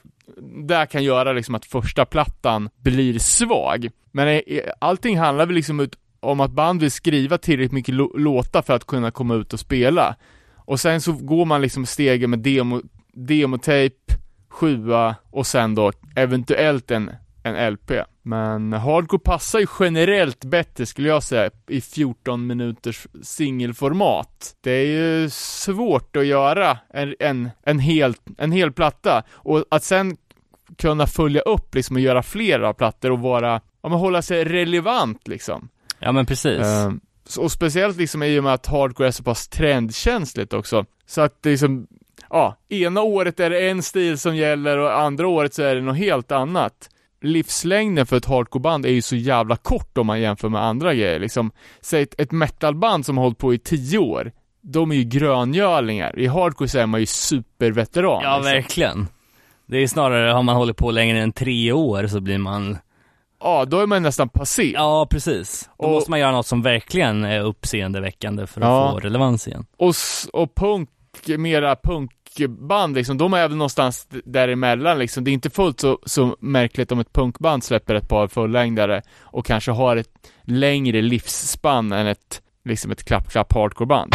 där 0.66 0.86
kan 0.86 1.04
göra 1.04 1.32
liksom 1.32 1.54
att 1.54 1.64
första 1.64 2.04
plattan 2.04 2.68
blir 2.76 3.18
svag. 3.18 3.88
Men 4.12 4.28
eh, 4.28 4.34
eh, 4.34 4.72
allting 4.78 5.18
handlar 5.18 5.46
väl 5.46 5.54
liksom 5.54 5.80
ut 5.80 5.98
om 6.20 6.40
att 6.40 6.50
band 6.50 6.80
vill 6.80 6.90
skriva 6.90 7.38
tillräckligt 7.38 7.72
mycket 7.72 7.94
låtar 7.94 8.62
för 8.62 8.74
att 8.74 8.84
kunna 8.84 9.10
komma 9.10 9.34
ut 9.34 9.52
och 9.52 9.60
spela. 9.60 10.16
Och 10.54 10.80
sen 10.80 11.00
så 11.00 11.12
går 11.12 11.44
man 11.44 11.62
liksom 11.62 11.86
stegen 11.86 12.30
med 12.30 12.38
demo, 12.38 12.82
demotape, 13.12 14.16
sjua 14.48 15.14
och 15.30 15.46
sen 15.46 15.74
då 15.74 15.92
eventuellt 16.16 16.90
en, 16.90 17.10
en 17.46 17.72
LP. 17.72 17.90
Men 18.22 18.72
hardcore 18.72 19.20
passar 19.20 19.58
ju 19.58 19.66
generellt 19.80 20.44
bättre 20.44 20.86
skulle 20.86 21.08
jag 21.08 21.22
säga 21.22 21.50
i 21.68 21.80
14 21.80 22.46
minuters 22.46 23.06
singelformat. 23.22 24.54
Det 24.60 24.70
är 24.70 24.86
ju 24.86 25.30
svårt 25.30 26.16
att 26.16 26.26
göra 26.26 26.78
en, 26.94 27.14
en, 27.18 27.50
en, 27.62 27.78
hel, 27.78 28.14
en 28.38 28.52
hel 28.52 28.72
platta 28.72 29.22
och 29.32 29.64
att 29.70 29.84
sen 29.84 30.16
kunna 30.78 31.06
följa 31.06 31.40
upp 31.40 31.74
liksom 31.74 31.96
och 31.96 32.02
göra 32.02 32.22
flera 32.22 32.74
plattor 32.74 33.10
och 33.10 33.20
vara, 33.20 33.60
ja 33.82 33.88
men 33.88 33.98
hålla 33.98 34.22
sig 34.22 34.44
relevant 34.44 35.28
liksom. 35.28 35.68
ja 35.98 36.12
men 36.12 36.26
precis. 36.26 36.66
Så- 37.26 37.42
och 37.42 37.52
speciellt 37.52 37.96
liksom 37.96 38.22
i 38.22 38.38
och 38.38 38.44
med 38.44 38.54
att 38.54 38.66
hardcore 38.66 39.08
är 39.08 39.12
så 39.12 39.22
pass 39.22 39.48
trendkänsligt 39.48 40.52
också. 40.52 40.84
Så 41.06 41.20
att 41.20 41.42
det 41.42 41.50
liksom, 41.50 41.86
ja, 42.30 42.56
ena 42.68 43.02
året 43.02 43.40
är 43.40 43.50
det 43.50 43.68
en 43.70 43.82
stil 43.82 44.18
som 44.18 44.36
gäller 44.36 44.78
och 44.78 45.00
andra 45.00 45.28
året 45.28 45.54
så 45.54 45.62
är 45.62 45.74
det 45.74 45.80
något 45.80 45.96
helt 45.96 46.32
annat. 46.32 46.90
Livslängden 47.20 48.06
för 48.06 48.16
ett 48.16 48.24
hardcoreband 48.24 48.86
är 48.86 48.90
ju 48.90 49.02
så 49.02 49.16
jävla 49.16 49.56
kort 49.56 49.98
om 49.98 50.06
man 50.06 50.20
jämför 50.20 50.48
med 50.48 50.62
andra 50.64 50.94
grejer 50.94 51.20
liksom. 51.20 51.50
Säg 51.80 52.02
ett, 52.02 52.20
ett 52.20 52.32
metalband 52.32 53.06
som 53.06 53.16
har 53.16 53.24
hållit 53.24 53.38
på 53.38 53.54
i 53.54 53.58
tio 53.58 53.98
år, 53.98 54.32
de 54.62 54.90
är 54.90 54.96
ju 54.96 55.04
gröngölingar. 55.04 56.18
I 56.18 56.26
hardcore 56.26 56.68
så 56.68 56.78
är 56.78 56.86
man 56.86 57.00
ju 57.00 57.06
superveteran. 57.06 58.20
ja 58.22 58.36
liksom. 58.38 58.52
verkligen. 58.52 59.06
Det 59.66 59.76
är 59.78 59.86
snarare, 59.86 60.30
har 60.30 60.42
man 60.42 60.56
hållit 60.56 60.76
på 60.76 60.90
längre 60.90 61.20
än 61.20 61.32
tre 61.32 61.72
år 61.72 62.06
så 62.06 62.20
blir 62.20 62.38
man, 62.38 62.78
Ja, 63.40 63.64
då 63.64 63.80
är 63.80 63.86
man 63.86 64.02
nästan 64.02 64.28
passé. 64.28 64.72
ja 64.74 65.06
precis. 65.10 65.70
Då 65.78 65.84
Och- 65.84 65.90
måste 65.92 66.10
man 66.10 66.20
göra 66.20 66.32
något 66.32 66.46
som 66.46 66.62
verkligen 66.62 67.24
är 67.24 67.40
uppseendeväckande 67.40 68.46
för 68.46 68.60
att 68.60 68.66
Ja. 68.66 68.90
få 68.92 68.98
relevans 69.00 69.48
igen. 69.48 69.66
Och, 69.78 69.94
och 70.32 70.54
punk, 70.54 70.88
mera 71.26 71.76
rockband 72.40 72.94
liksom, 72.94 73.18
de 73.18 73.34
är 73.34 73.48
väl 73.48 73.56
någonstans 73.56 74.08
däremellan 74.24 74.98
liksom. 74.98 75.24
Det 75.24 75.30
är 75.30 75.32
inte 75.32 75.50
fullt 75.50 75.80
så, 75.80 75.98
så 76.06 76.36
märkligt 76.40 76.92
om 76.92 77.00
ett 77.00 77.12
punkband 77.12 77.64
släpper 77.64 77.94
ett 77.94 78.08
par 78.08 78.28
fullängdare 78.28 79.02
och 79.20 79.46
kanske 79.46 79.70
har 79.70 79.96
ett 79.96 80.10
längre 80.42 81.02
livsspann 81.02 81.92
än 81.92 82.06
ett, 82.06 82.42
liksom 82.64 82.90
ett 82.90 83.04
klapp-klapp 83.04 83.52
hardcoreband. 83.52 84.14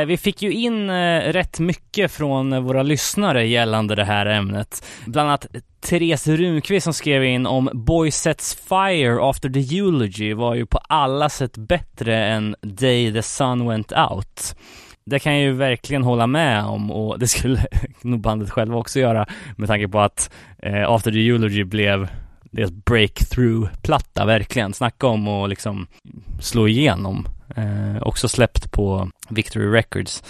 Eh, 0.00 0.06
vi 0.06 0.16
fick 0.16 0.42
ju 0.42 0.52
in 0.52 0.90
eh, 0.90 1.20
rätt 1.20 1.60
mycket 1.60 2.12
från 2.12 2.52
eh, 2.52 2.60
våra 2.60 2.82
lyssnare 2.82 3.46
gällande 3.46 3.94
det 3.94 4.04
här 4.04 4.26
ämnet. 4.26 4.86
Bland 5.06 5.28
annat 5.28 5.46
Therese 5.80 6.28
Runqvist 6.28 6.84
som 6.84 6.94
skrev 6.94 7.24
in 7.24 7.46
om 7.46 7.70
Boy 7.72 8.10
Sets 8.10 8.54
Fire 8.54 9.18
After 9.20 9.48
the 9.48 9.78
Eulogy 9.78 10.34
var 10.34 10.54
ju 10.54 10.66
på 10.66 10.78
alla 10.78 11.28
sätt 11.28 11.56
bättre 11.56 12.24
än 12.24 12.56
Day 12.62 13.12
the 13.12 13.22
Sun 13.22 13.68
Went 13.68 13.92
Out. 13.92 14.56
Det 15.06 15.18
kan 15.18 15.32
jag 15.32 15.42
ju 15.42 15.52
verkligen 15.52 16.02
hålla 16.02 16.26
med 16.26 16.64
om 16.64 16.90
och 16.90 17.18
det 17.18 17.26
skulle 17.26 17.66
nog 18.02 18.20
bandet 18.20 18.50
själva 18.50 18.76
också 18.76 19.00
göra 19.00 19.26
med 19.56 19.68
tanke 19.68 19.88
på 19.88 20.00
att 20.00 20.30
eh, 20.58 20.90
After 20.90 21.10
the 21.10 21.28
Eulogy 21.28 21.64
blev 21.64 22.08
deras 22.50 22.70
breakthrough-platta 22.70 24.24
verkligen. 24.24 24.72
Snacka 24.72 25.06
om 25.06 25.28
och 25.28 25.48
liksom 25.48 25.86
slå 26.40 26.68
igenom 26.68 27.26
Eh, 27.56 28.02
också 28.02 28.28
släppt 28.28 28.70
på 28.70 29.10
Victory 29.28 29.66
Records. 29.66 30.22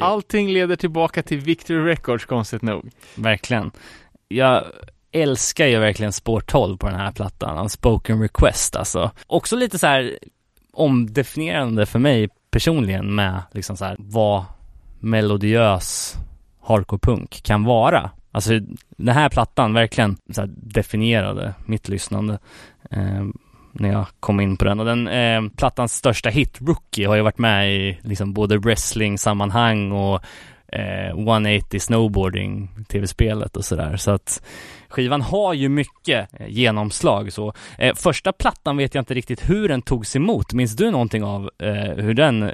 Allting 0.00 0.48
leder 0.48 0.76
tillbaka 0.76 1.22
till 1.22 1.38
Victory 1.38 1.84
Records 1.84 2.24
konstigt 2.24 2.62
nog. 2.62 2.90
Verkligen. 3.14 3.70
Jag 4.28 4.64
älskar 5.12 5.66
ju 5.66 5.78
verkligen 5.78 6.12
spår 6.12 6.40
12 6.40 6.76
på 6.76 6.86
den 6.86 7.00
här 7.00 7.12
plattan, 7.12 7.68
Spoken 7.68 8.22
Request 8.22 8.76
alltså. 8.76 9.10
Också 9.26 9.56
lite 9.56 9.78
så 9.78 9.86
här 9.86 10.18
omdefinierande 10.72 11.86
för 11.86 11.98
mig 11.98 12.28
personligen 12.50 13.14
med 13.14 13.42
liksom 13.52 13.76
så 13.76 13.84
här 13.84 13.96
vad 13.98 14.44
melodiös 15.00 16.16
hardcore-punk 16.62 17.42
kan 17.42 17.64
vara. 17.64 18.10
Alltså 18.32 18.60
den 18.96 19.14
här 19.14 19.28
plattan 19.28 19.74
verkligen 19.74 20.16
så 20.30 20.40
här, 20.40 20.50
definierade 20.56 21.54
mitt 21.66 21.88
lyssnande 21.88 22.38
eh, 22.90 23.24
när 23.72 23.92
jag 23.92 24.06
kom 24.20 24.40
in 24.40 24.56
på 24.56 24.64
den. 24.64 24.80
Och 24.80 24.86
den 24.86 25.08
eh, 25.08 25.40
plattans 25.56 25.92
största 25.92 26.30
hit, 26.30 26.58
Rookie, 26.60 27.06
har 27.06 27.16
ju 27.16 27.22
varit 27.22 27.38
med 27.38 27.74
i 27.74 27.98
liksom 28.02 28.32
både 28.32 28.58
wrestling-sammanhang 28.58 29.92
och 29.92 30.24
eh, 30.72 31.08
180 31.08 31.80
snowboarding 31.80 32.68
tv-spelet 32.88 33.56
och 33.56 33.64
sådär. 33.64 33.96
Så 33.96 34.10
att 34.10 34.42
skivan 34.92 35.22
har 35.22 35.54
ju 35.54 35.68
mycket 35.68 36.40
eh, 36.40 36.46
genomslag 36.48 37.32
så. 37.32 37.52
Eh, 37.78 37.94
första 37.94 38.32
plattan 38.32 38.76
vet 38.76 38.94
jag 38.94 39.02
inte 39.02 39.14
riktigt 39.14 39.50
hur 39.50 39.68
den 39.68 39.82
togs 39.82 40.16
emot. 40.16 40.52
Minns 40.52 40.76
du 40.76 40.90
någonting 40.90 41.24
av 41.24 41.50
eh, 41.58 41.72
hur 42.04 42.14
den 42.14 42.42
eh, 42.42 42.50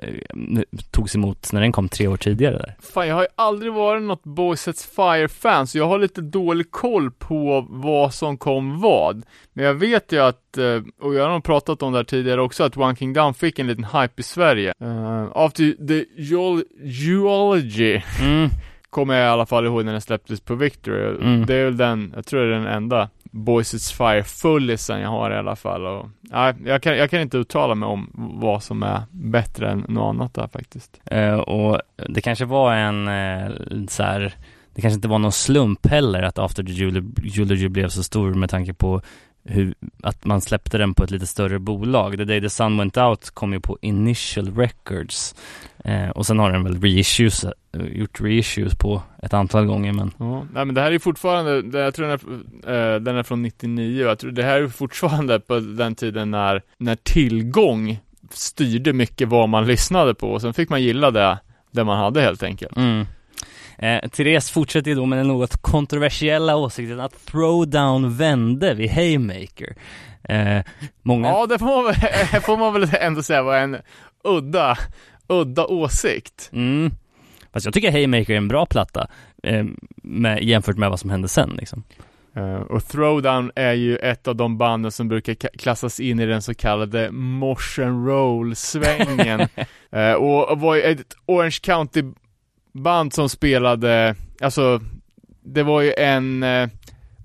togs 0.91 1.15
emot 1.15 1.53
när 1.53 1.61
den 1.61 1.73
kom 1.73 1.89
tre 1.89 2.07
år 2.07 2.17
tidigare 2.17 2.57
där? 2.57 2.75
Fan, 2.81 3.09
jag 3.09 3.15
har 3.15 3.23
ju 3.23 3.29
aldrig 3.37 3.73
varit 3.73 4.03
något 4.03 4.25
Boys 4.25 4.61
Sets 4.61 4.87
Fire-fan, 4.87 5.67
så 5.67 5.79
jag 5.79 5.89
har 5.89 5.99
lite 5.99 6.21
dålig 6.21 6.71
koll 6.71 7.11
på 7.11 7.67
vad 7.69 8.15
som 8.15 8.39
kom 8.39 8.81
vad. 8.81 9.23
Men 9.53 9.65
jag 9.65 9.75
vet 9.75 10.13
ju 10.13 10.19
att, 10.19 10.59
och 11.01 11.15
jag 11.15 11.23
har 11.23 11.33
nog 11.33 11.45
pratat 11.45 11.83
om 11.83 11.93
det 11.93 11.99
här 11.99 12.05
tidigare 12.05 12.43
också, 12.43 12.65
att 12.65 12.77
One 12.77 12.97
King 12.97 13.13
Down 13.13 13.35
fick 13.35 13.59
en 13.59 13.67
liten 13.67 13.85
hype 13.85 14.15
i 14.17 14.23
Sverige. 14.23 14.73
Uh, 14.83 15.29
after 15.35 15.87
the 15.87 16.05
Geology 16.83 18.01
Mm. 18.21 18.51
Kommer 18.99 19.15
jag 19.15 19.25
i 19.25 19.29
alla 19.29 19.47
fall 19.47 19.67
ihåg 19.67 19.85
när 19.85 19.93
den 19.93 20.01
släpptes 20.01 20.41
på 20.41 20.55
Victory. 20.55 21.17
Mm. 21.21 21.47
Det 21.47 21.55
är 21.55 21.65
väl 21.65 21.77
den, 21.77 22.13
jag 22.17 22.27
tror 22.27 22.41
det 22.41 22.47
är 22.47 22.61
den 22.61 22.67
enda 22.67 23.09
Boys 23.23 23.75
It's 23.75 23.97
Fire 23.97 24.23
fullisen 24.23 25.01
jag 25.01 25.09
har 25.09 25.31
i 25.31 25.37
alla 25.37 25.57
fall 25.57 25.87
och, 25.87 26.09
nej, 26.21 26.55
jag 26.65 26.83
kan, 26.83 26.97
jag 26.97 27.11
kan 27.11 27.21
inte 27.21 27.39
uttala 27.39 27.75
mig 27.75 27.87
om 27.87 28.11
vad 28.41 28.63
som 28.63 28.83
är 28.83 29.03
bättre 29.11 29.71
än 29.71 29.85
något 29.89 30.15
annat 30.15 30.35
där 30.35 30.49
faktiskt. 30.49 31.01
Eh, 31.05 31.35
och 31.35 31.81
det 32.09 32.21
kanske 32.21 32.45
var 32.45 32.75
en 32.75 33.09
eh, 33.09 33.53
så 33.89 34.03
här, 34.03 34.35
det 34.75 34.81
kanske 34.81 34.95
inte 34.95 35.09
var 35.09 35.19
någon 35.19 35.33
slump 35.33 35.87
heller 35.87 36.23
att 36.23 36.39
After 36.39 36.63
the 36.63 36.83
Eulogy 37.41 37.69
blev 37.69 37.89
så 37.89 38.03
stor 38.03 38.35
med 38.35 38.51
tanke 38.51 38.75
på 38.75 39.03
hur, 39.49 39.75
att 40.03 40.25
man 40.25 40.41
släppte 40.41 40.79
den 40.79 40.95
på 40.95 41.05
ett 41.05 41.11
lite 41.11 41.27
större 41.27 41.59
bolag. 41.59 42.17
The 42.17 42.25
Day 42.25 42.41
the 42.41 42.51
Sun 42.51 42.79
Went 42.79 42.97
Out 42.97 43.31
kom 43.31 43.53
ju 43.53 43.61
på 43.61 43.79
Initial 43.81 44.57
Records 44.57 45.35
eh, 45.85 46.09
och 46.09 46.27
sen 46.27 46.39
har 46.39 46.53
den 46.53 46.65
väl 46.65 46.81
reissues, 46.81 47.45
gjort 47.73 48.21
reissues 48.21 48.75
på 48.75 49.03
ett 49.23 49.35
antal 49.35 49.67
gånger 49.67 49.93
men 49.93 50.13
Ja, 50.19 50.47
nej 50.53 50.65
men 50.65 50.75
det 50.75 50.81
här 50.81 50.93
är 50.93 50.99
fortfarande, 50.99 51.63
det, 51.63 51.79
jag 51.79 51.95
tror 51.95 52.07
den 52.07 52.19
är, 52.67 52.95
eh, 52.95 53.01
den 53.01 53.17
är 53.17 53.23
från 53.23 53.43
99 53.43 54.05
och 54.05 54.11
jag 54.11 54.19
tror 54.19 54.31
det 54.31 54.43
här 54.43 54.63
är 54.63 54.69
fortfarande 54.69 55.41
på 55.41 55.61
den 55.61 55.95
tiden 55.95 56.31
när, 56.31 56.63
när 56.79 56.97
tillgång 56.97 58.01
styrde 58.31 58.93
mycket 58.93 59.29
vad 59.29 59.49
man 59.49 59.67
lyssnade 59.67 60.15
på 60.15 60.31
och 60.31 60.41
sen 60.41 60.55
fick 60.55 60.69
man 60.69 60.83
gilla 60.83 61.11
det, 61.11 61.39
det 61.71 61.85
man 61.85 61.99
hade 61.99 62.21
helt 62.21 62.43
enkelt. 62.43 62.77
Mm. 62.77 63.07
Eh, 63.79 64.09
Therese 64.09 64.51
fortsätter 64.51 64.91
ju 64.91 64.95
då 64.95 65.07
med 65.07 65.19
den 65.19 65.29
något 65.29 65.63
kontroversiella 65.63 66.57
åsikten 66.57 67.01
att 67.01 67.27
Throwdown 67.27 68.17
vände 68.17 68.75
vid 68.75 68.91
Haymaker. 68.91 69.75
Eh, 70.25 70.63
många... 71.03 71.29
Ja, 71.29 71.47
det 71.47 71.59
får 71.59 71.67
man, 71.67 71.85
väl- 71.85 72.41
får 72.43 72.57
man 72.57 72.73
väl 72.73 72.89
ändå 73.01 73.23
säga 73.23 73.43
var 73.43 73.57
en 73.57 73.77
udda, 74.25 74.79
udda 75.29 75.67
åsikt. 75.67 76.51
Mm. 76.53 76.91
Fast 77.53 77.65
jag 77.67 77.75
tycker 77.75 77.93
Haymaker 77.93 78.33
är 78.33 78.37
en 78.37 78.49
bra 78.49 78.67
platta 78.67 79.07
eh, 79.43 79.65
med, 80.03 80.43
jämfört 80.43 80.77
med 80.77 80.91
vad 80.91 81.01
som 81.01 81.11
hände 81.11 81.29
sen 81.29 81.51
liksom. 81.59 81.83
Eh, 82.37 82.55
och 82.55 82.85
Throwdown 82.89 83.51
är 83.55 83.73
ju 83.73 83.97
ett 83.97 84.29
av 84.29 84.37
de 84.37 84.59
banden 84.59 84.93
som 84.93 85.09
brukar 85.09 85.33
ka- 85.35 85.59
klassas 85.59 86.01
in 86.01 86.21
i 86.21 86.27
den 86.27 86.43
så 86.43 86.55
kallade 86.55 87.11
and 87.79 88.09
roll-svängen. 88.09 89.49
Eh, 89.93 90.13
och, 90.13 90.61
var 90.61 90.75
ju 90.75 90.83
ett 90.83 91.15
Orange 91.27 91.59
County-band 92.73 93.15
som 93.15 93.29
spelade, 93.29 94.15
alltså, 94.41 94.81
det 95.43 95.63
var 95.63 95.81
ju 95.81 95.95
en 95.97 96.43
eh, 96.43 96.69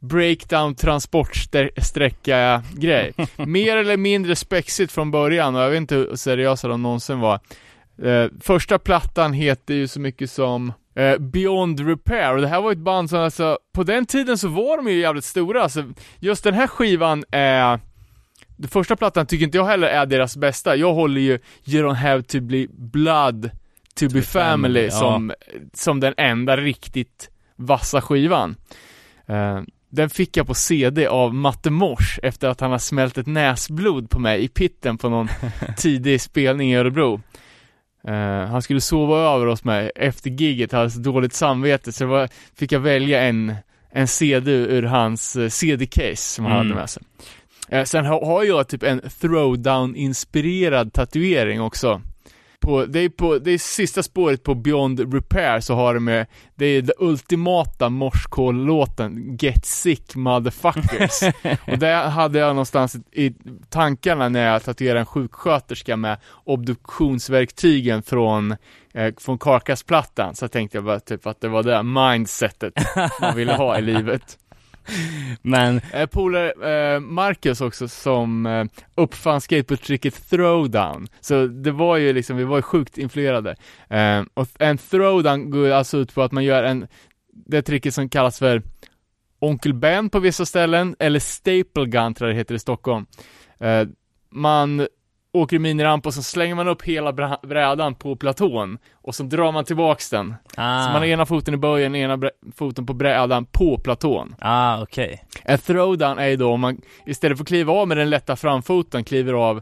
breakdown 0.02 0.76
transportsträcka 0.76 2.64
grej. 2.74 3.14
Mer 3.38 3.78
eller 3.78 3.98
mindre 3.98 4.36
spexigt 4.36 4.92
från 4.92 5.12
början 5.12 5.56
och 5.56 5.62
jag 5.62 5.70
vet 5.70 5.78
inte 5.78 5.96
hur 5.96 6.16
seriösa 6.16 6.68
de 6.68 6.82
någonsin 6.82 7.20
var. 7.20 7.40
Eh, 8.04 8.28
första 8.42 8.80
plattan 8.80 9.34
heter 9.34 9.74
ju 9.74 9.88
så 9.88 10.00
mycket 10.00 10.32
som 10.32 10.74
eh, 10.96 11.18
Beyond 11.18 11.80
Repair 11.88 12.36
och 12.36 12.42
det 12.42 12.48
här 12.48 12.62
var 12.62 12.72
ett 12.72 12.78
band 12.78 13.10
som 13.10 13.20
alltså, 13.20 13.58
på 13.74 13.84
den 13.84 14.06
tiden 14.06 14.38
så 14.38 14.48
var 14.48 14.78
de 14.78 14.88
ju 14.88 15.00
jävligt 15.00 15.26
stora, 15.26 15.64
alltså 15.64 15.84
just 16.20 16.44
den 16.44 16.54
här 16.54 16.68
skivan 16.68 17.24
är 17.32 17.80
den 18.58 18.70
första 18.70 18.96
plattan 18.96 19.26
tycker 19.26 19.46
inte 19.46 19.58
jag 19.58 19.66
heller 19.66 19.88
är 19.88 20.06
deras 20.06 20.38
bästa, 20.38 20.76
jag 20.76 20.94
håller 20.94 21.22
ju 21.22 21.40
You 21.66 21.84
don't 21.84 21.94
have 21.94 22.24
to 22.24 22.42
be 22.42 22.68
blood 22.70 23.50
to 23.96 24.06
be 24.06 24.22
family 24.22 24.22
family, 24.22 24.84
ja. 24.86 24.92
som, 24.92 25.32
som 25.74 26.00
den 26.00 26.14
enda 26.18 26.58
riktigt 26.58 27.30
vassa 27.56 28.02
skivan. 28.02 28.56
Eh, 29.28 29.62
den 29.90 30.10
fick 30.10 30.38
jag 30.38 30.48
på 30.48 30.54
CD 30.54 31.08
av 31.08 31.34
Matte 31.34 31.70
Mors 31.72 32.20
efter 32.24 32.48
att 32.48 32.60
han 32.62 32.72
har 32.72 32.78
smält 32.78 33.18
ett 33.18 33.28
näsblod 33.28 34.10
på 34.10 34.20
mig 34.20 34.44
i 34.44 34.48
pitten 34.48 34.98
på 34.98 35.10
någon 35.10 35.28
tidig 35.78 36.22
spelning 36.22 36.72
i 36.72 36.76
Örebro. 36.76 37.22
Eh, 38.08 38.46
han 38.48 38.62
skulle 38.62 38.82
sova 38.82 39.18
över 39.20 39.46
hos 39.46 39.64
mig 39.64 39.92
efter 39.96 40.30
giget, 40.30 40.72
hade 40.72 40.90
så 40.90 41.00
dåligt 41.00 41.34
samvete 41.34 41.92
så 41.92 42.06
var, 42.06 42.30
fick 42.56 42.72
jag 42.72 42.80
välja 42.80 43.22
en, 43.22 43.56
en 43.92 44.08
CD 44.08 44.52
ur 44.52 44.84
hans 44.84 45.36
eh, 45.36 45.50
CD-case 45.50 46.16
som 46.36 46.46
han 46.46 46.54
Mm. 46.54 46.68
hade 46.68 46.80
med 46.80 46.90
sig. 46.90 47.04
Sen 47.86 48.06
har, 48.06 48.26
har 48.26 48.44
jag 48.44 48.68
typ 48.68 48.84
en 48.84 49.02
throwdown-inspirerad 49.02 50.94
tatuering 50.94 51.62
också. 51.62 52.02
På, 52.64 52.86
det 52.86 53.00
är 53.00 53.10
på, 53.10 53.38
det 53.38 53.52
är 53.52 53.58
sista 53.58 54.04
spåret 54.04 54.44
på 54.44 54.56
Beyond 54.56 55.14
Repair 55.14 55.60
så 55.60 55.76
har 55.76 55.94
det 55.94 56.00
med, 56.00 56.26
det 56.56 56.66
är 56.66 56.82
den 56.82 56.96
ultimata 56.98 57.90
morskål-låten 57.90 59.38
Get 59.42 59.66
Sick 59.66 60.16
Motherfuckers. 60.16 61.34
Och 61.68 61.78
det 61.78 61.94
hade 61.94 62.40
jag 62.40 62.48
någonstans 62.48 62.96
i, 63.12 63.34
tankarna 63.70 64.30
när 64.30 64.52
jag 64.52 64.64
tatuerade 64.64 65.00
en 65.00 65.06
sjuksköterska 65.06 65.98
med 65.98 66.18
obduktionsverktygen 66.44 68.04
från, 68.04 68.56
eh, 68.94 69.14
från 69.18 69.38
Carcass-plattan. 69.38 70.36
Så 70.36 70.48
tänkte 70.48 70.78
jag 70.78 70.86
bara 70.86 71.00
typ 71.00 71.28
att 71.28 71.42
det 71.42 71.48
var 71.48 71.64
det 71.64 71.84
mindsetet 71.84 72.74
man 73.22 73.36
ville 73.36 73.54
ha 73.54 73.78
i 73.78 73.82
livet. 73.94 74.38
Men 75.42 75.82
Eh, 75.94 76.06
Polare 76.06 76.94
eh, 76.94 77.00
Marcus 77.00 77.62
också 77.62 77.88
som 77.88 78.46
eh, 78.46 78.66
uppfann 78.96 79.42
skateboardtricket 79.42 80.30
throwdown. 80.30 81.08
Så 81.22 81.48
det 81.48 81.72
var 81.72 81.98
ju 81.98 82.14
liksom, 82.14 82.38
vi 82.38 82.44
var 82.44 82.58
ju 82.58 82.62
sjukt 82.62 82.98
influerade. 82.98 83.56
Eh, 83.90 84.24
och 84.34 84.48
en 84.60 84.78
throwdown 84.78 85.50
går 85.50 85.66
ju 85.66 85.74
alltså 85.74 85.98
ut 85.98 86.16
på 86.16 86.22
att 86.22 86.32
man 86.32 86.44
gör 86.44 86.64
en, 86.64 86.88
det 87.34 87.62
tricket 87.62 87.94
som 87.94 88.10
kallas 88.10 88.40
för 88.40 88.62
Onkel 89.40 89.74
Ben 89.74 90.10
på 90.10 90.20
vissa 90.20 90.46
ställen, 90.46 90.96
eller 91.00 91.20
Staple 91.20 91.86
Gun 91.86 92.14
tror 92.14 92.30
jag 92.30 92.36
det 92.36 92.40
heter 92.40 92.56
i 92.56 92.60
Stockholm. 92.60 93.06
Eh, 93.60 93.88
man 94.32 94.88
åker 95.34 95.60
miniramp 95.60 96.06
och 96.06 96.14
så 96.14 96.24
slänger 96.24 96.56
man 96.56 96.68
upp 96.68 96.82
hela 96.84 97.38
brädan 97.44 97.96
på 97.96 98.16
platån 98.16 98.78
och 98.94 99.16
så 99.16 99.24
drar 99.24 99.52
man 99.52 99.66
tillbaks 99.66 100.10
den. 100.10 100.36
ah, 100.58 100.84
Så 100.86 100.90
man 100.92 100.96
har 100.96 101.06
ena 101.06 101.26
foten 101.26 101.54
i 101.54 101.58
böjen, 101.58 101.96
ena 101.96 102.20
foten 102.56 102.86
på 102.86 102.94
brädan 102.94 103.46
på 103.46 103.78
platån. 103.78 104.36
ah 104.40 104.82
okej. 104.82 105.24
En 105.44 105.58
throwdown 105.58 106.20
är 106.20 106.28
ju 106.28 106.36
då 106.36 106.52
om 106.52 106.62
man 106.62 106.82
istället 107.06 107.38
för 107.38 107.44
att 107.44 107.48
kliva 107.48 107.74
av 107.74 107.88
med 107.88 107.98
den 107.98 108.10
lätta 108.10 108.36
framfoten 108.36 109.04
kliver 109.04 109.34
av 109.34 109.62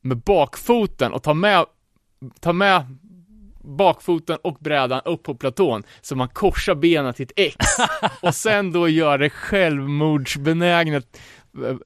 med 0.00 0.16
bakfoten 0.16 1.12
och 1.12 1.22
tar 1.22 1.34
med, 1.34 1.64
tar 2.40 2.52
med 2.52 2.96
bakfoten 3.64 4.38
och 4.42 4.56
brädan 4.60 5.00
upp 5.04 5.22
på 5.22 5.34
platån 5.34 5.82
så 6.00 6.16
man 6.16 6.28
korsar 6.28 6.74
benen 6.74 7.14
till 7.14 7.24
ett 7.24 7.32
X 7.36 7.56
och 8.22 8.34
sen 8.34 8.72
då 8.72 8.88
gör 8.88 9.18
det 9.18 9.30
självmordsbenägna 9.30 11.02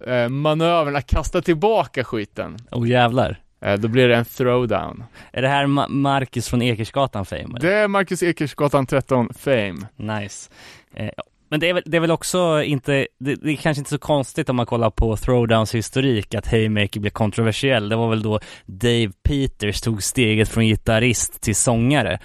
eh, 0.06 0.14
eh, 0.14 0.28
manövern 0.28 0.96
att 0.96 1.06
kasta 1.06 1.42
tillbaka 1.42 2.04
skiten. 2.04 2.56
Oh 2.70 2.88
jävlar. 2.88 3.40
Eh, 3.64 3.74
Då 3.74 3.88
blir 3.88 4.08
det 4.08 4.16
en 4.16 4.24
throwdown. 4.24 5.04
Är 5.32 5.42
det 5.42 5.48
här 5.48 5.66
Ma- 5.66 5.88
Marcus 5.88 6.48
från 6.48 6.62
Ekersgatan 6.62 7.24
fame? 7.24 7.42
eller? 7.42 7.60
Det 7.60 7.74
är 7.74 7.88
Marcus 7.88 8.22
Ekersgatan 8.22 8.86
13 8.86 9.28
Fame. 9.34 9.74
Nice. 9.96 10.50
Eh, 10.94 11.10
men 11.48 11.60
det 11.60 11.68
är, 11.68 11.74
väl, 11.74 11.82
det 11.86 11.96
är 11.96 12.00
väl 12.00 12.10
också 12.10 12.62
inte, 12.62 13.06
det, 13.20 13.34
det 13.34 13.50
är 13.50 13.56
kanske 13.56 13.80
inte 13.80 13.90
så 13.90 13.98
konstigt 13.98 14.48
om 14.48 14.56
man 14.56 14.66
kollar 14.66 14.90
på 14.90 15.16
Throwdowns 15.16 15.74
historik 15.74 16.34
att 16.34 16.46
Haymaker 16.46 17.00
blev 17.00 17.10
kontroversiell. 17.10 17.88
Det 17.88 17.96
var 17.96 18.08
väl 18.10 18.22
då 18.22 18.40
Dave 18.66 19.10
Peters 19.22 19.80
tog 19.80 20.02
steget 20.02 20.48
från 20.48 20.64
gitarrist 20.66 21.40
till 21.40 21.56
sångare. 21.56 22.18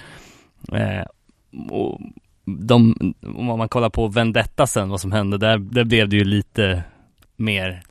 Eh, 0.74 1.06
och 1.70 2.00
de, 2.46 2.96
om 3.36 3.46
man 3.46 3.70
kollar 3.70 3.90
på 3.90 4.08
Vendetta 4.08 4.68
sen, 4.68 4.90
vad 4.90 5.02
som 5.02 5.12
hände, 5.12 5.38
där, 5.38 5.58
där 5.58 5.84
blev 5.84 6.10
det 6.10 6.16
ju 6.18 6.24
lite 6.24 6.84
mer 7.38 7.84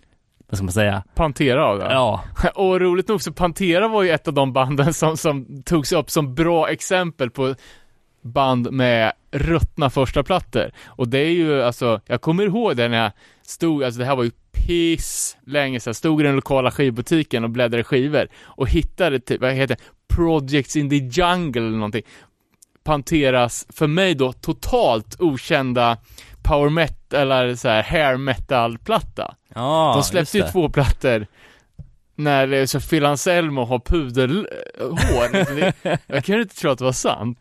vad 0.48 0.59
ska 0.59 0.64
man 0.64 0.73
säga? 0.73 1.02
Pantera 1.14 1.66
av 1.66 1.78
det. 1.78 1.85
Ja, 1.85 2.24
Och 2.55 2.81
roligt 2.81 3.09
nog 3.09 3.23
så 3.23 3.32
Pantera 3.32 3.89
var 3.89 4.02
ju 4.02 4.10
ett 4.10 4.28
av 4.28 4.35
de 4.35 4.52
banden 4.52 4.94
som, 4.94 5.16
som 5.16 5.62
togs 5.62 5.93
upp 5.93 6.10
som 6.10 6.35
bra 6.35 6.68
exempel 6.68 7.31
på 7.31 7.55
band 8.23 8.73
med 8.73 9.12
ruttna 9.31 9.90
första 9.90 10.23
plattor. 10.23 10.70
Och 10.86 11.09
det 11.09 11.18
är 11.18 11.31
ju 11.31 11.62
alltså, 11.62 12.01
jag 12.06 12.20
kommer 12.20 12.44
ihåg 12.44 12.77
det 12.77 12.89
när 12.89 13.02
jag 13.02 13.12
stod, 13.43 13.85
alltså 13.85 14.01
det 14.01 14.06
här 14.06 14.16
var 14.16 14.24
ju 14.24 14.31
piss 14.52 15.36
länge 15.47 15.81
sedan, 15.81 15.94
stod 15.94 16.20
i 16.20 16.24
den 16.24 16.35
lokala 16.35 16.70
skivbutiken 16.70 17.44
och 17.44 17.51
bläddrade 17.51 17.85
skivor 17.85 18.28
och 18.43 18.68
hittade 18.68 19.20
typ, 19.20 19.40
vad 19.40 19.52
heter 19.52 19.77
det, 19.77 20.14
Projects 20.14 20.77
in 20.77 20.90
the 20.90 20.97
Jungle 20.97 21.62
eller 21.62 21.77
någonting. 21.77 22.02
Panteras, 22.85 23.66
för 23.68 23.86
mig 23.86 24.14
då, 24.14 24.32
totalt 24.32 25.16
okända 25.20 25.97
power 26.47 26.68
metal 26.68 27.32
eller 27.32 27.55
så 27.55 27.68
här 27.68 27.82
hair 27.82 28.16
metal 28.16 28.78
platta. 28.78 29.35
ja 29.55 29.93
De 29.97 30.02
släppte 30.02 30.39
ju 30.39 30.44
två 30.44 30.68
plattor 30.68 31.27
när 32.14 32.52
eh, 32.52 32.64
så 32.64 32.81
Phil 32.81 33.05
Anselmo 33.05 33.64
har 33.64 33.78
pudelhår. 33.78 34.47
Jag 36.06 36.24
kunde 36.24 36.43
inte 36.43 36.56
tro 36.56 36.70
att 36.70 36.78
det 36.78 36.85
var 36.85 36.93
sant. 36.93 37.39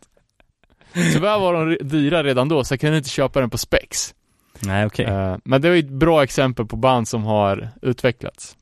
Tyvärr 0.94 1.38
var 1.38 1.66
de 1.66 1.88
dyra 1.88 2.22
redan 2.22 2.48
då, 2.48 2.64
så 2.64 2.72
jag 2.72 2.80
kunde 2.80 2.96
inte 2.98 3.10
köpa 3.10 3.40
den 3.40 3.50
på 3.50 3.58
Spex. 3.58 4.14
Nej, 4.60 4.86
okej. 4.86 5.04
Eh, 5.04 5.36
men 5.44 5.62
det 5.62 5.68
var 5.68 5.74
ju 5.74 5.80
ett 5.80 5.90
bra 5.90 6.22
exempel 6.22 6.66
på 6.66 6.76
band 6.76 7.08
som 7.08 7.24
har 7.24 7.68
utvecklats. 7.82 8.56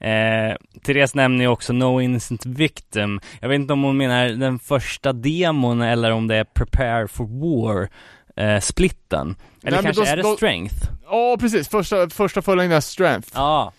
Eh, 0.00 0.56
Therese 0.82 1.14
nämner 1.14 1.44
ju 1.44 1.48
också 1.48 1.72
No 1.72 2.00
Innocent 2.00 2.46
Victim. 2.46 3.20
Jag 3.40 3.48
vet 3.48 3.56
inte 3.56 3.72
om 3.72 3.82
hon 3.82 3.96
menar 3.96 4.28
den 4.28 4.58
första 4.58 5.12
demon 5.12 5.82
eller 5.82 6.10
om 6.10 6.26
det 6.26 6.36
är 6.36 6.44
Prepare 6.44 7.08
for 7.08 7.24
War 7.26 7.88
eh, 8.36 8.60
splitten. 8.60 9.36
Eller 9.62 9.76
Nej, 9.76 9.82
kanske 9.84 10.02
då- 10.02 10.06
är 10.10 10.16
det 10.16 10.22
då- 10.22 10.36
Strength? 10.36 10.76
Ja, 11.04 11.36
precis. 11.40 11.68
Första, 11.68 12.10
första 12.10 12.42
fullängden 12.42 12.82
Strength. 12.82 13.28
Ja. 13.34 13.72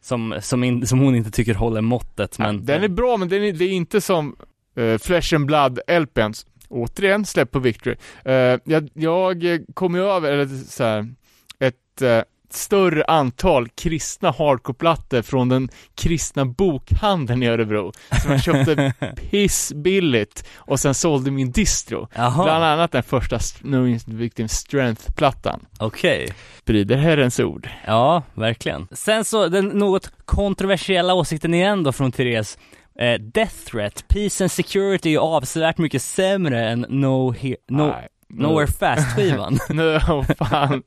Som, 0.00 0.34
som, 0.40 0.64
in, 0.64 0.86
som 0.86 0.98
hon 0.98 1.14
inte 1.14 1.30
tycker 1.30 1.54
håller 1.54 1.80
måttet, 1.80 2.38
men... 2.38 2.64
den 2.64 2.84
är 2.84 2.88
bra, 2.88 3.16
men 3.16 3.28
den 3.28 3.42
är, 3.44 3.52
det 3.52 3.64
är 3.64 3.70
inte 3.72 4.00
som 4.00 4.36
eh, 4.76 4.98
Flesh 4.98 5.34
and 5.34 5.46
Blood 5.46 5.80
LPn. 6.00 6.32
Återigen, 6.68 7.24
släpp 7.26 7.50
på 7.50 7.58
Victory. 7.58 7.96
Eh, 8.24 8.34
jag, 8.64 8.88
jag 8.94 9.64
kom 9.74 9.94
ju 9.94 10.02
över, 10.02 10.32
eller 10.32 10.46
så 10.66 10.84
här, 10.84 11.14
ett 11.58 12.02
eh, 12.02 12.20
större 12.52 13.04
antal 13.04 13.68
kristna 13.68 14.30
hardcore-plattor 14.30 15.22
från 15.22 15.48
den 15.48 15.68
kristna 15.94 16.44
bokhandeln 16.44 17.42
i 17.42 17.46
Örebro. 17.48 17.92
Som 18.22 18.30
jag 18.32 18.42
köpte 18.42 18.92
pissbilligt 19.30 20.44
och 20.56 20.80
sen 20.80 20.94
sålde 20.94 21.30
min 21.30 21.50
distro. 21.50 22.08
Jaha, 22.14 22.44
Bland 22.44 22.64
annat 22.64 22.92
den 22.92 23.02
första 23.02 23.36
St- 23.36 23.68
No 23.68 23.98
Victim 24.06 24.48
Strength-plattan. 24.48 25.60
okej. 25.78 26.28
Sprider 26.58 26.96
Herrens 26.96 27.40
ord. 27.40 27.68
Ja, 27.86 28.22
verkligen. 28.34 28.88
Sen 28.92 29.24
så, 29.24 29.48
den 29.48 29.66
något 29.68 30.10
kontroversiella 30.24 31.14
åsikten 31.14 31.54
igen 31.54 31.82
då 31.82 31.92
från 31.92 32.12
Therese. 32.12 32.58
Eh, 33.00 33.14
Death 33.20 33.54
Threat, 33.70 34.04
Peace 34.08 34.44
and 34.44 34.50
Security 34.52 35.14
är 35.14 35.18
avsevärt 35.18 35.78
mycket 35.78 36.02
sämre 36.02 36.68
än 36.68 36.80
No, 36.88 37.32
he- 37.34 37.56
no 37.68 37.94
Nowhere 38.28 38.66
Fast-skivan. 38.66 39.58
Nu, 39.68 39.96
oh 39.96 40.24
fan, 40.38 40.82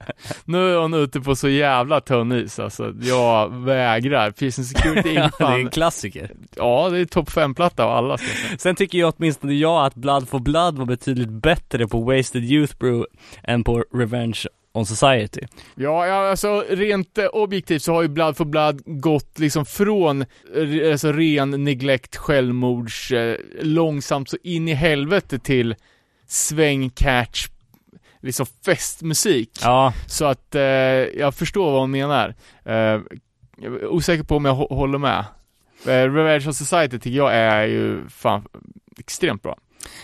nu 0.46 0.74
är 0.74 0.78
hon 0.78 0.94
ute 0.94 1.22
på 1.22 1.36
så 1.36 1.50
jävla 1.50 2.02
tunn 2.02 2.32
is 2.32 2.60
alltså. 2.60 2.94
Jag 3.02 3.50
vägrar. 3.50 4.32
Peace 4.32 4.62
and 4.62 4.68
Security 4.68 5.14
ja, 5.16 5.30
det 5.38 5.44
är 5.44 5.60
en 5.60 5.70
klassiker. 5.70 6.32
Ja, 6.56 6.90
det 6.90 7.00
är 7.00 7.06
topp 7.06 7.30
5-platta 7.30 7.84
av 7.84 7.92
alla. 7.92 8.18
Sen 8.58 8.76
tycker 8.76 8.98
jag 8.98 9.14
åtminstone 9.18 9.54
jag 9.54 9.86
att 9.86 9.96
Blood 9.96 10.30
for 10.30 10.40
Blood 10.40 10.78
var 10.78 10.86
betydligt 10.86 11.30
bättre 11.30 11.88
på 11.88 12.00
Wasted 12.00 12.44
Youth 12.44 12.78
Brew 12.78 13.06
än 13.44 13.64
på 13.64 13.84
Revenge 13.94 14.46
on 14.74 14.86
Society. 14.86 15.42
Ja, 15.76 16.08
ja, 16.08 16.30
alltså 16.30 16.64
rent 16.70 17.18
eh, 17.18 17.26
objektivt 17.26 17.84
så 17.84 17.94
har 17.94 18.02
ju 18.02 18.08
Blood 18.08 18.38
for 18.38 18.46
Blood 18.46 18.82
gått 18.86 19.40
liksom 19.40 19.66
från 19.66 20.22
eh, 20.22 20.92
alltså 20.92 21.12
ren 21.12 21.64
neglect, 21.64 22.16
självmords, 22.16 23.12
eh, 23.12 23.38
långsamt 23.62 24.30
så 24.30 24.38
in 24.44 24.68
i 24.68 24.74
helvete 24.74 25.40
till 25.40 25.76
sväng, 26.32 26.90
catch, 26.90 27.48
liksom 28.22 28.46
festmusik. 28.66 29.50
Ja, 29.64 29.94
Så 30.08 30.26
att 30.26 30.56
eh, 30.56 30.62
jag 30.62 31.36
förstår 31.36 31.72
vad 31.72 31.82
hon 31.82 31.92
menar. 31.92 32.36
Eh, 32.66 33.00
osäker 33.90 34.24
på 34.24 34.36
om 34.36 34.46
jag 34.46 34.54
hå- 34.56 34.74
håller 34.76 34.98
med. 34.98 35.26
Eh, 35.86 36.14
Revenge 36.14 36.50
of 36.50 36.56
Society 36.56 37.00
tycker 37.00 37.18
jag 37.18 37.34
är 37.36 37.64
ju 37.64 38.08
fan 38.10 38.46
extremt 39.00 39.44
bra. 39.44 39.58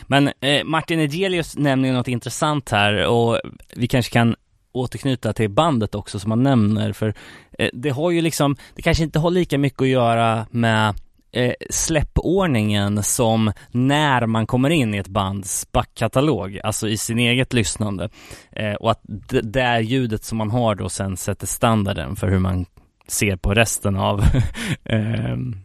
men 0.07 0.31
eh, 0.41 0.63
Martin 0.63 0.99
Egelius 0.99 1.57
nämner 1.57 1.89
ju 1.89 1.95
något 1.95 2.07
intressant 2.07 2.69
här 2.69 3.05
och 3.07 3.39
vi 3.75 3.87
kanske 3.87 4.11
kan 4.13 4.35
återknyta 4.71 5.33
till 5.33 5.49
bandet 5.49 5.95
också 5.95 6.19
som 6.19 6.31
han 6.31 6.43
nämner 6.43 6.93
för 6.93 7.13
eh, 7.59 7.69
det 7.73 7.89
har 7.89 8.11
ju 8.11 8.21
liksom, 8.21 8.55
det 8.75 8.81
kanske 8.81 9.03
inte 9.03 9.19
har 9.19 9.31
lika 9.31 9.57
mycket 9.57 9.81
att 9.81 9.87
göra 9.87 10.47
med 10.51 10.95
eh, 11.37 11.53
släppordningen 11.69 13.03
som 13.03 13.51
när 13.71 14.25
man 14.25 14.47
kommer 14.47 14.69
in 14.69 14.93
i 14.93 14.97
ett 14.97 15.07
bands 15.07 15.71
backkatalog, 15.71 16.59
alltså 16.63 16.89
i 16.89 16.97
sin 16.97 17.19
eget 17.19 17.53
lyssnande. 17.53 18.09
Eh, 18.51 18.73
och 18.73 18.91
att 18.91 19.01
det, 19.03 19.41
det 19.41 19.61
är 19.61 19.79
ljudet 19.79 20.23
som 20.23 20.37
man 20.37 20.51
har 20.51 20.75
då 20.75 20.89
sen 20.89 21.17
sätter 21.17 21.47
standarden 21.47 22.15
för 22.15 22.27
hur 22.27 22.39
man 22.39 22.65
ser 23.07 23.35
på 23.35 23.53
resten 23.53 23.95
av 23.97 24.23
ehm, 24.85 25.55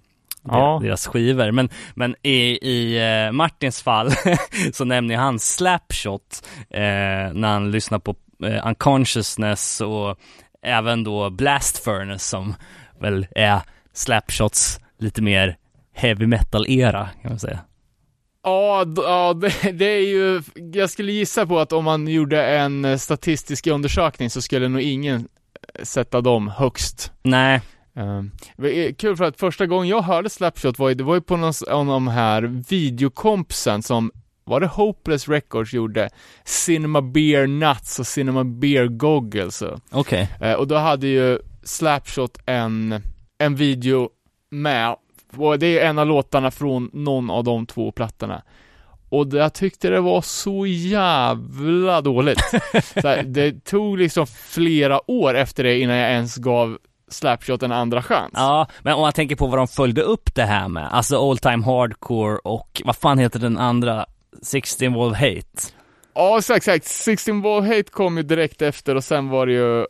Ja. 0.44 0.81
deras 0.82 1.07
skivor. 1.07 1.51
Men, 1.51 1.69
men 1.94 2.16
i, 2.23 2.59
i 2.69 2.99
eh, 3.27 3.32
Martins 3.32 3.82
fall 3.82 4.11
så 4.73 4.85
nämner 4.85 5.16
han 5.16 5.39
Slapshot 5.39 6.43
eh, 6.70 6.81
när 7.35 7.49
han 7.49 7.70
lyssnar 7.70 7.99
på 7.99 8.15
eh, 8.44 8.66
Unconsciousness 8.66 9.81
och 9.81 10.19
även 10.62 11.05
då 11.05 11.31
Blast 11.31 11.85
Furnace 11.85 12.24
som 12.28 12.55
väl 13.01 13.27
är 13.31 13.61
Slapshots 13.93 14.81
lite 14.99 15.23
mer 15.23 15.57
heavy 15.93 16.27
metal-era 16.27 17.09
kan 17.23 17.31
man 17.31 17.39
säga. 17.39 17.60
Ja, 18.43 18.86
ja 18.97 19.35
det, 19.73 19.85
är 19.85 20.06
ju, 20.06 20.43
jag 20.73 20.90
skulle 20.90 21.12
gissa 21.12 21.47
på 21.47 21.59
att 21.59 21.73
om 21.73 21.85
man 21.85 22.09
gjorde 22.09 22.47
en 22.47 22.85
eh, 22.85 22.97
statistisk 22.97 23.66
undersökning 23.66 24.31
så 24.31 24.43
skulle 24.43 24.69
nog 24.69 24.81
ingen 24.81 25.28
eh, 25.74 25.85
sätta 25.85 26.20
dem 26.20 26.48
högst. 26.48 27.12
Nej, 27.23 27.60
är 27.94 28.93
kul 28.93 29.16
för 29.16 29.24
att 29.24 29.40
första 29.40 29.66
gången 29.66 29.89
jag 29.89 30.02
hörde 30.02 30.31
Slapshot 30.31 30.78
var 30.78 30.89
ju, 30.89 30.94
det 30.94 31.05
var 31.05 31.14
ju 31.14 31.20
på 31.20 31.36
någon 31.36 31.52
av 31.69 31.86
de 31.86 32.09
här 32.09 32.43
videokompsen 32.69 33.82
som, 33.82 34.10
var 34.44 34.60
det 34.60 34.66
Hopeless 34.66 35.28
Records 35.28 35.73
gjorde? 35.73 36.10
Cinema 36.44 37.02
Beer 37.02 37.47
Nuts 37.47 37.98
och 37.98 38.06
Cinema 38.06 38.44
Beer 38.44 38.86
Goggles 38.86 39.62
okej. 39.90 40.28
eh, 40.40 40.52
och 40.52 40.66
då 40.66 40.74
hade 40.74 41.06
ju 41.06 41.39
Slapshot 41.64 42.39
en, 42.47 43.02
en 43.39 43.56
video 43.56 44.09
med, 44.51 44.97
och 45.36 45.59
det 45.59 45.78
är 45.78 45.86
en 45.88 45.98
av 45.98 46.06
låtarna 46.06 46.50
från 46.50 46.90
någon 46.92 47.30
av 47.30 47.44
de 47.44 47.66
två 47.66 47.92
plattorna. 47.92 48.42
Och 49.09 49.26
jag 49.32 49.54
tyckte 49.54 49.90
det 49.90 50.00
var 50.00 50.22
så 50.22 50.66
jävla 50.66 52.00
dåligt. 52.00 52.40
så 53.02 53.09
här, 53.09 53.22
det 53.22 53.64
tog 53.64 53.98
liksom 53.98 54.26
flera 54.26 55.10
år 55.10 55.34
efter 55.34 55.64
det 55.64 55.78
innan 55.78 55.96
jag 55.96 56.10
ens 56.10 56.36
gav 56.36 56.78
Slapshot 57.09 57.62
en 57.62 57.72
andra 57.72 58.02
chans. 58.02 58.32
Ja, 58.34 58.66
men 58.82 58.94
om 58.94 59.00
man 59.00 59.12
tänker 59.12 59.36
på 59.36 59.46
vad 59.46 59.59
de 59.59 59.68
följde 59.68 60.02
upp 60.02 60.34
det 60.34 60.42
här 60.42 60.68
med, 60.68 60.88
alltså 60.92 61.18
Old 61.18 61.42
Time 61.42 61.64
Hardcore 61.64 62.38
och 62.44 62.82
vad 62.84 62.96
fan 62.96 63.18
heter 63.18 63.38
den 63.38 63.59
andra? 63.59 64.06
16 64.42 64.92
Wolf 64.92 65.16
Hate. 65.18 65.72
Ja, 66.14 66.38
exakt, 66.38 66.56
exakt. 66.56 66.86
16 66.86 67.42
Ball 67.42 67.62
Hate 67.62 67.82
kom 67.82 68.16
ju 68.16 68.22
direkt 68.22 68.62
efter 68.62 68.94
och 68.94 69.04
sen 69.04 69.28
var 69.28 69.46
det 69.46 69.52
ju 69.52 69.86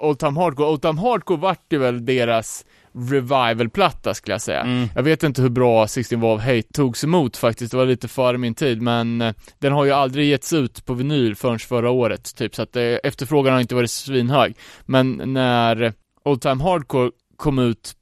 Old 0.00 0.18
Time 0.18 0.40
Hardcore. 0.40 0.68
Old 0.68 0.82
Time 0.82 1.00
Hardcore 1.00 1.40
vart 1.40 1.72
ju 1.72 1.78
väl 1.78 2.04
deras 2.04 2.64
revival-platta 2.98 4.14
skulle 4.14 4.34
jag 4.34 4.40
säga. 4.40 4.60
Mm. 4.60 4.88
Jag 4.94 5.02
vet 5.02 5.22
inte 5.22 5.42
hur 5.42 5.48
bra 5.48 5.88
16 5.88 6.20
Valve 6.20 6.42
Hate 6.42 6.72
togs 6.72 7.04
emot 7.04 7.36
faktiskt, 7.36 7.70
det 7.70 7.76
var 7.76 7.86
lite 7.86 8.08
före 8.08 8.38
min 8.38 8.54
tid, 8.54 8.82
men 8.82 9.20
eh, 9.20 9.34
den 9.58 9.72
har 9.72 9.84
ju 9.84 9.90
aldrig 9.90 10.28
getts 10.28 10.52
ut 10.52 10.84
på 10.84 10.94
vinyl 10.94 11.36
förrän 11.36 11.58
förra 11.58 11.90
året, 11.90 12.36
typ, 12.36 12.54
så 12.54 12.62
att 12.62 12.76
eh, 12.76 12.82
efterfrågan 12.82 13.52
har 13.52 13.60
inte 13.60 13.74
varit 13.74 13.90
svinhög. 13.90 14.56
Men 14.86 15.22
när 15.32 15.92
Old 16.24 16.40
Time 16.40 16.62
Hardcore 16.62 17.10
kom 17.36 17.58
ut, 17.58 17.94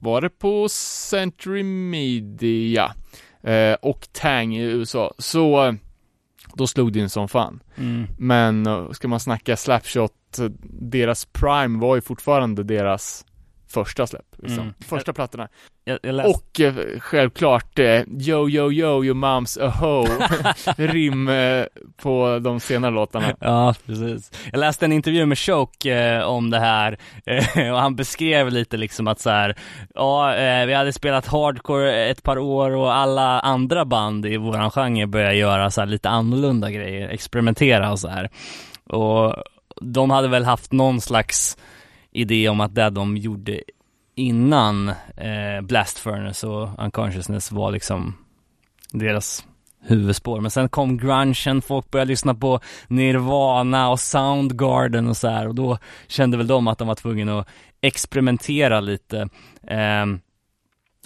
var 0.00 0.20
det 0.20 0.30
på 0.30 0.68
Century 0.68 1.62
Media 1.62 2.94
eh, 3.42 3.74
och 3.82 4.08
Tang 4.12 4.56
i 4.56 4.62
USA, 4.62 5.14
så 5.18 5.74
då 6.54 6.66
slog 6.66 6.92
det 6.92 6.98
in 6.98 7.10
som 7.10 7.28
fan. 7.28 7.62
Mm. 7.76 8.06
Men 8.18 8.66
eh, 8.66 8.90
ska 8.90 9.08
man 9.08 9.20
snacka 9.20 9.56
Slapshot, 9.56 10.12
deras 10.80 11.24
prime 11.24 11.78
var 11.78 11.94
ju 11.94 12.00
fortfarande 12.00 12.62
deras 12.62 13.24
första 13.68 14.06
släpp. 14.06 14.26
Liksom. 14.38 14.60
Mm. 14.60 14.74
Första 14.80 15.12
plattorna. 15.12 15.48
Jag, 15.84 15.98
jag 16.02 16.30
Och 16.30 16.60
eh, 16.60 16.74
självklart 17.00 17.78
eh, 17.78 18.02
Yo 18.18 18.48
Yo 18.48 18.72
Yo 18.72 19.04
Your 19.04 19.14
Moms 19.14 19.58
A 19.58 19.68
Ho 19.68 20.06
rim 20.76 21.28
eh, 21.28 21.64
på 21.96 22.38
de 22.42 22.60
senare 22.60 22.90
låtarna. 22.90 23.36
Ja, 23.40 23.74
precis. 23.86 24.32
Jag 24.52 24.58
läste 24.58 24.84
en 24.84 24.92
intervju 24.92 25.26
med 25.26 25.38
Choke 25.38 25.94
eh, 25.94 26.22
om 26.22 26.50
det 26.50 26.58
här 26.58 26.98
eh, 27.26 27.72
och 27.72 27.80
han 27.80 27.96
beskrev 27.96 28.50
lite 28.50 28.76
liksom 28.76 29.08
att 29.08 29.20
så 29.20 29.30
här, 29.30 29.56
ja, 29.94 30.34
eh, 30.34 30.66
vi 30.66 30.74
hade 30.74 30.92
spelat 30.92 31.26
hardcore 31.26 32.06
ett 32.06 32.22
par 32.22 32.38
år 32.38 32.70
och 32.70 32.94
alla 32.94 33.40
andra 33.40 33.84
band 33.84 34.26
i 34.26 34.36
våran 34.36 34.70
genre 34.70 35.06
började 35.06 35.34
göra 35.34 35.70
så 35.70 35.80
här 35.80 35.88
lite 35.88 36.08
annorlunda 36.08 36.70
grejer, 36.70 37.08
experimentera 37.08 37.92
och 37.92 37.98
så 37.98 38.08
här. 38.08 38.30
Och 38.90 39.34
de 39.80 40.10
hade 40.10 40.28
väl 40.28 40.44
haft 40.44 40.72
någon 40.72 41.00
slags 41.00 41.56
idé 42.16 42.48
om 42.48 42.60
att 42.60 42.74
det 42.74 42.90
de 42.90 43.16
gjorde 43.16 43.60
innan 44.14 44.88
eh, 45.16 45.60
Blast 45.62 45.98
Furnace 45.98 46.46
och 46.46 46.68
Unconsciousness 46.78 47.52
var 47.52 47.70
liksom 47.70 48.14
deras 48.92 49.44
huvudspår. 49.80 50.40
Men 50.40 50.50
sen 50.50 50.68
kom 50.68 50.98
grungen, 50.98 51.62
folk 51.62 51.90
började 51.90 52.08
lyssna 52.08 52.34
på 52.34 52.60
Nirvana 52.88 53.90
och 53.90 54.00
Soundgarden 54.00 55.08
och 55.08 55.16
så 55.16 55.28
här 55.28 55.48
och 55.48 55.54
då 55.54 55.78
kände 56.06 56.36
väl 56.36 56.46
de 56.46 56.68
att 56.68 56.78
de 56.78 56.88
var 56.88 56.94
tvungna 56.94 57.38
att 57.38 57.48
experimentera 57.80 58.80
lite. 58.80 59.28
Eh, 59.68 60.06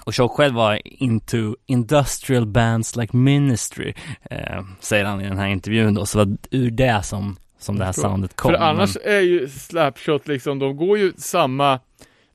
och 0.05 0.17
Choke 0.17 0.35
själv 0.35 0.55
var 0.55 0.81
into 0.85 1.57
industrial 1.67 2.47
bands 2.47 2.97
like 2.97 3.17
Ministry, 3.17 3.95
eh, 4.31 4.65
säger 4.81 5.05
han 5.05 5.21
i 5.21 5.29
den 5.29 5.39
här 5.39 5.49
intervjun 5.49 5.95
då, 5.95 6.07
så 6.07 6.19
var 6.19 6.37
ur 6.51 6.71
det 6.71 7.03
som, 7.03 7.37
som 7.63 7.79
det 7.79 7.85
här 7.85 7.93
soundet 7.93 8.37
kom. 8.37 8.53
För 8.53 8.59
annars 8.59 8.97
men... 9.05 9.15
är 9.15 9.21
ju 9.21 9.49
Slapshot 9.49 10.29
liksom, 10.29 10.59
de 10.59 10.77
går 10.77 10.99
ju 10.99 11.13
samma 11.17 11.79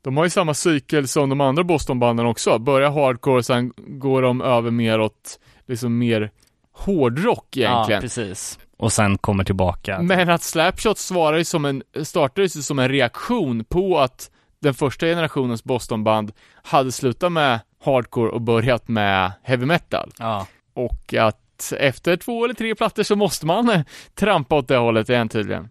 de 0.02 0.18
har 0.18 0.24
ju 0.24 0.30
samma 0.30 0.54
cykel 0.54 1.08
som 1.08 1.30
de 1.30 1.42
andra 1.42 1.64
Bostonbanden 1.64 2.26
också. 2.26 2.60
Börjar 2.60 2.92
hardcore, 2.92 3.44
sen 3.44 3.74
går 3.78 4.22
de 4.22 4.42
över 4.42 4.72
mer 4.72 5.00
åt, 5.00 5.40
liksom 5.66 5.98
mer 5.98 6.32
hårdrock 6.72 7.58
egentligen. 7.58 7.98
Ja, 7.98 8.02
precis. 8.02 8.60
Och 8.78 8.94
sen 8.94 9.18
kommer 9.18 9.44
tillbaka. 9.44 10.02
Men 10.02 10.30
att 10.30 10.44
Slapshot 10.44 10.98
svarar 10.98 11.38
ju 11.38 11.44
som 11.44 11.66
en, 11.66 11.84
startade 12.04 12.42
ju 12.42 12.50
som 12.50 12.80
en 12.80 12.90
reaktion 12.90 13.66
på 13.66 14.00
att 14.00 14.32
den 14.60 14.74
första 14.74 15.06
generationens 15.06 15.64
Bostonband 15.64 16.32
hade 16.64 16.92
slutat 16.92 17.32
med 17.32 17.60
hardcore 17.84 18.30
och 18.30 18.42
börjat 18.42 18.88
med 18.88 19.32
heavy 19.44 19.66
metal. 19.66 20.12
Ja. 20.20 20.48
Och 20.74 21.14
att 21.14 21.45
efter 21.78 22.18
två 22.18 22.46
eller 22.46 22.54
tre 22.54 22.76
plattor 22.76 23.04
så 23.04 23.16
måste 23.16 23.46
man 23.46 23.84
trampa 24.14 24.56
åt 24.56 24.68
det 24.68 24.78
hållet 24.78 25.10
igen 25.10 25.30
tydligen. 25.30 25.70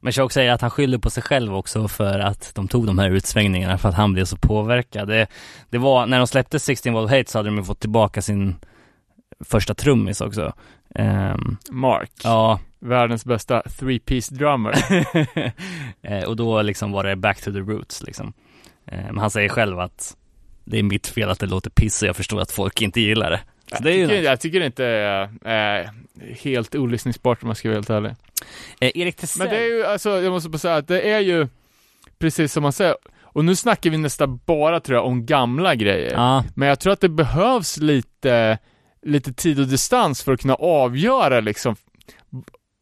Men 0.00 0.12
Choke 0.12 0.34
säger 0.34 0.52
att 0.52 0.60
han 0.60 0.70
skyller 0.70 0.98
på 0.98 1.10
sig 1.10 1.22
själv 1.22 1.54
också 1.56 1.88
för 1.88 2.18
att 2.18 2.54
de 2.54 2.68
tog 2.68 2.86
de 2.86 2.98
här 2.98 3.10
utsvängningarna 3.10 3.78
för 3.78 3.88
att 3.88 3.94
han 3.94 4.12
blev 4.12 4.24
så 4.24 4.36
påverkad. 4.36 5.08
Det, 5.08 5.26
det 5.70 5.78
var, 5.78 6.06
när 6.06 6.18
de 6.18 6.26
släppte 6.26 6.58
16 6.58 6.92
Volt 6.92 7.10
Hate 7.10 7.30
så 7.30 7.38
hade 7.38 7.48
de 7.48 7.56
ju 7.56 7.64
fått 7.64 7.80
tillbaka 7.80 8.22
sin 8.22 8.56
första 9.44 9.74
trummis 9.74 10.20
också. 10.20 10.52
Um, 10.94 11.56
Mark. 11.70 12.10
Ja. 12.24 12.60
Världens 12.80 13.24
bästa 13.24 13.62
three-piece 13.62 14.34
drummer. 14.34 14.74
Eh, 16.02 16.24
och 16.24 16.36
då 16.36 16.62
liksom 16.62 16.92
var 16.92 17.04
det 17.04 17.16
back 17.16 17.40
to 17.40 17.52
the 17.52 17.58
roots 17.58 18.02
liksom. 18.02 18.32
Eh, 18.86 19.04
men 19.04 19.18
han 19.18 19.30
säger 19.30 19.48
själv 19.48 19.78
att 19.78 20.16
det 20.64 20.78
är 20.78 20.82
mitt 20.82 21.06
fel 21.06 21.30
att 21.30 21.38
det 21.38 21.46
låter 21.46 21.70
piss 21.70 22.02
och 22.02 22.08
jag 22.08 22.16
förstår 22.16 22.40
att 22.40 22.50
folk 22.50 22.82
inte 22.82 23.00
gillar 23.00 23.30
det. 23.30 23.40
Jag 23.70 23.82
tycker, 23.82 24.22
jag 24.22 24.40
tycker 24.40 24.60
det 24.60 24.66
inte 24.66 24.84
är, 24.84 25.30
är 25.44 25.90
helt 26.42 26.74
olyssningsbart 26.74 27.42
om 27.42 27.48
jag 27.48 27.56
ska 27.56 27.68
vara 27.68 27.76
helt 27.76 27.90
ärlig. 27.90 28.10
Eh, 28.80 28.90
Erik 28.94 29.16
Tessell. 29.16 29.38
Men 29.38 29.56
det 29.56 29.62
är 29.62 29.66
ju, 29.66 29.84
alltså 29.84 30.10
jag 30.10 30.32
måste 30.32 30.48
bara 30.48 30.58
säga 30.58 30.76
att 30.76 30.88
det 30.88 31.00
är 31.00 31.20
ju 31.20 31.48
precis 32.18 32.52
som 32.52 32.62
man 32.62 32.72
säger, 32.72 32.94
och 33.22 33.44
nu 33.44 33.56
snackar 33.56 33.90
vi 33.90 33.98
nästan 33.98 34.40
bara 34.46 34.80
tror 34.80 34.96
jag 34.96 35.06
om 35.06 35.26
gamla 35.26 35.74
grejer. 35.74 36.12
Ja. 36.12 36.44
Men 36.54 36.68
jag 36.68 36.80
tror 36.80 36.92
att 36.92 37.00
det 37.00 37.08
behövs 37.08 37.76
lite, 37.76 38.58
lite 39.02 39.32
tid 39.32 39.60
och 39.60 39.66
distans 39.66 40.22
för 40.22 40.32
att 40.32 40.40
kunna 40.40 40.54
avgöra 40.54 41.40
liksom 41.40 41.76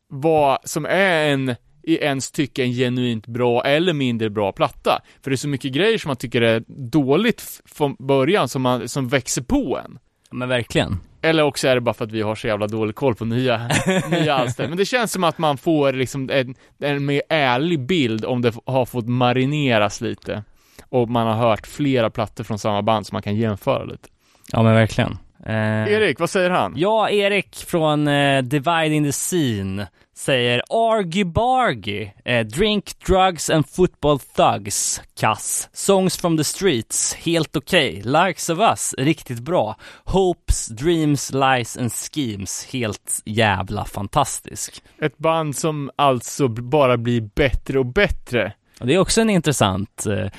vad 0.09 0.59
som 0.65 0.87
är 0.87 1.29
en 1.29 1.55
i 1.87 1.97
ens 1.97 2.31
tycke 2.31 2.63
en 2.63 2.73
genuint 2.73 3.27
bra 3.27 3.65
eller 3.65 3.93
mindre 3.93 4.31
bra 4.31 4.53
platta. 4.53 5.03
För 5.23 5.31
det 5.31 5.35
är 5.35 5.37
så 5.37 5.49
mycket 5.49 5.73
grejer 5.73 5.99
som 5.99 6.09
man 6.09 6.17
tycker 6.17 6.43
är 6.43 6.63
dåligt 6.91 7.61
från 7.65 7.97
början 7.99 8.49
som, 8.49 8.63
man, 8.63 8.89
som 8.89 9.09
växer 9.09 9.43
på 9.43 9.81
en. 9.85 9.99
Men 10.35 10.49
verkligen. 10.49 11.01
Eller 11.23 11.43
också 11.43 11.69
är 11.69 11.75
det 11.75 11.81
bara 11.81 11.95
för 11.95 12.05
att 12.05 12.13
vi 12.13 12.23
har 12.23 12.35
så 12.35 12.47
jävla 12.47 12.67
dålig 12.67 12.95
koll 12.95 13.15
på 13.15 13.25
nya, 13.25 13.71
nya 14.11 14.35
alster. 14.35 14.69
Men 14.69 14.79
det 14.79 14.85
känns 14.85 15.13
som 15.13 15.25
att 15.25 15.39
man 15.39 15.59
får 15.59 15.93
liksom 15.93 16.31
en, 16.31 16.55
en 16.79 17.05
mer 17.05 17.23
ärlig 17.29 17.81
bild 17.81 18.25
om 18.25 18.43
det 18.43 18.55
har 18.67 18.87
fått 18.87 19.09
marineras 19.09 20.01
lite. 20.01 20.43
Och 20.89 21.11
man 21.11 21.27
har 21.27 21.35
hört 21.35 21.67
flera 21.67 22.11
plattor 22.11 22.45
från 22.45 22.59
samma 22.59 22.83
band 22.83 23.07
som 23.07 23.15
man 23.15 23.23
kan 23.23 23.37
jämföra 23.37 23.85
lite. 23.85 24.09
Ja 24.53 24.63
men 24.63 24.75
verkligen. 24.75 25.19
Eh, 25.47 25.93
Erik, 25.93 26.21
vad 26.21 26.31
säger 26.31 26.51
han? 26.51 26.73
Ja, 26.77 27.11
Erik 27.11 27.57
från 27.57 28.09
eh, 28.09 28.43
Dividing 28.43 29.05
the 29.05 29.13
Scene 29.13 29.87
säger 30.17 30.63
Argy 30.71 31.25
Bargy, 31.25 32.11
eh, 32.25 32.47
Drink, 32.47 32.99
Drugs 33.07 33.51
and 33.51 33.69
Football 33.69 34.19
Thugs, 34.19 35.03
kass. 35.17 35.69
Songs 35.73 36.17
from 36.17 36.37
the 36.37 36.45
Streets, 36.45 37.15
helt 37.15 37.57
okej. 37.57 37.99
Okay. 37.99 38.27
Likes 38.27 38.49
of 38.49 38.59
Us, 38.59 38.95
riktigt 38.99 39.41
bra. 39.41 39.77
Hopes, 40.05 40.67
Dreams, 40.67 41.33
Lies 41.33 41.77
and 41.77 41.93
Schemes, 41.93 42.69
helt 42.73 43.23
jävla 43.25 43.85
fantastisk. 43.85 44.83
Ett 45.01 45.19
band 45.19 45.57
som 45.57 45.91
alltså 45.97 46.49
bara 46.49 46.97
blir 46.97 47.21
bättre 47.21 47.79
och 47.79 47.87
bättre. 47.87 48.53
Det 48.79 48.95
är 48.95 48.99
också 48.99 49.21
en 49.21 49.31
intressant 49.31 50.07
eh, 50.07 50.31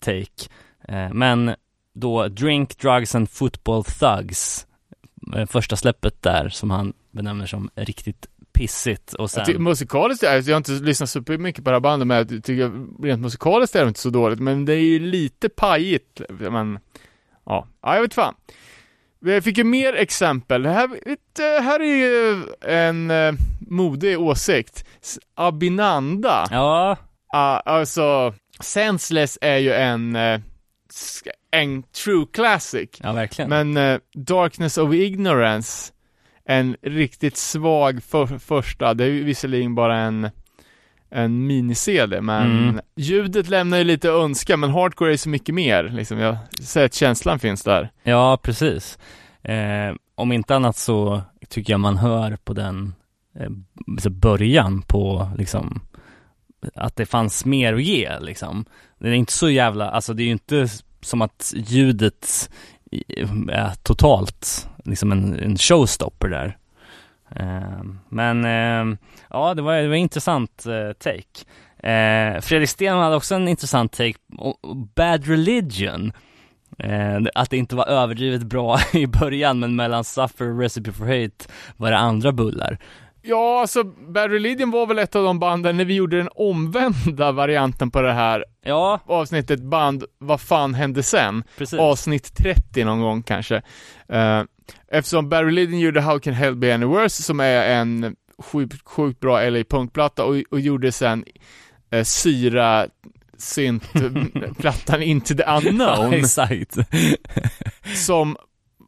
take. 0.00 0.48
Eh, 0.88 1.12
men 1.12 1.54
då 1.94 2.28
Drink, 2.28 2.78
Drugs 2.78 3.14
and 3.14 3.30
Football 3.30 3.84
Thugs, 3.84 4.66
eh, 5.36 5.46
första 5.46 5.76
släppet 5.76 6.22
där 6.22 6.48
som 6.48 6.70
han 6.70 6.92
benämner 7.10 7.46
som 7.46 7.70
riktigt 7.74 8.26
pissigt 8.52 9.14
och 9.14 9.30
sen... 9.30 9.44
Jag 9.46 9.60
musikaliskt, 9.60 10.22
jag 10.22 10.30
har 10.30 10.56
inte 10.56 10.72
lyssnat 10.72 11.10
super 11.10 11.38
mycket 11.38 11.64
på 11.64 11.70
det 11.70 11.76
här 11.76 11.80
bandet 11.80 12.06
men 12.06 12.16
jag 12.16 12.28
tycker 12.28 13.02
rent 13.04 13.22
musikaliskt 13.22 13.76
är 13.76 13.82
det 13.82 13.88
inte 13.88 14.00
så 14.00 14.10
dåligt 14.10 14.40
men 14.40 14.64
det 14.64 14.74
är 14.74 14.80
ju 14.80 14.98
lite 14.98 15.48
pajigt 15.48 16.20
men 16.28 16.78
ja, 17.46 17.66
ja 17.82 17.94
jag 17.94 18.02
vet 18.02 18.14
fan. 18.14 18.34
Vi 19.24 19.40
fick 19.40 19.58
ju 19.58 19.64
mer 19.64 19.92
exempel. 19.92 20.66
Här, 20.66 20.88
här 21.60 21.80
är 21.80 21.96
ju 21.96 22.44
en 22.60 23.10
uh, 23.10 23.34
modig 23.60 24.20
åsikt. 24.20 24.84
Abinanda. 25.34 26.46
Ja. 26.50 26.96
Uh, 27.34 27.72
alltså, 27.72 28.34
Senseless 28.60 29.38
är 29.40 29.56
ju 29.56 29.72
en 29.72 30.16
uh, 30.16 30.40
en 31.50 31.82
true 31.82 32.26
classic. 32.32 32.88
Ja, 33.02 33.12
verkligen. 33.12 33.48
Men 33.48 33.76
uh, 33.76 34.00
Darkness 34.14 34.78
of 34.78 34.94
Ignorance, 34.94 35.92
en 36.44 36.76
riktigt 36.82 37.36
svag 37.36 38.02
för, 38.02 38.26
första, 38.26 38.94
det 38.94 39.04
är 39.04 39.08
ju 39.08 39.24
visserligen 39.24 39.74
bara 39.74 39.98
en 39.98 40.30
en 41.14 41.46
mini-CD, 41.46 42.20
men 42.20 42.62
mm. 42.62 42.80
ljudet 42.96 43.48
lämnar 43.48 43.78
ju 43.78 43.84
lite 43.84 44.08
önska, 44.08 44.56
men 44.56 44.70
hardcore 44.70 45.12
är 45.12 45.16
så 45.16 45.28
mycket 45.28 45.54
mer, 45.54 45.84
liksom. 45.84 46.18
Jag 46.18 46.36
säger 46.60 46.86
att 46.86 46.94
känslan 46.94 47.38
finns 47.38 47.62
där. 47.62 47.90
Ja, 48.02 48.38
precis. 48.42 48.98
Eh, 49.42 49.94
om 50.14 50.32
inte 50.32 50.56
annat 50.56 50.76
så 50.76 51.22
tycker 51.48 51.72
jag 51.72 51.80
man 51.80 51.96
hör 51.96 52.36
på 52.44 52.52
den 52.52 52.94
eh, 53.38 54.10
början 54.10 54.82
på 54.82 55.30
liksom 55.38 55.80
att 56.74 56.96
det 56.96 57.06
fanns 57.06 57.44
mer 57.44 57.74
att 57.74 57.82
ge 57.82 58.18
liksom. 58.20 58.64
Det 58.98 59.08
är 59.08 59.12
inte 59.12 59.32
så 59.32 59.50
jävla, 59.50 59.90
alltså 59.90 60.14
det 60.14 60.22
är 60.22 60.24
ju 60.24 60.32
inte 60.32 60.68
som 61.00 61.22
att 61.22 61.52
ljudet 61.56 62.50
är 63.50 63.74
totalt 63.82 64.68
liksom 64.84 65.12
en, 65.12 65.38
en 65.38 65.56
showstopper 65.58 66.28
där. 66.28 66.56
Ehm, 67.36 67.98
men 68.08 68.44
ehm, 68.44 68.98
ja, 69.30 69.54
det 69.54 69.62
var, 69.62 69.76
det 69.76 69.88
var 69.88 69.94
en 69.94 70.00
intressant 70.00 70.66
eh, 70.66 70.92
take. 70.92 71.44
Eh, 71.92 72.40
Fredrik 72.40 72.68
Sten 72.68 72.96
hade 72.96 73.16
också 73.16 73.34
en 73.34 73.48
intressant 73.48 73.92
take, 73.92 74.18
Bad 74.94 75.26
Religion. 75.26 76.12
Eh, 76.78 77.20
att 77.34 77.50
det 77.50 77.56
inte 77.56 77.76
var 77.76 77.86
överdrivet 77.86 78.42
bra 78.42 78.78
i 78.92 79.06
början, 79.06 79.58
men 79.58 79.76
mellan 79.76 80.04
Suffer 80.04 80.50
och 80.50 80.58
Recipe 80.58 80.92
for 80.92 81.04
Hate 81.04 81.44
var 81.76 81.90
det 81.90 81.98
andra 81.98 82.32
bullar. 82.32 82.78
Ja, 83.24 83.60
alltså 83.60 83.84
Bad 83.84 84.30
Religion 84.30 84.70
var 84.70 84.86
väl 84.86 84.98
ett 84.98 85.16
av 85.16 85.24
de 85.24 85.38
banden 85.38 85.76
när 85.76 85.84
vi 85.84 85.94
gjorde 85.94 86.16
den 86.16 86.28
omvända 86.34 87.32
varianten 87.32 87.90
på 87.90 88.02
det 88.02 88.12
här 88.12 88.44
ja. 88.64 89.00
avsnittet 89.06 89.62
band 89.62 90.04
Vad 90.18 90.40
fan 90.40 90.74
hände 90.74 91.02
sen? 91.02 91.44
Precis. 91.58 91.78
Avsnitt 91.78 92.34
30 92.36 92.84
någon 92.84 93.00
gång 93.00 93.22
kanske. 93.22 93.56
Uh, 94.12 94.42
eftersom 94.88 95.28
Bad 95.28 95.44
Religion 95.44 95.80
gjorde 95.80 96.00
How 96.00 96.18
Can 96.18 96.34
Hell 96.34 96.56
Be 96.56 96.74
Any 96.74 96.86
Worse 96.86 97.22
som 97.22 97.40
är 97.40 97.70
en 97.70 98.16
sjukt, 98.38 98.88
sjukt 98.88 99.20
bra 99.20 99.50
LA-punkplatta 99.50 100.24
och, 100.24 100.42
och 100.50 100.60
gjorde 100.60 100.92
sen 100.92 101.24
uh, 101.94 102.02
Syra 102.02 102.86
synt-plattan 103.38 105.02
Into 105.02 105.34
the 105.34 105.42
Unknown. 105.42 106.12
Exakt. 106.12 106.76
som 107.94 108.36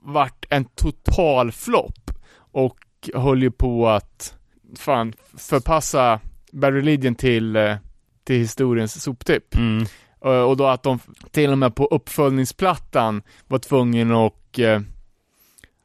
vart 0.03 0.47
en 0.51 0.65
total 0.65 1.53
flopp. 1.53 2.11
Och 2.53 2.77
höll 3.15 3.43
ju 3.43 3.51
på 3.51 3.89
att 3.89 4.35
fan 4.77 5.13
förpassa 5.39 6.21
Bad 6.53 6.75
Religion 6.75 7.15
till, 7.15 7.57
eh, 7.57 7.77
till 8.25 8.37
historiens 8.37 9.03
soptipp. 9.03 9.55
Mm. 9.55 9.87
Och 10.21 10.57
då 10.57 10.67
att 10.67 10.83
de 10.83 10.99
till 11.31 11.51
och 11.51 11.59
med 11.59 11.75
på 11.75 11.87
uppföljningsplattan 11.87 13.23
var 13.49 13.59
tvungna 13.59 14.27
att 14.27 14.59
eh, 14.59 14.81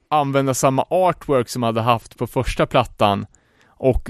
använda 0.09 0.53
samma 0.53 0.85
artwork 0.89 1.49
som 1.49 1.63
hade 1.63 1.81
haft 1.81 2.17
på 2.17 2.27
första 2.27 2.65
plattan. 2.65 3.25
Och, 3.67 4.09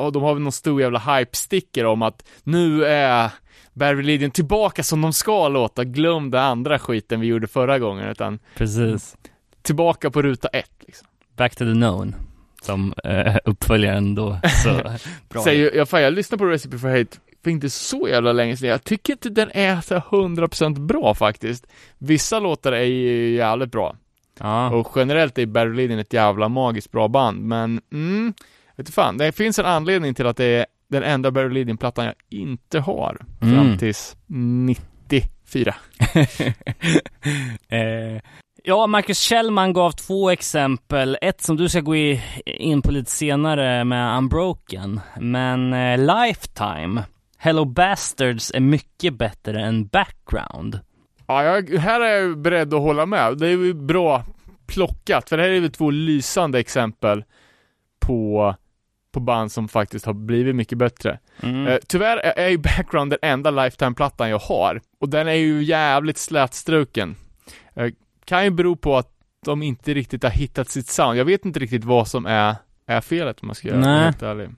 och 0.00 0.12
de 0.12 0.22
har 0.22 0.34
väl 0.34 0.42
någon 0.42 0.52
stor 0.52 0.80
jävla 0.80 0.98
hype-sticker 0.98 1.84
om 1.84 2.02
att 2.02 2.24
nu 2.42 2.84
är 2.84 3.30
Bad 3.72 3.96
Religion 3.96 4.30
tillbaka 4.30 4.82
som 4.82 5.00
de 5.00 5.12
ska 5.12 5.48
låta, 5.48 5.84
glöm 5.84 6.30
den 6.30 6.42
andra 6.42 6.78
skiten 6.78 7.20
vi 7.20 7.26
gjorde 7.26 7.46
förra 7.46 7.78
gången, 7.78 8.08
utan 8.08 8.38
Precis. 8.56 9.16
Tillbaka 9.62 10.10
på 10.10 10.22
ruta 10.22 10.48
ett 10.48 10.72
liksom. 10.78 11.08
Back 11.36 11.56
to 11.56 11.64
the 11.64 11.72
known 11.72 12.14
som 12.66 12.94
eh, 13.04 13.36
uppföljaren 13.44 14.14
då 14.14 14.38
så 14.64 14.80
bra. 15.28 15.42
Säger, 15.42 15.74
jag, 15.76 15.88
fan, 15.88 16.02
jag 16.02 16.12
lyssnade 16.12 16.38
på 16.38 16.44
Recipe 16.46 16.78
for 16.78 16.88
Hate 16.88 17.16
för 17.44 17.50
inte 17.50 17.70
så 17.70 18.08
jävla 18.08 18.32
länge 18.32 18.56
sedan. 18.56 18.68
Jag 18.68 18.84
tycker 18.84 19.12
inte 19.12 19.28
den 19.30 19.50
är 19.54 19.80
så 19.80 19.94
100% 19.94 20.78
bra 20.86 21.14
faktiskt. 21.14 21.66
Vissa 21.98 22.38
låtar 22.40 22.72
är 22.72 22.82
ju 22.84 23.34
jävligt 23.34 23.70
bra. 23.72 23.96
Ja. 24.40 24.70
Och 24.70 24.92
generellt 24.96 25.38
är 25.38 25.46
Barry 25.46 25.74
Lyndon 25.76 25.98
ett 25.98 26.12
jävla 26.12 26.48
magiskt 26.48 26.92
bra 26.92 27.08
band, 27.08 27.40
men 27.42 27.80
mm, 27.92 28.34
vet 28.76 28.86
du 28.86 28.92
fan, 28.92 29.18
det 29.18 29.32
finns 29.32 29.58
en 29.58 29.66
anledning 29.66 30.14
till 30.14 30.26
att 30.26 30.36
det 30.36 30.44
är 30.44 30.66
den 30.88 31.02
enda 31.02 31.30
Barry 31.30 31.54
Lyndon-plattan 31.54 32.04
jag 32.04 32.14
inte 32.28 32.80
har 32.80 33.18
fram 33.40 33.52
Mm. 33.52 33.78
tills 33.78 34.16
94. 34.26 35.74
eh, 37.68 38.20
ja, 38.66 38.86
Marcus 38.86 39.20
Kjellman 39.20 39.72
gav 39.72 39.90
två 39.90 40.30
exempel. 40.30 41.18
Ett 41.22 41.40
som 41.40 41.56
du 41.56 41.68
ska 41.68 41.80
gå 41.80 41.96
in 42.44 42.82
på 42.82 42.92
lite 42.92 43.10
senare 43.10 43.84
med 43.84 44.18
Unbroken. 44.18 45.00
Men 45.20 45.72
eh, 45.72 45.98
Lifetime, 45.98 47.02
Hello 47.38 47.64
Bastards 47.64 48.52
är 48.54 48.60
mycket 48.60 49.14
bättre 49.14 49.60
än 49.60 49.86
Background. 49.86 50.80
Ja, 51.26 51.44
jag, 51.44 51.78
här 51.78 52.00
är 52.00 52.20
jag 52.20 52.38
beredd 52.38 52.74
att 52.74 52.80
hålla 52.80 53.06
med. 53.06 53.38
Det 53.38 53.46
är 53.46 53.50
ju 53.50 53.74
bra 53.74 54.24
plockat, 54.66 55.28
för 55.28 55.36
det 55.36 55.42
här 55.42 55.50
är 55.50 55.60
väl 55.60 55.70
två 55.70 55.90
lysande 55.90 56.58
exempel 56.58 57.24
på, 58.00 58.54
på 59.12 59.20
band 59.20 59.52
som 59.52 59.68
faktiskt 59.68 60.06
har 60.06 60.12
blivit 60.12 60.56
mycket 60.56 60.78
bättre. 60.78 61.18
Mm. 61.40 61.66
Eh, 61.66 61.78
tyvärr 61.86 62.16
är, 62.16 62.38
är 62.38 62.48
ju 62.48 62.58
Background 62.58 63.12
den 63.12 63.18
enda 63.22 63.50
Lifetime-plattan 63.50 64.30
jag 64.30 64.38
har, 64.38 64.80
och 65.00 65.08
den 65.08 65.28
är 65.28 65.32
ju 65.32 65.62
jävligt 65.62 66.18
slätstruken. 66.18 67.16
Kan 68.26 68.44
ju 68.44 68.50
bero 68.50 68.76
på 68.76 68.96
att 68.96 69.10
de 69.44 69.62
inte 69.62 69.94
riktigt 69.94 70.22
har 70.22 70.30
hittat 70.30 70.68
sitt 70.68 70.88
sound. 70.88 71.18
Jag 71.18 71.24
vet 71.24 71.44
inte 71.44 71.58
riktigt 71.60 71.84
vad 71.84 72.08
som 72.08 72.26
är, 72.26 72.56
är 72.86 73.00
felet 73.00 73.40
om 73.40 73.46
man 73.48 73.54
ska 73.54 73.76
vara 73.76 73.98
helt 73.98 74.22
ärlig. 74.22 74.48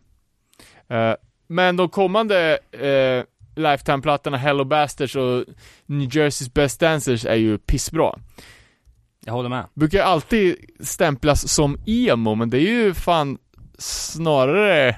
Eh, 0.89 1.15
men 1.47 1.77
de 1.77 1.89
kommande 1.89 2.59
eh, 2.73 3.24
Lifetime-plattorna, 3.57 4.36
Hello 4.36 4.65
Bastards 4.65 5.16
och 5.16 5.45
New 5.86 6.16
Jerseys 6.16 6.55
Best 6.55 6.81
Dancers 6.81 7.24
är 7.24 7.35
ju 7.35 7.59
pissbra. 7.59 8.19
Jag 9.24 9.32
håller 9.32 9.49
med. 9.49 9.65
Brukar 9.74 10.03
alltid 10.03 10.57
stämplas 10.81 11.49
som 11.49 11.78
emo, 11.86 12.35
men 12.35 12.51
det 12.51 12.59
är 12.59 12.85
ju 12.85 12.95
fan 12.95 13.39
snarare 13.78 14.97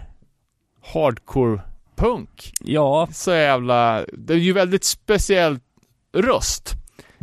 hardcore 0.95 1.61
punk. 1.97 2.53
Ja, 2.61 3.09
Så 3.13 3.31
jävla, 3.31 4.05
det 4.13 4.35
är 4.35 4.39
ju 4.39 4.53
väldigt 4.53 4.85
speciell 4.85 5.59
röst. 6.13 6.80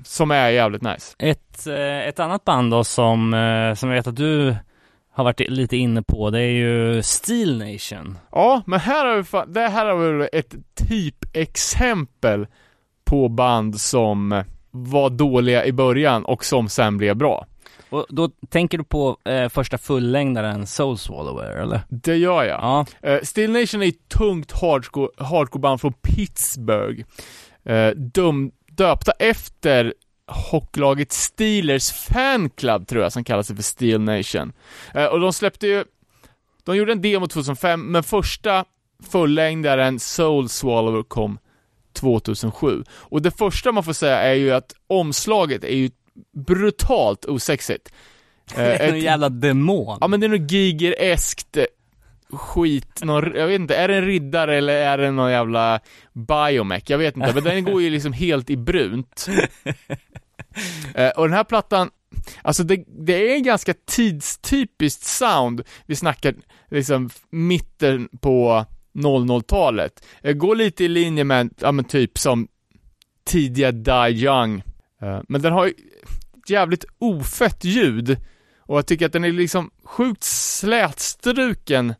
Som 0.07 0.31
är 0.31 0.49
jävligt 0.49 0.81
nice. 0.81 1.15
ett, 1.19 1.67
eh, 1.67 2.07
ett 2.07 2.19
annat 2.19 2.43
band 2.45 2.71
då 2.71 2.83
som, 2.83 3.33
eh, 3.33 3.73
som 3.73 3.89
jag 3.89 3.95
vet 3.95 4.07
att 4.07 4.15
du 4.15 4.55
har 5.11 5.23
varit 5.23 5.49
lite 5.49 5.77
inne 5.77 6.01
på, 6.01 6.29
det 6.29 6.39
är 6.39 6.51
ju 6.51 7.03
Steel 7.03 7.57
Nation. 7.57 8.17
Ja, 8.31 8.61
men 8.65 8.79
här 8.79 9.05
har 9.05 9.15
vi 9.15 9.23
fan, 9.23 9.53
det 9.53 9.67
här 9.67 9.85
har 9.85 10.13
vi 10.13 10.29
ett 10.33 10.55
typexempel 10.89 12.47
på 13.05 13.29
band 13.29 13.81
som 13.81 14.43
var 14.71 15.09
dåliga 15.09 15.65
i 15.65 15.71
början 15.71 16.25
och 16.25 16.45
som 16.45 16.69
sen 16.69 16.97
blev 16.97 17.15
bra. 17.15 17.45
Och 17.89 18.05
då 18.09 18.29
tänker 18.49 18.77
du 18.77 18.83
på 18.83 19.17
eh, 19.25 19.49
första 19.49 19.77
fullängdaren 19.77 20.67
Soul 20.67 20.97
Swallower, 20.97 21.49
eller? 21.49 21.81
Det 21.89 22.15
gör 22.15 22.43
jag. 22.43 22.59
Ja. 22.61 22.85
Uh, 23.07 23.21
Steel 23.23 23.51
Nation 23.51 23.83
är 23.83 23.87
ett 23.87 24.09
tungt 24.09 24.51
hardcore, 24.51 25.09
hardcore-band 25.17 25.81
från 25.81 25.93
Pittsburgh. 25.93 27.03
Uh, 27.69 27.89
dum, 27.89 28.51
döpta 28.77 29.11
efter 29.11 29.93
hockeyglaget 30.27 31.11
Steelers 31.11 31.91
fanclub 31.91 32.87
tror 32.87 33.03
jag 33.03 33.13
som 33.13 33.23
kallar 33.23 33.43
sig 33.43 33.55
för 33.55 33.63
Steel 33.63 34.01
Nation. 34.01 34.53
Eh, 34.93 35.05
och 35.05 35.19
de 35.19 35.33
släppte 35.33 35.67
ju, 35.67 35.83
de 36.63 36.75
gjorde 36.77 36.91
en 36.91 37.01
demo 37.01 37.27
2005, 37.27 37.81
men 37.91 38.03
första 38.03 38.65
fullängdaren 39.11 39.99
Soul 39.99 40.49
Swallower 40.49 41.03
kom 41.03 41.39
2007. 41.93 42.83
Och 42.91 43.21
det 43.21 43.31
första 43.31 43.71
man 43.71 43.83
får 43.83 43.93
säga 43.93 44.17
är 44.17 44.33
ju 44.33 44.51
att 44.51 44.73
omslaget 44.87 45.63
är 45.63 45.75
ju 45.75 45.89
brutalt 46.47 47.25
osexigt. 47.25 47.89
Eh, 48.55 48.81
en 48.81 48.95
ett- 48.95 49.03
jävla 49.03 49.29
demon. 49.29 49.97
Ja 50.01 50.07
men 50.07 50.19
det 50.19 50.25
är 50.25 50.29
något 50.29 50.51
gigereskt 50.51 51.57
skit, 52.31 53.03
någon, 53.03 53.35
jag 53.35 53.47
vet 53.47 53.61
inte, 53.61 53.75
är 53.75 53.87
det 53.87 53.95
en 53.95 54.05
riddare 54.05 54.57
eller 54.57 54.73
är 54.73 54.97
det 54.97 55.11
någon 55.11 55.31
jävla 55.31 55.79
biomech? 56.13 56.83
Jag 56.87 56.97
vet 56.97 57.15
inte, 57.15 57.33
men 57.33 57.43
den 57.43 57.63
går 57.63 57.81
ju 57.81 57.89
liksom 57.89 58.13
helt 58.13 58.49
i 58.49 58.57
brunt. 58.57 59.27
Eh, 60.95 61.09
och 61.09 61.27
den 61.27 61.37
här 61.37 61.43
plattan, 61.43 61.89
alltså 62.41 62.63
det, 62.63 62.83
det 62.87 63.31
är 63.31 63.35
en 63.35 63.43
ganska 63.43 63.73
tidstypiskt 63.85 65.03
sound, 65.03 65.61
vi 65.85 65.95
snackar 65.95 66.35
liksom 66.69 67.09
mitten 67.29 68.09
på 68.21 68.65
00-talet. 68.93 70.05
Eh, 70.21 70.33
går 70.33 70.55
lite 70.55 70.83
i 70.83 70.87
linje 70.87 71.23
med, 71.23 71.53
ja 71.59 71.71
men 71.71 71.85
typ 71.85 72.17
som 72.17 72.47
tidiga 73.25 73.71
Die 73.71 74.25
Young. 74.25 74.63
Eh, 75.01 75.21
men 75.27 75.41
den 75.41 75.53
har 75.53 75.65
ju 75.65 75.71
ett 76.43 76.49
jävligt 76.49 76.85
ofett 76.97 77.63
ljud. 77.63 78.17
Och 78.59 78.77
jag 78.77 78.85
tycker 78.85 79.05
att 79.05 79.13
den 79.13 79.23
är 79.23 79.31
liksom 79.31 79.71
sjukt 79.83 80.23
slätstruken 80.23 81.93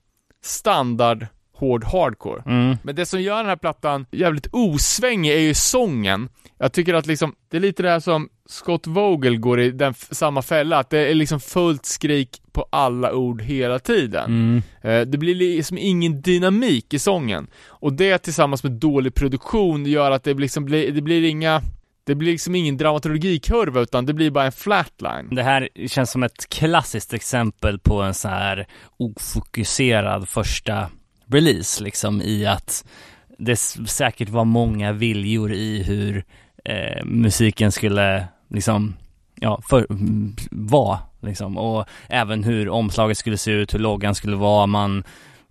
standard 0.48 1.28
hård 1.54 1.84
hardcore. 1.84 2.44
Mm. 2.46 2.78
Men 2.84 2.96
det 2.96 3.06
som 3.06 3.22
gör 3.22 3.38
den 3.38 3.46
här 3.46 3.56
plattan 3.56 4.06
jävligt 4.12 4.48
osvängig 4.52 5.32
är 5.34 5.40
ju 5.40 5.54
sången. 5.54 6.30
Jag 6.60 6.74
tycker 6.74 6.94
att 6.94 7.06
liksom, 7.06 7.36
det 7.52 7.58
är 7.58 7.62
lite 7.62 7.84
det 7.84 7.90
här 7.90 8.00
som 8.00 8.30
Scott 8.46 8.88
Vogel 8.88 9.38
går 9.38 9.60
i 9.60 9.72
den 9.72 9.94
samma 9.94 10.42
fälla, 10.42 10.78
att 10.78 10.90
det 10.90 11.00
är 11.00 11.16
liksom 11.16 11.40
fullt 11.40 11.86
skrik 11.86 12.42
på 12.52 12.66
alla 12.70 13.14
ord 13.14 13.42
hela 13.42 13.80
tiden. 13.80 14.26
Mm. 14.26 14.62
Eh, 14.82 15.08
Det 15.08 15.18
blir 15.18 15.36
liksom 15.36 15.78
ingen 15.78 16.22
dynamik 16.22 16.94
i 16.94 17.00
sången. 17.00 17.48
Och 17.68 17.94
det 17.94 18.18
tillsammans 18.18 18.64
med 18.64 18.72
dålig 18.72 19.14
produktion 19.16 19.86
gör 19.86 20.12
att 20.12 20.24
det 20.24 20.34
liksom 20.34 20.66
blir, 20.66 20.92
det 20.92 21.02
blir 21.02 21.24
inga, 21.24 21.62
det 22.08 22.16
blir 22.16 22.32
liksom 22.32 22.56
ingen 22.56 22.78
dramaturgikurva 22.78 23.82
utan 23.82 24.06
det 24.06 24.14
blir 24.14 24.32
bara 24.32 24.46
en 24.46 24.52
flatline. 24.52 25.28
Det 25.32 25.44
här 25.44 25.70
känns 25.88 26.12
som 26.12 26.24
ett 26.24 26.50
klassiskt 26.50 27.14
exempel 27.14 27.80
på 27.80 28.02
en 28.02 28.14
så 28.14 28.28
här 28.28 28.68
ofokuserad 28.98 30.30
första 30.30 30.90
release 31.26 31.84
liksom 31.84 32.22
i 32.22 32.46
att 32.46 32.86
det 33.38 33.56
säkert 33.56 34.30
var 34.30 34.46
många 34.46 34.92
viljor 34.92 35.54
i 35.54 35.84
hur 35.84 36.26
eh, 36.66 37.06
musiken 37.06 37.72
skulle 37.72 38.28
liksom, 38.50 38.96
ja, 39.36 39.62
för, 39.70 39.88
vara 40.52 41.00
liksom 41.22 41.58
och 41.58 41.86
även 42.10 42.44
hur 42.44 42.70
omslaget 42.70 43.18
skulle 43.18 43.38
se 43.38 43.52
ut, 43.52 43.74
hur 43.74 43.80
loggan 43.80 44.16
skulle 44.16 44.36
vara, 44.36 44.68
man, 44.68 45.04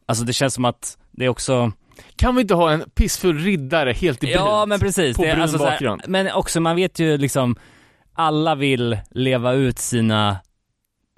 alltså 0.06 0.24
det 0.24 0.32
känns 0.32 0.54
som 0.54 0.64
att 0.64 0.98
det 1.10 1.24
är 1.24 1.28
också 1.28 1.72
kan 2.16 2.34
vi 2.34 2.40
inte 2.40 2.54
ha 2.54 2.70
en 2.72 2.84
pissfull 2.94 3.38
riddare 3.38 3.92
helt 3.92 4.24
i 4.24 4.32
Ja 4.32 4.44
brunt? 4.56 4.68
men 4.68 4.80
precis, 4.80 5.16
på 5.16 5.22
det, 5.22 5.30
brun 5.30 5.42
alltså 5.42 5.58
så 5.58 5.64
här, 5.64 5.70
bakgrund. 5.70 6.02
men 6.06 6.32
också 6.32 6.60
man 6.60 6.76
vet 6.76 6.98
ju 6.98 7.16
liksom 7.18 7.56
alla 8.14 8.54
vill 8.54 8.98
leva 9.10 9.52
ut 9.52 9.78
sina 9.78 10.36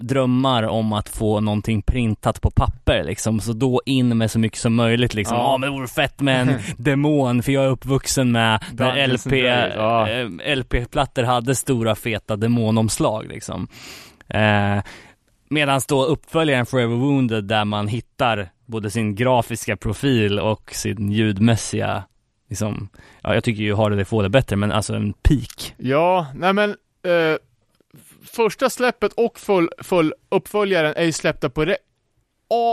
drömmar 0.03 0.63
om 0.63 0.93
att 0.93 1.09
få 1.09 1.39
någonting 1.39 1.81
printat 1.81 2.41
på 2.41 2.51
papper 2.51 3.03
liksom, 3.03 3.39
så 3.39 3.53
då 3.53 3.81
in 3.85 4.17
med 4.17 4.31
så 4.31 4.39
mycket 4.39 4.59
som 4.59 4.75
möjligt 4.75 5.13
liksom. 5.13 5.37
Ja, 5.37 5.43
Ja. 5.51 5.57
men 5.57 5.69
det 5.71 5.75
vore 5.77 5.87
fett 5.87 6.19
med 6.21 6.41
en 6.41 6.59
demon 6.77 7.43
för 7.43 7.51
jag 7.51 7.63
är 7.63 7.69
uppvuxen 7.69 8.31
med 8.31 8.63
när 8.77 9.07
LP, 9.07 9.31
ja. 9.75 10.09
eh, 10.09 10.55
LP-plattor 10.57 11.23
hade 11.23 11.55
stora 11.55 11.95
feta 11.95 12.35
demonomslag 12.35 13.27
liksom. 13.27 13.67
Eh, 14.27 14.77
Medan 15.49 15.81
då 15.87 16.05
uppföljaren 16.05 16.65
Forever 16.65 16.95
Wounded 16.95 17.43
där 17.43 17.65
man 17.65 17.87
hittar 17.87 18.49
både 18.65 18.91
sin 18.91 19.15
grafiska 19.15 19.77
profil 19.77 20.39
och 20.39 20.71
sin 20.73 21.11
ljudmässiga 21.11 22.03
liksom, 22.49 22.89
ja 23.21 23.33
jag 23.33 23.43
tycker 23.43 23.63
ju 23.63 23.75
Harder 23.75 23.97
They 23.97 24.05
Fall 24.05 24.25
är 24.25 24.29
bättre 24.29 24.55
men 24.55 24.71
alltså 24.71 24.93
en 24.93 25.13
peak. 25.13 25.75
Ja, 25.77 26.27
nej 26.35 26.53
men 26.53 26.69
eh, 27.03 27.37
första 28.23 28.69
släppet 28.69 29.13
och 29.13 29.39
full, 29.39 29.69
full 29.83 30.13
uppföljaren 30.29 30.93
är 30.95 31.03
ju 31.03 31.11
släppta 31.11 31.49
på 31.49 31.65
det 31.65 31.77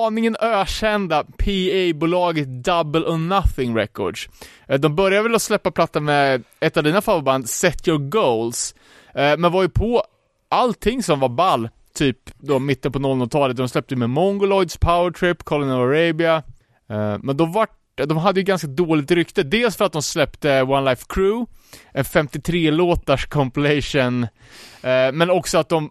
aningen 0.07 0.37
ökända 0.41 1.25
PA-bolaget 1.25 2.65
Double 2.65 3.01
or 3.01 3.19
Nothing 3.19 3.77
Records. 3.77 4.29
Eh, 4.69 4.81
de 4.81 4.97
började 4.97 5.23
väl 5.23 5.35
att 5.35 5.43
släppa 5.43 5.71
plattan 5.71 6.05
med 6.05 6.45
ett 6.61 6.77
av 6.77 6.83
dina 6.83 7.01
favoritband, 7.01 7.49
Set 7.49 7.89
Your 7.89 7.99
Goals, 7.99 8.75
eh, 9.15 9.37
men 9.37 9.53
var 9.53 9.63
ju 9.63 9.69
på 9.69 10.05
allting 10.49 11.03
som 11.03 11.21
var 11.21 11.29
ball, 11.29 11.69
typ 11.97 12.19
då 12.39 12.59
mitten 12.59 12.93
på 12.93 12.99
00-talet. 12.99 13.57
De 13.57 13.69
släppte 13.69 13.97
med 13.97 14.11
Mongoloids, 14.11 14.77
Power 14.77 15.11
Trip, 15.11 15.45
Colin 15.45 15.71
of 15.71 15.79
Arabia, 15.79 16.37
eh, 16.91 17.19
men 17.23 17.37
då 17.37 17.47
var 17.47 17.67
de 18.05 18.17
hade 18.17 18.41
ju 18.41 18.45
ganska 18.45 18.67
dåligt 18.67 19.11
rykte, 19.11 19.43
dels 19.43 19.77
för 19.77 19.85
att 19.85 19.93
de 19.93 20.03
släppte 20.03 20.63
One 20.63 20.91
Life 20.91 21.05
Crew, 21.09 21.47
en 21.93 22.05
53-låtars 22.05 23.27
compilation, 23.27 24.23
eh, 24.83 25.13
men 25.13 25.31
också 25.31 25.59
att 25.59 25.69
de 25.69 25.91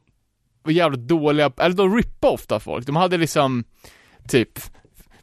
var 0.64 0.72
jävligt 0.72 1.08
dåliga, 1.08 1.52
eller 1.58 1.76
de 1.76 1.96
rippade 1.96 2.34
ofta 2.34 2.60
folk. 2.60 2.86
De 2.86 2.96
hade 2.96 3.18
liksom, 3.18 3.64
typ, 4.28 4.60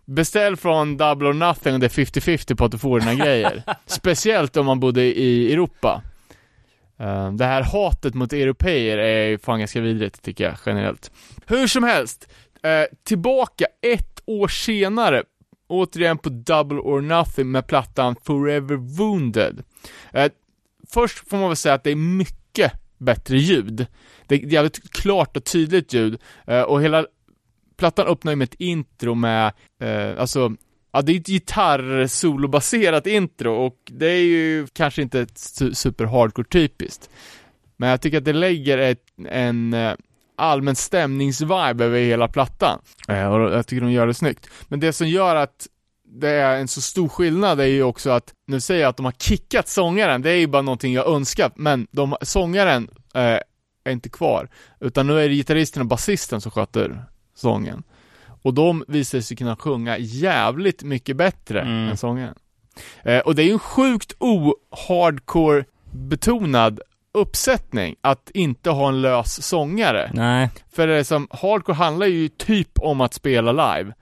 beställ 0.04 0.56
från 0.56 0.96
Double 0.96 1.28
or 1.28 1.32
Nothing 1.32 1.74
och 1.74 1.80
det 1.80 1.86
är 1.86 2.04
50-50 2.04 2.54
på 2.54 2.64
att 2.64 2.72
du 2.72 2.78
får 2.78 3.00
dina 3.00 3.14
grejer. 3.14 3.62
Speciellt 3.86 4.56
om 4.56 4.66
man 4.66 4.80
bodde 4.80 5.02
i 5.02 5.52
Europa. 5.52 6.02
Eh, 7.02 7.32
det 7.32 7.44
här 7.44 7.62
hatet 7.62 8.14
mot 8.14 8.32
europeer 8.32 8.98
är 8.98 9.28
ju 9.28 9.38
fan 9.38 9.58
ganska 9.58 9.80
vidrigt 9.80 10.22
tycker 10.22 10.44
jag 10.44 10.54
generellt. 10.66 11.10
Hur 11.46 11.66
som 11.66 11.84
helst, 11.84 12.28
eh, 12.62 12.84
tillbaka 13.04 13.64
ett 13.80 14.22
år 14.26 14.48
senare 14.48 15.22
återigen 15.68 16.18
på 16.18 16.28
Double 16.28 16.78
or 16.78 17.00
Nothing 17.00 17.50
med 17.50 17.66
plattan 17.66 18.16
Forever 18.24 18.76
Wounded. 18.76 19.62
Eh, 20.12 20.32
först 20.90 21.28
får 21.28 21.36
man 21.36 21.48
väl 21.48 21.56
säga 21.56 21.74
att 21.74 21.84
det 21.84 21.90
är 21.90 21.96
mycket 21.96 22.72
bättre 22.98 23.38
ljud. 23.38 23.86
Det 24.26 24.34
är 24.34 24.38
jävligt 24.38 24.90
klart 24.90 25.36
och 25.36 25.44
tydligt 25.44 25.92
ljud, 25.92 26.20
och 26.66 26.82
hela 26.82 27.06
plattan 27.76 28.06
öppnar 28.06 28.32
ju 28.32 28.36
med 28.36 28.44
ett 28.44 28.60
intro 28.60 29.14
med, 29.14 29.52
alltså 30.18 30.56
Ja, 30.92 31.02
det 31.02 31.12
är 31.12 31.20
ett 31.20 31.26
gitarrsolobaserat 31.26 33.06
intro 33.06 33.54
och 33.54 33.76
det 33.84 34.06
är 34.06 34.22
ju 34.22 34.66
kanske 34.72 35.02
inte 35.02 35.20
ett 35.20 35.38
super 35.72 36.04
hardcore 36.04 36.48
typiskt. 36.48 37.10
Men 37.76 37.88
jag 37.88 38.00
tycker 38.00 38.18
att 38.18 38.24
det 38.24 38.32
lägger 38.32 38.78
ett, 38.78 39.04
en 39.28 39.74
eh, 39.74 39.92
allmän 40.36 40.76
stämningsvibe 40.76 41.84
över 41.84 42.00
hela 42.00 42.28
plattan. 42.28 42.78
Eh, 43.08 43.26
och 43.26 43.40
jag 43.52 43.66
tycker 43.66 43.80
de 43.80 43.92
gör 43.92 44.06
det 44.06 44.14
snyggt. 44.14 44.48
Men 44.68 44.80
det 44.80 44.92
som 44.92 45.08
gör 45.08 45.36
att 45.36 45.68
det 46.04 46.28
är 46.28 46.56
en 46.60 46.68
så 46.68 46.80
stor 46.80 47.08
skillnad 47.08 47.60
är 47.60 47.66
ju 47.66 47.82
också 47.82 48.10
att, 48.10 48.32
nu 48.46 48.60
säger 48.60 48.80
jag 48.80 48.88
att 48.88 48.96
de 48.96 49.04
har 49.04 49.12
kickat 49.12 49.68
sångaren, 49.68 50.22
det 50.22 50.30
är 50.30 50.36
ju 50.36 50.46
bara 50.46 50.62
någonting 50.62 50.92
jag 50.92 51.08
önskat 51.08 51.52
men 51.56 51.86
de, 51.90 52.16
sångaren 52.22 52.88
eh, 53.14 53.38
är 53.84 53.92
inte 53.92 54.08
kvar. 54.08 54.48
Utan 54.80 55.06
nu 55.06 55.20
är 55.20 55.28
det 55.28 55.34
gitarristen 55.34 55.82
och 55.82 55.88
basisten 55.88 56.40
som 56.40 56.50
sköter 56.50 57.04
sången. 57.34 57.82
Och 58.42 58.54
de 58.54 58.84
visar 58.88 59.20
sig 59.20 59.36
kunna 59.36 59.56
sjunga 59.56 59.98
jävligt 59.98 60.82
mycket 60.82 61.16
bättre 61.16 61.60
Mm. 61.60 61.88
än 61.88 61.96
sångaren. 61.96 62.34
Eh, 63.02 63.18
och 63.18 63.34
det 63.34 63.42
är 63.42 63.46
ju 63.46 63.52
en 63.52 63.58
sjukt 63.58 64.12
o-hardcore 64.18 65.64
betonad 65.92 66.80
uppsättning 67.14 67.96
att 68.00 68.30
inte 68.34 68.70
ha 68.70 68.88
en 68.88 69.02
lös 69.02 69.42
sångare. 69.42 70.10
Nej, 70.14 70.50
För 70.72 70.86
det 70.86 70.94
är 70.96 71.02
som, 71.04 71.28
hardcore 71.30 71.74
handlar 71.76 72.06
ju 72.06 72.28
typ 72.28 72.78
om 72.78 73.00
att 73.00 73.14
spela 73.14 73.52
live. 73.74 73.94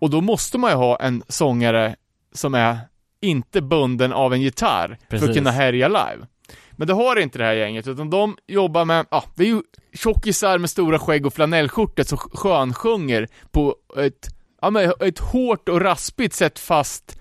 Och 0.00 0.10
då 0.10 0.20
måste 0.20 0.58
man 0.58 0.70
ju 0.70 0.76
ha 0.76 0.96
en 0.96 1.22
sångare 1.28 1.96
som 2.32 2.54
är 2.54 2.78
inte 3.20 3.60
bunden 3.62 4.12
av 4.12 4.32
en 4.34 4.42
gitarr 4.42 4.88
för 5.00 5.06
Precis. 5.08 5.28
att 5.28 5.34
kunna 5.36 5.50
härja 5.50 5.88
live. 5.88 6.26
Men 6.72 6.88
det 6.88 6.94
har 6.94 7.16
inte 7.20 7.38
det 7.38 7.44
här 7.44 7.54
gänget, 7.54 7.86
utan 7.88 8.10
de 8.10 8.36
jobbar 8.46 8.84
med, 8.84 9.06
ja, 9.10 9.24
det 9.34 9.42
är 9.42 9.48
ju 9.48 9.62
tjockisar 9.94 10.58
med 10.58 10.70
stora 10.70 10.98
skägg 10.98 11.26
och 11.26 11.34
flanellskjortor 11.34 12.02
som 12.04 12.18
skönsjunger 12.18 13.28
på 13.50 13.74
ett, 13.96 14.28
ja 14.62 14.70
men 14.70 14.92
ett 15.00 15.18
hårt 15.18 15.68
och 15.68 15.80
raspigt 15.80 16.34
sätt 16.34 16.58
fast 16.58 17.18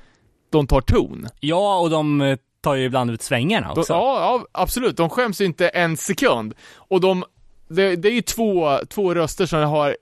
de 0.51 0.67
tar 0.67 0.81
ton. 0.81 1.27
ja 1.39 1.79
och 1.79 1.89
de 1.89 2.21
eh, 2.21 2.37
tar 2.63 2.75
ju 2.75 2.85
ibland 2.85 3.11
ut 3.11 3.21
svängarna 3.21 3.73
De, 3.73 3.79
också. 3.79 3.93
ja, 3.93 4.19
ja, 4.19 4.45
absolut. 4.51 4.97
De 4.97 5.09
skäms 5.09 5.41
ju 5.41 5.45
inte 5.45 5.67
en 5.67 5.97
sekund. 5.97 6.53
Och 6.75 7.01
de, 7.01 7.23
det, 7.69 7.95
det 7.95 8.07
är 8.07 8.13
ju 8.13 8.21
två, 8.21 8.79
två 8.89 9.13
röster 9.13 9.45
som 9.45 9.59
har 9.63 9.97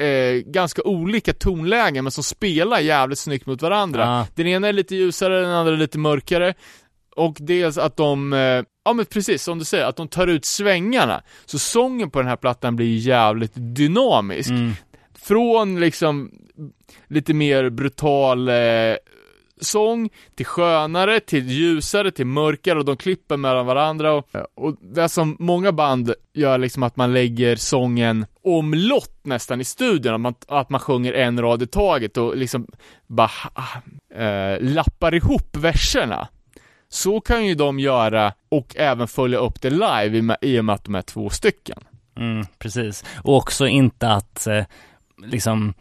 eh, 0.00 0.32
ganska 0.46 0.82
olika 0.82 1.32
tonlägen, 1.32 2.04
men 2.04 2.10
som 2.10 2.24
spelar 2.24 2.78
jävligt 2.80 3.18
snyggt 3.18 3.46
mot 3.46 3.62
varandra. 3.62 4.00
Ja. 4.00 4.26
Den 4.34 4.46
ena 4.46 4.68
är 4.68 4.72
lite 4.72 4.96
ljusare, 4.96 5.40
den 5.40 5.50
andra 5.50 5.72
är 5.72 5.76
lite 5.76 5.98
mörkare. 5.98 6.54
Och 7.18 7.36
dels 7.40 7.78
att 7.78 7.96
de, 7.96 8.32
eh, 8.32 8.64
ja 8.84 8.92
men 8.94 9.06
precis 9.06 9.42
som 9.42 9.58
du 9.58 9.64
säger, 9.64 9.84
att 9.84 9.96
de 9.96 10.08
tar 10.08 10.26
ut 10.26 10.44
svängarna. 10.44 11.22
Så 11.46 11.58
sången 11.58 12.10
på 12.10 12.18
den 12.18 12.28
här 12.28 12.36
plattan 12.36 12.76
blir 12.76 12.96
jävligt 12.96 13.52
dynamisk. 13.54 14.50
Mm. 14.50 14.72
Från 15.14 15.80
liksom 15.80 16.30
lite 17.08 17.34
mer 17.34 17.70
brutal 17.70 18.48
eh, 18.48 18.54
sång, 19.60 20.10
till 20.34 20.46
skönare, 20.46 21.20
till 21.20 21.48
ljusare, 21.48 22.10
till 22.10 22.26
mörkare 22.26 22.78
och 22.78 22.84
de 22.84 22.96
klipper 22.96 23.36
mellan 23.36 23.66
varandra 23.66 24.12
och, 24.12 24.28
och 24.54 24.76
det 24.80 25.08
som 25.08 25.36
många 25.38 25.72
band 25.72 26.14
gör 26.34 26.58
liksom 26.58 26.82
att 26.82 26.96
man 26.96 27.12
lägger 27.12 27.56
sången 27.56 28.26
omlott 28.44 29.20
nästan 29.22 29.60
i 29.60 29.64
studion, 29.64 30.14
att 30.14 30.20
man, 30.20 30.34
att 30.48 30.70
man 30.70 30.80
sjunger 30.80 31.12
en 31.12 31.40
rad 31.40 31.62
i 31.62 31.66
taget 31.66 32.16
och 32.16 32.36
liksom 32.36 32.66
bara 33.06 33.30
eh, 34.14 34.60
lappar 34.60 35.14
ihop 35.14 35.56
verserna. 35.56 36.28
Så 36.88 37.20
kan 37.20 37.46
ju 37.46 37.54
de 37.54 37.78
göra 37.78 38.32
och 38.48 38.76
även 38.76 39.08
följa 39.08 39.38
upp 39.38 39.60
det 39.60 39.70
live 39.70 40.36
i, 40.40 40.60
och 40.60 40.64
med 40.64 40.74
att 40.74 40.84
de 40.84 40.94
är 40.94 41.02
två 41.02 41.30
stycken. 41.30 41.78
Mm, 42.16 42.46
precis. 42.58 43.04
Och 43.22 43.36
också 43.36 43.66
inte 43.66 44.10
att 44.10 44.46
eh, 44.46 44.64
liksom 45.24 45.74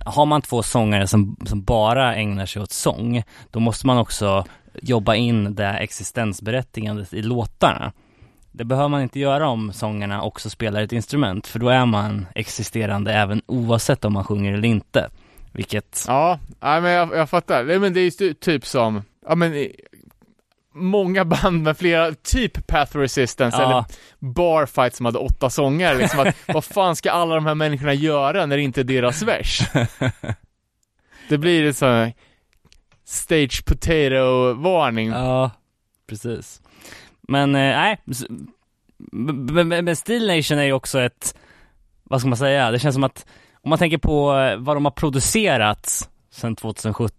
har 0.00 0.26
man 0.26 0.42
två 0.42 0.62
sångare 0.62 1.06
som, 1.06 1.36
som 1.46 1.62
bara 1.62 2.14
ägnar 2.14 2.46
sig 2.46 2.62
åt 2.62 2.72
sång, 2.72 3.22
då 3.50 3.60
måste 3.60 3.86
man 3.86 3.98
också 3.98 4.44
jobba 4.82 5.14
in 5.14 5.54
det 5.54 5.66
existensberättigandet 5.66 7.14
i 7.14 7.22
låtarna. 7.22 7.92
Det 8.52 8.64
behöver 8.64 8.88
man 8.88 9.02
inte 9.02 9.20
göra 9.20 9.48
om 9.48 9.72
sångarna 9.72 10.22
också 10.22 10.50
spelar 10.50 10.82
ett 10.82 10.92
instrument, 10.92 11.46
för 11.46 11.58
då 11.58 11.68
är 11.68 11.86
man 11.86 12.26
existerande 12.34 13.12
även 13.12 13.42
oavsett 13.46 14.04
om 14.04 14.12
man 14.12 14.24
sjunger 14.24 14.52
eller 14.52 14.68
inte. 14.68 15.10
Vilket, 15.52 16.04
Ja, 16.08 16.38
nej, 16.60 16.80
men 16.80 16.92
jag, 16.92 17.16
jag 17.16 17.30
fattar. 17.30 17.64
Nej, 17.64 17.78
men 17.78 17.94
det 17.94 18.00
är 18.00 18.22
ju 18.22 18.34
typ 18.34 18.66
som, 18.66 19.02
ja 19.28 19.34
men 19.34 19.68
många 20.74 21.24
band 21.24 21.62
med 21.62 21.76
flera, 21.78 22.12
typ 22.14 22.66
Path 22.66 22.96
Resistance 22.96 23.56
eller 23.62 23.72
ja, 23.72 23.86
Barfight 24.18 24.94
som 24.94 25.06
hade 25.06 25.18
åtta 25.18 25.50
sångare 25.50 25.98
liksom 25.98 26.20
att, 26.20 26.36
vad 26.54 26.64
fan 26.64 26.96
ska 26.96 27.10
alla 27.10 27.34
de 27.34 27.46
här 27.46 27.54
människorna 27.54 27.94
göra 27.94 28.46
när 28.46 28.56
det 28.56 28.62
inte 28.62 28.80
är 28.80 28.84
deras 28.84 29.22
vers? 29.22 29.60
Det 31.28 31.38
blir 31.38 31.66
en 31.66 31.74
sån 31.74 32.12
stage 33.04 33.64
potato-varning. 33.64 35.08
ja, 35.08 35.50
precis. 36.06 36.62
Men 37.28 37.54
eh, 37.54 37.60
nej, 37.60 38.00
men- 39.12 39.96
Steel 39.96 40.36
Nation 40.36 40.58
är 40.58 40.64
ju 40.64 40.72
också 40.72 41.00
ett, 41.00 41.34
vad 42.04 42.20
ska 42.20 42.28
man 42.28 42.38
säga, 42.38 42.70
det 42.70 42.78
känns 42.78 42.94
som 42.94 43.04
att 43.04 43.26
om 43.62 43.70
man 43.70 43.78
tänker 43.78 43.98
på 43.98 44.26
vad 44.58 44.76
de 44.76 44.84
har 44.84 44.92
producerat 44.92 46.10
sedan 46.30 46.56
2007 46.56 47.16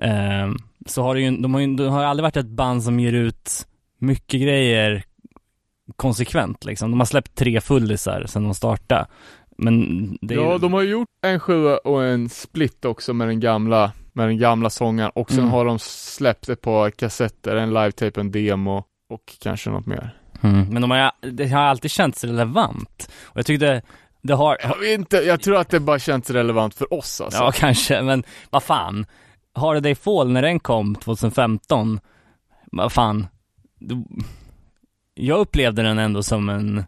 eh, 0.00 0.48
så 0.86 1.02
har 1.02 1.14
det 1.14 1.20
ju, 1.20 1.36
de 1.36 1.54
har 1.54 1.60
ju, 1.60 1.76
de 1.76 1.88
har 1.88 2.04
aldrig 2.04 2.22
varit 2.22 2.36
ett 2.36 2.46
band 2.46 2.82
som 2.82 3.00
ger 3.00 3.12
ut 3.12 3.66
mycket 3.98 4.40
grejer 4.42 5.04
konsekvent 5.96 6.64
liksom. 6.64 6.90
De 6.90 7.00
har 7.00 7.04
släppt 7.06 7.34
tre 7.34 7.60
fullisar 7.60 8.24
sedan 8.26 8.44
de 8.44 8.54
startade. 8.54 9.06
Men 9.58 10.18
det 10.20 10.34
är 10.34 10.38
Ja, 10.38 10.58
de 10.58 10.72
har 10.72 10.82
ju 10.82 10.90
gjort 10.90 11.08
en 11.22 11.40
sjua 11.40 11.76
och 11.78 12.04
en 12.04 12.28
split 12.28 12.84
också 12.84 13.14
med 13.14 13.28
den 13.28 13.40
gamla, 13.40 13.92
med 14.12 14.28
den 14.28 14.38
gamla 14.38 14.70
sångaren 14.70 15.10
och 15.14 15.30
sen 15.30 15.38
Mm. 15.38 15.50
har 15.50 15.64
de 15.64 15.78
släppt 15.78 16.48
ett 16.48 16.60
par 16.60 16.90
kassetter, 16.90 17.56
en 17.56 17.70
live-tape, 17.74 18.20
en 18.20 18.30
demo 18.30 18.84
och 19.08 19.36
kanske 19.42 19.70
något 19.70 19.86
mer. 19.86 20.16
mm, 20.42 20.68
men 20.68 20.82
de 20.82 20.90
har, 20.90 21.12
det 21.32 21.48
har 21.48 21.60
alltid 21.62 21.90
känts 21.90 22.24
relevant. 22.24 23.10
Och 23.24 23.38
jag 23.38 23.46
tyckte 23.46 23.82
det 24.22 24.34
har, 24.34 24.56
Jag 24.62 24.78
vet 24.78 24.98
inte, 24.98 25.16
jag 25.16 25.40
tror 25.40 25.56
att 25.56 25.68
det 25.68 25.80
bara 25.80 25.98
känns 25.98 26.30
relevant 26.30 26.74
för 26.74 26.94
oss 26.94 27.20
alltså. 27.20 27.38
Ja, 27.42 27.52
kanske, 27.52 28.02
men 28.02 28.24
vad 28.50 28.62
fan. 28.62 29.06
Holiday 29.56 29.94
Fall, 29.94 30.30
när 30.30 30.42
den 30.42 30.60
kom 30.60 30.94
2015, 30.94 32.00
vad 32.72 32.92
fan. 32.92 33.26
Jag 35.14 35.38
upplevde 35.38 35.82
den 35.82 35.98
ändå 35.98 36.22
som 36.22 36.48
en, 36.48 36.84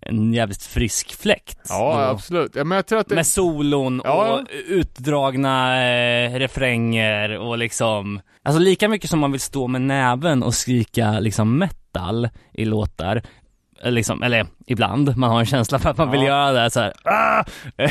en 0.00 0.32
jävligt 0.34 0.62
frisk 0.62 1.14
fläkt. 1.20 1.58
Ja, 1.68 1.94
då. 1.94 2.00
absolut. 2.00 2.54
Ja, 2.56 2.64
men 2.64 2.76
jag 2.76 2.86
tror 2.86 2.98
att 2.98 3.08
det... 3.08 3.14
Med 3.14 3.26
solon 3.26 4.00
Ja. 4.04 4.32
och 4.40 4.48
utdragna 4.68 5.84
eh, 5.86 6.34
refränger 6.38 7.38
och 7.38 7.58
liksom, 7.58 8.20
alltså 8.42 8.60
lika 8.60 8.88
mycket 8.88 9.10
som 9.10 9.18
man 9.18 9.32
vill 9.32 9.40
stå 9.40 9.66
med 9.68 9.80
näven 9.82 10.42
och 10.42 10.54
skrika 10.54 11.20
liksom 11.20 11.58
metal 11.58 12.28
i 12.52 12.64
låtar, 12.64 13.22
liksom, 13.84 14.22
eller 14.22 14.46
ibland, 14.66 15.16
man 15.16 15.30
har 15.30 15.40
en 15.40 15.46
känsla 15.46 15.78
för 15.78 15.90
att 15.90 15.96
man 15.98 16.10
vill 16.10 16.20
Ja. 16.20 16.26
göra 16.26 16.62
det 16.62 16.70
så 16.70 16.80
här. 16.80 16.92
Ah! 17.04 17.44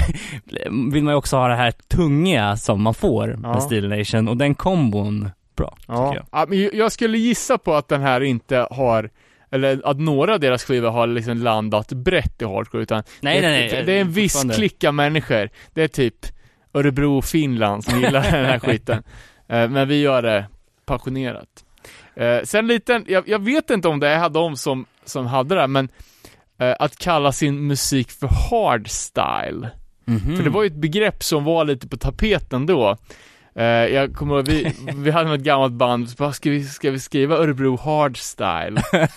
vill 0.92 1.04
man 1.04 1.14
ju 1.14 1.18
också 1.18 1.38
ha 1.38 1.48
det 1.48 1.56
här 1.56 1.72
tunga 1.88 2.58
som 2.58 2.82
man 2.82 2.94
får 2.94 3.30
Ja. 3.44 3.54
med 3.54 3.64
Steel 3.64 3.90
Nation 3.90 4.28
och 4.28 4.38
den 4.38 4.56
kombon, 4.56 5.30
bra, 5.58 5.78
Ja. 5.88 6.16
jag. 6.16 6.26
ja, 6.32 6.46
men 6.50 6.70
jag 6.74 6.92
skulle 6.92 7.18
gissa 7.18 7.58
på 7.58 7.74
att 7.76 7.88
den 7.88 8.02
här 8.02 8.22
inte 8.24 8.68
har 8.72 9.10
eller 9.52 9.82
att 9.86 10.00
några 10.00 10.34
av 10.34 10.40
deras 10.40 10.64
skivor 10.64 10.90
har 10.90 11.08
liksom 11.08 11.38
landat 11.38 11.92
brett 11.94 12.42
i 12.42 12.46
hardcore 12.46 12.84
utan 12.84 13.04
Nej, 13.22 13.42
det, 13.42 13.48
nej, 13.50 13.70
nej. 13.74 13.84
det 13.86 13.94
är 13.94 14.02
en 14.02 14.12
viss 14.12 14.34
fortfarande. 14.34 14.56
klick 14.56 14.84
av 14.84 14.94
människor. 14.94 15.50
Det 15.74 15.84
är 15.84 15.88
typ 15.88 16.16
Örebro 16.74 17.18
och 17.18 17.26
Finland 17.26 17.84
som 17.84 18.02
gillar 18.02 18.22
den 18.32 18.46
här 18.46 18.60
skiten. 18.60 19.04
Eh, 19.48 19.70
Men 19.70 19.88
vi 19.88 20.02
gör 20.02 20.22
det 20.22 20.46
passionerat. 20.86 21.48
Eh, 22.16 22.38
Sen 22.44 22.68
liten, 22.68 23.06
jag, 23.08 23.30
jag 23.30 23.44
vet 23.46 23.70
inte 23.70 23.88
om 23.88 24.00
det 24.00 24.08
är 24.10 24.30
de 24.30 24.58
som, 24.58 24.86
som 25.06 25.26
hade 25.26 25.56
det 25.56 25.68
men 25.68 25.90
eh, 26.60 26.76
att 26.80 26.98
kalla 26.98 27.32
sin 27.32 27.68
musik 27.68 28.12
för 28.12 28.28
hardstyle. 28.28 29.70
Mhm. 30.06 30.38
För 30.38 30.44
det 30.44 30.50
var 30.50 30.64
ju 30.64 30.68
ett 30.68 30.76
begrepp 30.76 31.24
som 31.24 31.44
var 31.44 31.66
lite 31.66 31.88
på 31.88 31.98
tapeten 31.98 32.66
då. 32.66 32.98
Eh, 33.56 33.66
jag 33.66 34.14
kommer 34.16 34.36
ihåg, 34.36 34.48
vi, 34.48 34.74
vi 34.96 35.12
hade 35.12 35.30
något 35.30 35.40
gammalt 35.40 35.74
band, 35.74 36.10
så 36.10 36.16
bara, 36.16 36.34
ska 36.34 36.50
vi, 36.50 36.64
ska 36.64 36.92
vi 36.92 37.00
skriva 37.00 37.36
Örebro 37.38 37.78
hardstyle? 37.78 38.82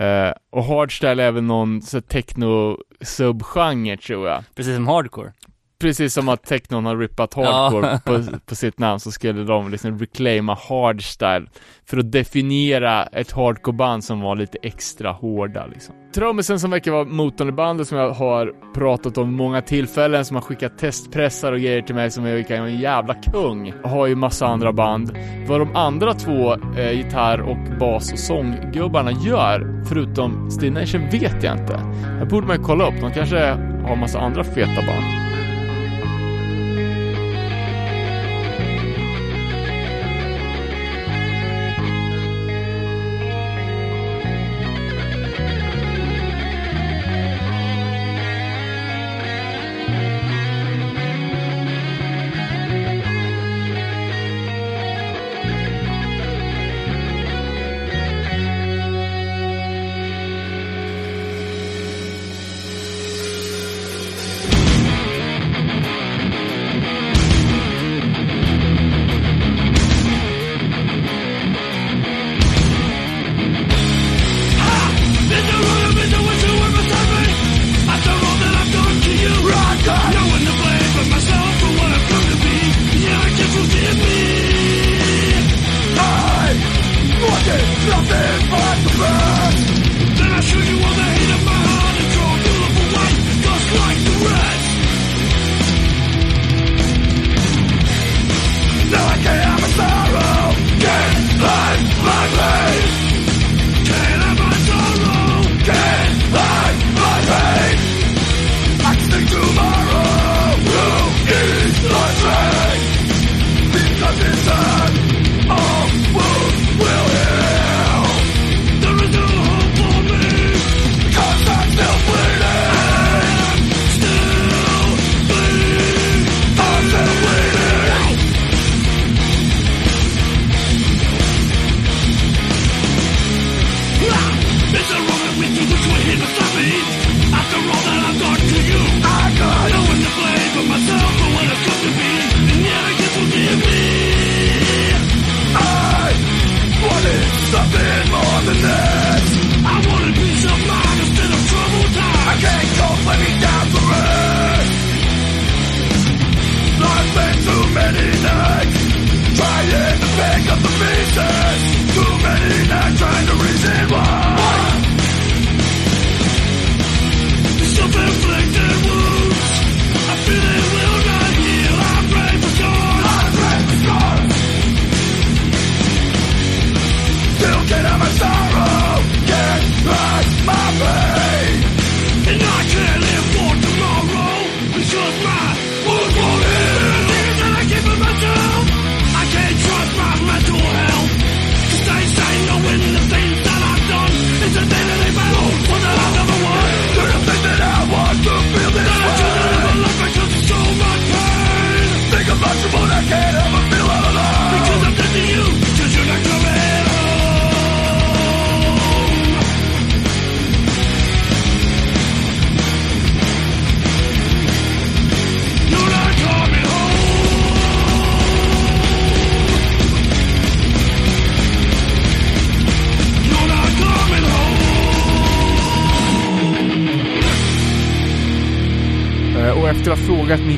Eh, 0.00 0.32
och 0.50 0.64
hardstyle 0.64 1.22
är 1.22 1.30
väl 1.30 1.42
någon 1.42 1.82
så 1.82 2.00
techno 2.00 2.78
subgenre 3.00 3.96
tror 3.96 4.28
jag. 4.28 4.44
Precis 4.54 4.74
som 4.74 4.86
hardcore. 4.86 5.32
Precis 5.80 6.14
som 6.14 6.28
att 6.28 6.42
technon 6.42 6.86
har 6.86 6.96
rippat 6.96 7.34
hardcore 7.34 8.00
på, 8.04 8.38
på 8.46 8.54
sitt 8.54 8.78
namn 8.78 9.00
så 9.00 9.12
skulle 9.12 9.44
de 9.44 9.70
liksom 9.70 9.98
reclaima 9.98 10.58
hardstyle 10.68 11.46
för 11.86 11.98
att 11.98 12.12
definiera 12.12 13.04
ett 13.04 13.32
hardcore-band 13.32 14.04
som 14.04 14.20
var 14.20 14.36
lite 14.36 14.58
extra 14.62 15.12
hårda 15.12 15.66
liksom. 15.66 15.94
Trummisen 16.14 16.60
som 16.60 16.70
verkar 16.70 16.92
vara 16.92 17.04
motorn 17.04 17.48
i 17.48 17.52
bandet 17.52 17.88
som 17.88 17.98
jag 17.98 18.10
har 18.10 18.52
pratat 18.74 19.18
om 19.18 19.34
många 19.34 19.62
tillfällen, 19.62 20.24
som 20.24 20.36
har 20.36 20.42
skickat 20.42 20.78
testpressar 20.78 21.52
och 21.52 21.60
grejer 21.60 21.82
till 21.82 21.94
mig 21.94 22.10
som 22.10 22.26
jag 22.26 22.50
är 22.50 22.52
en 22.52 22.78
jävla 22.78 23.14
kung, 23.14 23.72
har 23.84 24.06
ju 24.06 24.14
massa 24.14 24.46
andra 24.46 24.72
band. 24.72 25.18
Vad 25.48 25.60
de 25.60 25.76
andra 25.76 26.14
två 26.14 26.54
eh, 26.78 26.92
gitarr 26.92 27.40
och 27.40 27.78
bas 27.78 28.12
och 28.12 28.18
sånggubbarna 28.18 29.12
gör, 29.12 29.84
förutom 29.88 30.48
Nation, 30.62 31.08
vet 31.10 31.42
jag 31.42 31.58
inte. 31.58 31.80
Det 32.20 32.26
borde 32.26 32.46
man 32.46 32.56
ju 32.56 32.62
kolla 32.62 32.88
upp, 32.88 33.00
de 33.00 33.12
kanske 33.12 33.38
har 33.86 33.96
massa 33.96 34.20
andra 34.20 34.44
feta 34.44 34.82
band. 34.86 35.29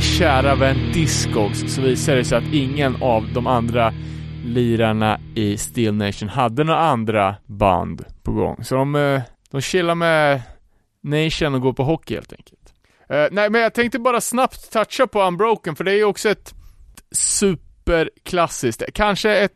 Kära 0.01 0.55
vän 0.55 0.77
Discogs 0.93 1.75
så 1.75 1.81
visade 1.81 2.19
det 2.19 2.25
sig 2.25 2.39
att 2.39 2.53
ingen 2.53 3.03
av 3.03 3.33
de 3.35 3.47
andra 3.47 3.93
lirarna 4.45 5.21
i 5.35 5.57
Steel 5.57 5.95
Nation 5.95 6.29
hade 6.29 6.65
några 6.65 6.81
andra 6.81 7.37
band 7.47 8.05
på 8.23 8.33
gång. 8.33 8.65
Så 8.65 8.75
de, 8.75 8.95
eh, 8.95 9.23
de 9.51 9.61
chillar 9.61 9.95
med 9.95 10.43
Nation 11.03 11.55
och 11.55 11.61
går 11.61 11.73
på 11.73 11.85
hockey 11.85 12.15
helt 12.15 12.33
enkelt. 12.33 12.75
Uh, 13.13 13.27
nej, 13.31 13.51
men 13.51 13.61
jag 13.61 13.75
tänkte 13.75 13.99
bara 13.99 14.21
snabbt 14.21 14.73
toucha 14.73 15.07
på 15.07 15.23
Unbroken, 15.23 15.77
för 15.77 15.85
det 15.85 15.93
är 15.93 15.97
ju 15.97 16.05
också 16.05 16.29
ett 16.29 16.55
superklassiskt, 17.13 18.83
kanske 18.95 19.39
ett 19.39 19.53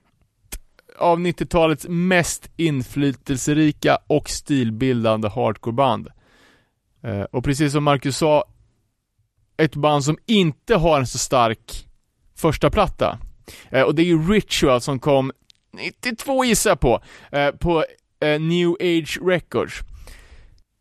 av 0.99 1.19
90-talets 1.19 1.87
mest 1.89 2.51
inflytelserika 2.57 3.99
och 4.07 4.31
stilbildande 4.31 5.29
hardcoreband. 5.29 6.09
Uh, 7.07 7.23
och 7.23 7.45
precis 7.45 7.73
som 7.73 7.85
Marcus 7.85 8.17
sa, 8.17 8.45
ett 9.57 9.77
band 9.77 10.05
som 10.05 10.19
inte 10.27 10.75
har 10.75 10.99
en 10.99 11.07
så 11.07 11.19
stark 11.19 11.87
första 12.37 12.71
platta. 12.71 13.19
Eh, 13.71 13.83
och 13.83 13.95
det 13.95 14.03
är 14.03 14.07
ju 14.07 14.33
Ritual 14.33 14.81
som 14.81 14.99
kom 14.99 15.33
92 15.73 16.45
gissar 16.45 16.71
jag 16.71 16.81
på, 16.81 17.01
eh, 17.33 17.51
på 17.51 17.85
eh, 18.21 18.41
New 18.41 18.71
Age 18.81 19.19
Records. 19.23 19.81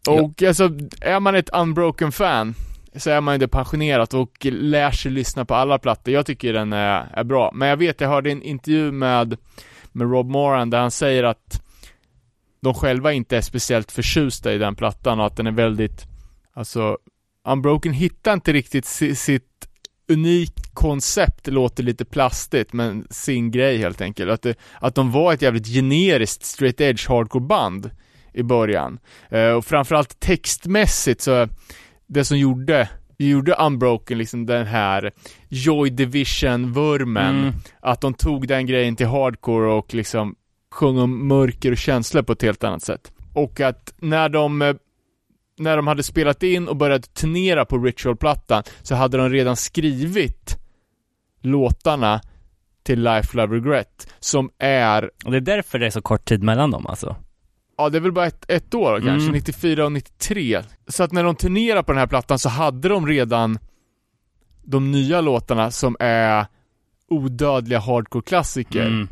Och 0.07 0.33
ja. 0.37 0.47
alltså, 0.47 0.69
är 1.01 1.19
man 1.19 1.35
ett 1.35 1.49
Unbroken 1.53 2.11
fan 2.11 2.55
så 2.95 3.09
är 3.09 3.21
man 3.21 3.33
ju 3.33 3.37
det 3.37 3.47
passionerat 3.47 4.13
och 4.13 4.45
lär 4.45 4.91
sig 4.91 5.11
lyssna 5.11 5.45
på 5.45 5.55
alla 5.55 5.79
plattor. 5.79 6.13
Jag 6.13 6.25
tycker 6.25 6.53
den 6.53 6.73
är, 6.73 7.09
är 7.13 7.23
bra. 7.23 7.51
Men 7.53 7.67
jag 7.67 7.77
vet, 7.77 8.01
jag 8.01 8.09
hörde 8.09 8.31
en 8.31 8.43
intervju 8.43 8.91
med, 8.91 9.37
med 9.91 10.11
Rob 10.11 10.29
Moran 10.29 10.69
där 10.69 10.79
han 10.79 10.91
säger 10.91 11.23
att 11.23 11.61
de 12.61 12.73
själva 12.73 13.13
inte 13.13 13.37
är 13.37 13.41
speciellt 13.41 13.91
förtjusta 13.91 14.53
i 14.53 14.57
den 14.57 14.75
plattan 14.75 15.19
och 15.19 15.25
att 15.25 15.37
den 15.37 15.47
är 15.47 15.51
väldigt, 15.51 16.05
alltså 16.53 16.97
Unbroken 17.45 17.93
hittar 17.93 18.33
inte 18.33 18.53
riktigt 18.53 18.85
sitt 18.85 19.67
unikt 20.07 20.73
koncept, 20.73 21.47
låter 21.47 21.83
lite 21.83 22.05
plastigt, 22.05 22.73
men 22.73 23.07
sin 23.09 23.51
grej 23.51 23.77
helt 23.77 24.01
enkelt. 24.01 24.31
Att, 24.31 24.41
det, 24.41 24.55
att 24.81 24.95
de 24.95 25.11
var 25.11 25.33
ett 25.33 25.41
jävligt 25.41 25.67
generiskt 25.67 26.45
straight 26.45 26.81
edge 26.81 27.09
hardcore 27.09 27.45
band 27.45 27.91
i 28.33 28.43
början. 28.43 28.99
Eh, 29.29 29.49
och 29.49 29.65
framförallt 29.65 30.19
textmässigt 30.19 31.21
så, 31.21 31.47
det 32.07 32.25
som 32.25 32.37
gjorde 32.37 32.89
gjorde 33.17 33.53
Unbroken 33.53 34.17
liksom 34.17 34.45
den 34.45 34.65
här 34.65 35.11
Joy 35.49 35.89
Division-vurmen. 35.89 37.39
Mm. 37.39 37.53
Att 37.79 38.01
de 38.01 38.13
tog 38.13 38.47
den 38.47 38.65
grejen 38.65 38.95
till 38.95 39.07
hardcore 39.07 39.73
och 39.73 39.93
liksom 39.93 40.35
sjöng 40.71 40.97
om 40.97 41.27
mörker 41.27 41.71
och 41.71 41.77
känslor 41.77 42.21
på 42.21 42.33
ett 42.33 42.41
helt 42.41 42.63
annat 42.63 42.83
sätt. 42.83 43.11
Och 43.33 43.59
att 43.59 43.93
när 43.97 44.29
de 44.29 44.61
eh, 44.61 44.75
när 45.57 45.75
de 45.77 45.87
hade 45.87 46.03
spelat 46.03 46.43
in 46.43 46.67
och 46.67 46.75
börjat 46.75 47.13
turnera 47.13 47.65
på 47.65 47.77
Ritual-plattan 47.77 48.63
så 48.81 48.95
hade 48.95 49.17
de 49.17 49.29
redan 49.29 49.55
skrivit 49.55 50.57
låtarna 51.41 52.21
till 52.83 53.03
Life, 53.03 53.37
Love, 53.37 53.55
Regret 53.55 54.07
som 54.19 54.49
är, 54.57 55.11
Och 55.25 55.31
det 55.31 55.37
är 55.37 55.41
därför 55.41 55.79
det 55.79 55.85
är 55.85 55.89
så 55.89 56.01
kort 56.01 56.25
tid 56.25 56.43
mellan 56.43 56.71
dem 56.71 56.87
alltså. 56.87 57.15
ja 57.77 57.89
det 57.89 57.97
är 57.97 58.01
väl 58.01 58.11
bara 58.11 58.25
ett, 58.25 58.45
ett 58.47 58.73
år 58.73 58.99
kanske, 58.99 59.27
Mm. 59.27 59.33
94 59.33 59.85
och 59.85 59.91
93. 59.91 60.61
Så 60.87 61.03
att 61.03 61.11
när 61.11 61.23
de 61.23 61.35
turnerade 61.35 61.83
på 61.83 61.91
den 61.91 61.99
här 61.99 62.07
plattan 62.07 62.39
så 62.39 62.49
hade 62.49 62.89
de 62.89 63.07
redan 63.07 63.59
de 64.63 64.91
nya 64.91 65.21
låtarna 65.21 65.71
som 65.71 65.95
är 65.99 66.45
odödliga 67.09 67.79
hardcore-klassiker. 67.79 68.85
Mm. 68.87 69.07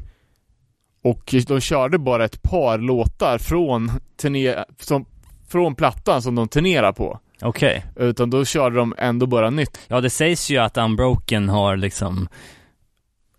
Och 1.03 1.36
de 1.48 1.60
körde 1.61 1.98
bara 1.99 2.26
ett 2.26 2.44
par 2.44 2.78
låtar 2.78 3.38
från, 3.38 3.91
turné, 4.18 4.56
som, 4.80 5.06
från 5.54 5.76
plattan 5.76 6.22
som 6.22 6.36
de 6.36 6.48
turnerar 6.48 6.94
på. 6.94 7.20
Okej. 7.42 7.86
Utan 7.96 8.30
då 8.30 8.46
körde 8.46 8.76
de 8.76 8.96
ändå 8.98 9.26
bara 9.26 9.50
nytt. 9.50 9.80
Ja, 9.88 10.02
det 10.02 10.10
sägs 10.10 10.50
ju 10.50 10.58
att 10.58 10.78
Unbroken 10.78 11.50
har 11.50 11.78
liksom, 11.78 12.28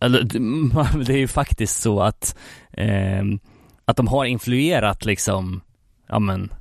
eller 0.00 0.22
det 1.04 1.12
är 1.12 1.18
ju 1.18 1.28
faktiskt 1.28 1.82
så 1.82 2.00
att, 2.00 2.36
ehm, 2.72 3.38
att 3.84 3.96
de 3.96 4.08
har 4.08 4.24
influerat 4.24 5.04
liksom, 5.04 5.60
ja 6.08 6.18
men, 6.18 6.52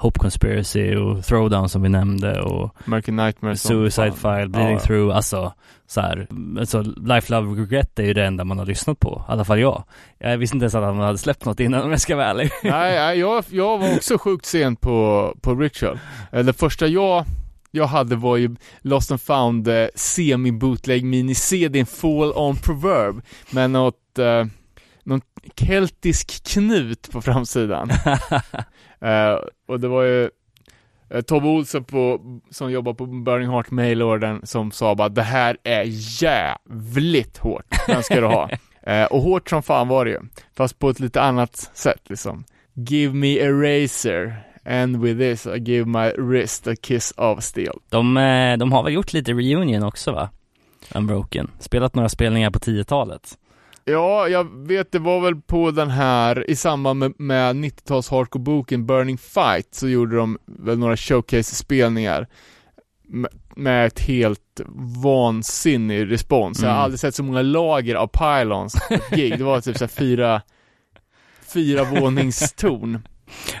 Hope 0.00 0.18
Conspiracy 0.18 0.96
och 0.96 1.24
Throwdown 1.24 1.68
som 1.68 1.82
vi 1.82 1.88
nämnde 1.88 2.40
och 2.40 2.76
American 2.86 3.16
Nightmare 3.16 3.56
Suicide. 3.56 4.12
File, 4.12 4.48
Bleeding 4.48 4.72
Ja. 4.72 4.80
Through, 4.80 5.16
alltså 5.16 5.52
så 5.86 6.00
här, 6.00 6.26
alltså 6.58 6.82
Life, 6.82 7.32
Love, 7.34 7.62
Regret 7.62 7.98
är 7.98 8.02
ju 8.04 8.14
det 8.14 8.24
enda 8.26 8.44
man 8.44 8.58
har 8.58 8.66
lyssnat 8.66 9.00
på, 9.00 9.24
i 9.28 9.32
alla 9.32 9.44
fall 9.44 9.60
jag. 9.60 9.84
Jag 10.18 10.38
visste 10.38 10.56
inte 10.56 10.64
ens 10.64 10.74
att 10.74 10.82
han 10.84 10.98
hade 10.98 11.18
släppt 11.18 11.44
något 11.44 11.60
innan 11.60 11.82
om 11.82 11.90
jag 11.90 12.00
ska 12.00 12.16
vara 12.16 12.26
ärlig. 12.26 12.50
Nej, 12.62 12.94
nej 12.98 13.18
jag, 13.18 13.44
jag 13.50 13.78
var 13.78 13.94
också 13.96 14.18
sjukt 14.18 14.46
sent 14.46 14.80
på, 14.80 15.34
på 15.40 15.54
Ritual. 15.54 15.98
Eh, 16.32 16.44
Det 16.44 16.52
första 16.52 16.86
jag, 16.86 17.24
jag 17.70 17.86
hade 17.86 18.16
var 18.16 18.36
ju 18.36 18.56
Lost 18.82 19.10
and 19.10 19.20
found 19.20 19.68
eh, 19.68 19.86
semi-bootleg 19.94 21.04
mini-CD 21.04 21.84
Fall 21.84 22.32
on 22.32 22.56
Proverb 22.56 23.22
med 23.50 23.70
något, 23.70 24.18
eh, 24.18 24.44
någon 25.04 25.20
keltisk 25.56 26.44
knut 26.44 27.10
på 27.12 27.22
framsidan. 27.22 27.90
Eh, 29.00 29.38
och 29.68 29.80
det 29.80 29.88
var 29.88 30.02
ju 30.02 30.30
eh, 31.10 31.20
Tobbe 31.20 31.48
Olsson 31.48 31.84
på, 31.84 32.20
som 32.50 32.72
jobbar 32.72 32.94
på 32.94 33.06
Burning 33.06 33.48
Heart 33.50 33.70
Mailorden 33.70 34.40
som 34.44 34.70
sa 34.70 34.94
bara 34.94 35.08
det 35.08 35.22
här 35.22 35.56
är 35.64 35.84
jävligt 36.22 37.38
hårt, 37.38 37.66
den 37.86 38.02
ska 38.02 38.20
du 38.20 38.26
ha. 38.26 38.50
Eh, 38.82 39.04
och 39.04 39.20
hårt 39.22 39.50
som 39.50 39.62
fan 39.62 39.88
var 39.88 40.04
det 40.04 40.10
ju, 40.10 40.20
fast 40.56 40.78
på 40.78 40.90
ett 40.90 41.00
lite 41.00 41.20
annat 41.20 41.70
sätt 41.74 42.00
liksom. 42.08 42.44
Give 42.74 43.14
me 43.14 43.40
a 43.40 43.50
razor, 43.50 44.34
and 44.64 45.02
with 45.02 45.18
this 45.18 45.46
I 45.46 45.58
give 45.58 45.84
my 45.84 46.10
wrist 46.10 46.66
a 46.66 46.74
kiss 46.82 47.12
of 47.16 47.42
steel. 47.42 47.78
De, 47.88 48.14
de 48.58 48.72
har 48.72 48.82
väl 48.82 48.92
gjort 48.92 49.12
lite 49.12 49.32
reunion 49.32 49.82
också 49.82 50.12
va? 50.12 50.30
Unbroken. 50.94 51.50
Spelat 51.58 51.94
några 51.94 52.08
spelningar 52.08 52.50
på 52.50 52.58
10-talet. 52.58 53.38
Ja, 53.90 54.28
jag 54.28 54.66
vet 54.66 54.92
det 54.92 54.98
var 54.98 55.20
väl 55.20 55.36
på 55.40 55.70
den 55.70 55.90
här, 55.90 56.50
i 56.50 56.56
samband 56.56 56.98
med, 56.98 57.12
med 57.18 57.56
90-tals 57.56 58.10
hardcore-boken 58.10 58.86
Burning 58.86 59.18
Fight, 59.18 59.74
så 59.74 59.88
gjorde 59.88 60.16
de 60.16 60.38
väl 60.46 60.78
några 60.78 60.96
showcase-spelningar 60.96 62.26
med, 63.08 63.30
med 63.56 63.86
ett 63.86 64.00
helt 64.00 64.60
vansinnig 65.02 66.10
respons. 66.10 66.62
Jag 66.62 66.68
har 66.68 66.74
Mm. 66.74 66.84
aldrig 66.84 67.00
sett 67.00 67.14
så 67.14 67.22
många 67.22 67.42
lager 67.42 67.94
av 67.94 68.06
pylons 68.06 68.74
gig. 69.10 69.38
Det 69.38 69.44
var 69.44 69.60
typ 69.60 69.76
såhär 69.78 69.88
fyra, 69.88 70.42
fyra 71.54 71.84
våningstorn. 71.84 72.98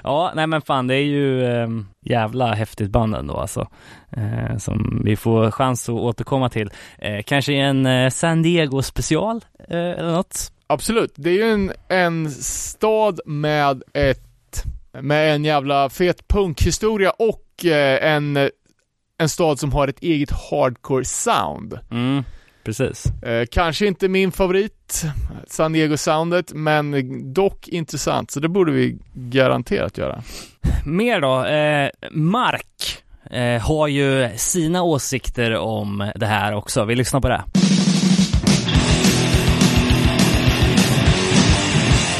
Ja, 0.02 0.32
nej 0.34 0.46
men 0.46 0.62
fan 0.62 0.86
det 0.86 0.94
är 0.94 1.04
ju 1.04 1.44
eh, 1.44 1.68
jävla 2.00 2.52
häftigt 2.54 2.90
band 2.90 3.14
ändå 3.14 3.36
alltså. 3.36 3.68
Eh, 4.10 4.56
som 4.56 5.02
vi 5.04 5.16
får 5.16 5.50
chans 5.50 5.88
att 5.88 5.94
återkomma 5.94 6.48
till. 6.48 6.70
Eh, 6.98 7.22
kanske 7.22 7.52
en 7.52 7.86
eh, 7.86 8.10
San 8.10 8.42
Diego 8.42 8.82
special 8.82 9.44
eh, 9.68 9.76
eller 9.78 10.12
något. 10.12 10.52
Absolut, 10.66 11.12
det 11.16 11.30
är 11.30 11.34
ju 11.34 11.52
en, 11.52 11.72
en 11.88 12.30
stad 12.30 13.20
med 13.26 13.82
ett, 13.92 14.64
med 15.00 15.34
en 15.34 15.44
jävla 15.44 15.90
fet 15.90 16.28
punkhistoria 16.28 17.10
och 17.10 17.64
eh, 17.64 18.12
en, 18.12 18.50
en 19.18 19.28
stad 19.28 19.58
som 19.58 19.72
har 19.72 19.88
ett 19.88 20.02
eget 20.02 20.30
hardcore 20.30 21.04
sound. 21.04 21.78
Mm, 21.90 22.24
precis. 22.70 23.06
Eh, 23.22 23.46
kanske 23.50 23.86
inte 23.86 24.08
min 24.08 24.32
favorit, 24.32 25.04
San 25.46 25.72
Diego-soundet, 25.72 26.52
men 26.54 26.92
dock 27.32 27.68
intressant, 27.68 28.30
så 28.30 28.40
det 28.40 28.48
borde 28.48 28.72
vi 28.72 28.98
garanterat 29.14 29.98
göra. 29.98 30.22
Mer 30.84 31.20
då, 31.20 31.44
eh, 31.44 31.90
Mark 32.10 33.02
eh, 33.30 33.62
har 33.62 33.88
ju 33.88 34.30
sina 34.36 34.82
åsikter 34.82 35.56
om 35.56 36.12
det 36.14 36.26
här 36.26 36.54
också. 36.54 36.84
Vi 36.84 36.94
lyssnar 36.94 37.20
på 37.20 37.28
det. 37.28 37.42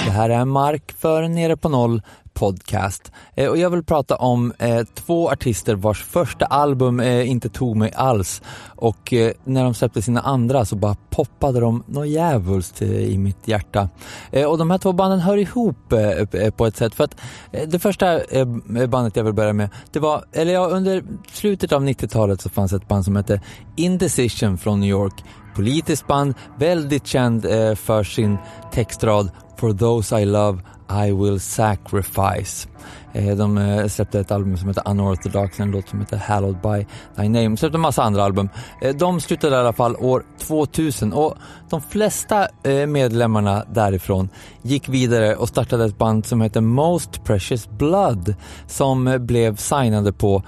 Det 0.05 0.11
här 0.11 0.31
är 0.31 0.45
Mark 0.45 0.93
för 0.99 1.29
Nere 1.29 1.57
på 1.57 1.69
Noll 1.69 2.03
podcast. 2.41 3.13
Eh, 3.35 3.49
och 3.49 3.59
jag 3.59 3.71
vill 3.71 3.83
prata 3.83 4.17
om 4.17 4.53
eh, 4.59 4.83
två 4.95 5.31
artister 5.31 5.75
vars 5.75 6.05
första 6.05 6.45
album 6.45 7.01
eh, 7.01 7.31
inte 7.31 7.49
tog 7.49 7.77
mig 7.77 7.93
alls. 7.95 8.43
Och 8.77 9.13
eh, 9.13 9.33
när 9.45 9.65
de 9.65 9.75
släppte 9.75 10.03
sina 10.03 10.21
andra 10.21 10.65
så 10.65 10.77
bara 10.77 10.97
poppade 11.11 11.61
de 11.61 11.85
något 11.87 12.09
djävulskt 12.09 12.83
eh, 12.83 12.89
i 12.89 13.19
mitt 13.19 13.49
hjärta. 13.49 13.89
Eh, 14.31 14.47
och 14.47 14.59
de 14.59 14.71
här 14.71 14.79
två 14.79 14.93
banden 14.93 15.21
hör 15.21 15.37
ihop 15.37 15.93
eh, 15.93 16.41
eh 16.43 16.51
på 16.51 16.67
ett 16.67 16.77
sätt. 16.77 16.95
För 16.95 17.05
att 17.05 17.17
eh, 17.53 17.69
det 17.69 17.79
första 17.79 18.21
eh, 18.21 18.47
bandet 18.89 19.17
jag 19.17 19.25
vill 19.25 19.35
börja 19.35 19.53
med, 19.53 19.69
det 19.93 19.99
var, 19.99 20.25
eller 20.33 20.53
ja, 20.53 20.67
under 20.67 21.03
slutet 21.33 21.73
av 21.73 21.85
90-talet 21.85 22.41
så 22.41 22.49
fanns 22.49 22.73
ett 22.73 22.89
band 22.89 23.05
som 23.05 23.17
hette 23.17 23.41
Indecision 23.77 24.59
från 24.59 24.81
New 24.81 24.91
York. 24.91 25.25
Politiskt 25.55 26.07
band, 26.07 26.35
väldigt 26.59 27.07
känd 27.07 27.45
eh, 27.45 27.75
för 27.75 28.05
sin 28.05 28.39
textrad 28.73 29.31
For 29.61 29.73
those 29.73 30.21
I 30.21 30.25
love 30.25 30.63
i 30.91 31.13
will 31.13 31.41
sacrifice. 31.41 32.69
Eh, 33.13 33.37
de 33.37 33.59
eh, 33.59 33.87
släppte 33.87 34.21
ett 34.21 34.31
album 34.31 34.57
som 34.57 34.69
heter 34.69 34.91
Unorthodox, 34.91 35.61
en 35.61 35.71
låt 35.71 35.89
som 35.89 36.01
heter 36.01 36.17
Hallowed 36.17 36.61
by 36.61 36.87
Thy 37.17 37.29
Name. 37.29 37.49
De 37.49 37.57
Släppte 37.57 37.77
en 37.77 37.81
massa 37.81 38.03
andra 38.03 38.25
album. 38.25 38.49
Eh, 38.83 38.95
de 38.97 39.21
slutade 39.21 39.57
i 39.57 39.59
alla 39.59 39.73
fall 39.73 39.97
år 39.97 40.25
2000 40.39 41.13
och 41.13 41.35
de 41.71 41.81
flesta 41.81 42.49
medlemmarna 42.89 43.65
därifrån 43.73 44.29
gick 44.63 44.89
vidare 44.89 45.37
och 45.37 45.49
startade 45.49 45.85
ett 45.85 45.99
band 45.99 46.27
som 46.27 46.41
heter 46.41 46.61
Most 46.61 47.25
Precious 47.25 47.69
Blood 47.71 48.35
som 48.67 49.17
blev 49.21 49.57
signade 49.57 50.13
på, 50.13 50.43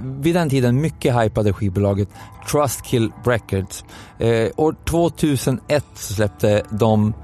vid 0.00 0.34
den 0.34 0.50
tiden 0.50 0.80
mycket 0.80 1.22
hypade 1.22 1.52
skivbolaget 1.52 2.08
Trustkill 2.50 3.12
Records. 3.24 3.84
År 4.56 4.76
2001 4.84 5.84
släppte 5.94 6.62
de 6.70 7.14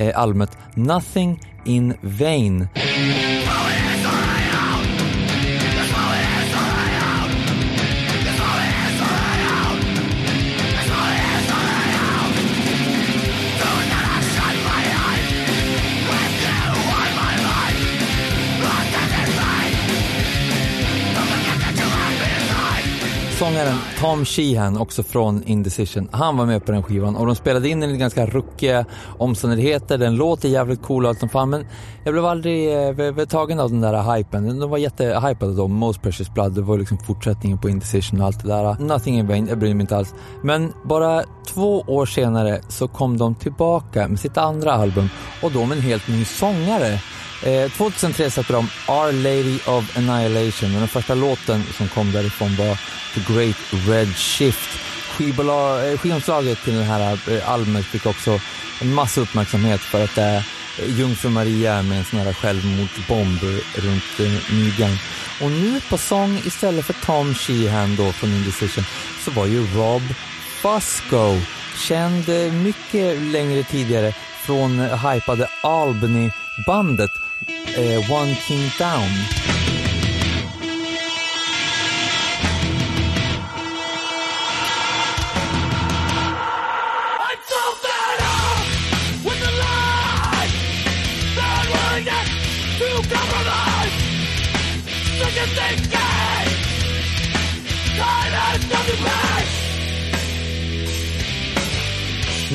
Eh, 0.00 0.12
albumet 0.14 0.56
Nothing 0.76 1.38
in 1.64 1.94
Vain. 2.00 2.70
Sångaren 23.50 23.76
Tom 24.00 24.24
Sheehan, 24.24 24.78
också 24.78 25.02
från 25.02 25.42
Indecision, 25.42 26.08
han 26.12 26.36
var 26.36 26.46
med 26.46 26.66
på 26.66 26.72
den 26.72 26.82
skivan 26.82 27.16
och 27.16 27.26
de 27.26 27.34
spelade 27.34 27.68
in 27.68 27.80
den 27.80 27.90
i 27.90 27.96
ganska 27.96 28.26
ruckiga 28.26 28.84
omständigheter. 29.18 29.98
Den 29.98 30.16
låter 30.16 30.48
jävligt 30.48 30.82
cool 30.82 31.04
och 31.04 31.08
allt 31.08 31.18
som 31.18 31.28
fan 31.28 31.50
men 31.50 31.66
jag 32.04 32.14
blev 32.14 32.26
aldrig 32.26 32.72
eh, 33.18 33.26
tagen 33.28 33.60
av 33.60 33.70
den 33.70 33.80
där 33.80 34.16
hypen. 34.16 34.60
De 34.60 34.70
var 34.70 34.78
jättehypade 34.78 35.54
då, 35.54 35.68
Most 35.68 36.02
Precious 36.02 36.34
Blood, 36.34 36.52
det 36.52 36.62
var 36.62 36.78
liksom 36.78 36.98
fortsättningen 36.98 37.58
på 37.58 37.68
Indecision 37.68 38.20
och 38.20 38.26
allt 38.26 38.42
det 38.42 38.48
där. 38.48 38.76
Nothing 38.78 39.18
in 39.18 39.26
vain, 39.26 39.46
jag 39.48 39.58
bryr 39.58 39.74
mig 39.74 39.80
inte 39.80 39.96
alls. 39.96 40.14
Men 40.42 40.72
bara 40.84 41.22
två 41.46 41.80
år 41.80 42.06
senare 42.06 42.60
så 42.68 42.88
kom 42.88 43.18
de 43.18 43.34
tillbaka 43.34 44.08
med 44.08 44.20
sitt 44.20 44.36
andra 44.36 44.72
album 44.72 45.08
och 45.42 45.52
då 45.52 45.64
med 45.64 45.78
en 45.78 45.84
helt 45.84 46.08
ny 46.08 46.24
sångare. 46.24 47.00
Eh, 47.42 47.70
2003 47.70 48.30
släppte 48.30 48.52
de 48.52 48.68
Our 48.88 49.12
Lady 49.12 49.58
of 49.66 49.96
Annihilation 49.96 50.72
den 50.72 50.88
första 50.88 51.14
låten 51.14 51.64
som 51.76 51.88
kom 51.88 52.12
därifrån 52.12 52.56
var 52.56 52.78
The 53.14 53.34
Great 53.34 53.56
Red 53.88 54.16
Shift. 54.16 54.78
Eh, 55.20 55.98
skivomslaget 55.98 56.64
till 56.64 56.74
den 56.74 56.82
här 56.82 57.18
eh, 57.30 57.50
albumet 57.50 57.84
fick 57.84 58.06
också 58.06 58.40
en 58.80 58.94
massa 58.94 59.20
uppmärksamhet 59.20 59.80
för 59.80 60.04
att 60.04 60.14
det 60.14 60.22
är 60.22 60.44
Jungfru 60.86 61.30
Maria 61.30 61.82
med 61.82 61.98
en 61.98 62.04
sån 62.04 62.18
här 62.18 62.32
självmordsbomb 62.32 63.42
runt 63.74 64.20
eh, 64.20 64.54
midjan. 64.54 64.98
Och 65.42 65.50
nu 65.50 65.80
på 65.90 65.98
sång 65.98 66.42
istället 66.44 66.84
för 66.84 66.94
Tom 67.06 67.34
Sheehan 67.34 67.96
då 67.96 68.12
från 68.12 68.30
Indecision 68.30 68.84
så 69.24 69.30
var 69.30 69.46
ju 69.46 69.66
Rob 69.74 70.02
Fusco 70.62 71.40
känd 71.76 72.28
eh, 72.28 72.52
mycket 72.52 73.22
längre 73.22 73.62
tidigare 73.62 74.14
från 74.42 74.80
hypade 74.80 75.48
Albany-bandet 75.62 77.10
eh, 77.76 78.10
One 78.10 78.34
King 78.34 78.70
Down. 78.78 79.40
Time 95.90 96.30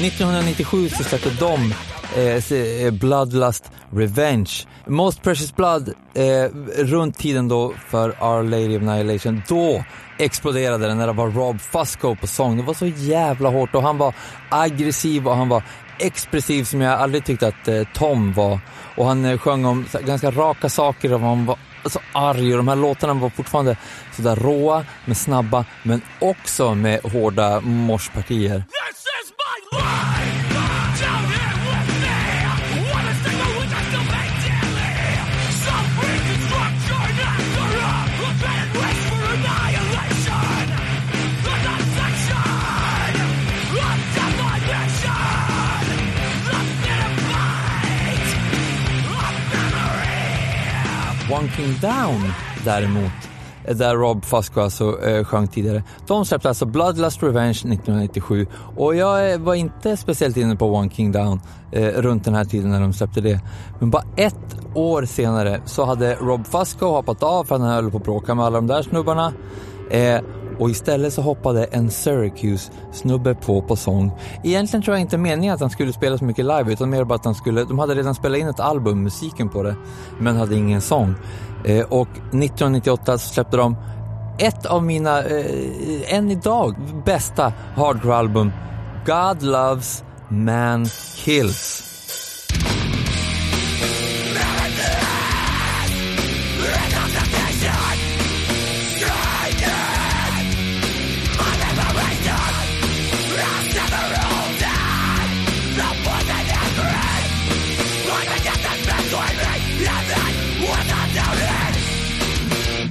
1997 0.06 0.90
så 0.90 1.04
släppte 1.04 1.30
de 1.30 1.74
Eh, 2.16 2.54
eh, 2.58 2.92
Bloodlust 2.92 3.72
Revenge. 3.92 4.52
Most 4.88 5.24
Precious 5.24 5.56
Blood, 5.56 5.94
eh, 6.14 6.50
runt 6.78 7.18
tiden 7.18 7.48
då 7.48 7.74
för 7.88 8.24
Our 8.24 8.44
Lady 8.44 8.78
of 8.78 8.82
Annihilation, 8.84 9.42
då 9.48 9.84
exploderade 10.18 10.88
den 10.88 10.98
när 10.98 11.08
det 11.08 11.14
var 11.14 11.30
Rob 11.30 11.62
Fusco 11.62 12.16
på 12.16 12.28
sång. 12.28 12.58
Det 12.58 12.64
var 12.64 12.74
så 12.74 12.86
jävla 12.86 13.50
hårt 13.50 13.76
och 13.76 13.82
han 13.84 13.98
var 13.98 14.14
aggressiv 14.50 15.28
och 15.28 15.36
han 15.36 15.50
var 15.50 15.64
expressiv 16.00 16.64
som 16.64 16.82
jag 16.82 17.00
aldrig 17.00 17.26
tyckte 17.26 17.48
att 17.48 17.68
eh, 17.68 17.82
Tom 17.94 18.34
var. 18.34 18.60
Och 18.96 19.06
han 19.06 19.26
eh, 19.26 19.38
sjöng 19.38 19.66
om 19.66 19.86
ganska 20.06 20.32
raka 20.32 20.70
saker 20.70 21.14
och 21.14 21.20
han 21.20 21.46
var 21.46 21.58
så 21.86 22.00
arg 22.12 22.52
och 22.52 22.58
de 22.58 22.68
här 22.68 22.76
låtarna 22.76 23.14
var 23.14 23.30
fortfarande 23.30 23.78
sådär 24.16 24.36
råa, 24.36 24.86
men 25.06 25.16
snabba, 25.16 25.66
men 25.84 26.02
också 26.20 26.76
med 26.76 27.00
hårda 27.04 27.62
morspartier. 27.62 28.58
This 28.58 29.06
is 29.24 29.32
my 29.32 29.80
life! 29.80 30.55
One 51.32 51.50
King 51.50 51.78
Down 51.82 52.32
däremot, 52.66 53.12
där 53.68 53.96
Rob 53.96 54.26
Fusco 54.26 54.62
alltså 54.62 55.06
eh, 55.06 55.24
sjöng 55.24 55.48
tidigare. 55.48 55.84
De 56.08 56.26
släppte 56.26 56.48
alltså 56.48 56.66
Bloodlust 56.66 57.24
Revenge 57.24 57.50
1997 57.50 58.48
och 58.76 58.96
jag 58.96 59.32
eh, 59.32 59.40
var 59.40 59.56
inte 59.56 59.98
speciellt 59.98 60.38
inne 60.38 60.56
på 60.56 60.66
One 60.66 60.90
King 60.90 61.12
Down 61.12 61.42
eh, 61.72 61.88
runt 61.88 62.26
den 62.26 62.36
här 62.36 62.46
tiden 62.46 62.72
när 62.72 62.82
de 62.82 62.94
släppte 62.94 63.22
det. 63.22 63.40
Men 63.80 63.90
bara 63.90 64.04
ett 64.16 64.58
år 64.74 65.06
senare 65.06 65.62
så 65.66 65.86
hade 65.86 66.16
Rob 66.16 66.48
Fusco 66.48 66.86
hoppat 66.86 67.24
av 67.24 67.44
för 67.44 67.56
att 67.56 67.62
han 67.62 67.70
höll 67.70 67.92
på 67.92 67.98
att 67.98 68.04
bråka 68.04 68.36
med 68.36 68.46
alla 68.46 68.56
de 68.56 68.68
där 68.68 68.82
snubbarna. 68.82 69.34
Eh, 69.92 70.20
och 70.60 70.70
istället 70.70 71.14
så 71.14 71.22
hoppade 71.22 71.64
en 71.64 71.90
Syracuse-snubbe 71.92 73.36
på 73.36 73.62
på 73.62 73.76
sång. 73.76 74.12
Egentligen 74.44 74.84
tror 74.84 74.96
jag 74.96 75.02
inte 75.02 75.18
meningen 75.18 75.54
att 75.54 75.62
han 75.62 75.70
skulle 75.70 75.94
spela 75.94 76.18
så 76.18 76.26
mycket 76.26 76.46
live 76.46 76.74
utan 76.74 76.90
mer 76.90 77.04
bara 77.04 77.16
att 77.16 77.26
han 77.26 77.36
skulle, 77.36 77.64
de 77.64 77.80
hade 77.80 77.96
redan 77.96 78.16
spelat 78.16 78.40
in 78.40 78.48
ett 78.48 78.60
album, 78.60 79.04
musiken 79.04 79.50
på 79.50 79.64
det, 79.64 79.76
men 80.20 80.36
hade 80.36 80.56
ingen 80.56 80.82
sång. 80.82 81.16
Eh, 81.66 81.86
och 81.86 82.10
1998 82.10 83.18
så 83.18 83.34
släppte 83.34 83.58
de 83.58 83.76
ett 84.38 84.66
av 84.66 84.84
mina, 84.84 85.24
eh, 85.24 86.16
än 86.16 86.32
idag, 86.32 86.76
bästa 87.06 87.54
hardcore-album, 87.76 88.52
God 89.06 89.44
Loves 89.44 90.04
Man 90.30 90.86
Kills. 91.16 91.95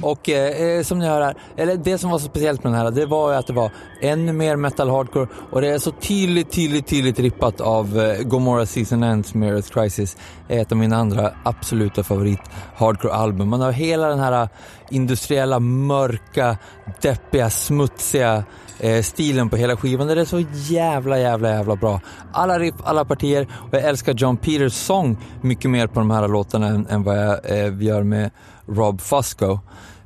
Och 0.05 0.29
eh, 0.29 0.77
eh, 0.77 0.83
som 0.83 0.99
ni 0.99 1.05
hör 1.05 1.21
här, 1.21 1.35
eller 1.57 1.77
det 1.77 1.97
som 1.97 2.09
var 2.09 2.19
så 2.19 2.25
speciellt 2.25 2.63
med 2.63 2.73
den 2.73 2.81
här, 2.81 2.91
det 2.91 3.05
var 3.05 3.31
ju 3.31 3.37
att 3.37 3.47
det 3.47 3.53
var 3.53 3.71
ännu 4.01 4.33
mer 4.33 4.55
metal 4.55 4.89
hardcore 4.89 5.27
och 5.51 5.61
det 5.61 5.67
är 5.67 5.79
så 5.79 5.91
tydligt, 5.91 6.51
tydligt, 6.51 6.87
tydligt 6.87 7.19
rippat 7.19 7.61
av 7.61 7.99
eh, 7.99 8.23
Gomorrah 8.23 8.65
Season 8.65 9.03
Ends 9.03 9.33
med 9.33 9.53
Earth 9.53 9.69
Crisis. 9.69 10.17
är 10.47 10.61
ett 10.61 10.71
av 10.71 10.77
mina 10.77 10.97
andra 10.97 11.31
absoluta 11.43 12.03
favorit 12.03 12.39
hardcore-album. 12.75 13.49
Man 13.49 13.61
har 13.61 13.71
hela 13.71 14.07
den 14.07 14.19
här 14.19 14.41
eh, 14.41 14.49
industriella, 14.89 15.59
mörka, 15.59 16.57
deppiga, 17.01 17.49
smutsiga 17.49 18.43
eh, 18.79 19.01
stilen 19.01 19.49
på 19.49 19.57
hela 19.57 19.77
skivan. 19.77 20.07
Det 20.07 20.21
är 20.21 20.25
så 20.25 20.43
jävla, 20.53 21.19
jävla, 21.19 21.49
jävla 21.49 21.75
bra. 21.75 22.01
Alla 22.31 22.59
riff, 22.59 22.75
alla 22.83 23.05
partier 23.05 23.47
och 23.53 23.73
jag 23.73 23.83
älskar 23.83 24.13
John 24.13 24.37
Peters 24.37 24.73
sång 24.73 25.17
mycket 25.41 25.71
mer 25.71 25.87
på 25.87 25.99
de 25.99 26.11
här 26.11 26.27
låtarna 26.27 26.67
än, 26.67 26.87
än 26.87 27.03
vad 27.03 27.17
jag 27.17 27.39
eh, 27.43 27.83
gör 27.83 28.03
med 28.03 28.31
Rob 28.67 29.01
Fusco. 29.01 29.59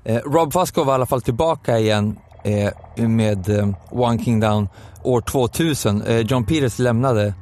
Eh, 0.03 0.21
Rob 0.25 0.53
Fusco 0.53 0.83
var 0.83 0.93
i 0.93 0.95
alla 0.95 1.05
fall 1.05 1.21
tillbaka 1.21 1.79
igen 1.79 2.17
eh, 2.43 3.07
med 3.07 3.49
eh, 3.49 3.69
One 3.89 4.23
King 4.23 4.39
Down 4.39 4.67
år 5.03 5.21
2000. 5.21 6.01
Eh, 6.01 6.19
John 6.19 6.45
Peters 6.45 6.79
lämnade 6.79 7.33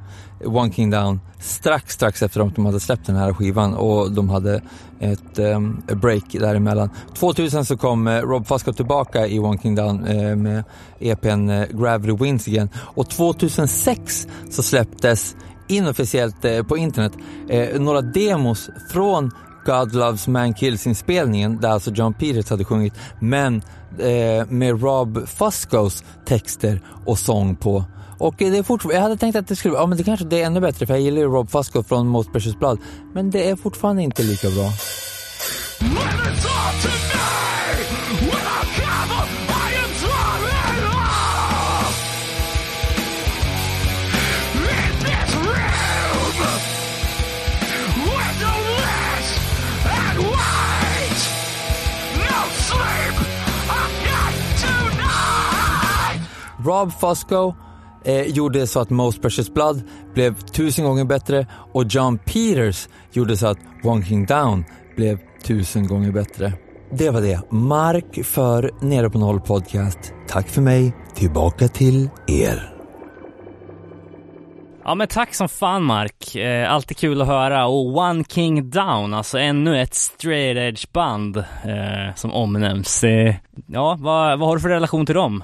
One 0.45 0.71
King 0.71 0.89
Down 0.89 1.19
strax, 1.39 1.93
strax 1.93 2.21
efter 2.21 2.41
att 2.41 2.55
de 2.55 2.65
hade 2.65 2.79
släppt 2.79 3.05
den 3.05 3.15
här 3.15 3.33
skivan 3.33 3.73
och 3.73 4.11
de 4.11 4.29
hade 4.29 4.61
ett 4.99 5.39
um, 5.39 5.83
break 5.87 6.23
däremellan. 6.31 6.89
2000 7.13 7.65
så 7.65 7.77
kom 7.77 8.07
eh, 8.07 8.21
Rob 8.21 8.47
Fusco 8.47 8.73
tillbaka 8.73 9.27
i 9.27 9.39
One 9.39 9.57
King 9.57 9.75
Down 9.75 10.05
eh, 10.05 10.35
med 10.35 10.63
EPn 10.99 11.49
eh, 11.49 11.65
Gravity 11.71 12.23
Wins 12.23 12.47
igen 12.47 12.69
och 12.75 13.09
2006 13.09 14.27
så 14.49 14.63
släpptes 14.63 15.35
inofficiellt 15.67 16.45
eh, 16.45 16.63
på 16.63 16.77
internet 16.77 17.13
eh, 17.49 17.79
några 17.79 18.01
demos 18.01 18.69
från 18.91 19.31
God 19.67 19.95
Loves 19.95 20.27
Man 20.27 20.53
Kills-inspelningen 20.53 21.61
där 21.61 21.69
alltså 21.69 21.91
John 21.91 22.13
Peters 22.13 22.49
hade 22.49 22.65
sjungit 22.65 22.93
men 23.19 23.61
eh, 23.99 24.45
med 24.49 24.81
Rob 24.83 25.27
Fuscos 25.27 26.03
texter 26.25 26.81
och 27.05 27.19
sång 27.19 27.55
på. 27.55 27.83
Och 28.19 28.35
det 28.37 28.57
är 28.57 28.63
fortfarande, 28.63 28.95
jag 28.95 29.01
hade 29.01 29.17
tänkt 29.17 29.35
att 29.35 29.47
det 29.47 29.55
skulle, 29.55 29.75
ja 29.75 29.85
men 29.85 29.97
det 29.97 30.03
kanske 30.03 30.25
det 30.25 30.41
är 30.41 30.45
ännu 30.45 30.59
bättre 30.59 30.85
för 30.85 30.93
jag 30.93 31.01
gillar 31.01 31.17
ju 31.17 31.27
Rob 31.27 31.49
Fusco 31.49 31.83
från 31.83 32.07
Most 32.07 32.31
Precious 32.31 32.59
Blood. 32.59 32.79
Men 33.13 33.31
det 33.31 33.49
är 33.49 33.55
fortfarande 33.55 34.03
inte 34.03 34.23
lika 34.23 34.49
bra. 34.49 34.71
Rob 56.67 56.91
Fusco 56.91 57.53
eh, 58.05 58.21
gjorde 58.21 58.67
så 58.67 58.79
att 58.79 58.89
Most 58.89 59.21
Precious 59.21 59.53
Blood 59.53 59.81
blev 60.13 60.39
tusen 60.41 60.85
gånger 60.85 61.05
bättre 61.05 61.47
och 61.73 61.83
John 61.89 62.17
Peters 62.17 62.89
gjorde 63.11 63.37
så 63.37 63.47
att 63.47 63.57
One 63.83 64.05
King 64.05 64.25
Down 64.25 64.65
blev 64.95 65.19
tusen 65.43 65.87
gånger 65.87 66.11
bättre. 66.11 66.53
Det 66.91 67.09
var 67.09 67.21
det. 67.21 67.51
Mark 67.51 68.25
för 68.25 68.71
Nere 68.81 69.09
på 69.09 69.17
Noll 69.19 69.39
Podcast. 69.39 70.13
Tack 70.27 70.49
för 70.49 70.61
mig. 70.61 70.95
Tillbaka 71.15 71.67
till 71.67 72.09
er. 72.27 72.73
Ja 74.83 74.95
men 74.95 75.07
tack 75.07 75.33
som 75.33 75.49
fan 75.49 75.83
Mark, 75.83 76.35
eh, 76.35 76.73
alltid 76.73 76.97
kul 76.97 77.21
att 77.21 77.27
höra 77.27 77.65
och 77.65 77.97
One 77.97 78.23
King 78.23 78.69
Down, 78.69 79.13
alltså 79.13 79.37
ännu 79.37 79.81
ett 79.81 79.95
straight 79.95 80.57
edge 80.57 80.91
band 80.93 81.37
eh, 81.37 82.15
som 82.15 82.33
omnämns. 82.33 83.03
Eh, 83.03 83.35
ja, 83.65 83.97
vad, 83.99 84.39
vad 84.39 84.49
har 84.49 84.55
du 84.55 84.61
för 84.61 84.69
relation 84.69 85.05
till 85.05 85.15
dem? 85.15 85.43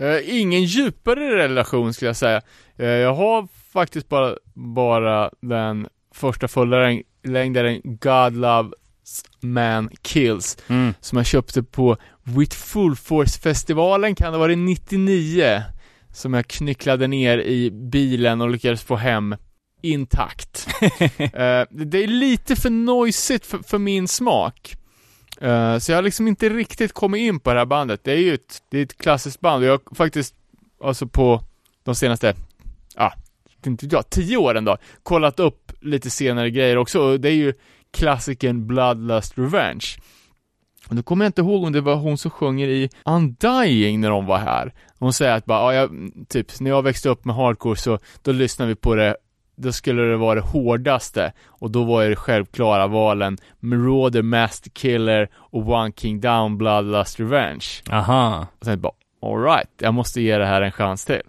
Eh, 0.00 0.40
ingen 0.40 0.62
djupare 0.64 1.36
relation 1.36 1.94
skulle 1.94 2.08
jag 2.08 2.16
säga. 2.16 2.40
Eh, 2.78 2.86
jag 2.86 3.14
har 3.14 3.48
faktiskt 3.72 4.08
bara, 4.08 4.34
bara 4.54 5.30
den 5.40 5.86
första 6.14 6.48
fullängdaren 6.48 7.80
God 7.84 8.36
Loves 8.36 8.72
Man 9.40 9.90
Kills 10.02 10.56
Mm. 10.68 10.94
som 11.00 11.16
jag 11.18 11.26
köpte 11.26 11.62
på 11.62 11.96
With 12.22 12.56
Full 12.56 12.96
Force-festivalen, 12.96 14.14
kan 14.14 14.32
det 14.32 14.38
vara 14.38 14.54
99? 14.54 15.62
Som 16.12 16.34
jag 16.34 16.48
knycklade 16.48 17.06
ner 17.06 17.38
i 17.38 17.70
bilen 17.70 18.40
och 18.40 18.50
lyckades 18.50 18.82
få 18.82 18.96
hem 18.96 19.36
intakt. 19.82 20.68
Eh, 21.18 21.64
det 21.70 22.02
är 22.04 22.06
lite 22.06 22.56
för 22.56 22.70
noisigt 22.70 23.46
för, 23.46 23.58
för 23.58 23.78
min 23.78 24.08
smak. 24.08 24.76
Uh, 25.44 25.78
så 25.78 25.92
jag 25.92 25.96
har 25.96 26.02
liksom 26.02 26.28
inte 26.28 26.48
riktigt 26.48 26.92
kommit 26.92 27.20
in 27.20 27.40
på 27.40 27.52
det 27.52 27.58
här 27.58 27.66
bandet. 27.66 28.04
Det 28.04 28.12
är 28.12 28.16
ju 28.16 28.34
ett, 28.34 28.62
det 28.70 28.78
är 28.78 28.82
ett 28.82 28.98
klassiskt 28.98 29.40
band 29.40 29.62
och 29.62 29.68
jag 29.68 29.80
har 29.84 29.94
faktiskt, 29.94 30.34
alltså 30.84 31.06
på 31.06 31.40
de 31.84 31.94
senaste, 31.94 32.34
ja, 32.96 33.12
inte 33.66 33.86
vet 33.86 33.92
jag, 33.92 34.10
tio 34.10 34.36
åren 34.36 34.64
då, 34.64 34.76
kollat 35.02 35.40
upp 35.40 35.72
lite 35.80 36.10
senare 36.10 36.50
grejer 36.50 36.76
också 36.76 37.00
och 37.00 37.20
det 37.20 37.28
är 37.28 37.34
ju 37.34 37.52
klassikern 37.90 38.66
Bloodlust 38.66 39.38
Revenge. 39.38 39.86
Och 40.88 40.96
nu 40.96 41.02
kommer 41.02 41.24
jag 41.24 41.28
inte 41.28 41.40
ihåg 41.40 41.64
om 41.64 41.72
det 41.72 41.80
var 41.80 41.94
hon 41.94 42.18
som 42.18 42.30
sjunger 42.30 42.68
i 42.68 42.90
Undying 43.04 44.00
när 44.00 44.10
de 44.10 44.26
var 44.26 44.38
här. 44.38 44.74
Hon 44.98 45.12
säger 45.12 45.32
att 45.32 45.44
bara, 45.44 45.74
ja, 45.74 45.80
jag, 45.80 46.12
typ, 46.28 46.60
när 46.60 46.70
jag 46.70 46.82
växte 46.82 47.08
upp 47.08 47.24
med 47.24 47.36
hardcore 47.36 47.76
så, 47.76 47.98
då 48.22 48.32
lyssnade 48.32 48.68
vi 48.68 48.74
på 48.74 48.94
det 48.94 49.16
då 49.60 49.72
skulle 49.72 50.02
det 50.02 50.16
vara 50.16 50.34
det 50.34 50.40
hårdaste 50.40 51.32
och 51.46 51.70
då 51.70 51.84
var 51.84 52.04
det 52.04 52.16
självklara 52.16 52.86
valen 52.86 53.38
Marauder, 53.60 54.22
Master 54.22 54.70
Killer 54.70 55.28
och 55.34 55.68
One 55.68 55.92
King 55.96 56.20
Down, 56.20 56.58
Bloodlust 56.58 57.20
Revenge. 57.20 57.66
Aha. 57.90 58.46
Och 58.58 58.64
sen 58.64 58.80
bara, 58.80 58.92
alright, 59.22 59.70
jag 59.78 59.94
måste 59.94 60.20
ge 60.20 60.38
det 60.38 60.46
här 60.46 60.62
en 60.62 60.72
chans 60.72 61.04
till. 61.04 61.22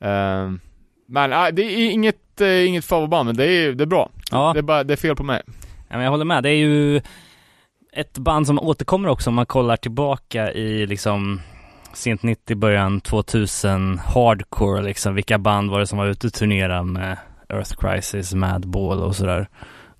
Ehm, 0.00 0.60
men 1.08 1.32
äh, 1.32 1.46
det 1.52 1.62
är 1.62 1.90
inget, 1.90 2.40
uh, 2.40 2.66
inget 2.66 2.84
favoritband, 2.84 3.26
men 3.26 3.36
det 3.36 3.46
är, 3.46 3.72
det 3.72 3.84
är 3.84 3.86
bra. 3.86 4.10
Ja. 4.30 4.50
Det 4.52 4.60
är 4.60 4.62
bara, 4.62 4.84
det 4.84 4.94
är 4.94 4.96
fel 4.96 5.16
på 5.16 5.22
mig. 5.22 5.42
Ja, 5.88 5.96
men 5.96 6.00
jag 6.00 6.10
håller 6.10 6.24
med. 6.24 6.42
Det 6.42 6.50
är 6.50 6.56
ju 6.56 7.00
ett 7.92 8.18
band 8.18 8.46
som 8.46 8.58
återkommer 8.58 9.08
också 9.08 9.30
om 9.30 9.34
man 9.34 9.46
kollar 9.46 9.76
tillbaka 9.76 10.52
i 10.52 10.86
liksom 10.86 11.40
sent 11.92 12.22
90, 12.22 12.56
början 12.56 13.00
2000 13.00 13.98
hardcore 13.98 14.82
liksom. 14.82 15.14
Vilka 15.14 15.38
band 15.38 15.70
var 15.70 15.80
det 15.80 15.86
som 15.86 15.98
var 15.98 16.06
ute 16.06 16.26
och 16.26 16.32
turnerade 16.32 16.84
med 16.84 17.16
Earth 17.52 17.74
Crisis, 17.76 18.34
Madball 18.34 19.02
och 19.02 19.16
sådär. 19.16 19.48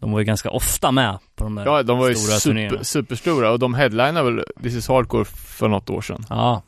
De 0.01 0.13
var 0.13 0.19
ju 0.19 0.25
ganska 0.25 0.51
ofta 0.51 0.91
med 0.91 1.19
på 1.37 1.45
de 1.45 1.55
där 1.55 1.65
Ja, 1.67 1.83
de 1.83 1.99
var 1.99 2.09
ju 2.09 2.15
stora 2.15 2.37
super, 2.39 2.51
turnéerna. 2.55 2.85
superstora 2.85 3.51
och 3.51 3.59
de 3.59 3.75
headlinade 3.75 4.31
väl 4.31 4.45
This 4.63 4.75
is 4.75 4.89
Hardcore 4.89 5.25
för 5.25 5.69
något 5.69 5.91
år 5.91 6.01
sedan. 6.01 6.25
Ja. 6.29 6.63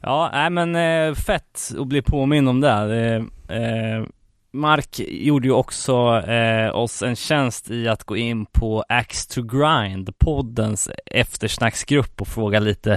Ja, 0.00 0.30
nej 0.32 0.50
men 0.50 0.76
eh, 0.76 1.14
fett 1.14 1.72
att 1.78 1.86
bli 1.86 2.02
påminn 2.02 2.48
om 2.48 2.60
det. 2.60 2.68
det 2.86 3.14
eh, 3.56 4.04
Mark 4.52 5.00
gjorde 5.08 5.46
ju 5.46 5.52
också 5.52 6.18
eh, 6.18 6.76
oss 6.76 7.02
en 7.02 7.16
tjänst 7.16 7.70
i 7.70 7.88
att 7.88 8.04
gå 8.04 8.16
in 8.16 8.46
på 8.46 8.84
Axe 8.88 9.34
to 9.34 9.42
Grind, 9.42 10.18
poddens 10.18 10.90
eftersnacksgrupp 11.06 12.20
och 12.20 12.28
fråga 12.28 12.60
lite 12.60 12.92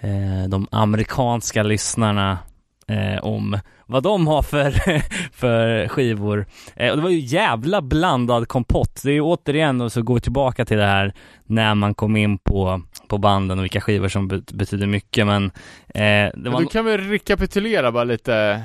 eh, 0.00 0.48
de 0.48 0.68
amerikanska 0.70 1.62
lyssnarna 1.62 2.38
eh, 2.92 3.24
om 3.24 3.58
vad 3.86 4.02
de 4.02 4.26
har 4.26 4.42
för, 4.42 4.70
för 5.32 5.88
skivor. 5.88 6.46
Eh, 6.76 6.90
och 6.90 6.96
det 6.96 7.02
var 7.02 7.10
ju 7.10 7.18
jävla 7.18 7.82
blandad 7.82 8.48
kompott. 8.48 9.00
Det 9.04 9.10
är 9.10 9.14
ju 9.14 9.20
återigen, 9.20 9.80
och 9.80 9.92
så 9.92 10.02
går 10.02 10.14
vi 10.14 10.20
tillbaka 10.20 10.64
till 10.64 10.76
det 10.76 10.86
här 10.86 11.12
när 11.46 11.74
man 11.74 11.94
kom 11.94 12.16
in 12.16 12.38
på, 12.38 12.82
på 13.08 13.18
banden 13.18 13.58
och 13.58 13.64
vilka 13.64 13.80
skivor 13.80 14.08
som 14.08 14.28
bet- 14.28 14.52
betyder 14.52 14.86
mycket, 14.86 15.26
men 15.26 15.44
eh, 15.94 16.50
var... 16.52 16.60
du 16.60 16.66
kan 16.66 16.84
väl 16.84 17.00
rekapitulera 17.00 17.92
bara 17.92 18.04
lite, 18.04 18.62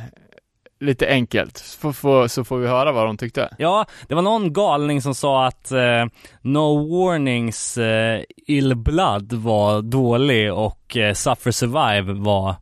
lite 0.80 1.08
enkelt, 1.08 1.58
så 1.58 1.94
får, 1.94 2.28
så 2.28 2.44
får 2.44 2.58
vi 2.58 2.68
höra 2.68 2.92
vad 2.92 3.06
de 3.06 3.18
tyckte. 3.18 3.50
Ja, 3.58 3.86
det 4.08 4.16
var 4.16 4.22
någon 4.22 4.54
galning 4.54 5.02
som 5.02 5.16
sa 5.16 5.46
att 5.48 5.72
eh, 5.72 6.06
No 6.42 6.90
Warnings 6.90 7.78
eh, 7.78 8.22
Ill 8.48 8.76
Blood 8.76 9.34
var 9.34 9.82
dålig 9.82 10.54
och 10.54 10.98
eh, 10.98 11.14
Suffer 11.14 11.52
Survive 11.52 12.14
var, 12.14 12.56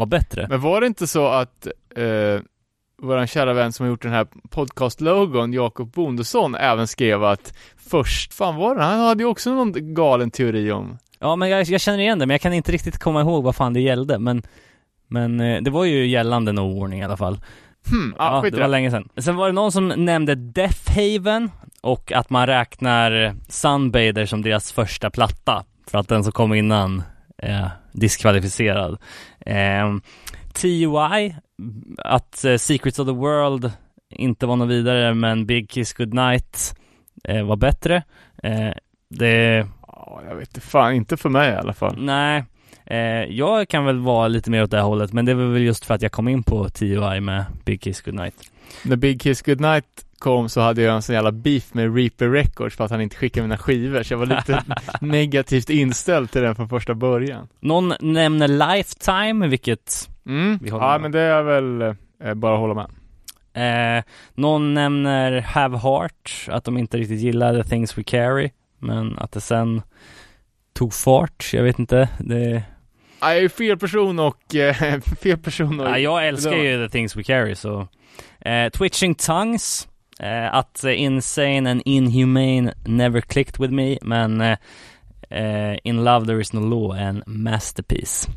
var 0.00 0.06
bättre. 0.06 0.46
Men 0.48 0.60
var 0.60 0.80
det 0.80 0.86
inte 0.86 1.06
så 1.06 1.26
att 1.26 1.66
eh, 1.96 2.40
våran 3.02 3.26
kära 3.26 3.52
vän 3.52 3.72
som 3.72 3.84
har 3.84 3.90
gjort 3.90 4.02
den 4.02 4.12
här 4.12 4.26
podcast-logon, 4.50 5.52
Jakob 5.52 5.92
Bondesson, 5.92 6.54
även 6.54 6.86
skrev 6.86 7.24
att 7.24 7.54
först, 7.76 8.34
fan 8.34 8.56
var 8.56 8.74
det? 8.74 8.82
Han 8.82 9.00
hade 9.00 9.22
ju 9.22 9.28
också 9.28 9.54
någon 9.54 9.94
galen 9.94 10.30
teori 10.30 10.72
om 10.72 10.98
Ja, 11.18 11.36
men 11.36 11.48
jag, 11.48 11.62
jag 11.64 11.80
känner 11.80 11.98
igen 11.98 12.18
det, 12.18 12.26
men 12.26 12.34
jag 12.34 12.40
kan 12.40 12.52
inte 12.52 12.72
riktigt 12.72 12.98
komma 12.98 13.20
ihåg 13.20 13.44
vad 13.44 13.56
fan 13.56 13.72
det 13.72 13.80
gällde, 13.80 14.18
men 14.18 14.42
men 15.08 15.40
eh, 15.40 15.62
det 15.62 15.70
var 15.70 15.84
ju 15.84 16.06
gällande 16.06 16.52
No 16.52 16.80
Warning 16.80 17.00
i 17.00 17.04
alla 17.04 17.16
fall. 17.16 17.40
Hmm, 17.90 18.14
ah, 18.18 18.36
Ja, 18.36 18.42
skit 18.42 18.54
det 18.54 18.60
var 18.60 18.68
länge 18.68 18.90
sedan. 18.90 19.08
Sen 19.16 19.36
var 19.36 19.46
det 19.46 19.52
någon 19.52 19.72
som 19.72 19.88
nämnde 19.88 20.34
Death 20.34 20.90
Haven 20.90 21.50
och 21.80 22.12
att 22.12 22.30
man 22.30 22.46
räknar 22.46 23.34
Sunbather 23.48 24.26
som 24.26 24.42
deras 24.42 24.72
första 24.72 25.10
platta 25.10 25.64
för 25.86 25.98
att 25.98 26.08
den 26.08 26.24
som 26.24 26.32
kom 26.32 26.54
innan 26.54 27.02
är 27.38 27.70
diskvalificerad. 27.92 28.98
Eh, 29.46 29.96
TUI, 30.52 31.34
att 31.98 32.44
eh, 32.44 32.56
Secrets 32.56 32.98
of 32.98 33.06
the 33.08 33.12
World 33.14 33.72
inte 34.10 34.46
var 34.46 34.56
något 34.56 34.68
vidare 34.68 35.14
men 35.14 35.46
Big 35.46 35.70
Kiss 35.70 35.92
Goodnight 35.92 36.74
eh, 37.24 37.42
var 37.42 37.56
bättre. 37.56 38.02
Eh, 38.42 38.70
det, 39.08 39.66
Ja, 39.86 40.20
jag 40.28 40.34
vet 40.36 40.48
inte, 40.48 40.60
fan 40.60 40.94
inte 40.94 41.16
för 41.16 41.28
mig 41.28 41.50
i 41.52 41.56
alla 41.56 41.72
fall. 41.72 41.94
nej, 41.98 42.44
eh, 42.86 42.98
jag 43.24 43.68
kan 43.68 43.84
väl 43.84 43.98
vara 43.98 44.28
lite 44.28 44.50
mer 44.50 44.62
åt 44.62 44.70
det 44.70 44.76
här 44.76 44.84
hållet 44.84 45.12
men 45.12 45.24
det 45.24 45.34
var 45.34 45.44
väl 45.44 45.62
just 45.62 45.84
för 45.84 45.94
att 45.94 46.02
jag 46.02 46.12
kom 46.12 46.28
in 46.28 46.42
på 46.42 46.68
TUI 46.68 47.20
med 47.20 47.44
Big 47.64 47.80
Kiss 47.80 48.00
Goodnight. 48.00 48.34
När 48.84 48.96
Big 48.96 49.20
Kiss 49.20 49.42
Goodnight 49.42 49.84
kom 50.20 50.48
så 50.48 50.60
hade 50.60 50.82
jag 50.82 50.94
en 50.94 51.02
sån 51.02 51.14
jävla 51.14 51.32
beef 51.32 51.74
med 51.74 51.96
Reaper 51.96 52.28
Records 52.28 52.76
för 52.76 52.84
att 52.84 52.90
han 52.90 53.00
inte 53.00 53.16
skickade 53.16 53.42
mina 53.46 53.58
skivor, 53.58 54.02
så 54.02 54.12
jag 54.12 54.18
var 54.18 54.26
lite 54.26 54.64
negativt 55.00 55.70
inställd 55.70 56.30
till 56.30 56.42
den 56.42 56.54
från 56.54 56.68
första 56.68 56.94
början. 56.94 57.48
Någon 57.60 57.94
nämner 58.00 58.48
Lifetime, 58.76 59.46
vilket 59.48 60.08
Mm, 60.26 60.58
Vi 60.62 60.70
håller 60.70 60.84
ja 60.84 60.90
med. 60.92 61.00
men 61.00 61.12
det 61.12 61.20
är 61.20 61.42
väl 61.42 61.82
eh, 62.24 62.34
bara 62.34 62.54
att 62.54 62.60
hålla 62.60 62.74
med. 62.74 63.98
eh, 63.98 64.04
någon 64.34 64.74
nämner 64.74 65.40
Have 65.40 65.78
Heart, 65.78 66.46
att 66.48 66.64
de 66.64 66.78
inte 66.78 66.98
riktigt 66.98 67.20
gillar 67.20 67.62
The 67.62 67.68
Things 67.68 67.98
We 67.98 68.02
Carry, 68.02 68.50
men 68.78 69.18
att 69.18 69.32
det 69.32 69.40
sen 69.40 69.82
tog 70.72 70.94
fart, 70.94 71.50
jag 71.52 71.62
vet 71.62 71.78
inte. 71.78 72.08
Det, 72.18 72.62
Ja, 73.20 73.34
jag 73.34 73.44
är 73.44 73.48
fel 73.48 73.78
person 73.78 74.18
och, 74.18 74.54
eh, 74.54 74.74
fel 75.22 75.38
person 75.38 75.80
och... 75.80 75.86
ja, 75.86 75.98
jag 75.98 76.28
älskar 76.28 76.52
ju 76.56 76.86
The 76.86 76.92
Things 76.92 77.16
We 77.16 77.22
Carry, 77.22 77.54
så. 77.54 77.88
Eh, 78.40 78.68
Twitching 78.68 79.14
Tongues, 79.14 79.88
eh, 80.22 80.54
att 80.54 80.84
Insane 80.84 81.70
and 81.70 81.82
Inhumane 81.84 82.74
never 82.84 83.20
clicked 83.20 83.60
with 83.60 83.72
me, 83.72 83.98
men 84.02 84.40
eh, 84.40 84.58
eh, 85.30 85.78
In 85.84 86.04
Love 86.04 86.26
There 86.26 86.40
Is 86.40 86.52
No 86.52 86.60
Law 86.60 86.96
är 86.96 87.04
en 87.04 87.22
masterpiece. 87.26 88.28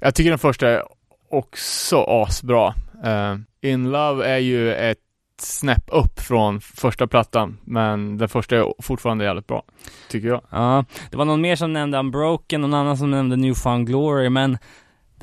Jag 0.00 0.14
tycker 0.14 0.30
den 0.30 0.38
första 0.38 0.68
är 0.68 0.82
också 1.30 2.02
asbra. 2.02 2.74
Uh, 3.06 3.36
In 3.60 3.90
Love 3.90 4.26
är 4.26 4.38
ju 4.38 4.74
ett 4.74 4.98
snäpp 5.38 5.84
upp 5.86 6.20
från 6.20 6.60
första 6.60 7.06
plattan, 7.06 7.58
men 7.64 8.18
den 8.18 8.28
första 8.28 8.56
är 8.56 8.82
fortfarande 8.82 9.24
jävligt 9.24 9.46
bra, 9.46 9.64
tycker 10.08 10.28
jag. 10.28 10.40
Ja, 10.50 10.84
det 11.10 11.16
var 11.16 11.24
någon 11.24 11.40
mer 11.40 11.56
som 11.56 11.72
nämnde 11.72 11.98
Unbroken, 11.98 12.60
någon 12.60 12.74
annan 12.74 12.96
som 12.96 13.10
nämnde 13.10 13.36
New 13.36 13.54
Found 13.54 13.86
Glory, 13.86 14.28
men 14.28 14.58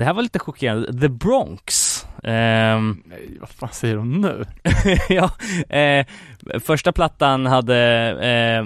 det 0.00 0.06
här 0.06 0.14
var 0.14 0.22
lite 0.22 0.38
chockerande. 0.38 1.00
The 1.00 1.08
Bronx. 1.08 1.96
Ehm, 2.24 3.02
Nej, 3.06 3.36
vad 3.40 3.48
fan 3.48 3.68
säger 3.72 3.96
de 3.96 4.20
nu? 4.20 4.44
ja, 5.08 5.30
eh, 5.76 6.06
första 6.60 6.92
plattan 6.92 7.46
hade 7.46 7.76
eh, 8.20 8.64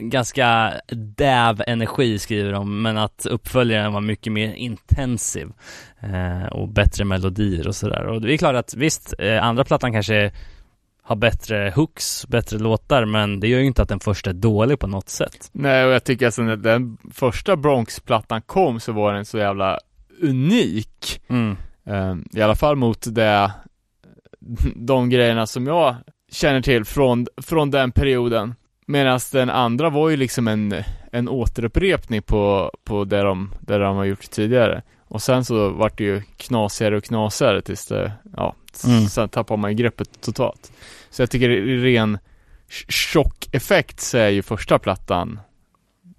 ganska 0.00 0.72
däv 1.16 1.62
energi 1.66 2.18
skriver 2.18 2.52
de, 2.52 2.82
men 2.82 2.98
att 2.98 3.26
uppföljaren 3.26 3.92
var 3.92 4.00
mycket 4.00 4.32
mer 4.32 4.52
intensiv 4.52 5.52
eh, 6.00 6.46
och 6.46 6.68
bättre 6.68 7.04
melodier 7.04 7.68
och 7.68 7.76
sådär. 7.76 8.06
Och 8.06 8.20
det 8.20 8.34
är 8.34 8.38
klart 8.38 8.56
att 8.56 8.74
visst, 8.74 9.14
eh, 9.18 9.44
andra 9.44 9.64
plattan 9.64 9.92
kanske 9.92 10.32
har 11.02 11.16
bättre 11.16 11.72
hooks, 11.76 12.26
bättre 12.28 12.58
låtar, 12.58 13.04
men 13.04 13.40
det 13.40 13.48
gör 13.48 13.58
ju 13.58 13.66
inte 13.66 13.82
att 13.82 13.88
den 13.88 14.00
första 14.00 14.30
är 14.30 14.34
dålig 14.34 14.78
på 14.78 14.86
något 14.86 15.08
sätt. 15.08 15.50
Nej, 15.52 15.84
och 15.84 15.92
jag 15.92 16.04
tycker 16.04 16.26
alltså 16.26 16.42
när 16.42 16.56
den 16.56 16.98
första 17.12 17.56
Bronx-plattan 17.56 18.42
kom 18.42 18.80
så 18.80 18.92
var 18.92 19.12
den 19.12 19.24
så 19.24 19.38
jävla 19.38 19.78
unik. 20.22 21.20
Mm. 21.28 21.56
Eh, 21.86 22.16
I 22.38 22.42
alla 22.42 22.54
fall 22.54 22.76
mot 22.76 23.14
det, 23.14 23.52
de 24.76 25.10
grejerna 25.10 25.46
som 25.46 25.66
jag 25.66 25.96
känner 26.32 26.62
till 26.62 26.84
från, 26.84 27.26
från 27.42 27.70
den 27.70 27.92
perioden. 27.92 28.54
Medan 28.86 29.20
den 29.32 29.50
andra 29.50 29.90
var 29.90 30.08
ju 30.08 30.16
liksom 30.16 30.48
en, 30.48 30.74
en 31.12 31.28
återupprepning 31.28 32.22
på, 32.22 32.70
på 32.84 33.04
det 33.04 33.22
de, 33.22 33.52
det 33.60 33.78
de 33.78 33.96
har 33.96 34.04
gjort 34.04 34.30
tidigare. 34.30 34.82
Och 35.08 35.22
sen 35.22 35.44
så 35.44 35.68
vart 35.70 35.98
det 35.98 36.04
ju 36.04 36.22
knasigare 36.36 36.96
och 36.96 37.04
knasigare 37.04 37.62
tills 37.62 37.86
det, 37.86 38.12
ja, 38.36 38.54
Mm. 38.86 39.06
sen 39.08 39.28
tappar 39.28 39.56
man 39.56 39.70
ju 39.70 39.76
greppet 39.76 40.20
totalt. 40.20 40.72
Så 41.10 41.22
jag 41.22 41.30
tycker 41.30 41.50
i 41.50 41.76
ren 41.96 42.18
ch- 42.68 42.90
chockeffekt 43.12 44.00
så 44.00 44.18
är 44.18 44.28
ju 44.28 44.42
första 44.42 44.78
plattan 44.78 45.40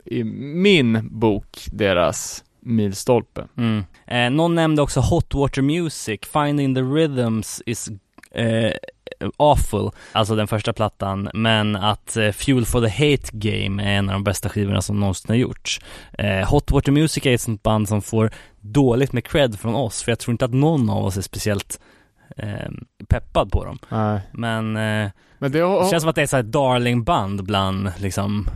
i 0.06 0.24
min 0.24 1.20
bok 1.20 1.60
deras 1.72 2.44
milstolpe. 2.62 3.48
Mm. 3.58 3.84
Eh, 4.08 4.30
någon 4.30 4.56
nämnde 4.56 4.82
också 4.82 5.00
Hot 5.00 5.34
Water 5.34 5.62
Music, 5.62 6.20
Finding 6.34 6.76
the 6.76 6.82
Rhythms 6.82 7.62
is 7.66 7.90
eh, 8.32 8.72
awful, 9.38 9.92
alltså 10.12 10.36
den 10.36 10.48
första 10.48 10.74
plattan, 10.74 11.30
men 11.34 11.76
att 11.76 12.18
eh, 12.18 12.32
Fuel 12.32 12.66
for 12.66 12.82
the 12.82 12.90
Hate 12.90 13.30
Game 13.32 13.84
är 13.84 13.98
en 13.98 14.10
av 14.10 14.14
de 14.14 14.24
bästa 14.24 14.50
skivorna 14.50 14.82
som 14.82 15.00
någonsin 15.00 15.30
har 15.30 15.36
gjorts. 15.36 15.82
Eh, 16.18 16.50
Hot 16.50 16.72
Water 16.72 16.92
Music 16.92 17.26
är 17.26 17.34
ett 17.34 17.42
sånt 17.42 17.64
band 17.64 17.90
som 17.90 18.02
får 18.02 18.32
dåligt 18.60 19.14
med 19.14 19.26
cred 19.26 19.60
från 19.60 19.76
oss, 19.76 20.04
för 20.04 20.12
jag 20.12 20.20
tror 20.20 20.32
inte 20.32 20.46
att 20.46 20.54
någon 20.54 20.90
av 20.90 21.06
oss 21.06 21.18
är 21.18 21.22
speciellt 21.22 21.80
eh, 22.38 22.70
peppad 23.10 23.52
på 23.52 23.66
dem. 23.66 23.80
Nej. 23.90 24.20
Men 24.32 24.78
eh, 24.78 25.12
Men 25.38 25.52
det 25.52 25.60
har, 25.60 25.90
känns 25.90 26.04
som 26.04 26.10
att 26.10 26.16
det 26.16 26.22
är 26.22 26.24
ett 26.24 26.30
sånt 26.30 26.46
här 26.46 26.52
darling 26.52 27.04
band 27.04 27.44
bland 27.44 27.92
liksom 27.98 28.48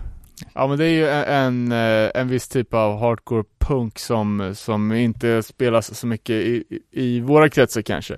Ja 0.54 0.68
men 0.68 0.78
det 0.78 0.86
är 0.86 0.90
ju 0.90 1.08
en, 1.10 1.72
en, 2.16 2.28
viss 2.28 2.48
typ 2.48 2.74
av 2.74 3.00
hardcore 3.00 3.44
punk 3.60 4.00
som, 4.00 4.56
som 4.56 4.92
inte 4.92 5.44
spelas 5.44 6.00
så 6.00 6.08
mycket 6.08 6.36
i, 6.36 6.64
i, 6.92 7.20
våra 7.20 7.50
kretsar 7.50 7.82
kanske. 7.82 8.18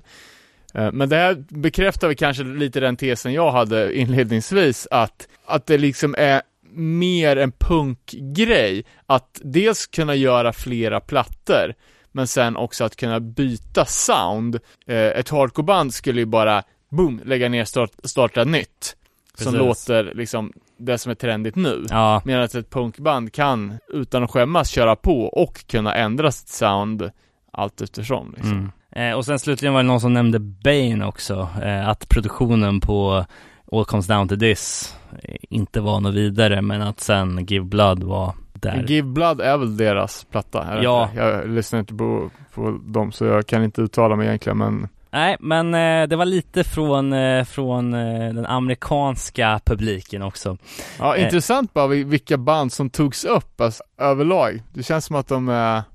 Men 0.92 1.08
det 1.08 1.16
här 1.16 1.44
bekräftar 1.48 2.08
väl 2.08 2.16
kanske 2.16 2.44
lite 2.44 2.80
den 2.80 2.96
tesen 2.96 3.32
jag 3.32 3.52
hade 3.52 3.98
inledningsvis, 3.98 4.88
att, 4.90 5.28
att 5.44 5.66
det 5.66 5.78
liksom 5.78 6.14
är 6.18 6.42
mer 6.72 7.36
en 7.36 7.52
punkgrej. 7.52 8.84
Att 9.06 9.40
dels 9.44 9.86
kunna 9.86 10.14
göra 10.14 10.52
flera 10.52 11.00
plattor, 11.00 11.74
men 12.12 12.26
sen 12.26 12.56
också 12.56 12.84
att 12.84 12.96
kunna 12.96 13.20
byta 13.20 13.84
sound. 13.84 14.54
Ett 14.86 15.16
Ett 15.16 15.28
hardcoreband 15.28 15.94
skulle 15.94 16.20
ju 16.20 16.26
bara, 16.26 16.62
boom, 16.90 17.20
lägga 17.24 17.48
ner, 17.48 17.64
start, 17.64 17.90
starta 18.04 18.44
nytt. 18.44 18.96
Som 19.38 19.52
Precis. 19.52 19.88
låter 19.88 20.14
liksom 20.14 20.52
det 20.76 20.98
som 20.98 21.10
är 21.10 21.14
trendigt 21.14 21.56
nu. 21.56 21.86
Ja, 21.90 22.22
Medan 22.24 22.44
ett 22.44 22.70
punkband 22.70 23.32
kan, 23.32 23.78
utan 23.88 24.24
att 24.24 24.30
skämmas, 24.30 24.68
köra 24.68 24.96
på 24.96 25.24
och 25.24 25.66
kunna 25.66 25.94
ändra 25.94 26.32
sitt 26.32 26.48
sound 26.48 27.10
allt 27.52 27.80
eftersom 27.80 28.34
liksom. 28.36 28.70
mm. 28.92 29.10
eh, 29.10 29.16
Och 29.16 29.24
sen 29.24 29.38
slutligen 29.38 29.74
var 29.74 29.82
det 29.82 29.86
någon 29.86 30.00
som 30.00 30.14
nämnde 30.14 30.38
Bane 30.38 31.06
också, 31.06 31.48
eh, 31.62 31.88
att 31.88 32.08
produktionen 32.08 32.80
på 32.80 33.26
All 33.72 33.84
Comes 33.84 34.06
Down 34.06 34.28
to 34.28 34.36
This 34.36 34.96
eh, 35.22 35.34
inte 35.40 35.80
var 35.80 36.00
något 36.00 36.14
vidare, 36.14 36.62
men 36.62 36.82
att 36.82 37.00
sen 37.00 37.46
Give 37.46 37.64
Blood 37.64 38.02
var 38.02 38.34
där. 38.52 38.84
Give 38.88 39.08
Blood 39.08 39.40
är 39.40 39.56
väl 39.56 39.76
deras 39.76 40.26
platta? 40.30 40.64
är 40.64 40.82
Ja. 40.82 41.10
Jag 41.16 41.48
lyssnar 41.48 41.80
inte 41.80 41.94
på, 41.94 42.30
på 42.54 42.78
dem 42.86 43.12
så 43.12 43.24
jag 43.24 43.46
kan 43.46 43.64
inte 43.64 43.82
uttala 43.82 44.16
mig 44.16 44.26
egentligen 44.26 44.58
men 44.58 44.88
Nej, 45.10 45.36
men 45.40 45.74
eh, 45.74 46.08
det 46.08 46.16
var 46.16 46.24
lite 46.24 46.64
från, 46.64 47.12
eh, 47.12 47.44
från 47.44 47.94
eh, 47.94 48.34
den 48.34 48.46
amerikanska 48.46 49.60
publiken 49.64 50.22
också. 50.22 50.56
Ja, 50.98 51.16
intressant 51.16 51.74
bara 51.74 51.86
vil- 51.86 52.04
vilka 52.04 52.36
band 52.36 52.72
som 52.72 52.90
togs 52.90 53.24
upp 53.24 53.60
alltså, 53.60 53.82
överlag. 53.98 54.62
Det 54.74 54.82
känns 54.82 55.04
som 55.04 55.16
att 55.16 55.28
de 55.28 55.46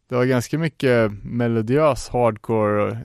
det 0.10 0.16
var 0.16 0.26
ganska 0.26 0.58
mycket 0.58 1.12
melodiös 1.24 2.10
hardcore 2.10 2.84
och 2.84 2.98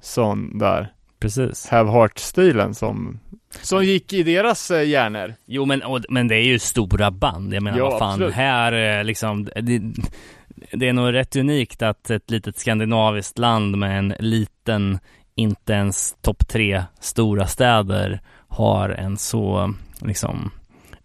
sån 0.00 0.58
där. 0.58 0.92
Precis. 1.20 1.68
Have 1.68 1.90
Heart-stilen 1.90 2.74
som, 2.74 3.20
som 3.62 3.84
gick 3.84 4.12
i 4.12 4.22
deras 4.22 4.70
hjärnor. 4.70 5.34
Jo 5.46 5.64
men, 5.64 5.82
och, 5.82 6.00
men 6.08 6.28
det 6.28 6.36
är 6.36 6.44
ju 6.44 6.58
stora 6.58 7.10
band, 7.10 7.54
jag 7.54 7.62
menar 7.62 7.78
Ja, 7.78 7.90
vad 7.90 7.98
fan, 7.98 8.10
absolut. 8.10 8.34
här 8.34 9.04
liksom, 9.04 9.44
det, 9.44 9.82
det 10.72 10.88
är 10.88 10.92
nog 10.92 11.12
rätt 11.12 11.36
unikt 11.36 11.82
att 11.82 12.10
ett 12.10 12.30
litet 12.30 12.58
skandinaviskt 12.58 13.38
land 13.38 13.78
med 13.78 13.98
en 13.98 14.14
liten, 14.18 14.98
inte 15.36 15.72
ens 15.72 16.14
topp 16.22 16.48
tre 16.48 16.84
stora 17.00 17.46
städer 17.46 18.20
har 18.48 18.88
en 18.88 19.16
så 19.16 19.74
liksom 20.00 20.50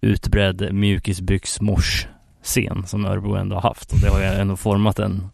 utbredd 0.02 0.74
mjukisbyxmors 0.74 2.08
scen 2.44 2.88
som 2.88 3.06
Örebro 3.06 3.36
ändå 3.36 3.56
har 3.56 3.62
haft 3.62 3.94
och 3.94 4.00
det 4.00 4.10
har 4.10 4.20
ju 4.20 4.26
ändå 4.26 4.56
format 4.56 5.00
en 5.00 5.30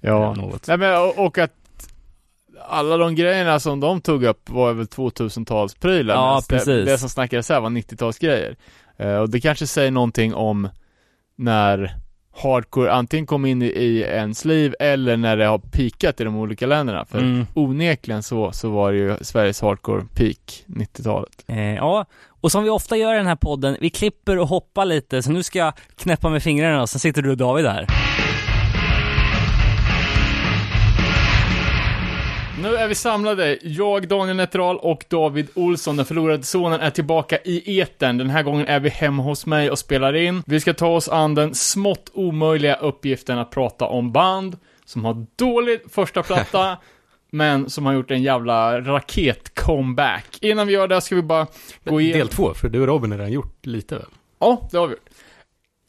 Ja. 0.00 0.34
något. 0.34 0.66
Nej 0.66 0.76
men 0.78 1.12
och, 1.16 1.38
att 1.38 1.52
alla 2.68 2.96
de 2.96 3.14
grejerna 3.14 3.60
som 3.60 3.80
de 3.80 4.00
tog 4.00 4.24
upp 4.24 4.50
var 4.50 4.72
väl 4.72 4.86
2000-talsprylar. 4.86 6.14
Ja, 6.14 6.42
det, 6.48 6.54
precis. 6.56 6.86
det 6.86 6.98
som 6.98 7.08
snackades 7.08 7.48
här 7.48 7.60
var 7.60 7.70
90-talsgrejer. 7.70 8.56
Eh, 8.96 9.16
och 9.16 9.30
det 9.30 9.40
kanske 9.40 9.66
säger 9.66 9.90
någonting 9.90 10.34
om 10.34 10.68
när 11.36 11.96
hardcore 12.36 12.92
antingen 12.92 13.26
kom 13.26 13.44
in 13.46 13.62
i, 13.62 14.04
ens 14.08 14.44
liv 14.44 14.74
eller 14.80 15.16
när 15.16 15.36
det 15.36 15.44
har 15.46 15.58
pikat 15.58 16.20
i 16.20 16.24
de 16.24 16.36
olika 16.36 16.66
länderna. 16.66 17.04
För 17.04 17.18
Mm. 17.18 17.46
onekligen 17.54 18.22
så, 18.22 18.52
så 18.52 18.70
var 18.70 18.92
det 18.92 18.98
ju 18.98 19.16
Sveriges 19.20 19.60
hardcore 19.60 20.04
peak 20.14 20.64
90-talet. 20.66 21.44
Eh, 21.46 21.74
ja, 21.74 22.04
och 22.40 22.52
som 22.52 22.64
vi 22.64 22.70
ofta 22.70 22.96
gör 22.96 23.14
i 23.14 23.16
den 23.16 23.26
här 23.26 23.36
podden, 23.36 23.76
vi 23.80 23.90
klipper 23.90 24.38
och 24.38 24.48
hoppar 24.48 24.84
lite, 24.84 25.22
så 25.22 25.30
nu 25.30 25.42
ska 25.42 25.58
jag 25.58 25.72
knäppa 25.96 26.28
med 26.28 26.42
fingrarna 26.42 26.82
och 26.82 26.88
sen 26.88 26.98
sitter 27.00 27.22
du 27.22 27.30
och 27.30 27.36
David 27.36 27.66
här. 27.66 27.86
Nu 32.62 32.76
är 32.76 32.88
vi 32.88 32.94
samlade. 32.94 33.58
Jag, 33.62 34.08
Daniel 34.08 34.36
Netteral 34.36 34.78
och 34.78 35.04
David 35.08 35.48
Olsson, 35.54 35.96
den 35.96 36.06
förlorade 36.06 36.42
sonen, 36.42 36.80
är 36.80 36.90
tillbaka 36.90 37.38
i 37.44 37.80
etern. 37.80 38.18
Den 38.18 38.30
här 38.30 38.42
gången 38.42 38.66
är 38.66 38.80
vi 38.80 38.88
hemma 38.88 39.22
hos 39.22 39.46
mig 39.46 39.70
och 39.70 39.78
spelar 39.78 40.16
in. 40.16 40.42
Vi 40.46 40.60
ska 40.60 40.74
ta 40.74 40.88
oss 40.88 41.08
an 41.08 41.34
den 41.34 41.54
smått 41.54 42.10
omöjliga 42.14 42.74
uppgiften 42.74 43.38
att 43.38 43.50
prata 43.50 43.84
om 43.84 44.12
band 44.12 44.56
som 44.84 45.04
har 45.04 45.26
dålig 45.36 45.80
första 45.90 46.22
platta, 46.22 46.76
men 47.30 47.70
som 47.70 47.86
har 47.86 47.92
gjort 47.92 48.10
en 48.10 48.22
jävla 48.22 48.80
raket-comeback. 48.80 50.38
Innan 50.40 50.66
vi 50.66 50.72
gör 50.72 50.88
det 50.88 51.00
ska 51.00 51.14
vi 51.14 51.22
bara 51.22 51.46
gå 51.84 52.00
igenom... 52.00 52.18
Del 52.18 52.28
två, 52.28 52.54
för 52.54 52.68
du 52.68 52.80
och 52.80 52.86
Robin 52.86 53.10
har 53.10 53.18
redan 53.18 53.32
gjort 53.32 53.66
lite 53.66 53.94
väl? 53.94 54.04
Ja, 54.38 54.68
det 54.70 54.78
har 54.78 54.86
vi 54.86 54.92
gjort. 54.92 55.07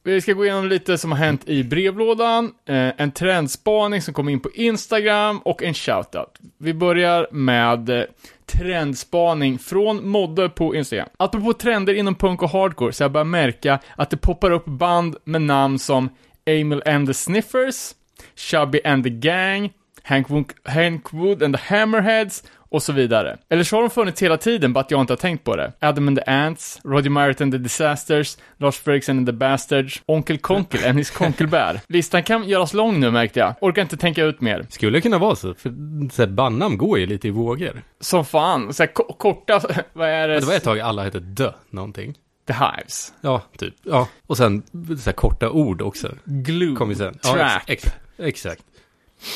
Vi 0.03 0.21
ska 0.21 0.33
gå 0.33 0.45
igenom 0.45 0.67
lite 0.67 0.97
som 0.97 1.11
har 1.11 1.17
hänt 1.17 1.49
i 1.49 1.63
brevlådan, 1.63 2.45
eh, 2.45 2.91
en 2.97 3.11
trendspaning 3.11 4.01
som 4.01 4.13
kom 4.13 4.29
in 4.29 4.39
på 4.39 4.51
Instagram 4.53 5.39
och 5.39 5.63
en 5.63 5.73
shoutout. 5.73 6.39
Vi 6.57 6.73
börjar 6.73 7.27
med 7.31 7.89
eh, 7.89 8.03
trendspaning 8.45 9.59
från 9.59 10.09
Modde 10.09 10.49
på 10.49 10.75
Instagram. 10.75 11.09
Apropå 11.17 11.53
trender 11.53 11.93
inom 11.93 12.15
punk 12.15 12.43
och 12.43 12.49
hardcore 12.49 12.93
så 12.93 13.03
har 13.03 13.05
jag 13.05 13.11
börjat 13.11 13.27
märka 13.27 13.79
att 13.95 14.09
det 14.09 14.17
poppar 14.17 14.51
upp 14.51 14.65
band 14.65 15.15
med 15.23 15.41
namn 15.41 15.79
som 15.79 16.09
Emil 16.45 16.83
and 16.85 17.07
the 17.07 17.13
Sniffers, 17.13 17.91
Chubby 18.35 18.81
and 18.85 19.03
the 19.03 19.09
Gang, 19.09 19.73
Hank, 20.03 20.27
Hank 20.63 21.13
Wood 21.13 21.43
and 21.43 21.55
the 21.55 21.75
Hammerheads 21.75 22.43
och 22.71 22.83
så 22.83 22.93
vidare. 22.93 23.37
Eller 23.49 23.63
så 23.63 23.75
har 23.75 23.81
de 23.81 23.89
funnits 23.89 24.21
hela 24.23 24.37
tiden, 24.37 24.73
bara 24.73 24.79
att 24.79 24.91
jag 24.91 25.01
inte 25.01 25.13
har 25.13 25.17
tänkt 25.17 25.43
på 25.43 25.55
det. 25.55 25.71
Adam 25.79 26.07
and 26.07 26.17
the 26.17 26.31
Ants, 26.31 26.79
Roger 26.83 27.09
Myert 27.09 27.41
and 27.41 27.51
the 27.51 27.57
Disasters, 27.57 28.37
Lars 28.57 28.77
Fredriksson 28.79 29.17
and 29.17 29.27
the 29.27 29.33
Bastards, 29.33 30.01
Onkel 30.05 30.37
Konkel 30.37 30.85
and 30.89 30.97
his 30.97 31.09
Konkelbär. 31.11 31.81
Listan 31.87 32.23
kan 32.23 32.43
göras 32.49 32.73
lång 32.73 32.99
nu 32.99 33.11
märkte 33.11 33.39
jag. 33.39 33.55
Orkar 33.61 33.81
inte 33.81 33.97
tänka 33.97 34.23
ut 34.23 34.41
mer. 34.41 34.65
Skulle 34.69 35.01
kunna 35.01 35.17
vara 35.17 35.35
så, 35.35 35.53
för 35.53 35.69
så 36.11 36.21
här, 36.21 36.29
bandnamn 36.29 36.77
går 36.77 36.99
ju 36.99 37.05
lite 37.05 37.27
i 37.27 37.31
vågor. 37.31 37.81
Som 37.99 38.25
fan, 38.25 38.73
så 38.73 38.83
här, 38.83 38.93
ko- 38.93 39.13
korta, 39.13 39.61
vad 39.93 40.09
är 40.09 40.27
det? 40.27 40.39
Det 40.39 40.45
var 40.45 40.53
ett 40.53 40.63
tag 40.63 40.79
alla 40.79 41.03
hette 41.03 41.19
Dö 41.19 41.51
någonting. 41.69 42.13
The 42.47 42.53
Hives. 42.53 43.13
Ja, 43.21 43.41
typ. 43.57 43.73
Ja, 43.83 44.07
och 44.27 44.37
sen 44.37 44.63
så 44.99 45.05
här, 45.05 45.11
korta 45.11 45.49
ord 45.49 45.81
också. 45.81 46.11
Glue. 46.25 46.75
Kom 46.75 46.95
sen. 46.95 47.19
Ja, 47.23 47.61
ex, 47.67 47.83
ex, 47.85 47.93
exakt. 48.17 48.63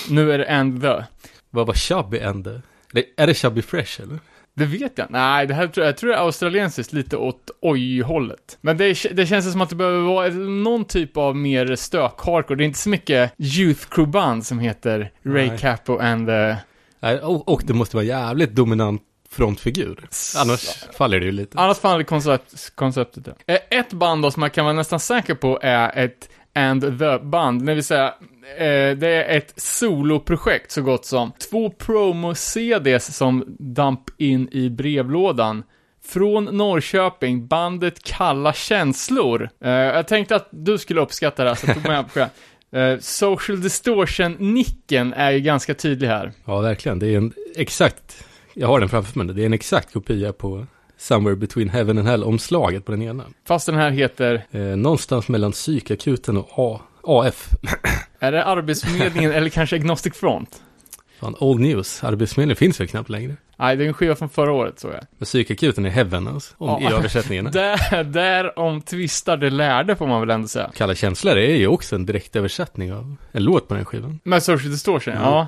Nu 0.10 0.32
är 0.32 0.38
det 0.38 0.50
and 0.52 0.82
the. 0.82 1.04
Vad 1.50 1.68
var 1.68 1.74
Chubby 1.74 2.20
Ende? 2.20 2.62
Eller, 2.94 3.06
Är 3.18 3.28
det 3.28 3.34
Chubby 3.34 3.62
Fresh 3.62 4.02
eller? 4.02 4.20
Det 4.56 4.66
vet 4.66 4.98
jag 4.98 5.08
Nej, 5.10 5.48
det 5.48 5.54
här 5.54 5.68
tror 5.68 5.84
jag, 5.86 5.90
jag 5.92 5.98
tror 5.98 6.10
det 6.10 6.16
är 6.16 6.20
australiensiskt, 6.20 6.94
lite 6.94 7.18
åt 7.18 7.52
oj-hållet. 7.62 8.58
Men 8.62 8.78
det, 8.78 9.16
det 9.16 9.26
känns 9.26 9.52
som 9.52 9.62
att 9.62 9.70
det 9.70 9.76
behöver 9.76 10.00
vara 10.00 10.30
någon 10.30 10.86
typ 10.86 11.18
av 11.18 11.36
mer 11.36 11.66
stök-hardcore. 11.76 12.56
Det 12.56 12.64
är 12.64 12.66
inte 12.66 12.80
så 12.80 12.90
mycket 12.90 13.34
youth 13.38 13.88
crew-band 13.90 14.42
som 14.42 14.60
heter 14.60 15.12
Ray 15.24 15.48
Nej. 15.48 15.58
Capo 15.58 15.98
and 15.98 16.28
the... 16.28 16.56
Nej, 17.00 17.20
och, 17.20 17.50
och 17.50 17.62
det 17.66 17.74
måste 17.74 17.96
vara 17.96 18.06
jävligt 18.06 18.52
dominant 18.56 19.02
frontfigur. 19.30 20.08
Annars 20.38 20.84
faller 20.98 21.20
det 21.20 21.26
ju 21.26 21.32
lite. 21.32 21.58
Annars 21.60 21.78
faller 21.78 22.04
koncept, 22.04 22.72
konceptet. 22.76 23.28
ja. 23.28 23.54
Eh, 23.54 23.80
Ett 23.80 23.94
band 23.94 24.22
då 24.24 24.32
som 24.32 24.40
man 24.40 24.50
kan 24.50 24.66
vara 24.66 24.76
nästan 24.76 25.00
säker 25.00 25.36
på 25.36 25.60
är 25.62 26.04
ett 26.06 26.30
and 26.56 27.00
the 27.00 27.20
band, 27.20 27.66
det 27.66 27.74
vill 27.74 27.84
säga 27.84 28.14
eh, 28.58 28.98
det 28.98 29.08
är 29.08 29.38
ett 29.38 29.54
soloprojekt 29.56 30.72
så 30.72 30.82
gott 30.82 31.06
som. 31.06 31.32
Två 31.52 31.70
promo-CDs 31.70 33.12
som 33.12 33.56
damp 33.60 34.02
in 34.18 34.50
i 34.52 34.70
brevlådan. 34.70 35.64
Från 36.06 36.44
Norrköping, 36.46 37.48
bandet 37.48 38.04
Kalla 38.04 38.54
Känslor. 38.54 39.50
Eh, 39.64 39.72
jag 39.72 40.08
tänkte 40.08 40.36
att 40.36 40.48
du 40.52 40.78
skulle 40.78 41.02
uppskatta 41.02 41.44
det 41.44 41.50
här, 41.50 41.56
så 41.56 41.68
jag 41.68 41.76
tog 41.76 41.88
med 41.88 42.14
på. 42.14 42.26
Eh, 42.74 43.00
Social 43.00 43.62
Distortion-nicken 43.62 45.14
är 45.14 45.32
ju 45.32 45.40
ganska 45.40 45.74
tydlig 45.74 46.08
här. 46.08 46.32
Ja, 46.46 46.60
verkligen. 46.60 47.00
Det 47.00 47.08
är 47.08 47.18
en 47.18 47.34
exakt, 47.56 48.26
jag 48.54 48.68
har 48.68 48.80
den 48.80 48.90
framför 48.90 49.20
mig, 49.20 49.36
det 49.36 49.42
är 49.42 49.46
en 49.46 49.54
exakt 49.54 49.94
kopia 49.94 50.34
på 50.34 50.66
Somewhere 50.98 51.36
Between 51.36 51.70
Heaven 51.70 51.98
and 51.98 52.08
Hell-omslaget 52.08 52.86
på 52.86 52.92
den 52.92 53.02
ena. 53.02 53.24
Fast 53.48 53.66
den 53.66 53.76
här 53.76 53.90
heter, 53.90 54.46
Eh, 54.52 54.62
någonstans 54.62 55.28
mellan 55.28 55.52
psykakuten 55.52 56.38
och 56.38 56.50
A, 56.56 56.82
AF. 57.04 57.50
Är 58.28 58.32
det 58.32 58.44
Arbetsförmedlingen 58.46 59.32
eller 59.38 59.50
kanske 59.50 59.76
Agnostic 59.76 60.14
Front? 60.16 60.62
Fan, 61.20 61.36
old 61.40 61.62
news. 61.62 62.04
Arbetsförmedlingen 62.04 62.56
finns 62.56 62.80
väl 62.80 62.88
knappt 62.88 63.10
längre. 63.10 63.36
Nej, 63.58 63.76
det 63.78 63.84
är 63.84 63.88
en 63.88 63.94
skiva 63.94 64.16
från 64.16 64.30
förra 64.30 64.52
året 64.52 64.80
så 64.80 64.88
jag. 64.88 65.04
Men 65.18 65.26
psykakuten 65.26 65.86
är 65.86 65.90
Heaven 65.90 66.28
alltså, 66.28 66.54
om, 66.58 66.84
Ja. 66.84 66.90
i 66.92 66.94
översättningen. 66.94 67.46
Där, 67.52 68.04
där 68.04 68.60
om 68.60 68.82
tvistar 68.82 69.38
det 69.38 69.50
lärde 69.50 69.96
får 69.96 70.08
man 70.08 70.20
väl 70.20 70.30
ändå 70.30 70.48
säga. 70.48 70.72
Kalla 70.76 70.96
känslor 70.96 71.38
är 71.38 71.56
ju 71.56 71.68
också 71.68 71.96
en 71.96 72.06
direktöversättning 72.06 72.94
av 72.94 73.16
en 73.32 73.44
låt 73.44 73.68
på 73.68 73.74
den 73.74 73.86
skivan. 73.86 74.20
Med 74.24 74.44
Social 74.44 74.72
Distortion, 74.72 75.14
Mm. 75.14 75.24
ja. 75.26 75.48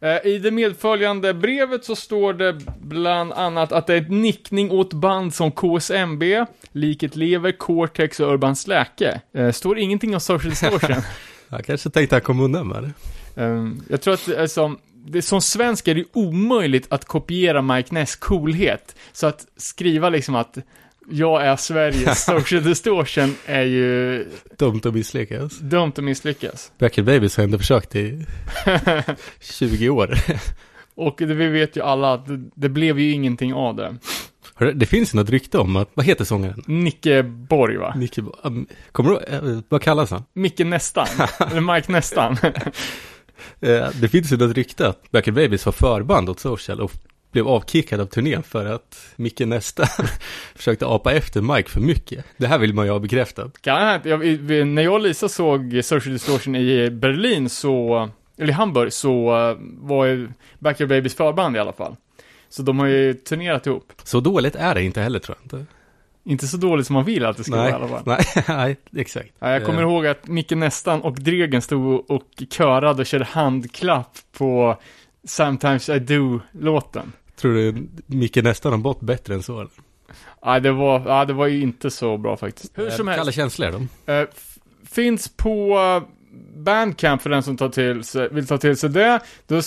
Eh, 0.00 0.26
I 0.26 0.38
det 0.38 0.50
medföljande 0.50 1.34
brevet 1.34 1.84
så 1.84 1.96
står 1.96 2.32
det 2.32 2.58
bland 2.80 3.32
annat 3.32 3.72
att 3.72 3.86
det 3.86 3.94
är 3.94 4.00
ett 4.00 4.10
nickning 4.10 4.70
åt 4.70 4.92
band 4.92 5.34
som 5.34 5.50
KSMB, 5.52 6.44
Liket 6.72 7.16
Lever, 7.16 7.52
Cortex 7.52 8.20
och 8.20 8.32
Urban 8.32 8.56
Släke. 8.56 9.20
Eh, 9.34 9.50
står 9.50 9.78
ingenting 9.78 10.14
om 10.14 10.20
Social 10.20 10.50
Distortion. 10.50 10.96
Jag 11.52 11.64
kanske 11.64 11.90
tänkte 11.90 12.14
han 12.14 12.22
kom 12.22 12.40
undan 12.40 12.68
med 12.68 12.82
det. 12.82 12.92
Eh, 13.42 13.68
jag 13.88 14.00
tror 14.02 14.14
att 14.14 14.50
som, 14.50 14.78
det 15.06 15.18
är 15.18 15.22
som 15.22 15.40
svensk 15.40 15.88
är 15.88 15.94
det 15.94 16.04
omöjligt 16.12 16.86
att 16.88 17.04
kopiera 17.04 17.62
Mike 17.62 17.94
Ness 17.94 18.16
coolhet. 18.16 18.96
Så 19.12 19.26
att 19.26 19.46
skriva 19.56 20.08
liksom 20.08 20.34
att 20.34 20.58
Jag 21.10 21.46
är 21.46 21.56
Sverige. 21.56 22.14
Social 22.14 22.62
Distortion 22.64 23.34
är 23.46 23.62
ju 23.62 24.26
Dumt 24.58 24.80
att 24.84 24.94
misslyckas. 24.94 25.58
dömt 25.58 25.98
att 25.98 26.04
misslyckas. 26.04 26.72
Backstreet 26.78 27.06
Babies 27.06 27.36
har 27.36 27.44
ändå 27.44 27.58
försökt 27.58 27.96
i 27.96 28.26
20 29.40 29.88
år. 29.88 30.14
Och 30.94 31.14
det, 31.18 31.26
vi 31.34 31.48
vet 31.48 31.76
ju 31.76 31.82
alla 31.82 32.12
att 32.14 32.26
det, 32.26 32.50
det 32.54 32.68
blev 32.68 32.98
ju 33.00 33.10
ingenting 33.12 33.54
av 33.54 33.76
det. 33.76 33.96
Det- 34.58 34.86
finns 34.86 35.14
något 35.14 35.30
rykte 35.30 35.58
om 35.58 35.76
att, 35.76 35.90
vad 35.94 36.06
heter 36.06 36.24
sångaren? 36.24 36.62
Nicke 36.66 37.22
Borg 37.22 37.76
va? 37.76 37.94
Nicke, 37.96 38.22
um, 38.42 38.66
kommer 38.92 39.10
du 39.10 39.18
eh, 39.18 39.58
vad 39.68 39.82
kallas 39.82 40.10
han? 40.10 40.24
Micke 40.32 40.58
Nästan. 40.58 41.06
Eller 41.50 41.74
Mike 41.74 41.92
Nästan. 41.92 42.36
Eh, 43.60 43.88
Det 44.00 44.08
finns 44.08 44.32
ju 44.32 44.36
något 44.36 44.56
rykte 44.56 44.88
att 44.88 45.10
Backstreet 45.10 45.34
Babies 45.34 45.66
var 45.66 45.72
förband 45.72 46.28
åt 46.28 46.40
Social 46.40 46.80
och 46.80 46.92
blev 47.32 47.48
avkickad 47.48 48.00
av 48.00 48.06
turnén 48.06 48.42
för 48.42 48.66
att 48.66 49.06
Micke 49.16 49.40
nästan 49.40 49.86
försökte 50.54 50.86
apa 50.86 51.12
efter 51.12 51.40
Mike 51.40 51.70
för 51.70 51.80
mycket. 51.80 52.24
Det 52.36 52.46
här 52.46 52.58
vill 52.58 52.74
man 52.74 52.86
ju 52.86 52.92
ha 52.92 52.98
bekräftat. 52.98 53.62
Kan 53.62 54.00
jag, 54.04 54.24
när 54.66 54.82
jag 54.82 54.92
och 54.92 55.00
Lisa 55.00 55.28
såg 55.28 55.80
Social 55.84 56.12
Distortion 56.12 56.56
i 56.56 56.90
Berlin 56.90 57.48
så, 57.48 58.08
eller 58.38 58.48
i 58.48 58.52
Hamburg, 58.52 58.92
så 58.92 59.48
eh, 59.50 59.56
var 59.60 60.04
ju 60.06 60.28
Backyard 60.58 60.88
Babies 60.88 61.14
förband 61.14 61.56
i 61.56 61.58
alla 61.58 61.72
fall. 61.72 61.96
Så 62.52 62.62
de 62.62 62.78
har 62.78 62.86
ju 62.86 63.14
turnerat 63.14 63.66
ihop. 63.66 63.92
Så 64.04 64.20
dåligt 64.20 64.54
är 64.56 64.74
det 64.74 64.82
inte 64.82 65.00
heller 65.00 65.18
tror 65.18 65.36
jag 65.40 65.44
inte. 65.60 65.72
Inte 66.24 66.46
så 66.46 66.56
dåligt 66.56 66.86
som 66.86 66.94
man 66.94 67.04
vill 67.04 67.24
att 67.24 67.36
det 67.36 67.44
ska 67.44 67.56
vara 67.56 67.68
i 67.70 67.72
alla 67.72 67.88
fall. 67.88 68.02
nej, 68.06 68.24
nej, 68.48 68.76
exakt. 68.96 69.28
Ja, 69.38 69.50
jag 69.50 69.64
kommer 69.64 69.82
Eh, 69.82 69.88
ihåg 69.88 70.06
att 70.06 70.26
Micke 70.28 70.50
Nästan 70.50 71.02
och 71.02 71.14
Dregen 71.14 71.62
stod 71.62 72.10
och 72.10 72.26
körade 72.50 73.00
och 73.00 73.06
körde 73.06 73.24
handklapp 73.24 74.18
på 74.38 74.76
Sometimes 75.24 75.88
I 75.88 75.98
Do-låten. 75.98 77.12
Tror 77.36 77.54
du 77.54 77.86
Micke 78.06 78.36
nästan 78.36 78.72
har 78.72 78.78
bott 78.78 79.00
bättre 79.00 79.34
än 79.34 79.42
så? 79.42 79.60
eller? 79.60 79.70
Ja, 80.42 80.60
det 80.60 80.72
var, 80.72 81.02
ja, 81.06 81.24
det 81.24 81.32
var 81.32 81.46
ju 81.46 81.62
inte 81.62 81.90
så 81.90 82.16
bra 82.18 82.36
faktiskt. 82.36 82.78
Hur 82.78 82.86
Eh, 82.88 82.92
som 82.96 83.06
Kalla 83.06 83.16
helst. 83.22 83.34
känslor 83.36 83.70
de. 83.72 83.88
Eh, 84.12 84.28
f- 84.32 84.58
finns 84.90 85.28
på 85.36 85.78
eh, 85.78 86.08
Bandcamp 86.56 87.22
för 87.22 87.30
den 87.30 87.42
som 87.42 87.56
tar 87.56 87.68
till 87.68 88.04
sig, 88.04 88.28
vill 88.32 88.46
ta 88.46 88.58
till 88.58 88.76
sig 88.76 88.90
det. 88.90 89.20
Då 89.46 89.62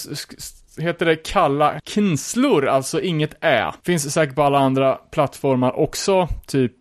heter 0.77 1.05
det 1.05 1.15
Kalla 1.15 1.79
Kinslor, 1.85 2.67
alltså 2.67 3.01
inget 3.01 3.35
ä. 3.41 3.71
Finns 3.83 4.13
säkert 4.13 4.35
på 4.35 4.43
alla 4.43 4.59
andra 4.59 4.95
plattformar 5.11 5.79
också, 5.79 6.27
typ 6.47 6.71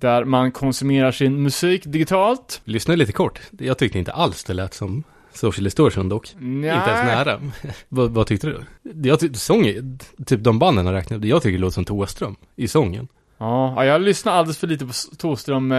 där 0.00 0.24
man 0.24 0.52
konsumerar 0.52 1.12
sin 1.12 1.42
musik 1.42 1.82
digitalt. 1.86 2.60
Lyssna 2.64 2.94
lite 2.94 3.12
kort. 3.12 3.40
Jag 3.58 3.78
tyckte 3.78 3.98
inte 3.98 4.12
alls 4.12 4.44
det 4.44 4.54
lät 4.54 4.74
som 4.74 5.04
Social 5.32 5.64
Distortion 5.64 6.08
dock. 6.08 6.34
Nja. 6.38 6.74
Inte 6.74 6.90
ens 6.90 7.04
nära. 7.04 7.40
vad, 7.88 8.10
vad 8.10 8.26
tyckte 8.26 8.46
du? 8.46 8.60
Jag 9.08 9.20
tyckte 9.20 9.38
sången, 9.38 9.98
typ 10.26 10.42
de 10.44 10.58
banden 10.58 10.86
han 10.86 10.94
räknade 10.94 11.18
upp, 11.18 11.24
jag 11.30 11.42
tycker 11.42 11.52
det 11.58 11.60
låter 11.62 11.74
som 11.74 11.84
Thåström 11.84 12.36
i 12.56 12.68
sången. 12.68 13.08
Ja, 13.38 13.72
ja, 13.76 13.84
jag 13.84 14.00
lyssnar 14.00 14.32
alldeles 14.32 14.58
för 14.58 14.66
lite 14.66 14.86
på 14.86 14.92
sol- 14.92 15.16
Thåström 15.16 15.72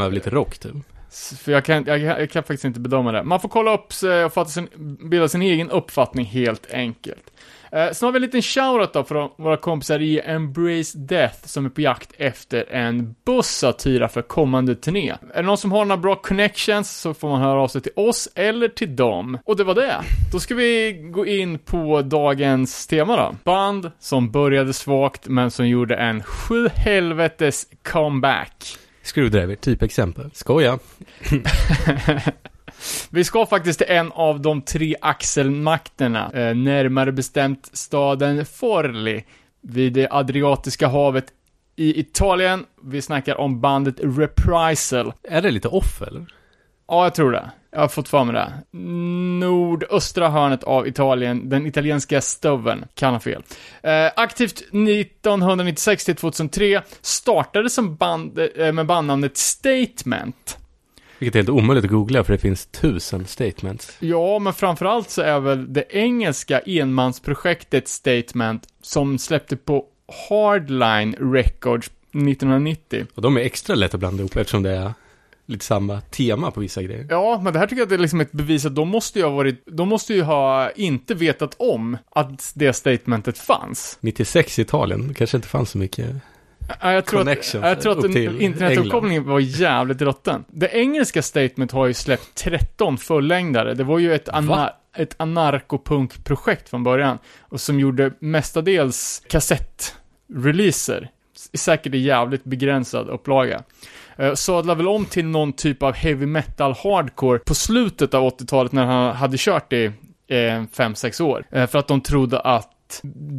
är 0.00 0.04
väl 0.04 0.14
lite 0.14 0.30
rock 0.30 0.58
typ. 0.58 0.72
För 1.14 1.52
jag 1.52 1.64
kan, 1.64 1.84
jag, 1.86 2.00
jag 2.00 2.30
kan 2.30 2.42
faktiskt 2.42 2.64
inte 2.64 2.80
bedöma 2.80 3.12
det. 3.12 3.22
Man 3.22 3.40
får 3.40 3.48
kolla 3.48 3.74
upp 3.74 3.92
sig 3.92 4.24
och 4.24 4.32
fatta 4.32 4.50
sin, 4.50 4.68
bilda 5.10 5.28
sin 5.28 5.42
egen 5.42 5.70
uppfattning 5.70 6.26
helt 6.26 6.72
enkelt. 6.72 7.30
Eh, 7.74 7.92
sen 7.92 8.06
har 8.06 8.12
vi 8.12 8.16
en 8.16 8.22
liten 8.22 8.42
shoutout 8.42 8.92
då 8.92 9.04
från 9.04 9.30
våra 9.36 9.56
kompisar 9.56 10.02
i 10.02 10.20
Embrace 10.20 10.98
Death 10.98 11.46
som 11.46 11.66
är 11.66 11.70
på 11.70 11.80
jakt 11.80 12.12
efter 12.18 12.72
en 12.72 13.14
buss 13.26 13.64
att 13.64 13.86
hyra 13.86 14.08
för 14.08 14.22
kommande 14.22 14.74
turné. 14.74 15.14
Är 15.34 15.36
det 15.36 15.42
någon 15.42 15.58
som 15.58 15.72
har 15.72 15.84
några 15.84 16.00
bra 16.00 16.14
connections 16.14 17.00
så 17.00 17.14
får 17.14 17.28
man 17.28 17.40
höra 17.40 17.60
av 17.60 17.68
sig 17.68 17.80
till 17.80 17.92
oss 17.96 18.28
eller 18.34 18.68
till 18.68 18.96
dem. 18.96 19.38
Och 19.44 19.56
det 19.56 19.64
var 19.64 19.74
det. 19.74 19.94
Då 20.32 20.40
ska 20.40 20.54
vi 20.54 20.92
gå 21.10 21.26
in 21.26 21.58
på 21.58 22.02
dagens 22.02 22.86
tema 22.86 23.16
då. 23.16 23.34
Band 23.44 23.90
som 23.98 24.30
började 24.30 24.72
svagt 24.72 25.26
men 25.26 25.50
som 25.50 25.68
gjorde 25.68 25.96
en 25.96 26.22
sju 26.22 26.68
helvetes 26.68 27.66
comeback. 27.82 28.78
Screwdriver, 29.04 29.54
typ 29.54 29.82
exempel. 29.82 30.30
Skoja. 30.34 30.78
Vi 33.10 33.24
ska 33.24 33.46
faktiskt 33.46 33.78
till 33.78 33.90
en 33.90 34.12
av 34.12 34.40
de 34.40 34.62
tre 34.62 34.96
axelmakterna, 35.00 36.30
eh, 36.32 36.54
närmare 36.54 37.12
bestämt 37.12 37.70
staden 37.72 38.46
Forli, 38.46 39.24
vid 39.60 39.92
det 39.92 40.08
Adriatiska 40.10 40.88
havet 40.88 41.24
i 41.76 42.00
Italien. 42.00 42.64
Vi 42.82 43.02
snackar 43.02 43.40
om 43.40 43.60
bandet 43.60 43.94
Reprisal. 43.98 45.12
Är 45.22 45.42
det 45.42 45.50
lite 45.50 45.68
off 45.68 46.02
eller? 46.02 46.26
Ja, 46.88 47.04
jag 47.04 47.14
tror 47.14 47.32
det. 47.32 47.50
Jag 47.74 47.80
har 47.80 47.88
fått 47.88 48.08
för 48.08 48.24
mig 48.24 48.34
det. 48.34 48.78
Nordöstra 49.38 50.28
hörnet 50.28 50.64
av 50.64 50.88
Italien, 50.88 51.48
den 51.48 51.66
italienska 51.66 52.20
stöveln, 52.20 52.84
kan 52.94 53.12
ha 53.12 53.20
fel. 53.20 53.42
Eh, 53.82 54.10
aktivt 54.16 54.58
1996 54.58 56.04
till 56.04 56.16
2003, 56.16 56.82
startade 57.00 57.70
som 57.70 57.96
band, 57.96 58.38
eh, 58.56 58.72
med 58.72 58.86
bandnamnet 58.86 59.36
Statement. 59.36 60.58
Vilket 61.18 61.34
är 61.34 61.38
helt 61.38 61.48
omöjligt 61.48 61.84
att 61.84 61.90
googla 61.90 62.24
för 62.24 62.32
det 62.32 62.38
finns 62.38 62.66
tusen 62.66 63.26
statements. 63.26 63.96
Ja, 64.00 64.38
men 64.38 64.52
framförallt 64.52 65.10
så 65.10 65.22
är 65.22 65.40
väl 65.40 65.72
det 65.72 65.84
engelska 65.90 66.60
enmansprojektet 66.60 67.88
Statement 67.88 68.62
som 68.82 69.18
släppte 69.18 69.56
på 69.56 69.84
Hardline 70.28 71.16
Records 71.34 71.90
1990. 72.12 73.06
Och 73.14 73.22
de 73.22 73.36
är 73.36 73.40
extra 73.40 73.74
lätt 73.74 73.94
att 73.94 74.00
blanda 74.00 74.20
ihop 74.20 74.36
eftersom 74.36 74.62
det 74.62 74.70
är 74.70 74.92
lite 75.46 75.64
samma 75.64 76.00
tema 76.00 76.50
på 76.50 76.60
vissa 76.60 76.82
grejer. 76.82 77.06
Ja, 77.10 77.40
men 77.42 77.52
det 77.52 77.58
här 77.58 77.66
tycker 77.66 77.80
jag 77.82 77.88
det 77.88 77.94
är 77.94 77.98
liksom 77.98 78.20
ett 78.20 78.32
bevis 78.32 78.64
att 78.64 78.74
de 78.74 78.88
måste 78.88 79.18
ju 79.18 79.24
ha 79.24 79.32
varit, 79.32 79.62
de 79.66 79.88
måste 79.88 80.14
ju 80.14 80.22
ha 80.22 80.70
inte 80.70 81.14
vetat 81.14 81.54
om 81.58 81.98
att 82.10 82.52
det 82.54 82.72
statementet 82.72 83.38
fanns. 83.38 83.98
96 84.00 84.58
i 84.58 84.62
Italien, 84.62 85.08
det 85.08 85.14
kanske 85.14 85.36
inte 85.36 85.48
fanns 85.48 85.70
så 85.70 85.78
mycket. 85.78 86.10
Ja, 86.80 86.92
jag 86.92 87.04
tror 87.06 87.28
att, 87.28 87.54
jag 87.54 87.80
tror 87.80 87.98
att 87.98 88.04
internetuppkopplingen 88.40 89.24
var 89.24 89.40
jävligt 89.40 90.02
rutten. 90.02 90.44
Det 90.48 90.68
engelska 90.76 91.22
statement 91.22 91.72
har 91.72 91.86
ju 91.86 91.94
släppt 91.94 92.34
13 92.34 92.98
fullängdare. 92.98 93.74
Det 93.74 93.84
var 93.84 93.98
ju 93.98 94.14
ett, 94.14 94.28
anar- 94.28 94.70
ett 94.96 95.14
anarkopunk-projekt 95.18 96.68
från 96.68 96.84
början. 96.84 97.18
Och 97.40 97.60
som 97.60 97.80
gjorde 97.80 98.12
mestadels 98.18 99.22
kassettreleaser. 99.28 101.10
Säkert 101.54 101.94
i 101.94 101.98
jävligt 101.98 102.44
begränsad 102.44 103.08
upplaga. 103.08 103.62
Eh, 104.16 104.34
Sadlade 104.34 104.76
väl 104.76 104.88
om 104.88 105.04
till 105.04 105.24
någon 105.24 105.52
typ 105.52 105.82
av 105.82 105.92
heavy 105.92 106.26
metal 106.26 106.72
hardcore 106.72 107.38
på 107.38 107.54
slutet 107.54 108.14
av 108.14 108.22
80-talet 108.38 108.72
när 108.72 108.84
han 108.84 109.16
hade 109.16 109.36
kört 109.38 109.72
i 109.72 109.92
5-6 110.30 111.22
år. 111.22 111.44
Eh, 111.50 111.66
För 111.66 111.78
att 111.78 111.88
de 111.88 112.00
trodde 112.00 112.40
att 112.40 112.70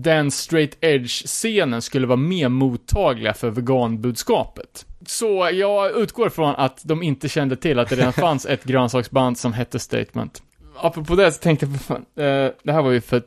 den 0.03 0.31
straight 0.31 0.77
edge-scenen 0.81 1.81
skulle 1.81 2.07
vara 2.07 2.17
mer 2.17 2.49
mottagliga 2.49 3.33
för 3.33 3.49
veganbudskapet. 3.49 4.85
Så 5.07 5.49
jag 5.53 5.97
utgår 5.97 6.29
från 6.29 6.55
att 6.55 6.81
de 6.83 7.03
inte 7.03 7.29
kände 7.29 7.55
till 7.55 7.79
att 7.79 7.89
det 7.89 7.95
redan 7.95 8.13
fanns 8.23 8.45
ett 8.45 8.63
grönsaksband 8.63 9.37
som 9.37 9.53
hette 9.53 9.79
Statement. 9.79 10.43
Apropå 10.77 11.15
det 11.15 11.31
så 11.31 11.41
tänkte 11.41 11.65
jag, 11.65 11.75
för 11.75 11.83
fan, 11.83 12.05
eh, 12.25 12.51
det 12.63 12.71
här 12.71 12.81
var 12.81 12.91
ju 12.91 13.01
för 13.01 13.21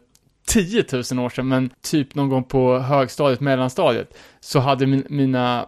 10 0.49 0.85
000 0.93 1.25
år 1.25 1.29
sedan, 1.31 1.49
men 1.49 1.71
typ 1.83 2.15
någon 2.15 2.29
gång 2.29 2.45
på 2.45 2.79
högstadiet, 2.79 3.41
mellanstadiet, 3.41 4.19
så 4.41 4.59
hade 4.59 4.87
min, 4.87 5.07
mina 5.09 5.67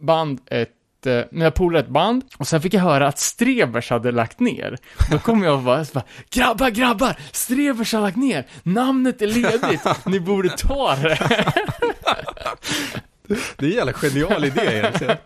band 0.00 0.40
ett 0.46 1.06
eh, 1.06 1.20
mina 1.30 1.50
polare 1.50 1.82
ett 1.82 1.88
band 1.88 2.24
och 2.36 2.46
sen 2.46 2.60
fick 2.60 2.74
jag 2.74 2.80
höra 2.80 3.06
att 3.06 3.18
Strebers 3.18 3.90
hade 3.90 4.12
lagt 4.12 4.40
ner. 4.40 4.78
Då 5.10 5.18
kom 5.18 5.42
jag 5.42 5.54
och 5.54 5.62
bara, 5.62 5.84
grabbar, 6.30 6.70
grabbar, 6.70 7.16
Strebers 7.32 7.92
har 7.92 8.00
lagt 8.00 8.16
ner, 8.16 8.46
namnet 8.62 9.22
är 9.22 9.26
ledigt, 9.26 10.06
ni 10.06 10.20
borde 10.20 10.48
ta 10.48 10.96
det. 10.96 11.18
Det 13.56 13.66
är 13.66 13.70
en 13.70 13.76
jävla 13.76 13.92
genial 13.92 14.44
idé 14.44 14.60
egentligen. 14.60 15.16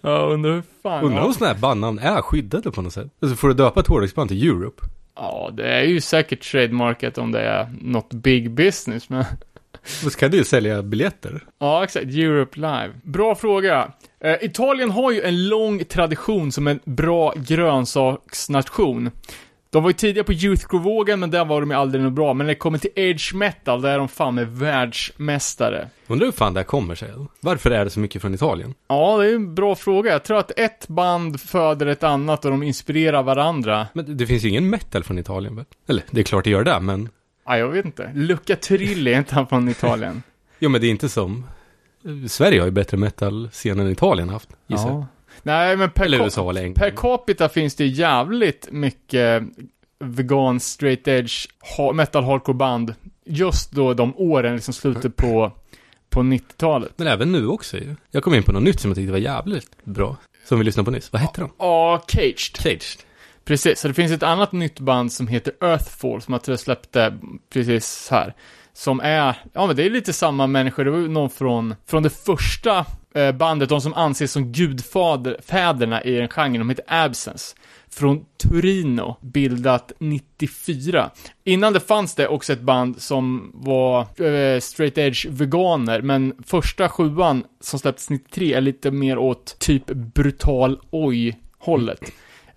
Ja, 0.00 0.18
undrar 0.18 0.52
hur 0.52 0.62
fan. 0.82 1.04
Undrar 1.04 1.22
om 1.22 1.34
sådana 1.34 1.52
här 1.52 1.60
bandnamn 1.60 1.98
är 1.98 2.22
skyddade 2.22 2.70
på 2.70 2.82
något 2.82 2.92
sätt. 2.92 3.06
Alltså 3.22 3.36
får 3.36 3.48
du 3.48 3.54
döpa 3.54 3.80
ett 3.80 3.86
hårdrocksband 3.86 4.28
till 4.28 4.48
Europe? 4.48 4.82
Ja, 5.22 5.50
det 5.52 5.68
är 5.68 5.82
ju 5.82 6.00
säkert 6.00 6.50
trademarket 6.50 7.18
om 7.18 7.32
det 7.32 7.40
är 7.40 7.66
något 7.80 8.12
big 8.12 8.50
business, 8.50 9.08
men 9.08 9.24
Och 10.04 10.12
så 10.12 10.18
kan 10.18 10.30
du 10.30 10.36
ju 10.36 10.44
sälja 10.44 10.82
biljetter. 10.82 11.44
Ja, 11.58 11.84
exakt. 11.84 12.06
Europe 12.06 12.56
Live. 12.56 12.90
Bra 13.02 13.34
fråga. 13.34 13.92
Eh, 14.24 14.36
Italien 14.44 14.90
har 14.90 15.12
ju 15.12 15.22
en 15.22 15.48
lång 15.48 15.84
tradition 15.84 16.52
som 16.52 16.66
en 16.66 16.80
bra 16.84 17.34
grönsaksnation. 17.36 19.10
De 19.72 19.82
var 19.82 19.90
ju 19.90 19.94
tidiga 19.94 20.24
på 20.24 20.32
Youth 20.32 20.66
Groove-vågen, 20.68 21.20
men 21.20 21.30
där 21.30 21.44
var 21.44 21.60
de 21.60 21.70
ju 21.70 21.76
aldrig 21.76 22.04
något 22.04 22.12
bra. 22.12 22.34
Men 22.34 22.46
när 22.46 22.54
det 22.54 22.58
kommer 22.58 22.78
till 22.78 22.90
Age 22.96 23.34
Metal, 23.34 23.82
där 23.82 23.90
är 23.90 23.98
de 23.98 24.08
fan 24.08 24.34
med 24.34 24.48
världsmästare. 24.48 25.88
Undrar 26.06 26.24
hur 26.26 26.32
fan 26.32 26.54
det 26.54 26.60
här 26.60 26.64
kommer 26.64 26.94
sig. 26.94 27.10
Varför 27.40 27.70
är 27.70 27.84
det 27.84 27.90
så 27.90 28.00
mycket 28.00 28.22
från 28.22 28.34
Italien? 28.34 28.74
Ja, 28.88 29.18
det 29.18 29.30
är 29.30 29.34
en 29.34 29.54
bra 29.54 29.74
fråga. 29.74 30.12
Jag 30.12 30.22
tror 30.24 30.38
att 30.38 30.58
ett 30.58 30.88
band 30.88 31.40
föder 31.40 31.86
ett 31.86 32.02
annat 32.02 32.44
och 32.44 32.50
de 32.50 32.62
inspirerar 32.62 33.22
varandra. 33.22 33.86
Men 33.92 34.04
det- 34.04 34.14
det 34.14 34.26
finns 34.26 34.44
ju 34.44 34.48
ingen 34.48 34.70
metal 34.70 35.04
från 35.04 35.18
Italien 35.18 35.56
väl? 35.56 35.64
Eller, 35.88 36.02
det 36.10 36.20
är 36.20 36.24
klart 36.24 36.44
det 36.44 36.50
gör 36.50 36.64
det, 36.64 36.80
men... 36.80 37.08
Ja, 37.46 37.58
jag 37.58 37.68
vet 37.68 37.84
inte. 37.84 38.10
Luca 38.14 38.56
Turilli, 38.56 39.14
är 39.14 39.18
inte 39.18 39.34
han 39.34 39.46
från 39.46 39.68
Italien? 39.68 40.22
Jo 40.58 40.70
men 40.70 40.80
det 40.80 40.86
är 40.86 40.90
inte 40.90 41.08
som... 41.08 41.46
Sverige 42.28 42.60
har 42.60 42.66
ju 42.66 42.70
bättre 42.72 42.96
metal-scen 42.96 43.80
än 43.80 43.90
Italien 43.90 44.28
haft, 44.28 44.48
gissar 44.66 44.88
jag. 44.88 45.04
Nej, 45.42 45.76
men 45.76 45.90
per, 45.90 46.04
Eller 46.04 46.24
USA 46.24 46.50
England. 46.50 46.74
per 46.74 46.90
capita 46.90 47.48
finns 47.48 47.74
det 47.74 47.86
jävligt 47.86 48.68
mycket 48.70 49.42
vegan, 50.00 50.60
straight 50.60 51.08
edge, 51.08 51.46
metal 51.94 52.24
hardcore 52.24 52.56
band. 52.56 52.94
Just 53.24 53.70
då 53.72 53.94
de 53.94 54.16
åren, 54.16 54.54
liksom 54.54 54.74
slutet 54.74 55.16
på, 55.16 55.52
på 56.10 56.20
90-talet. 56.20 56.92
Men 56.96 57.06
även 57.06 57.32
nu 57.32 57.46
också 57.46 57.76
ju. 57.76 57.96
Jag 58.10 58.22
kom 58.22 58.34
in 58.34 58.42
på 58.42 58.52
något 58.52 58.62
nytt 58.62 58.80
som 58.80 58.90
jag 58.90 58.96
tyckte 58.96 59.12
var 59.12 59.18
jävligt 59.18 59.84
bra. 59.84 60.16
Som 60.44 60.58
vi 60.58 60.64
lyssnade 60.64 60.84
på 60.84 60.90
nyss. 60.90 61.12
Vad 61.12 61.22
hette 61.22 61.40
de? 61.40 61.50
Ja, 61.58 62.02
Caged. 62.08 62.52
Caged. 62.54 62.82
Precis, 63.44 63.80
så 63.80 63.88
det 63.88 63.94
finns 63.94 64.12
ett 64.12 64.22
annat 64.22 64.52
nytt 64.52 64.80
band 64.80 65.12
som 65.12 65.26
heter 65.26 65.52
Earthfall 65.60 66.22
som 66.22 66.32
jag 66.34 66.42
tror 66.42 66.52
jag 66.52 66.60
släppte 66.60 67.18
precis 67.52 68.08
här. 68.10 68.34
Som 68.74 69.00
är, 69.00 69.36
ja 69.52 69.66
men 69.66 69.76
det 69.76 69.86
är 69.86 69.90
lite 69.90 70.12
samma 70.12 70.46
människor, 70.46 70.84
det 70.84 70.90
var 70.90 70.98
ju 70.98 71.08
någon 71.08 71.30
från, 71.30 71.74
från 71.86 72.02
det 72.02 72.10
första 72.10 72.86
eh, 73.14 73.32
bandet, 73.32 73.68
de 73.68 73.80
som 73.80 73.94
anses 73.94 74.32
som 74.32 74.52
gudfäderna 74.52 76.02
i 76.02 76.14
den 76.14 76.28
genren, 76.28 76.58
de 76.58 76.68
heter 76.68 76.84
Absence. 76.88 77.56
Från 77.90 78.24
Turino, 78.42 79.16
bildat 79.20 79.92
94. 79.98 81.10
Innan 81.44 81.72
det 81.72 81.80
fanns 81.80 82.14
det 82.14 82.28
också 82.28 82.52
ett 82.52 82.60
band 82.60 83.02
som 83.02 83.50
var 83.54 84.00
eh, 84.00 84.60
straight 84.60 84.98
edge 84.98 85.26
veganer, 85.26 86.02
men 86.02 86.34
första 86.46 86.88
sjuan 86.88 87.44
som 87.60 87.78
släpptes 87.78 88.10
93 88.10 88.54
är 88.54 88.60
lite 88.60 88.90
mer 88.90 89.18
åt 89.18 89.58
typ 89.58 89.86
brutal 89.86 90.80
oj-hållet. 90.90 92.00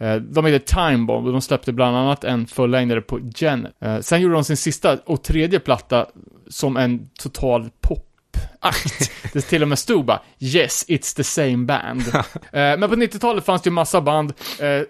Eh, 0.05 0.15
De 0.15 0.45
heter 0.45 0.89
Time 0.91 1.05
Bomb 1.05 1.27
och 1.27 1.31
de 1.33 1.41
släppte 1.41 1.73
bland 1.73 1.97
annat 1.97 2.23
en 2.23 2.47
fullängdare 2.47 3.01
på 3.01 3.19
Janet. 3.37 3.73
Eh, 3.81 3.99
Sen 3.99 4.21
gjorde 4.21 4.33
de 4.35 4.43
sin 4.43 4.57
sista 4.57 4.97
och 5.05 5.23
tredje 5.23 5.59
platta 5.59 6.05
som 6.49 6.77
en 6.77 7.09
total 7.19 7.69
popakt. 7.81 9.11
Det 9.33 9.41
till 9.41 9.61
och 9.61 9.67
med 9.67 9.79
stod 9.79 10.05
bara 10.05 10.21
Yes, 10.39 10.85
it's 10.87 11.15
the 11.15 11.23
same 11.23 11.57
band. 11.57 12.01
Eh, 12.51 12.77
Men 12.77 12.81
på 12.89 12.95
90-talet 12.95 13.45
fanns 13.45 13.61
det 13.61 13.67
ju 13.67 13.71
massa 13.73 14.01
band. 14.01 14.33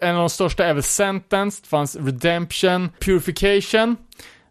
En 0.01 0.15
av 0.15 0.19
de 0.19 0.29
största 0.29 0.65
är 0.65 0.73
väl 0.73 0.83
Sentence, 0.83 1.59
det 1.63 1.67
fanns 1.69 1.95
Redemption, 1.95 2.89
Purification, 2.99 3.95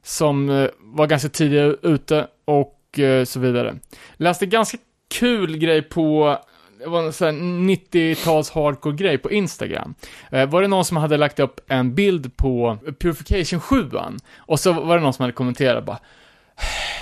som 0.03 0.69
var 0.81 1.07
ganska 1.07 1.28
tidigt 1.28 1.78
ute 1.82 2.27
och 2.45 2.81
så 3.24 3.41
vidare. 3.41 3.74
Läste 4.16 4.47
ganska 4.47 4.78
kul 5.15 5.57
grej 5.57 5.82
på 5.82 6.39
det 6.85 6.90
var 6.90 7.02
en 7.02 7.12
sån 7.12 7.27
här 7.27 7.32
90-tals 7.74 8.51
hardcore 8.51 8.97
grej 8.97 9.19
på 9.19 9.31
Instagram. 9.32 9.94
Eh, 10.31 10.47
var 10.48 10.62
det 10.62 10.69
någon 10.69 10.85
som 10.85 10.97
hade 10.97 11.16
lagt 11.16 11.39
upp 11.40 11.61
en 11.69 11.94
bild 11.94 12.36
på 12.36 12.78
Purification 13.01 13.61
7 13.61 13.90
och 14.36 14.61
så 14.61 14.73
var 14.73 14.97
det 14.97 15.02
någon 15.02 15.12
som 15.15 15.23
hade 15.23 15.32
kommenterat 15.32 15.85
bara 15.85 15.98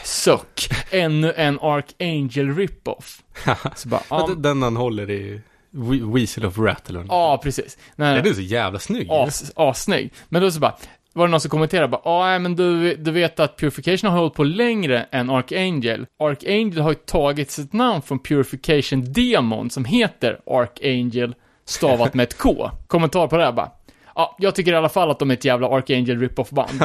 Suck, 0.05 0.69
ännu 0.91 1.33
en 1.37 1.59
Archangel 1.61 2.57
rip-off. 2.57 3.23
Så 3.77 3.89
bara, 3.89 4.01
Ja. 4.11 4.29
Den 4.37 4.63
han 4.63 4.77
håller 4.77 5.11
i 5.11 5.41
We- 5.71 6.15
Weasel 6.15 6.47
of 6.47 6.59
Rat 6.59 6.89
eller 6.89 7.01
något. 7.01 7.09
ja 7.09 7.41
precis. 7.43 7.79
Nej, 7.97 8.17
Den 8.23 8.27
är 8.27 8.35
så 8.35 8.41
jävla 8.41 8.79
snygg. 8.79 9.09
as, 9.11 9.53
assnygg. 9.57 10.13
Men 10.29 10.43
då 10.43 10.51
så 10.51 10.61
bara, 10.61 10.77
var 11.13 11.27
det 11.27 11.31
någon 11.31 11.41
som 11.41 11.51
kommenterade 11.51 11.89
bara, 11.89 12.27
nej, 12.27 12.39
men 12.39 12.57
du, 12.57 12.97
du 12.97 13.11
vet 13.11 13.41
att 13.41 13.57
Purification 13.57 14.11
har 14.11 14.19
hållit 14.19 14.35
på 14.35 14.45
längre 14.45 15.07
än 15.11 15.31
Archangel. 15.31 16.07
Archangel 16.19 16.81
har 16.81 16.91
ju 16.91 16.95
tagit 16.95 17.51
sitt 17.51 17.73
namn 17.73 18.03
från 18.03 18.19
Purification 18.19 19.13
Demon 19.13 19.71
som 19.71 19.85
heter 19.85 20.41
Archangel 20.47 21.35
stavat 21.65 22.15
med 22.15 22.25
ett 22.25 22.39
K. 22.39 22.71
Kommentar 22.87 23.27
på 23.27 23.37
det 23.37 23.45
här 23.45 23.53
bara, 23.53 23.71
ja, 24.15 24.37
jag 24.39 24.55
tycker 24.55 24.73
i 24.73 24.77
alla 24.77 24.89
fall 24.89 25.11
att 25.11 25.19
de 25.19 25.31
är 25.31 25.35
ett 25.35 25.45
jävla 25.45 25.69
Archangel 25.69 26.21
rip-off 26.21 26.51
band. 26.51 26.83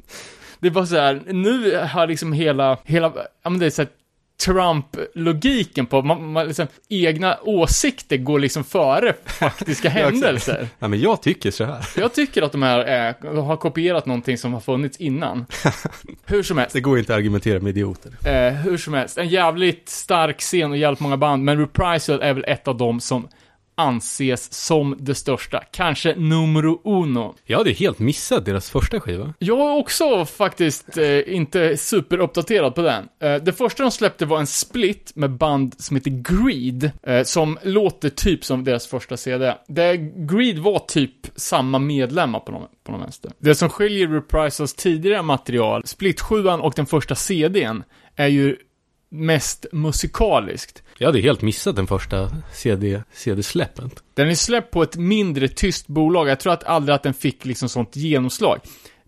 det 0.58 0.70
var 0.70 0.84
så 0.84 0.96
här, 0.96 1.22
nu 1.26 1.76
har 1.76 2.06
liksom 2.06 2.32
hela, 2.32 2.78
hela, 2.84 3.12
ja 3.42 3.50
men 3.50 3.58
det 3.58 3.66
är 3.66 3.70
så 3.70 3.82
här, 3.82 3.90
Trump-logiken 4.44 5.86
på, 5.86 6.02
man, 6.02 6.32
man 6.32 6.46
liksom, 6.46 6.66
egna 6.88 7.38
åsikter 7.42 8.16
går 8.16 8.38
liksom 8.38 8.64
före 8.64 9.14
faktiska 9.26 9.88
händelser. 9.90 10.68
Ja, 10.78 10.88
men 10.88 11.00
jag 11.00 11.22
tycker 11.22 11.50
så 11.50 11.64
här. 11.64 11.86
Jag 11.96 12.14
tycker 12.14 12.42
att 12.42 12.52
de 12.52 12.62
här 12.62 12.78
är, 12.78 13.40
har 13.40 13.56
kopierat 13.56 14.06
någonting 14.06 14.38
som 14.38 14.52
har 14.52 14.60
funnits 14.60 14.96
innan. 14.96 15.46
Hur 16.24 16.42
som 16.42 16.58
helst. 16.58 16.72
Det 16.72 16.80
går 16.80 16.98
inte 16.98 17.12
att 17.12 17.18
argumentera 17.18 17.60
med 17.60 17.70
idioter. 17.70 18.12
Eh, 18.26 18.52
hur 18.52 18.76
som 18.76 18.94
helst. 18.94 19.18
En 19.18 19.28
jävligt 19.28 19.88
stark 19.88 20.40
scen 20.40 20.70
och 20.70 20.76
jävligt 20.76 21.00
många 21.00 21.16
band, 21.16 21.44
men 21.44 21.58
Reprisal 21.58 22.22
är 22.22 22.34
väl 22.34 22.44
ett 22.46 22.68
av 22.68 22.76
dem 22.76 23.00
som 23.00 23.28
anses 23.74 24.52
som 24.52 24.96
det 24.98 25.14
största. 25.14 25.62
Kanske 25.70 26.14
numero 26.14 26.80
uno. 26.84 27.34
Jag 27.44 27.58
hade 27.58 27.72
helt 27.72 27.98
missat 27.98 28.44
deras 28.44 28.70
första 28.70 29.00
skiva. 29.00 29.34
Jag 29.38 29.58
är 29.58 29.76
också 29.76 30.24
faktiskt 30.24 30.98
eh, 30.98 31.34
inte 31.34 31.76
superuppdaterad 31.76 32.74
på 32.74 32.82
den. 32.82 33.08
Eh, 33.22 33.34
det 33.34 33.52
första 33.52 33.82
de 33.82 33.90
släppte 33.90 34.26
var 34.26 34.38
en 34.38 34.46
split 34.46 35.12
med 35.14 35.30
band 35.30 35.74
som 35.78 35.96
heter 35.96 36.10
Greed, 36.10 36.90
eh, 37.02 37.22
som 37.22 37.58
låter 37.62 38.10
typ 38.10 38.44
som 38.44 38.64
deras 38.64 38.86
första 38.86 39.16
CD. 39.16 39.54
Det, 39.68 39.96
Greed 40.16 40.58
var 40.58 40.78
typ 40.78 41.26
samma 41.36 41.78
medlemmar 41.78 42.40
på 42.40 42.52
någon, 42.52 42.68
på 42.84 42.92
någon 42.92 43.00
vänster. 43.00 43.32
Det 43.38 43.54
som 43.54 43.68
skiljer 43.68 44.08
Reprisals 44.08 44.74
tidigare 44.74 45.22
material, 45.22 45.82
split 45.86 46.20
7 46.20 46.48
och 46.48 46.72
den 46.76 46.86
första 46.86 47.14
CDn, 47.14 47.84
är 48.16 48.28
ju 48.28 48.56
mest 49.14 49.66
musikaliskt. 49.72 50.82
Jag 50.98 51.08
hade 51.08 51.20
helt 51.20 51.42
missat 51.42 51.76
den 51.76 51.86
första 51.86 52.30
CD, 52.52 53.02
CD-släppet. 53.12 54.02
Den 54.14 54.30
är 54.30 54.34
släppt 54.34 54.70
på 54.70 54.82
ett 54.82 54.96
mindre 54.96 55.48
tyst 55.48 55.86
bolag. 55.86 56.28
Jag 56.28 56.40
tror 56.40 56.52
att 56.52 56.64
aldrig 56.64 56.94
att 56.94 57.02
den 57.02 57.14
fick 57.14 57.44
liksom 57.44 57.68
sånt 57.68 57.96
genomslag. 57.96 58.60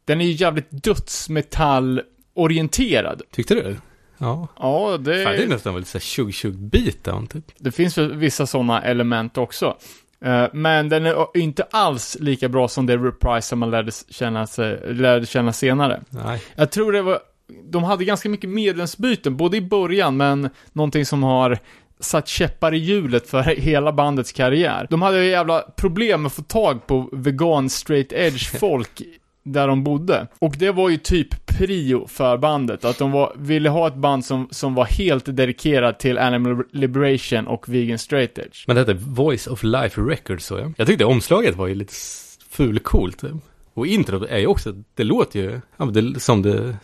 Den 0.04 0.20
är 0.20 0.24
ju 0.24 0.32
jävligt 0.32 0.70
dödsmetall-orienterad. 0.70 3.22
Tyckte 3.30 3.54
du? 3.54 3.76
Ja. 4.18 4.48
Ja, 4.58 4.96
det, 5.00 5.24
Fan, 5.24 5.32
det 5.32 5.42
är 5.42 5.48
nästan 5.48 5.74
väl 5.74 5.84
såhär 5.84 6.00
tjugg 6.00 6.34
tjugg 6.34 6.58
beatdown 6.58 7.26
typ. 7.26 7.44
det 7.58 7.72
finns 7.72 7.98
vissa 7.98 8.46
sådana 8.46 8.82
element 8.82 9.38
också. 9.38 9.76
Eh, 10.24 10.46
Men 10.52 10.88
den 10.88 11.06
är 11.06 11.26
inte 11.38 11.62
alls 11.70 12.16
lika 12.20 12.48
bra 12.48 12.68
som 12.68 12.86
det 12.86 12.96
Reprise 12.96 13.48
som 13.48 13.58
man 13.58 13.70
lärde 13.70 13.92
känna, 14.10 14.46
sig, 14.46 14.94
lärde 14.94 15.26
känna 15.26 15.52
senare. 15.52 16.02
Nej. 16.10 16.42
Jag 16.54 16.70
tror 16.70 16.92
det 16.92 17.02
var, 17.02 17.18
de 17.64 17.84
hade 17.84 18.04
ganska 18.04 18.28
mycket 18.28 18.50
medlemsbyten, 18.50 19.36
både 19.36 19.56
i 19.56 19.60
början, 19.60 20.16
men 20.16 20.50
någonting 20.72 21.06
som 21.06 21.22
har 21.22 21.58
satt 22.00 22.28
käppar 22.28 22.74
i 22.74 22.78
hjulet 22.78 23.28
för 23.28 23.42
hela 23.42 23.92
bandets 23.92 24.32
karriär. 24.32 24.86
De 24.90 25.02
hade 25.02 25.24
ju 25.24 25.30
jävla 25.30 25.60
problem 25.60 26.22
med 26.22 26.26
att 26.26 26.32
få 26.32 26.42
tag 26.42 26.86
på 26.86 27.08
vegan 27.12 27.70
straight 27.70 28.12
edge 28.12 28.50
folk 28.60 29.02
där 29.44 29.68
de 29.68 29.84
bodde. 29.84 30.26
Och 30.38 30.54
det 30.58 30.70
var 30.70 30.88
ju 30.88 30.96
typ 30.96 31.46
prio 31.46 32.06
för 32.06 32.38
bandet, 32.38 32.84
att 32.84 32.98
de 32.98 33.12
var, 33.12 33.32
ville 33.36 33.68
ha 33.68 33.88
ett 33.88 33.96
band 33.96 34.24
som, 34.24 34.48
som 34.50 34.74
var 34.74 34.84
helt 34.84 35.36
dedikerat 35.36 36.00
till 36.00 36.18
animal 36.18 36.62
liberation 36.72 37.46
och 37.46 37.68
vegan 37.68 37.98
straight 37.98 38.38
edge. 38.38 38.64
Men 38.66 38.76
det 38.76 38.80
hette 38.80 38.94
Voice 38.94 39.46
of 39.46 39.62
Life 39.62 40.00
Records 40.00 40.46
så 40.46 40.58
ja. 40.58 40.72
Jag 40.76 40.86
tyckte 40.86 41.04
omslaget 41.04 41.56
var 41.56 41.66
ju 41.66 41.74
lite 41.74 41.94
fulcoolt. 42.50 43.24
Och 43.74 43.86
introt 43.86 44.22
är 44.28 44.38
ju 44.38 44.46
också, 44.46 44.72
det 44.94 45.04
låter 45.04 45.40
ju 45.40 45.60
ja, 45.76 45.84
det, 45.84 46.20
som 46.20 46.42
det 46.42 46.76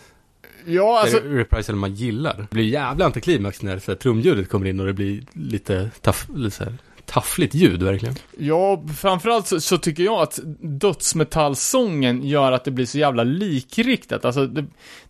Ja, 0.67 1.01
alltså, 1.01 1.17
alltså, 1.17 1.31
reprisal 1.31 1.77
man 1.77 1.95
gillar. 1.95 2.37
Det 2.37 2.55
blir 2.55 2.65
jävla 2.65 3.05
antiklimax 3.05 3.63
när 3.63 3.79
så 3.79 3.91
här, 3.91 3.99
trumljudet 3.99 4.49
kommer 4.49 4.67
in 4.67 4.81
och 4.81 4.87
det 4.87 4.93
blir 4.93 5.23
lite, 5.33 5.91
taff, 6.01 6.27
lite 6.35 6.57
så 6.57 6.65
här, 6.65 6.75
taffligt 7.07 7.55
ljud 7.55 7.83
verkligen. 7.83 8.15
Ja, 8.39 8.85
framförallt 8.97 9.47
så, 9.47 9.61
så 9.61 9.79
tycker 9.79 10.03
jag 10.03 10.23
att 10.23 10.41
dödsmetallsången 10.61 12.27
gör 12.27 12.53
att 12.53 12.65
det 12.65 12.71
blir 12.71 12.87
så 12.87 12.99
jävla 12.99 13.25
likriktat. 13.25 14.25
Alltså, 14.25 14.47
det, 14.47 14.65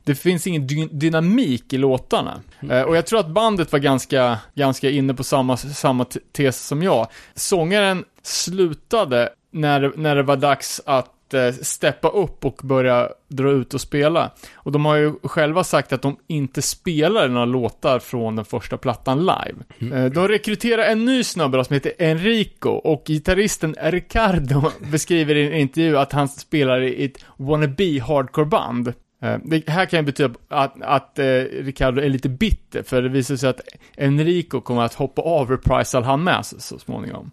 det 0.05 0.15
finns 0.15 0.47
ingen 0.47 0.67
dy 0.67 0.89
dynamik 0.91 1.73
i 1.73 1.79
låtarna. 1.79 2.41
Eh, 2.71 2.83
och 2.83 2.97
jag 2.97 3.07
tror 3.07 3.21
att 3.21 3.29
bandet 3.29 3.73
var 3.73 3.79
ganska, 3.79 4.39
ganska 4.55 4.91
inne 4.91 5.15
på 5.15 5.25
samma, 5.25 5.57
samma 5.57 6.07
tes 6.33 6.67
som 6.67 6.83
jag. 6.83 7.09
Sångaren 7.35 8.05
slutade 8.23 9.29
när, 9.51 9.93
när 9.97 10.17
det 10.17 10.23
var 10.23 10.37
dags 10.37 10.81
att 10.87 11.12
eh, 11.35 11.53
steppa 11.53 12.09
upp 12.09 12.45
och 12.45 12.61
börja 12.65 13.09
dra 13.29 13.51
ut 13.51 13.75
och 13.75 13.81
spela. 13.81 14.31
Och 14.55 14.73
de 14.73 14.85
har 14.85 14.97
ju 14.97 15.13
själva 15.23 15.65
sagt 15.65 15.93
att 15.93 16.03
de 16.03 16.17
inte 16.27 16.63
spelar 16.63 17.29
några 17.29 17.45
låtar 17.47 17.99
från 17.99 18.37
den 18.37 18.45
första 18.45 18.77
plattan 18.77 19.19
live. 19.21 19.95
Eh, 19.97 20.05
De 20.13 20.29
rekryterar 20.29 20.83
en 20.83 21.05
ny 21.05 21.25
snubbe 21.25 21.65
som 21.65 21.75
heter 21.75 21.93
Enrico 21.99 22.69
och 22.71 23.05
gitarristen 23.07 23.77
Ricardo 23.83 24.71
beskriver 24.91 25.35
i 25.35 25.47
en 25.47 25.53
intervju 25.53 25.99
att 25.99 26.13
han 26.13 26.29
spelar 26.29 26.81
i 26.83 27.05
ett 27.05 27.25
wannabe 27.37 28.01
hardcore-band. 28.01 28.93
Eh, 29.23 29.39
det 29.45 29.69
här 29.69 29.87
kan 29.87 29.99
ju 29.99 30.07
betyda 30.07 30.35
att, 30.49 30.83
att 30.83 31.19
eh, 31.19 31.25
Ricardo 31.53 32.01
är 32.03 32.09
lite 32.09 32.29
bitter, 32.29 32.83
för 32.83 33.03
det 33.03 33.09
visar 33.09 33.37
sig 33.37 33.49
att 33.49 33.61
Enrico 33.97 34.61
kommer 34.61 34.83
att 34.83 34.95
hoppa 34.95 35.23
av 35.23 35.51
Reprisal 35.51 36.03
han 36.03 36.25
med 36.25 36.47
så, 36.47 36.61
så 36.61 36.79
småningom. 36.79 37.31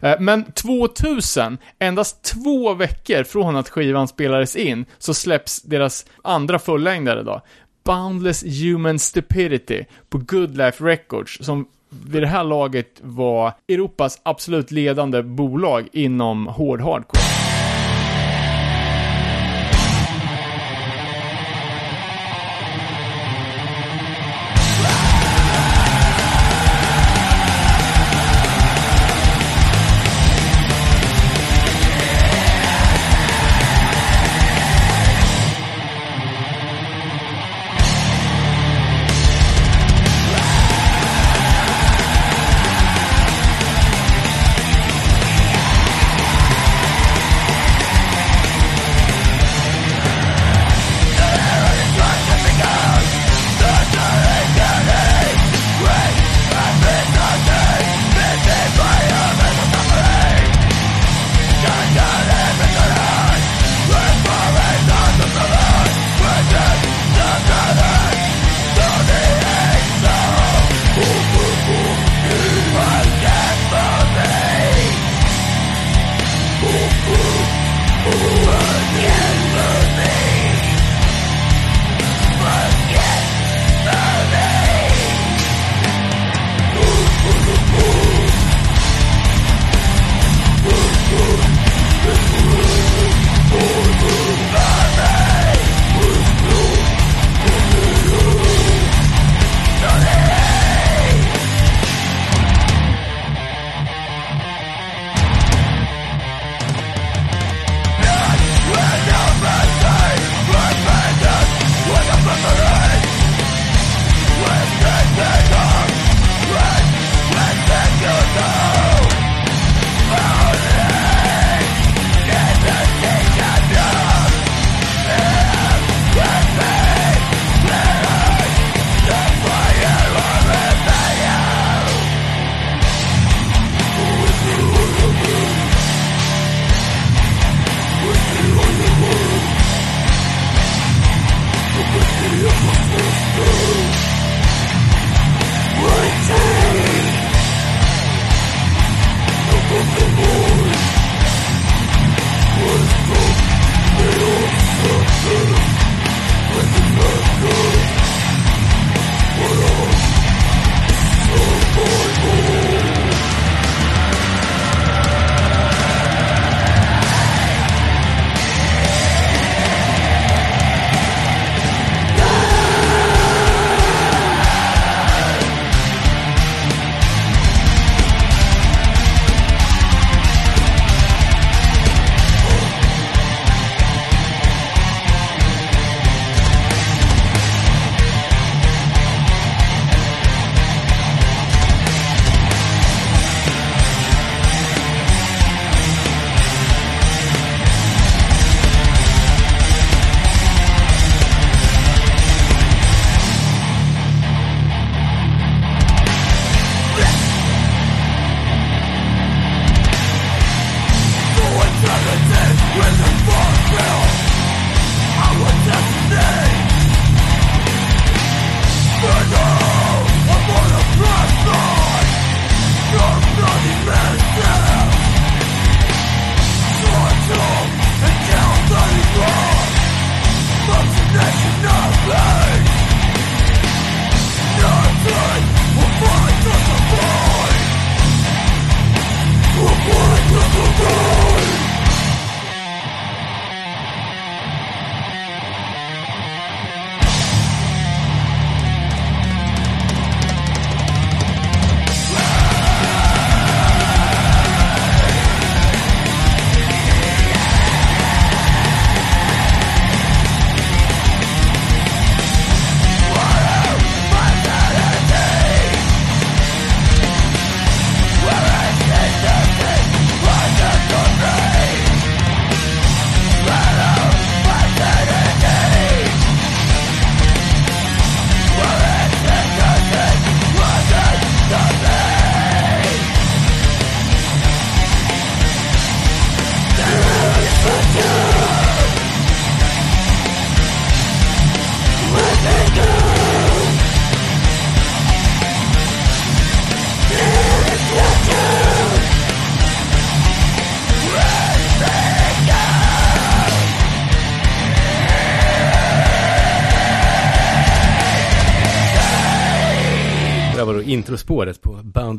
Eh, 0.00 0.20
Men 0.20 0.52
2000, 0.52 1.58
endast 1.78 2.22
två 2.22 2.74
veckor 2.74 3.24
från 3.24 3.56
att 3.56 3.68
skivan 3.68 4.08
spelades 4.08 4.56
in, 4.56 4.84
så 4.98 5.14
släpps 5.14 5.62
deras 5.62 6.06
andra 6.22 6.58
fullängdare 6.58 7.22
då. 7.22 7.40
Boundless 7.84 8.44
Human 8.44 8.98
Stupidity 8.98 9.84
på 10.08 10.18
Good 10.18 10.56
Life 10.56 10.84
Records, 10.84 11.38
som 11.40 11.66
vid 12.06 12.22
det 12.22 12.28
här 12.28 12.44
laget 12.44 13.00
var 13.00 13.52
Europas 13.68 14.20
absolut 14.22 14.70
ledande 14.70 15.22
bolag 15.22 15.88
inom 15.92 16.46
hård 16.46 16.80
hardcore. 16.80 17.41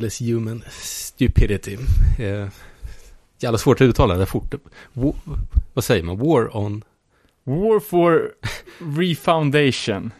På 0.03 0.07
Boundless 0.07 0.21
Human 0.21 0.63
Stupidity. 0.69 1.77
Eh, 2.19 2.47
jävla 3.39 3.57
svårt 3.57 3.81
att 3.81 3.85
uttala 3.85 4.15
det 4.15 4.25
fort. 4.25 4.53
Wa- 4.93 5.15
vad 5.73 5.83
säger 5.83 6.03
man? 6.03 6.17
War 6.17 6.57
on... 6.57 6.83
War 7.43 7.79
for 7.79 8.31
Refoundation. 8.97 10.11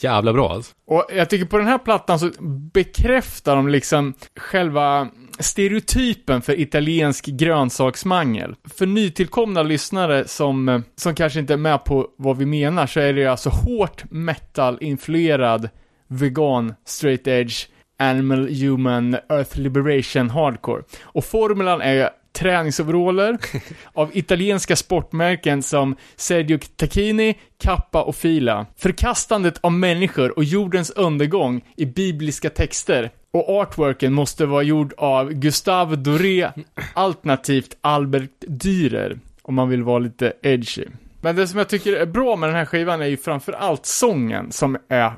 Jävla 0.00 0.32
bra 0.32 0.52
alltså. 0.52 0.72
Och 0.86 1.06
jag 1.16 1.30
tycker 1.30 1.46
på 1.46 1.58
den 1.58 1.66
här 1.66 1.78
plattan 1.78 2.18
så 2.18 2.30
bekräftar 2.72 3.56
de 3.56 3.68
liksom 3.68 4.14
själva 4.36 5.08
stereotypen 5.38 6.42
för 6.42 6.60
italiensk 6.60 7.26
grönsaksmangel. 7.26 8.54
För 8.64 8.86
nytillkomna 8.86 9.62
lyssnare 9.62 10.28
som, 10.28 10.82
som 10.96 11.14
kanske 11.14 11.40
inte 11.40 11.52
är 11.52 11.56
med 11.58 11.84
på 11.84 12.08
vad 12.16 12.38
vi 12.38 12.46
menar 12.46 12.86
så 12.86 13.00
är 13.00 13.12
det 13.12 13.26
alltså 13.26 13.50
hårt 13.50 14.04
metal-influerad 14.10 15.68
vegan, 16.08 16.74
straight 16.84 17.26
edge, 17.26 17.66
animal, 18.00 18.48
human, 18.48 19.14
earth 19.28 19.58
liberation, 19.58 20.30
hardcore. 20.30 20.82
Och 21.02 21.24
formulan 21.24 21.80
är 21.80 22.10
träningsoveraller 22.32 23.38
av 23.92 24.10
italienska 24.12 24.76
sportmärken 24.76 25.62
som 25.62 25.96
Sergio 26.16 26.58
Tacchini, 26.76 27.38
Kappa 27.58 28.02
och 28.02 28.16
Fila. 28.16 28.66
Förkastandet 28.76 29.58
av 29.60 29.72
människor 29.72 30.36
och 30.36 30.44
jordens 30.44 30.90
undergång 30.90 31.64
i 31.76 31.86
bibliska 31.86 32.50
texter. 32.50 33.10
Och 33.32 33.60
artworken 33.60 34.12
måste 34.12 34.46
vara 34.46 34.62
gjord 34.62 34.94
av 34.96 35.32
Gustave 35.32 35.96
Doré, 35.96 36.50
alternativt 36.94 37.76
Albert 37.80 38.44
Dürer, 38.46 39.18
om 39.42 39.54
man 39.54 39.68
vill 39.68 39.82
vara 39.82 39.98
lite 39.98 40.32
edgy. 40.42 40.84
Men 41.20 41.36
det 41.36 41.48
som 41.48 41.58
jag 41.58 41.68
tycker 41.68 41.92
är 41.92 42.06
bra 42.06 42.36
med 42.36 42.48
den 42.48 42.56
här 42.56 42.64
skivan 42.64 43.02
är 43.02 43.06
ju 43.06 43.16
framförallt 43.16 43.86
sången 43.86 44.52
som 44.52 44.78
är 44.88 45.12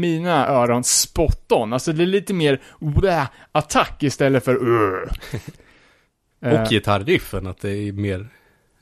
mina 0.00 0.48
öron 0.48 0.84
spot 0.84 1.52
on. 1.52 1.72
Alltså 1.72 1.92
det 1.92 2.04
är 2.04 2.06
lite 2.06 2.34
mer 2.34 2.60
attack 3.52 4.02
istället 4.02 4.44
för 4.44 4.68
uh. 4.68 5.08
Eh, 6.42 6.60
Och 6.62 6.68
gitarriffen, 6.68 7.46
att 7.46 7.60
det 7.60 7.70
är 7.70 7.92
mer, 7.92 8.28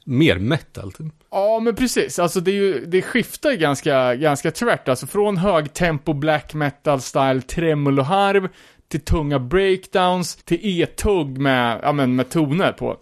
mer 0.04 0.38
metal 0.38 0.92
typ. 0.92 1.06
Ja, 1.30 1.60
men 1.60 1.74
precis. 1.74 2.18
Alltså 2.18 2.40
det, 2.40 2.50
är 2.50 2.54
ju, 2.54 2.84
det 2.86 3.02
skiftar 3.02 3.50
ju 3.50 3.56
ganska, 3.56 4.14
ganska 4.14 4.50
tvärt. 4.50 4.88
Alltså 4.88 5.06
från 5.06 5.36
högtempo 5.36 6.12
black 6.12 6.54
metal 6.54 7.00
style 7.00 7.40
tremoloharv 7.40 8.48
till 8.88 9.00
tunga 9.00 9.38
breakdowns 9.38 10.36
till 10.36 10.58
e-tugg 10.62 11.38
med, 11.38 11.80
ja, 11.82 11.92
men 11.92 12.16
med 12.16 12.30
toner 12.30 12.72
på. 12.72 12.96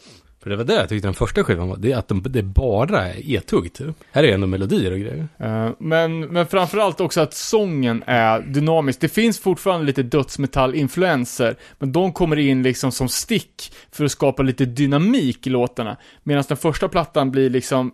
För 0.47 0.51
det 0.51 0.57
var 0.57 0.65
det 0.65 0.75
jag 0.75 0.89
tyckte 0.89 1.07
den 1.07 1.15
första 1.15 1.45
skivan 1.45 1.69
var, 1.69 1.77
det 1.77 1.93
är 1.93 1.97
att 1.97 2.09
de, 2.09 2.23
det 2.29 2.43
bara 2.43 3.09
är 3.09 3.31
e-tugg 3.31 3.73
typ. 3.73 3.97
Här 4.11 4.25
är 4.25 4.35
ändå 4.35 4.47
melodier 4.47 4.93
och 4.93 4.99
grejer. 4.99 5.29
Eh, 5.39 5.71
men, 5.79 6.21
men 6.21 6.47
framförallt 6.47 7.01
också 7.01 7.21
att 7.21 7.35
sången 7.35 8.05
är 8.07 8.41
dynamisk. 8.41 9.01
Det 9.01 9.09
finns 9.09 9.41
fortfarande 9.41 9.87
lite 9.87 10.03
dödsmetall-influenser, 10.03 11.57
men 11.79 11.93
de 11.93 12.13
kommer 12.13 12.37
in 12.37 12.63
liksom 12.63 12.93
som 12.93 13.09
stick 13.09 13.73
för 13.91 14.05
att 14.05 14.11
skapa 14.11 14.43
lite 14.43 14.65
dynamik 14.65 15.47
i 15.47 15.51
låtarna. 15.51 15.97
Medan 16.23 16.45
den 16.49 16.57
första 16.57 16.89
plattan 16.89 17.31
blir 17.31 17.51
liksom 17.51 17.93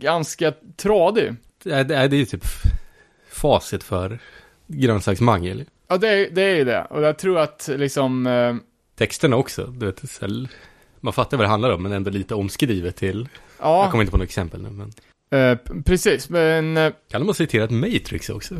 ganska 0.00 0.52
tradig. 0.76 1.34
Det 1.62 1.72
är, 1.72 1.84
det 1.84 1.96
är, 1.96 2.08
det 2.08 2.16
är 2.16 2.24
typ 2.24 2.44
facit 3.30 3.82
för 3.84 4.18
grönsaksmangel. 4.66 5.64
Ja, 5.88 5.96
det 5.96 6.28
det 6.28 6.42
är 6.42 6.56
ju 6.56 6.64
det. 6.64 6.86
Och 6.90 7.02
jag 7.02 7.18
tror 7.18 7.38
att 7.38 7.68
liksom... 7.76 8.26
eh, 8.26 8.56
Texterna 8.98 9.36
också, 9.36 9.66
du 9.66 9.86
vet, 9.86 10.10
man 11.00 11.12
fattar 11.12 11.36
vad 11.36 11.44
det 11.44 11.50
handlar 11.50 11.70
om, 11.70 11.82
men 11.82 11.92
ändå 11.92 12.10
lite 12.10 12.34
omskrivet 12.34 12.96
till, 12.96 13.28
jag 13.58 13.68
ja, 13.68 13.90
kommer 13.90 14.02
inte 14.02 14.10
på 14.10 14.16
något 14.16 14.24
exempel 14.24 14.62
nu, 14.62 14.70
men 14.70 14.92
eh, 15.30 15.58
precis. 15.82 16.28
Men 16.30 16.76
eh, 16.76 16.92
kan 17.10 17.20
de 17.20 17.26
ha 17.26 17.34
citerat 17.34 17.70
Matrix 17.70 18.28
också? 18.28 18.54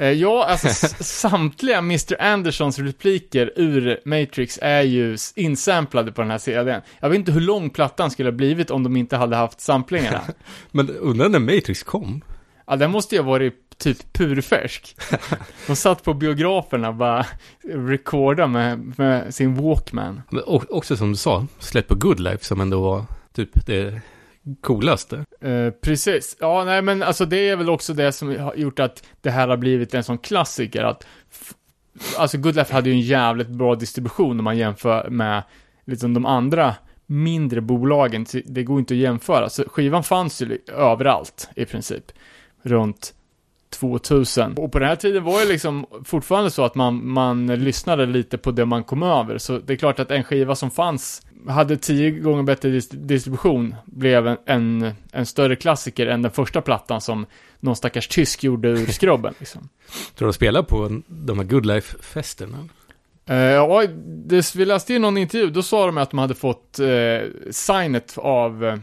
eh, 0.00 0.12
ja, 0.12 0.44
alltså 0.44 0.68
samtliga 1.04 1.78
Mr. 1.78 2.22
Andersons 2.22 2.78
repliker 2.78 3.52
ur 3.56 4.00
Matrix 4.04 4.58
är 4.62 4.82
ju 4.82 5.16
insamplade 5.34 6.12
på 6.12 6.20
den 6.20 6.30
här 6.30 6.38
CDn. 6.38 6.80
Jag 7.00 7.08
vet 7.08 7.18
inte 7.18 7.32
hur 7.32 7.40
lång 7.40 7.70
plattan 7.70 8.10
skulle 8.10 8.28
ha 8.28 8.36
blivit 8.36 8.70
om 8.70 8.82
de 8.82 8.96
inte 8.96 9.16
hade 9.16 9.36
haft 9.36 9.60
samplingarna. 9.60 10.20
Men 10.70 10.90
undrar 10.90 11.28
när 11.28 11.38
Matrix 11.38 11.82
kom? 11.82 12.22
Ja, 12.70 12.76
den 12.76 12.90
måste 12.90 13.14
ju 13.14 13.20
ha 13.20 13.30
varit 13.30 13.78
typ 13.78 14.12
purfärsk. 14.12 14.96
De 15.66 15.76
satt 15.76 16.04
på 16.04 16.14
biograferna 16.14 16.88
och 16.88 16.94
bara 16.94 17.26
recorda 17.64 18.46
med, 18.46 18.98
med 18.98 19.34
sin 19.34 19.54
Walkman. 19.54 20.22
Men 20.30 20.42
också 20.46 20.96
som 20.96 21.10
du 21.10 21.16
sa, 21.16 21.46
släpp 21.58 21.88
på 21.88 21.94
Good 21.94 22.20
Life 22.20 22.44
som 22.44 22.60
ändå 22.60 22.80
var 22.80 23.04
typ 23.34 23.66
det 23.66 24.00
coolaste. 24.60 25.24
Eh, 25.40 25.70
precis. 25.70 26.36
Ja, 26.40 26.64
nej 26.64 26.82
men 26.82 27.02
alltså 27.02 27.24
det 27.24 27.48
är 27.48 27.56
väl 27.56 27.70
också 27.70 27.94
det 27.94 28.12
som 28.12 28.38
har 28.38 28.54
gjort 28.54 28.78
att 28.78 29.02
det 29.20 29.30
här 29.30 29.48
har 29.48 29.56
blivit 29.56 29.94
en 29.94 30.04
sån 30.04 30.18
klassiker 30.18 30.84
att 30.84 31.06
Alltså 32.18 32.38
Good 32.38 32.56
Life 32.56 32.74
hade 32.74 32.90
ju 32.90 32.94
en 32.94 33.00
jävligt 33.00 33.48
bra 33.48 33.74
distribution 33.74 34.38
om 34.38 34.44
man 34.44 34.58
jämför 34.58 35.10
med 35.10 35.42
liksom 35.86 36.14
de 36.14 36.26
andra 36.26 36.74
mindre 37.06 37.60
bolagen. 37.60 38.26
Det 38.44 38.62
går 38.62 38.78
inte 38.78 38.94
att 38.94 38.98
jämföra. 38.98 39.48
Så 39.48 39.64
skivan 39.68 40.04
fanns 40.04 40.42
ju 40.42 40.58
överallt 40.68 41.48
i 41.56 41.64
princip. 41.64 42.12
Runt 42.62 43.14
2000. 43.70 44.52
Och 44.52 44.72
på 44.72 44.78
den 44.78 44.88
här 44.88 44.96
tiden 44.96 45.24
var 45.24 45.40
det 45.40 45.46
liksom 45.46 45.86
fortfarande 46.04 46.50
så 46.50 46.64
att 46.64 46.74
man, 46.74 47.08
man 47.08 47.46
lyssnade 47.46 48.06
lite 48.06 48.38
på 48.38 48.50
det 48.50 48.64
man 48.64 48.84
kom 48.84 49.02
över. 49.02 49.38
Så 49.38 49.58
det 49.58 49.72
är 49.72 49.76
klart 49.76 49.98
att 49.98 50.10
en 50.10 50.24
skiva 50.24 50.54
som 50.54 50.70
fanns, 50.70 51.22
hade 51.48 51.76
tio 51.76 52.10
gånger 52.10 52.42
bättre 52.42 52.68
dis- 52.68 52.96
distribution, 52.96 53.74
blev 53.84 54.26
en, 54.26 54.36
en, 54.46 54.92
en 55.12 55.26
större 55.26 55.56
klassiker 55.56 56.06
än 56.06 56.22
den 56.22 56.32
första 56.32 56.60
plattan 56.60 57.00
som 57.00 57.26
någon 57.60 57.76
stackars 57.76 58.08
tysk 58.08 58.44
gjorde 58.44 58.68
ur 58.68 58.86
skrubben. 58.86 59.34
Liksom. 59.38 59.68
Tror 60.14 60.26
du 60.26 60.30
de 60.30 60.32
spelar 60.32 60.62
på 60.62 61.00
de 61.06 61.38
här 61.38 61.46
Good 61.46 61.66
Life-festerna? 61.66 62.68
Eh, 63.26 63.36
ja, 63.36 63.84
det, 64.06 64.54
vi 64.54 64.64
läste 64.64 64.94
i 64.94 64.98
någon 64.98 65.18
intervju, 65.18 65.50
då 65.50 65.62
sa 65.62 65.86
de 65.86 65.98
att 65.98 66.10
de 66.10 66.18
hade 66.18 66.34
fått 66.34 66.78
eh, 66.78 67.28
signet 67.50 68.18
av, 68.18 68.64
eh, 68.64 68.78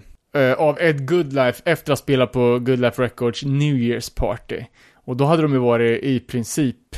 av 0.58 0.82
Ed 0.82 1.08
Goodlife 1.08 1.62
efter 1.66 1.94
att 1.94 2.00
ha 2.00 2.04
spelat 2.04 2.32
på 2.32 2.60
Goodlife 2.60 3.04
Records 3.04 3.44
New 3.44 3.76
Year's 3.76 4.16
Party. 4.16 4.64
Och 4.94 5.18
då 5.18 5.26
hade 5.26 5.42
de 5.42 5.54
ju 5.54 5.60
varit 5.60 6.04
i 6.04 6.20
princip 6.20 6.96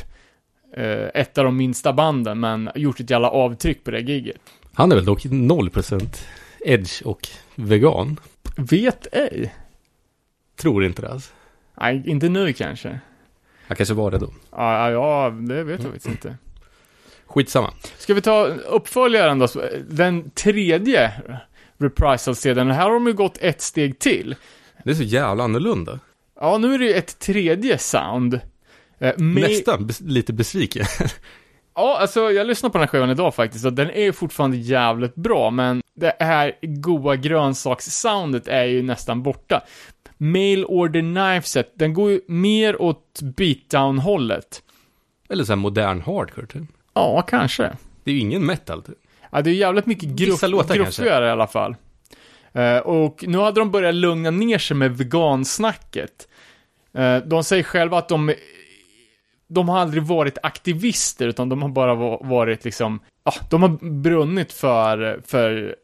eh, 0.76 1.08
ett 1.14 1.38
av 1.38 1.44
de 1.44 1.56
minsta 1.56 1.92
banden, 1.92 2.40
men 2.40 2.70
gjort 2.74 3.00
ett 3.00 3.10
jävla 3.10 3.30
avtryck 3.30 3.84
på 3.84 3.90
det 3.90 4.00
giget. 4.00 4.40
Han 4.74 4.92
är 4.92 4.96
väl 4.96 5.04
dock 5.04 5.24
0% 5.24 6.24
edge 6.60 7.02
och 7.04 7.28
vegan? 7.54 8.16
Vet 8.56 9.06
ej. 9.12 9.54
Tror 10.56 10.84
inte 10.84 11.02
det 11.02 11.08
alltså. 11.08 11.32
Nej, 11.80 12.02
inte 12.06 12.28
nu 12.28 12.52
kanske. 12.52 13.00
Han 13.66 13.76
kanske 13.76 13.94
var 13.94 14.10
det 14.10 14.18
då. 14.18 14.30
Ja, 14.50 14.90
ja, 14.90 15.30
det 15.30 15.64
vet 15.64 15.82
jag 15.82 15.92
faktiskt 15.92 16.08
inte. 16.08 16.36
Skitsamma. 17.26 17.72
Ska 17.98 18.14
vi 18.14 18.20
ta 18.20 18.46
uppföljaren 18.46 19.38
då? 19.38 19.48
Den 19.88 20.30
tredje 20.30 21.12
Reprisal-sedeln. 21.80 22.70
Här 22.70 22.82
har 22.84 22.92
de 22.94 23.06
ju 23.06 23.12
gått 23.12 23.38
ett 23.40 23.60
steg 23.62 23.98
till. 23.98 24.34
Det 24.84 24.90
är 24.90 24.94
så 24.94 25.02
jävla 25.02 25.44
annorlunda. 25.44 25.98
Ja, 26.40 26.58
nu 26.58 26.74
är 26.74 26.78
det 26.78 26.84
ju 26.84 26.92
ett 26.94 27.18
tredje 27.18 27.78
sound. 27.78 28.34
Eh, 28.98 29.18
med- 29.18 29.50
Nästan 29.50 29.88
bes- 29.88 30.06
lite 30.08 30.32
besviken. 30.32 30.84
Ja, 31.74 31.98
alltså 32.00 32.30
jag 32.30 32.46
lyssnar 32.46 32.70
på 32.70 32.78
den 32.78 32.82
här 32.82 32.88
skivan 32.88 33.10
idag 33.10 33.34
faktiskt 33.34 33.66
och 33.66 33.72
den 33.72 33.90
är 33.90 34.12
fortfarande 34.12 34.56
jävligt 34.56 35.14
bra, 35.14 35.50
men 35.50 35.82
det 35.94 36.16
här 36.20 36.52
goa 36.62 37.16
grönsakssoundet 37.16 38.48
är 38.48 38.64
ju 38.64 38.82
nästan 38.82 39.22
borta. 39.22 39.62
Mail 40.16 40.64
Order 40.64 41.00
Knifeset, 41.00 41.72
den 41.74 41.94
går 41.94 42.10
ju 42.10 42.20
mer 42.28 42.82
åt 42.82 43.20
beatdown-hållet. 43.22 44.62
Eller 45.28 45.44
så 45.44 45.56
modern 45.56 46.00
hardcore 46.00 46.46
typ. 46.46 46.62
Ja, 46.94 47.22
kanske. 47.22 47.70
Det 48.04 48.10
är 48.10 48.14
ju 48.14 48.20
ingen 48.20 48.46
metal 48.46 48.82
typ. 48.82 48.98
Ja, 49.32 49.42
det 49.42 49.50
är 49.50 49.54
jävligt 49.54 49.86
mycket 49.86 50.18
kanske. 50.18 50.74
gruffigare 50.76 51.26
i 51.26 51.30
alla 51.30 51.46
fall. 51.46 51.76
Eh, 52.52 52.76
och 52.78 53.24
nu 53.28 53.38
hade 53.38 53.60
de 53.60 53.70
börjat 53.70 53.94
lugna 53.94 54.30
ner 54.30 54.58
sig 54.58 54.76
med 54.76 54.96
vegansnacket. 54.98 56.28
Uh, 56.98 57.16
de 57.16 57.44
säger 57.44 57.62
själva 57.62 57.98
att 57.98 58.08
de 58.08 58.34
de 59.48 59.68
har 59.68 59.78
aldrig 59.78 60.02
varit 60.02 60.38
aktivister, 60.42 61.28
utan 61.28 61.48
de 61.48 61.62
har 61.62 61.68
bara 61.68 61.94
va- 61.94 62.20
varit 62.22 62.64
liksom, 62.64 63.00
ja, 63.24 63.34
de 63.50 63.62
har 63.62 64.00
brunnit 64.02 64.52
för, 64.52 65.22
för, 65.26 65.76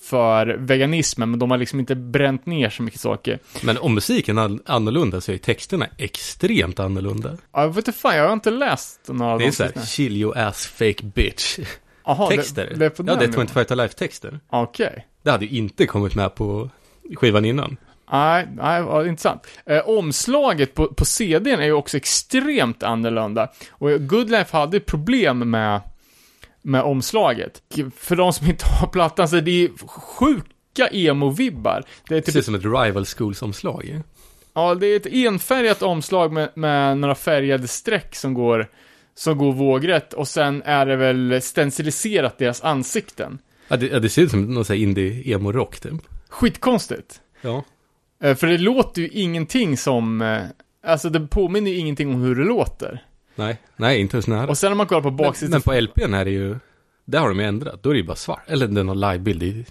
för 0.00 0.46
veganismen, 0.46 1.30
men 1.30 1.38
de 1.38 1.50
har 1.50 1.58
liksom 1.58 1.80
inte 1.80 1.94
bränt 1.94 2.46
ner 2.46 2.70
så 2.70 2.82
mycket 2.82 3.00
saker. 3.00 3.38
Men 3.62 3.78
om 3.78 3.94
musiken 3.94 4.38
är 4.38 4.58
annorlunda 4.66 5.20
så 5.20 5.32
är 5.32 5.38
texterna 5.38 5.86
extremt 5.98 6.80
annorlunda. 6.80 7.36
Ja, 7.52 7.60
jag 7.62 7.68
vet 7.68 7.88
inte 7.88 7.92
fan, 7.98 8.16
jag 8.16 8.26
har 8.26 8.32
inte 8.32 8.50
läst 8.50 9.00
några 9.08 9.32
av 9.32 9.38
Det 9.38 9.44
är 9.44 9.46
de 9.46 9.52
så 9.52 9.62
här, 9.62 9.70
texterna. 9.70 9.86
chill 9.86 10.16
your 10.16 10.38
ass 10.38 10.66
fake 10.66 11.04
bitch. 11.04 11.58
Det- 12.06 12.36
Texter. 12.36 12.72
Det, 12.76 12.84
är 12.86 12.90
på 12.90 13.02
ja, 13.06 13.14
det 13.14 13.24
är 13.24 13.28
nivån. 13.28 13.46
25 13.46 13.64
to 13.64 13.74
Life-texter. 13.74 14.40
Okej. 14.50 15.06
Det 15.22 15.30
hade 15.30 15.44
ju 15.44 15.58
inte 15.58 15.86
kommit 15.86 16.14
med 16.14 16.34
på 16.34 16.70
skivan 17.16 17.44
innan. 17.44 17.76
Nej, 18.12 18.46
nej, 18.56 18.82
vad 18.82 19.06
intressant. 19.06 19.46
Eh, 19.66 19.88
omslaget 19.88 20.74
på, 20.74 20.86
på 20.86 21.04
CDn 21.04 21.60
är 21.60 21.64
ju 21.64 21.72
också 21.72 21.96
extremt 21.96 22.82
annorlunda. 22.82 23.48
Och 23.70 23.90
Good 24.08 24.30
Life 24.30 24.56
hade 24.56 24.80
problem 24.80 25.50
med, 25.50 25.80
med 26.62 26.82
omslaget. 26.82 27.62
För 27.96 28.16
de 28.16 28.32
som 28.32 28.46
inte 28.46 28.64
har 28.80 28.86
plattan 28.86 29.28
så 29.28 29.36
är 29.36 29.40
det 29.42 29.68
sjuka 29.86 30.88
emo-vibbar. 30.92 31.82
Det 32.08 32.14
är 32.14 32.18
Det 32.18 32.22
typ 32.22 32.32
ser 32.32 32.38
ut 32.38 32.44
som 32.44 32.54
ett 32.54 32.64
rival 32.64 33.04
schools-omslag. 33.06 34.00
Ja, 34.54 34.74
det 34.74 34.86
är 34.86 34.96
ett 34.96 35.06
enfärgat 35.06 35.82
omslag 35.82 36.32
med, 36.32 36.48
med 36.54 36.98
några 36.98 37.14
färgade 37.14 37.68
streck 37.68 38.14
som 38.14 38.34
går, 38.34 38.70
som 39.14 39.38
går 39.38 39.52
vågrätt 39.52 40.12
och 40.12 40.28
sen 40.28 40.62
är 40.64 40.86
det 40.86 40.96
väl 40.96 41.42
stenciliserat 41.42 42.38
deras 42.38 42.64
ansikten. 42.64 43.38
Ja, 43.68 43.76
det, 43.76 43.86
ja, 43.86 43.98
det 43.98 44.08
ser 44.08 44.22
ut 44.22 44.30
som 44.30 44.54
någon 44.54 44.64
sån 44.64 44.76
här 44.76 44.82
indie-emo-rock 44.82 45.80
typ. 45.80 45.92
Skitkonstigt. 46.28 47.20
Ja. 47.42 47.64
Eh, 48.22 48.36
För 48.36 48.46
det 48.46 48.58
låter 48.58 49.02
ju 49.02 49.08
ingenting 49.08 49.76
som, 49.76 50.22
eh, 50.22 50.42
alltså 50.86 51.08
det 51.10 51.20
påminner 51.20 51.70
ju 51.70 51.76
ingenting 51.76 52.14
om 52.14 52.20
hur 52.22 52.34
det 52.34 52.44
låter. 52.44 53.02
Nej, 53.34 53.58
nej, 53.76 54.00
inte 54.00 54.16
ens 54.16 54.26
nära. 54.26 54.48
Och 54.48 54.58
sen 54.58 54.70
när 54.70 54.76
man 54.76 54.86
kollar 54.86 55.02
på 55.02 55.08
Men, 55.10 55.16
baksidan, 55.16 55.50
men 55.50 55.62
på 55.62 55.72
LPn 55.80 56.14
är 56.14 56.24
det 56.24 56.30
ju, 56.30 56.56
där 57.04 57.18
har 57.20 57.28
de 57.28 57.38
ju 57.40 57.44
ändrat. 57.46 57.82
Då 57.82 57.90
är 57.90 57.94
det 57.94 58.00
ju 58.00 58.06
bara 58.06 58.16
svart. 58.16 58.42
Eller 58.46 58.66
den 58.68 58.88
har 58.88 58.94
livebild 59.12 59.42
i 59.42 59.64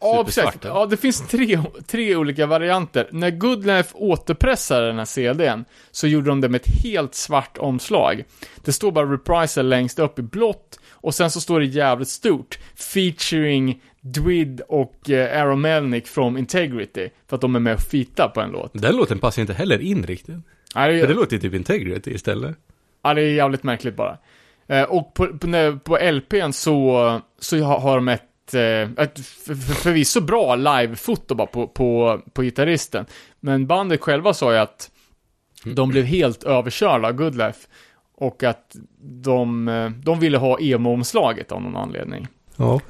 ja 0.00 0.24
precis, 0.24 0.44
ja. 0.62 0.86
det 0.86 0.96
finns 0.96 1.28
tre, 1.28 1.60
tre 1.86 2.16
olika 2.16 2.46
varianter. 2.46 3.08
När 3.12 3.30
Goodlife 3.30 3.94
återpressade 3.94 4.86
den 4.86 4.98
här 4.98 5.04
CDn 5.04 5.64
så 5.90 6.06
gjorde 6.06 6.28
de 6.28 6.40
det 6.40 6.48
med 6.48 6.60
ett 6.60 6.82
helt 6.82 7.14
svart 7.14 7.58
omslag. 7.58 8.24
Det 8.64 8.72
står 8.72 8.92
bara 8.92 9.12
Reprisal 9.12 9.68
längst 9.68 9.98
upp 9.98 10.18
i 10.18 10.22
blått 10.22 10.78
och 10.90 11.14
sen 11.14 11.30
så 11.30 11.40
står 11.40 11.60
det 11.60 11.66
jävligt 11.66 12.08
stort, 12.08 12.58
featuring 12.74 13.82
Dwid 14.00 14.60
och 14.68 15.10
eh, 15.10 15.42
Aaron 15.42 15.60
Melnick 15.60 16.06
från 16.06 16.38
Integrity, 16.38 17.08
för 17.26 17.36
att 17.36 17.40
de 17.40 17.56
är 17.56 17.60
med 17.60 17.74
och 17.74 17.80
fitar 17.80 18.28
på 18.28 18.40
en 18.40 18.50
låt. 18.50 18.70
Den 18.74 18.96
låten 18.96 19.18
passar 19.18 19.42
inte 19.42 19.54
heller 19.54 19.78
in 19.78 20.06
riktigt. 20.06 20.36
Ja, 20.74 20.88
det, 20.88 21.00
För 21.00 21.08
det 21.08 21.14
låter 21.14 21.38
typ 21.38 21.54
Integrity 21.54 22.10
istället. 22.10 22.56
ja, 23.02 23.14
det 23.14 23.22
är 23.22 23.32
jävligt 23.32 23.62
märkligt 23.62 23.96
bara. 23.96 24.18
Eh, 24.66 24.82
och 24.82 25.14
på, 25.14 25.26
på, 25.38 25.78
på 25.84 25.98
LPn 26.10 26.52
så, 26.52 27.20
så 27.38 27.58
har 27.58 27.80
har 27.80 27.96
de 27.96 28.08
ett, 28.08 28.22
eh, 28.54 28.90
ett 29.04 29.20
för- 29.26 29.54
för- 29.54 29.74
förvisso 29.74 30.20
bra 30.20 30.54
live-foto 30.56 31.34
bara 31.34 31.46
på, 31.46 31.66
på, 31.66 32.20
på 32.32 32.42
gitarristen. 32.42 33.06
Men 33.40 33.66
bandet 33.66 34.00
själva 34.00 34.34
sa 34.34 34.52
ju 34.52 34.58
att 34.58 34.90
de 35.64 35.88
blev 35.88 36.04
helt 36.04 36.42
överkörda 36.44 37.08
av 37.08 37.14
Goodlife. 37.14 37.68
Och 38.14 38.42
att 38.42 38.76
de, 39.02 39.68
eh, 39.68 39.90
de 39.90 40.20
ville 40.20 40.38
ha 40.38 40.58
emo-omslaget 40.60 41.52
av 41.52 41.62
någon 41.62 41.76
anledning. 41.76 42.26
Ja. 42.56 42.80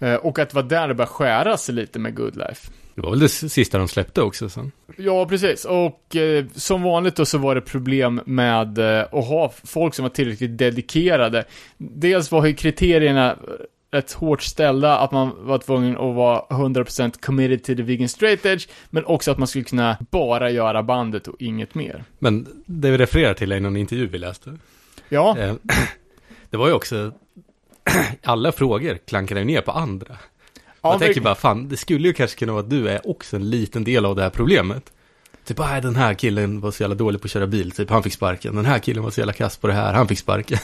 Eh, 0.00 0.14
och 0.14 0.38
att 0.38 0.50
det 0.50 0.54
var 0.54 0.62
där 0.62 0.88
det 0.88 0.94
började 0.94 1.12
skära 1.12 1.56
sig 1.56 1.74
lite 1.74 1.98
med 1.98 2.16
Good 2.16 2.36
Life. 2.36 2.70
Det 2.94 3.00
var 3.00 3.10
väl 3.10 3.18
det 3.18 3.28
sista 3.28 3.78
de 3.78 3.88
släppte 3.88 4.22
också 4.22 4.48
sen. 4.48 4.72
Ja, 4.96 5.26
precis. 5.26 5.64
Och 5.64 6.16
eh, 6.16 6.44
som 6.54 6.82
vanligt 6.82 7.16
då 7.16 7.24
så 7.24 7.38
var 7.38 7.54
det 7.54 7.60
problem 7.60 8.20
med 8.26 8.78
eh, 8.78 9.00
att 9.00 9.26
ha 9.26 9.52
folk 9.64 9.94
som 9.94 10.02
var 10.02 10.10
tillräckligt 10.10 10.58
dedikerade. 10.58 11.44
Dels 11.78 12.30
var 12.32 12.46
ju 12.46 12.54
kriterierna 12.54 13.36
rätt 13.94 14.12
hårt 14.12 14.42
ställda, 14.42 14.98
att 14.98 15.12
man 15.12 15.46
var 15.46 15.58
tvungen 15.58 15.94
att 15.94 16.14
vara 16.14 16.40
100% 16.50 17.20
committed 17.20 17.64
to 17.64 17.74
the 17.74 17.82
vegan 17.82 18.08
straight 18.08 18.46
edge, 18.46 18.68
men 18.90 19.04
också 19.04 19.30
att 19.30 19.38
man 19.38 19.48
skulle 19.48 19.64
kunna 19.64 19.96
bara 20.10 20.50
göra 20.50 20.82
bandet 20.82 21.28
och 21.28 21.36
inget 21.38 21.74
mer. 21.74 22.04
Men 22.18 22.62
det 22.66 22.90
vi 22.90 22.98
refererar 22.98 23.34
till 23.34 23.52
är 23.52 23.60
någon 23.60 23.76
intervju 23.76 24.06
vi 24.06 24.18
läste. 24.18 24.58
Ja, 25.08 25.38
Eh, 25.38 25.54
Det 26.50 26.56
var 26.56 26.68
ju 26.68 26.72
också, 26.74 27.12
alla 28.22 28.52
frågor 28.52 28.98
klankade 29.06 29.40
ju 29.40 29.46
ner 29.46 29.60
på 29.60 29.72
andra. 29.72 30.16
ja 30.82 30.88
Man 30.88 30.98
tänker 30.98 31.20
bara, 31.20 31.34
fan, 31.34 31.68
det 31.68 31.76
skulle 31.76 32.08
ju 32.08 32.14
kanske 32.14 32.38
kunna 32.38 32.52
vara 32.52 32.62
att 32.62 32.70
du 32.70 32.88
är 32.88 33.10
också 33.10 33.36
en 33.36 33.50
liten 33.50 33.84
del 33.84 34.04
av 34.04 34.16
det 34.16 34.22
här 34.22 34.30
problemet. 34.30 34.92
Typ, 35.44 35.60
ah, 35.60 35.80
den 35.80 35.96
här 35.96 36.14
killen 36.14 36.60
var 36.60 36.70
så 36.70 36.82
jävla 36.82 36.94
dålig 36.94 37.20
på 37.20 37.24
att 37.24 37.30
köra 37.30 37.46
bil, 37.46 37.70
typ 37.70 37.90
han 37.90 38.02
fick 38.02 38.12
sparken. 38.12 38.56
Den 38.56 38.64
här 38.64 38.78
killen 38.78 39.02
var 39.02 39.10
så 39.10 39.20
jävla 39.20 39.32
kass 39.32 39.56
på 39.56 39.66
det 39.66 39.72
här, 39.72 39.92
han 39.94 40.08
fick 40.08 40.18
sparken. 40.18 40.58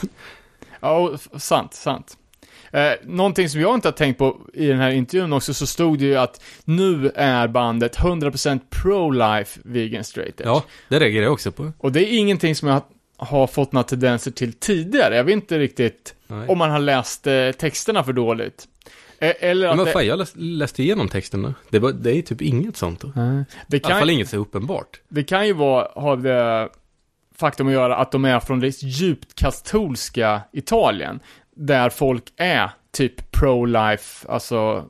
Ja, 0.79 1.17
sant, 1.37 1.73
sant. 1.73 2.17
Eh, 2.71 2.91
någonting 3.03 3.49
som 3.49 3.61
jag 3.61 3.75
inte 3.75 3.87
har 3.87 3.93
tänkt 3.93 4.17
på 4.17 4.37
i 4.53 4.67
den 4.67 4.79
här 4.79 4.91
intervjun 4.91 5.33
också, 5.33 5.53
så 5.53 5.67
stod 5.67 5.99
det 5.99 6.05
ju 6.05 6.15
att 6.15 6.41
nu 6.63 7.11
är 7.15 7.47
bandet 7.47 7.97
100% 7.97 8.59
pro-life 8.69 9.59
vegan 9.63 10.03
straight 10.03 10.41
edge. 10.41 10.47
Ja, 10.47 10.63
det 10.89 10.99
reagerar 10.99 11.23
jag 11.23 11.33
också 11.33 11.51
på. 11.51 11.71
Och 11.77 11.91
det 11.91 12.11
är 12.11 12.17
ingenting 12.17 12.55
som 12.55 12.67
jag 12.67 12.81
har 13.17 13.47
fått 13.47 13.71
några 13.71 13.83
tendenser 13.83 14.31
till 14.31 14.53
tidigare. 14.53 15.15
Jag 15.15 15.23
vet 15.23 15.33
inte 15.33 15.59
riktigt 15.59 16.15
Nej. 16.27 16.47
om 16.47 16.57
man 16.57 16.69
har 16.69 16.79
läst 16.79 17.27
eh, 17.27 17.51
texterna 17.51 18.03
för 18.03 18.13
dåligt. 18.13 18.67
Eh, 19.19 19.33
eller 19.39 19.67
Men 19.69 19.79
att 19.79 19.85
det, 19.85 19.91
fan, 19.91 20.05
jag 20.05 20.19
läs, 20.19 20.33
läste 20.35 20.83
igenom 20.83 21.07
texterna. 21.07 21.53
Det, 21.69 21.79
var, 21.79 21.91
det 21.91 22.17
är 22.17 22.21
typ 22.21 22.41
inget 22.41 22.77
sånt 22.77 23.01
då. 23.01 23.07
I 23.07 23.11
det, 23.67 23.85
alla 23.85 23.95
fall 23.95 24.01
kan, 24.01 24.09
inget 24.09 24.29
så 24.29 24.37
uppenbart. 24.37 25.01
det 25.07 25.23
kan 25.23 25.47
ju 25.47 25.53
vara, 25.53 25.87
ha 25.95 26.15
det 26.15 26.69
faktum 27.41 27.67
att 27.67 27.73
göra 27.73 27.95
att 27.95 28.11
de 28.11 28.25
är 28.25 28.39
från 28.39 28.59
det 28.59 28.83
djupt 28.83 29.35
katolska 29.35 30.41
Italien. 30.51 31.19
Där 31.65 31.89
folk 31.89 32.23
är 32.37 32.69
typ 32.91 33.31
pro-life, 33.31 34.27
alltså 34.29 34.85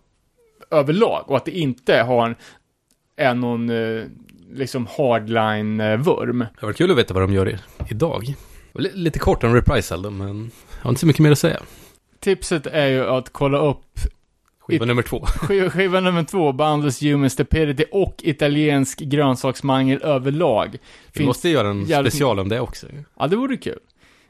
överlag. 0.72 1.26
Och 1.30 1.38
att 1.38 1.46
det 1.46 1.52
inte 1.52 1.96
har 1.96 2.26
en, 2.28 2.36
är 3.18 3.34
någon 3.34 3.70
eh, 3.70 4.04
liksom 4.54 4.88
hardline-vurm. 4.98 6.46
Det 6.60 6.66
var 6.66 6.74
kul 6.74 6.92
att 6.92 6.98
veta 6.98 7.14
vad 7.14 7.24
de 7.24 7.34
gör 7.34 7.58
idag. 7.90 8.34
Lite 8.74 9.20
kort 9.20 9.44
om 9.44 9.54
Reprisal 9.56 10.12
men 10.12 10.52
jag 10.78 10.84
har 10.84 10.90
inte 10.90 11.00
så 11.00 11.08
mycket 11.08 11.20
mer 11.20 11.32
att 11.32 11.40
säga. 11.40 11.60
Tipset 12.20 12.68
är 12.68 12.88
ju 12.88 13.06
att 13.06 13.30
kolla 13.30 13.58
upp 13.58 14.00
Skiva 14.60 14.86
nummer 14.86 15.02
två. 15.02 15.26
Skiva, 15.70 16.00
nummer 16.00 16.24
två, 16.24 16.52
Boundless 16.52 17.02
Human 17.04 17.30
Stupidity 17.30 17.84
och 17.92 18.16
italiensk 18.24 19.00
grönsaksmangel 19.00 20.02
överlag. 20.02 20.72
Vi 20.72 20.78
Finns- 21.18 21.28
måste 21.28 21.50
göra 21.50 21.70
en 21.70 21.86
jävligt- 21.86 22.14
special 22.14 22.40
om 22.40 22.50
det 22.50 22.60
också. 22.60 22.88
Ja, 23.20 23.28
det 23.28 23.36
vore 23.36 23.58
kul. 23.58 23.80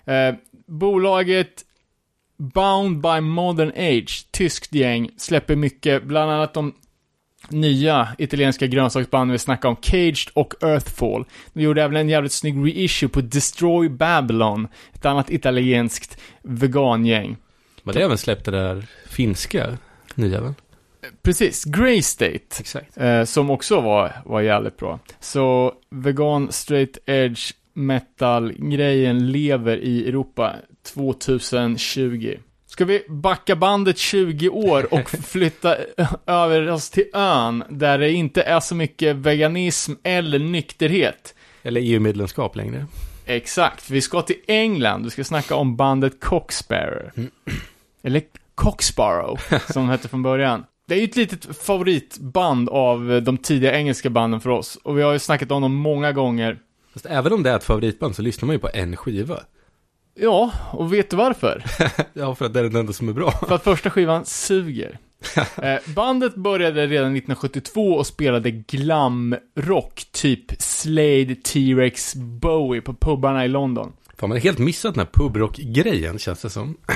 Eh, 0.05 0.35
bolaget 0.67 1.65
Bound 2.41 3.01
by 3.01 3.21
Modern 3.21 3.69
Age, 3.69 4.25
tyskt 4.31 4.73
gäng, 4.73 5.09
släpper 5.17 5.55
mycket, 5.55 6.03
bland 6.03 6.31
annat 6.31 6.53
de 6.53 6.73
nya 7.49 8.07
italienska 8.17 8.67
grönsaksbanden 8.67 9.31
vi 9.31 9.39
snackade 9.39 9.69
om, 9.69 9.75
Caged 9.75 10.29
och 10.33 10.53
Earthfall. 10.63 11.25
De 11.53 11.61
gjorde 11.61 11.83
även 11.83 11.95
en 11.97 12.09
jävligt 12.09 12.31
snygg 12.31 12.65
reissue 12.65 13.09
på 13.09 13.21
Destroy 13.21 13.89
Babylon, 13.89 14.67
ett 14.93 15.05
annat 15.05 15.29
italienskt 15.29 16.17
vegangäng. 16.43 17.37
Men 17.83 17.95
det 17.95 18.01
även 18.01 18.17
släppt 18.17 18.45
det 18.45 18.51
där 18.51 18.85
finska 19.07 19.77
nya 20.15 20.41
väl? 20.41 20.53
Precis, 21.21 21.63
Grey 21.63 22.01
State. 22.01 22.59
Exakt. 22.59 22.97
Eh, 22.97 23.23
som 23.23 23.49
också 23.49 23.81
var, 23.81 24.21
var 24.25 24.41
jävligt 24.41 24.77
bra. 24.77 24.99
Så 25.19 25.73
vegan 25.89 26.51
straight 26.51 26.97
edge 27.05 27.53
metal-grejen 27.73 29.31
lever 29.31 29.77
i 29.77 30.07
Europa 30.07 30.55
2020. 30.83 32.37
Ska 32.67 32.85
vi 32.85 33.05
backa 33.09 33.55
bandet 33.55 33.97
20 33.97 34.49
år 34.49 34.93
och 34.93 35.09
flytta 35.25 35.77
över 36.25 36.69
oss 36.69 36.89
till 36.89 37.05
ön 37.13 37.63
där 37.69 37.97
det 37.97 38.11
inte 38.11 38.41
är 38.41 38.59
så 38.59 38.75
mycket 38.75 39.15
veganism 39.15 39.93
eller 40.03 40.39
nykterhet? 40.39 41.35
Eller 41.63 41.81
EU-medlemskap 41.81 42.55
längre. 42.55 42.85
Exakt, 43.25 43.89
vi 43.89 44.01
ska 44.01 44.21
till 44.21 44.35
England. 44.47 45.03
Vi 45.03 45.09
ska 45.09 45.23
snacka 45.23 45.55
om 45.55 45.75
bandet 45.75 46.19
Cocksparrow. 46.19 47.11
Eller 48.03 48.21
Cocksparrow, 48.55 49.39
som 49.49 49.81
de 49.81 49.89
hette 49.89 50.07
från 50.07 50.23
början. 50.23 50.65
Det 50.87 50.95
är 50.95 50.99
ju 50.99 51.03
ett 51.03 51.15
litet 51.15 51.57
favoritband 51.57 52.69
av 52.69 53.21
de 53.23 53.37
tidiga 53.37 53.73
engelska 53.73 54.09
banden 54.09 54.41
för 54.41 54.49
oss. 54.49 54.75
Och 54.83 54.97
vi 54.97 55.01
har 55.01 55.13
ju 55.13 55.19
snackat 55.19 55.51
om 55.51 55.61
dem 55.61 55.75
många 55.75 56.11
gånger. 56.11 56.59
Fast 56.93 57.05
även 57.05 57.33
om 57.33 57.43
det 57.43 57.49
är 57.49 57.55
ett 57.55 57.63
favoritband 57.63 58.15
så 58.15 58.21
lyssnar 58.21 58.47
man 58.47 58.55
ju 58.55 58.59
på 58.59 58.69
en 58.73 58.97
skiva. 58.97 59.39
Ja, 60.15 60.51
och 60.71 60.93
vet 60.93 61.09
du 61.09 61.15
varför? 61.15 61.63
Ja, 62.13 62.35
för 62.35 62.45
att 62.45 62.53
det 62.53 62.59
är 62.59 62.63
den 62.63 62.75
enda 62.75 62.93
som 62.93 63.09
är 63.09 63.13
bra. 63.13 63.31
För 63.31 63.55
att 63.55 63.63
första 63.63 63.89
skivan 63.89 64.25
suger. 64.25 64.97
Eh, 65.63 65.79
bandet 65.95 66.35
började 66.35 66.81
redan 66.87 67.15
1972 67.15 67.81
och 67.93 68.07
spelade 68.07 68.51
glamrock, 68.51 70.03
typ 70.11 70.61
Slade, 70.61 71.35
T-Rex, 71.35 72.15
Bowie 72.15 72.81
på 72.81 72.93
pubarna 72.93 73.45
i 73.45 73.47
London. 73.47 73.93
Fan, 74.17 74.29
man 74.29 74.37
har 74.37 74.43
helt 74.43 74.59
missat 74.59 74.93
den 74.95 75.05
här 75.05 75.11
pubrock-grejen 75.13 76.19
känns 76.19 76.41
det 76.41 76.49
som. 76.49 76.77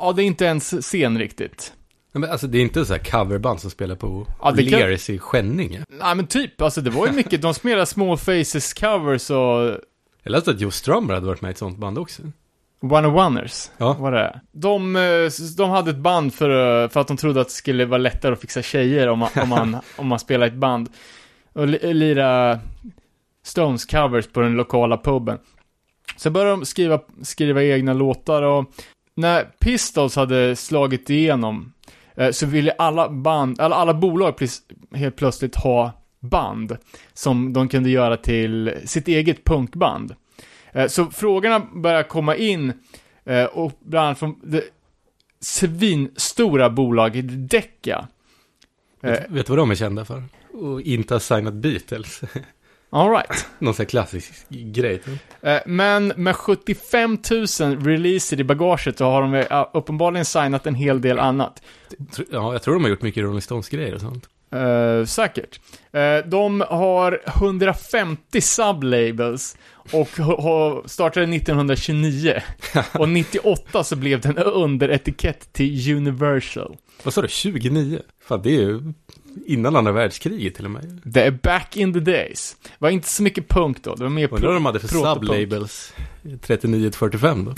Ja, 0.00 0.12
det 0.12 0.22
är 0.22 0.24
inte 0.24 0.44
ens 0.44 0.74
scen 0.80 1.18
riktigt. 1.18 1.72
Nej, 2.12 2.20
Men 2.20 2.30
alltså 2.30 2.46
det 2.46 2.58
är 2.58 2.62
inte 2.62 2.84
så 2.84 2.92
här 2.92 3.00
coverband 3.04 3.60
som 3.60 3.70
spelar 3.70 3.94
på 3.96 4.26
Ja, 4.42 4.50
det 4.50 4.64
kan- 4.70 5.14
i 5.14 5.18
Skänninge. 5.18 5.84
Nej 5.88 6.14
men 6.14 6.26
typ, 6.26 6.62
alltså 6.62 6.80
det 6.80 6.90
var 6.90 7.06
ju 7.06 7.12
mycket, 7.12 7.42
de 7.42 7.54
spelade 7.54 7.86
Small 7.86 8.18
Faces 8.18 8.74
covers 8.74 9.30
och 9.30 9.80
Jag 10.22 10.30
läste 10.30 10.50
att 10.50 10.60
Joe 10.60 10.70
Strummer 10.70 11.14
hade 11.14 11.26
varit 11.26 11.40
med 11.40 11.48
i 11.48 11.52
ett 11.52 11.58
sånt 11.58 11.78
band 11.78 11.98
också. 11.98 12.22
One 12.80 13.08
of 13.08 13.14
Oneers, 13.14 13.70
Ja. 13.78 13.96
vad 14.00 14.12
det 14.12 14.18
är. 14.20 14.40
De, 14.52 14.96
eh, 14.96 15.02
de 15.56 15.70
hade 15.70 15.90
ett 15.90 15.96
band 15.96 16.34
för, 16.34 16.82
eh, 16.82 16.88
för 16.88 17.00
att 17.00 17.08
de 17.08 17.16
trodde 17.16 17.40
att 17.40 17.48
det 17.48 17.52
skulle 17.54 17.84
vara 17.84 17.98
lättare 17.98 18.32
att 18.32 18.40
fixa 18.40 18.62
tjejer 18.62 19.08
om 19.08 19.18
man, 19.18 19.28
om 19.42 19.48
man, 19.48 19.76
om 19.96 20.06
man 20.06 20.18
spelar 20.18 20.46
ett 20.46 20.54
band. 20.54 20.88
Och 21.52 21.68
li, 21.68 21.94
lira 21.94 22.58
Stones 23.44 23.84
covers 23.86 24.26
på 24.26 24.40
den 24.40 24.52
lokala 24.52 24.96
puben. 24.96 25.38
Så 26.16 26.30
började 26.30 26.50
de 26.52 26.64
skriva, 26.64 27.00
skriva 27.22 27.62
egna 27.62 27.92
låtar 27.92 28.42
och 28.42 28.64
när 29.14 29.44
Pistols 29.44 30.16
hade 30.16 30.56
slagit 30.56 31.10
igenom 31.10 31.72
eh, 32.16 32.30
så 32.30 32.46
ville 32.46 32.72
alla 32.72 33.08
band, 33.08 33.60
eller 33.60 33.76
alla 33.76 33.94
bolag 33.94 34.34
helt 34.94 35.16
plötsligt 35.16 35.56
ha 35.56 35.92
band 36.20 36.76
som 37.14 37.52
de 37.52 37.68
kunde 37.68 37.90
göra 37.90 38.16
till 38.16 38.74
sitt 38.84 39.08
eget 39.08 39.44
punkband. 39.44 40.14
Eh, 40.72 40.86
Så 40.88 41.06
frågorna 41.10 41.60
börjar 41.74 42.02
komma 42.02 42.36
in 42.36 42.72
eh, 43.24 43.44
och 43.44 43.72
bland 43.80 44.06
annat 44.06 44.18
från 44.18 44.40
det 44.42 44.64
svinstora 45.40 46.70
bolaget 46.70 47.24
Decca. 47.50 48.08
Eh, 49.02 49.10
Vet, 49.10 49.30
vet 49.30 49.46
du 49.46 49.50
vad 49.50 49.58
de 49.58 49.70
är 49.70 49.74
kända 49.74 50.04
för? 50.04 50.24
Och 50.52 50.80
inte 50.80 51.14
ha 51.14 51.20
signat 51.20 51.54
Beatles. 51.54 52.20
all 52.90 53.10
right. 53.10 53.46
Någon 53.58 53.74
sån 53.74 53.82
här 53.84 53.88
klassisk 53.88 54.48
grej. 54.48 55.02
Men 55.66 56.12
med 56.16 56.36
75 56.36 57.18
000 57.60 57.84
releaser 57.84 58.40
i 58.40 58.44
bagaget 58.44 58.98
så 58.98 59.04
har 59.04 59.22
de 59.22 59.64
uppenbarligen 59.78 60.24
signat 60.24 60.66
en 60.66 60.74
hel 60.74 61.00
del 61.00 61.18
annat. 61.18 61.62
Ja, 62.30 62.52
jag 62.52 62.62
tror 62.62 62.74
de 62.74 62.82
har 62.82 62.90
gjort 62.90 63.02
mycket 63.02 63.22
Rolling 63.22 63.42
Stones-grejer 63.42 63.94
och 63.94 64.00
sånt. 64.00 64.28
Eh, 64.52 65.04
säkert. 65.04 65.60
Eh, 65.92 66.16
de 66.26 66.60
har 66.68 67.20
150 67.26 68.40
sublabels 68.40 69.56
och 69.92 70.08
startade 70.90 71.36
1929. 71.36 72.42
och 72.92 73.08
98 73.08 73.84
så 73.84 73.96
blev 73.96 74.20
den 74.20 74.38
underetikett 74.38 75.52
till 75.52 75.96
Universal. 75.96 76.76
Vad 77.02 77.14
sa 77.14 77.22
du, 77.22 77.28
29? 77.28 78.00
Fan, 78.22 78.42
det 78.42 78.50
är 78.50 78.60
ju 78.60 78.92
innan 79.46 79.76
andra 79.76 79.92
världskriget 79.92 80.54
till 80.54 80.64
och 80.64 80.70
med. 80.70 81.00
Det 81.04 81.22
är 81.22 81.30
back 81.30 81.76
in 81.76 81.92
the 81.92 82.00
days. 82.00 82.56
Det 82.62 82.70
var 82.78 82.90
inte 82.90 83.08
så 83.08 83.22
mycket 83.22 83.48
punk 83.48 83.82
då, 83.82 83.94
det 83.94 84.02
var 84.02 84.10
mer 84.10 84.34
Undrar 84.34 84.48
vad 84.48 84.56
de 84.56 84.66
hade 84.66 84.80
för 84.80 84.88
sublabels 84.88 85.94
39-45 86.22 87.44
då? 87.44 87.54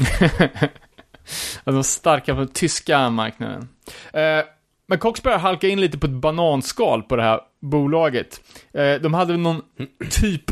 De 1.65 1.75
var 1.75 1.83
starka 1.83 2.35
på 2.35 2.41
den 2.41 2.49
tyska 2.49 3.11
marknaden. 3.11 3.69
Eh, 4.13 4.45
men 4.91 4.99
Coxberg 4.99 5.39
halka 5.39 5.69
in 5.69 5.81
lite 5.81 5.99
på 5.99 6.07
ett 6.07 6.13
bananskal 6.13 7.03
på 7.03 7.17
det 7.17 7.23
här 7.23 7.41
bolaget. 7.61 8.41
Eh, 8.73 8.95
de 8.95 9.15
hade 9.15 9.37
någon 9.37 9.63
typ 10.11 10.51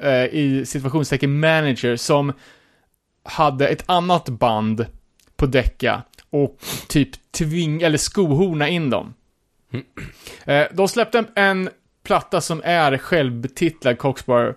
eh, 0.00 0.24
i 0.24 0.64
situationstecken 0.66 1.40
manager 1.40 1.96
som 1.96 2.32
hade 3.22 3.68
ett 3.68 3.84
annat 3.86 4.28
band 4.28 4.86
på 5.36 5.46
Decca 5.46 6.02
och 6.30 6.58
typ 6.88 7.32
tving 7.32 7.82
eller 7.82 7.98
skohorna 7.98 8.68
in 8.68 8.90
dem. 8.90 9.14
Eh, 10.44 10.66
de 10.72 10.88
släppte 10.88 11.24
en 11.34 11.70
platta 12.02 12.40
som 12.40 12.62
är 12.64 12.98
självbetitlad 12.98 13.98
Coxbar. 13.98 14.56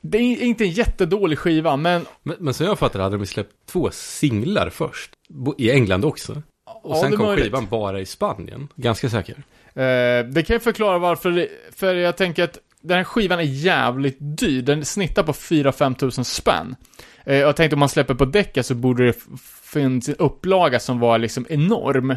Det 0.00 0.18
är 0.18 0.42
inte 0.42 0.64
en 0.64 0.70
jättedålig 0.70 1.38
skiva, 1.38 1.76
men 1.76 2.06
Men, 2.22 2.36
men 2.38 2.54
som 2.54 2.66
jag 2.66 2.78
fattar 2.78 3.00
hade 3.00 3.16
de 3.16 3.20
ju 3.20 3.26
släppt 3.26 3.54
två 3.66 3.90
singlar 3.92 4.70
först. 4.70 5.10
I 5.58 5.70
England 5.70 6.04
också. 6.04 6.42
Och 6.82 6.96
ja, 6.96 7.00
sen 7.00 7.16
kom 7.16 7.26
möjligt. 7.26 7.44
skivan 7.44 7.66
bara 7.66 8.00
i 8.00 8.06
Spanien, 8.06 8.68
ganska 8.74 9.10
säker. 9.10 9.34
Eh, 9.74 10.26
det 10.26 10.46
kan 10.46 10.56
ju 10.56 10.60
förklara 10.60 10.98
varför, 10.98 11.48
för 11.72 11.94
jag 11.94 12.16
tänker 12.16 12.44
att 12.44 12.58
den 12.80 12.96
här 12.96 13.04
skivan 13.04 13.38
är 13.38 13.42
jävligt 13.42 14.16
dyr. 14.20 14.62
Den 14.62 14.84
snittar 14.84 15.22
på 15.22 15.32
4-5 15.32 15.94
tusen 15.94 16.24
spänn. 16.24 16.76
Eh, 17.24 17.36
jag 17.36 17.56
tänkte 17.56 17.74
om 17.74 17.80
man 17.80 17.88
släpper 17.88 18.14
på 18.14 18.24
Decca 18.24 18.62
så 18.62 18.74
borde 18.74 19.06
det 19.06 19.14
finnas 19.62 20.08
en 20.08 20.16
upplaga 20.16 20.80
som 20.80 20.98
var 20.98 21.18
liksom 21.18 21.46
enorm. 21.48 22.16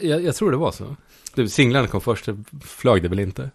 Jag, 0.00 0.24
jag 0.24 0.34
tror 0.34 0.50
det 0.50 0.56
var 0.56 0.72
så. 0.72 0.96
Du, 1.34 1.48
singlarna 1.48 1.86
kom 1.86 2.00
först, 2.00 2.28
flög 2.64 3.02
det 3.02 3.08
väl 3.08 3.20
inte. 3.20 3.50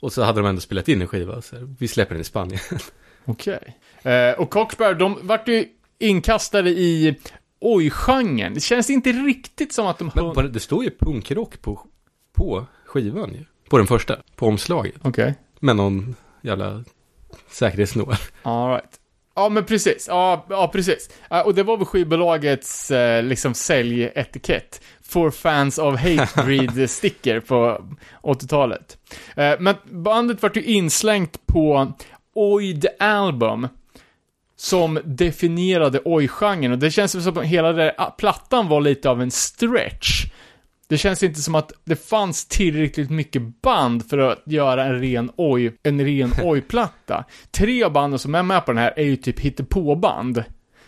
Och 0.00 0.12
så 0.12 0.22
hade 0.22 0.40
de 0.40 0.46
ändå 0.46 0.60
spelat 0.60 0.88
in 0.88 1.02
en 1.02 1.08
skiva, 1.08 1.42
så 1.42 1.56
vi 1.78 1.88
släpper 1.88 2.14
den 2.14 2.20
i 2.20 2.24
Spanien. 2.24 2.60
Okej. 3.24 3.78
Eh, 4.02 4.40
och 4.40 4.50
Coxbear, 4.50 4.94
de 4.94 5.18
vart 5.22 5.48
ju 5.48 5.66
inkastade 5.98 6.70
i 6.70 7.16
oj-genren. 7.62 8.54
Det 8.54 8.60
känns 8.60 8.90
inte 8.90 9.12
riktigt 9.12 9.72
som 9.72 9.86
att 9.86 9.98
de... 9.98 10.10
Men 10.14 10.34
på, 10.34 10.42
det 10.42 10.60
står 10.60 10.84
ju 10.84 10.90
punkrock 10.98 11.62
på, 11.62 11.80
på 12.32 12.66
skivan 12.86 13.34
ju. 13.34 13.44
På 13.70 13.78
den 13.78 13.86
första, 13.86 14.16
på 14.36 14.46
omslaget. 14.46 14.94
Okej. 15.02 15.34
Med 15.60 15.76
någon 15.76 16.14
jävla 16.42 16.84
säkerhetsnål. 17.50 18.14
All 18.42 18.70
right. 18.70 18.98
Ja, 19.34 19.48
men 19.48 19.64
precis. 19.64 20.06
Ja, 20.08 20.46
ja 20.50 20.68
precis. 20.68 21.10
Och 21.44 21.54
det 21.54 21.62
var 21.62 21.76
väl 21.76 21.86
skivbolagets 21.86 22.90
eh, 22.90 23.22
liksom 23.22 23.54
säljetikett. 23.54 24.80
For 25.02 25.30
fans 25.30 25.78
of 25.78 26.00
hate 26.00 26.42
breed 26.44 26.90
sticker 26.90 27.40
på 27.40 27.84
80-talet. 28.22 28.98
Eh, 29.36 29.54
men 29.60 29.74
bandet 29.84 30.42
vart 30.42 30.56
ju 30.56 30.62
inslängt 30.62 31.46
på 31.46 31.92
Oi 32.34 32.80
the 32.80 32.88
Album. 32.98 33.68
Som 34.62 34.98
definierade 35.04 36.00
oj-genren 36.04 36.72
och 36.72 36.78
det 36.78 36.90
känns 36.90 37.24
som 37.24 37.38
att 37.38 37.44
hela 37.44 37.72
den 37.72 37.78
här 37.98 38.10
plattan 38.10 38.68
var 38.68 38.80
lite 38.80 39.10
av 39.10 39.22
en 39.22 39.30
stretch. 39.30 40.26
Det 40.88 40.98
känns 40.98 41.22
inte 41.22 41.40
som 41.40 41.54
att 41.54 41.72
det 41.84 41.96
fanns 41.96 42.48
tillräckligt 42.48 43.10
mycket 43.10 43.62
band 43.62 44.08
för 44.08 44.18
att 44.18 44.42
göra 44.46 44.84
en 44.84 45.00
ren 45.00 45.30
oj, 45.36 45.76
en 45.82 46.04
ren 46.04 46.32
oj-platta. 46.42 47.24
Tre 47.50 47.84
av 47.84 47.92
banden 47.92 48.18
som 48.18 48.34
är 48.34 48.42
med 48.42 48.66
på 48.66 48.72
den 48.72 48.82
här 48.82 48.92
är 48.96 49.04
ju 49.04 49.16
typ 49.16 49.40
hittepåband. 49.40 50.44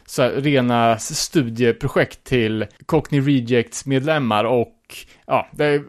Så 0.07 0.23
här, 0.23 0.31
rena 0.31 0.99
studieprojekt 0.99 2.25
till 2.25 2.67
Cockney 2.87 3.21
Rejects 3.21 3.87
medlemmar 3.87 4.45
och 4.45 4.79
ja, 5.27 5.49
det 5.53 5.65
är 5.65 5.83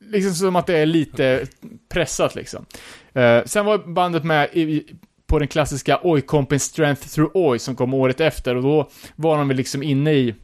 liksom 0.00 0.34
som 0.34 0.56
att 0.56 0.66
det 0.66 0.78
är 0.78 0.86
lite 0.86 1.46
pressat 1.88 2.34
liksom. 2.34 2.66
Eh, 3.12 3.44
sen 3.44 3.64
var 3.64 3.78
bandet 3.78 4.24
med 4.24 4.48
i, 4.52 4.86
på 5.26 5.38
den 5.38 5.48
klassiska 5.48 6.00
Oi-kompen 6.02 6.60
Strength 6.60 7.08
Through 7.08 7.30
Oi 7.34 7.58
som 7.58 7.76
kom 7.76 7.94
året 7.94 8.20
efter 8.20 8.54
och 8.54 8.62
då 8.62 8.90
var 9.16 9.38
de 9.38 9.48
väl 9.48 9.56
liksom 9.56 9.82
inne 9.82 10.12
i, 10.12 10.34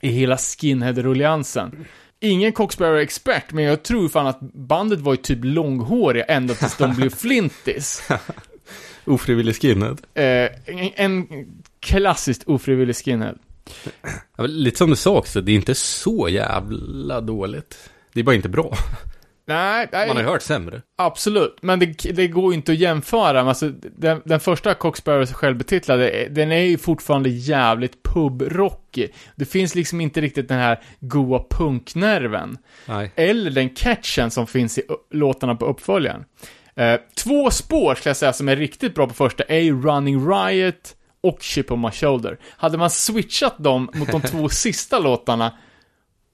i 0.00 0.08
hela 0.08 0.36
skinhead-rulliansen. 0.36 1.86
Ingen 2.20 2.52
Coxbearer-expert, 2.52 3.52
men 3.52 3.64
jag 3.64 3.82
tror 3.82 4.08
fan 4.08 4.26
att 4.26 4.40
bandet 4.40 5.00
var 5.00 5.12
ju 5.12 5.16
typ 5.16 5.38
långhåriga 5.42 6.24
ända 6.24 6.54
tills 6.54 6.76
de 6.76 6.94
blev 6.94 7.10
flintis. 7.10 8.08
Ofrivillig 9.04 9.56
skinhead. 9.56 9.96
Eh, 10.14 10.50
en, 10.64 10.90
en 10.96 11.26
klassiskt 11.80 12.48
ofrivillig 12.48 12.96
skinhead. 12.96 13.34
Ja, 14.36 14.46
lite 14.46 14.78
som 14.78 14.90
du 14.90 14.96
sa 14.96 15.18
också, 15.18 15.40
det 15.40 15.52
är 15.52 15.56
inte 15.56 15.74
så 15.74 16.28
jävla 16.28 17.20
dåligt. 17.20 17.90
Det 18.12 18.20
är 18.20 18.24
bara 18.24 18.34
inte 18.34 18.48
bra. 18.48 18.76
Nej, 19.50 19.88
nej 19.92 20.08
Man 20.08 20.16
har 20.16 20.24
hört 20.24 20.42
sämre. 20.42 20.82
absolut. 20.98 21.58
Men 21.60 21.78
det, 21.78 21.86
det 21.86 22.28
går 22.28 22.52
ju 22.52 22.56
inte 22.56 22.72
att 22.72 22.78
jämföra. 22.78 23.40
Alltså, 23.40 23.68
den, 23.96 24.22
den 24.24 24.40
första 24.40 24.74
Coxbearer 24.74 25.26
självbetitlade, 25.26 26.28
den 26.30 26.52
är 26.52 26.60
ju 26.60 26.78
fortfarande 26.78 27.28
jävligt 27.28 28.02
pubrockig. 28.02 29.14
Det 29.36 29.44
finns 29.44 29.74
liksom 29.74 30.00
inte 30.00 30.20
riktigt 30.20 30.48
den 30.48 30.58
här 30.58 30.80
goa 31.00 31.44
punknerven. 31.50 32.58
Nej. 32.86 33.12
Eller 33.16 33.50
den 33.50 33.68
catchen 33.68 34.30
som 34.30 34.46
finns 34.46 34.78
i 34.78 34.82
låtarna 35.10 35.54
på 35.54 35.66
uppföljaren. 35.66 36.24
Eh, 36.74 37.00
två 37.16 37.50
spår 37.50 37.94
ska 37.94 38.08
jag 38.08 38.16
säga 38.16 38.32
som 38.32 38.48
är 38.48 38.56
riktigt 38.56 38.94
bra 38.94 39.06
på 39.06 39.14
första 39.14 39.44
är 39.44 39.58
ju 39.58 39.82
Running 39.82 40.30
Riot 40.30 40.96
och 41.20 41.42
Chip 41.42 41.70
on 41.70 41.80
My 41.80 41.90
Shoulder. 41.90 42.38
Hade 42.56 42.78
man 42.78 42.90
switchat 42.90 43.58
dem 43.58 43.90
mot 43.94 44.12
de 44.12 44.20
två 44.20 44.48
sista 44.64 44.98
låtarna 44.98 45.52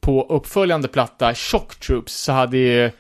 på 0.07 0.27
uppföljande 0.29 0.89
platta, 0.89 1.35
Shock 1.35 1.81
Troops, 1.81 2.15
så 2.15 2.33
hade, 2.33 2.57
ju, 2.57 2.91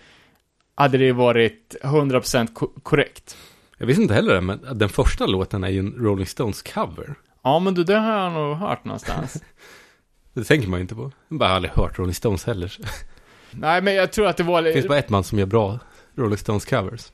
hade 0.76 0.98
det 0.98 1.12
varit 1.12 1.76
100% 1.82 2.54
ko- 2.54 2.72
korrekt. 2.82 3.36
Jag 3.78 3.86
visste 3.86 4.02
inte 4.02 4.14
heller 4.14 4.34
det, 4.34 4.40
men 4.40 4.60
den 4.74 4.88
första 4.88 5.26
låten 5.26 5.64
är 5.64 5.68
ju 5.68 5.78
en 5.78 5.92
Rolling 5.98 6.26
Stones 6.26 6.62
cover. 6.62 7.14
Ja, 7.42 7.58
men 7.58 7.74
du, 7.74 7.84
det 7.84 7.94
har 7.98 8.18
jag 8.18 8.32
nog 8.32 8.56
hört 8.56 8.84
någonstans. 8.84 9.42
Det 10.32 10.44
tänker 10.44 10.68
man 10.68 10.78
ju 10.78 10.82
inte 10.82 10.94
på. 10.94 11.12
Jag 11.28 11.38
har 11.38 11.46
aldrig 11.46 11.72
hört 11.74 11.98
Rolling 11.98 12.14
Stones 12.14 12.44
heller. 12.44 12.76
Nej, 13.50 13.82
men 13.82 13.94
jag 13.94 14.12
tror 14.12 14.26
att 14.26 14.36
det 14.36 14.42
var... 14.42 14.62
Det 14.62 14.72
finns 14.72 14.88
bara 14.88 14.98
ett 14.98 15.08
man 15.08 15.24
som 15.24 15.38
gör 15.38 15.46
bra 15.46 15.78
Rolling 16.14 16.38
Stones 16.38 16.64
covers. 16.64 17.12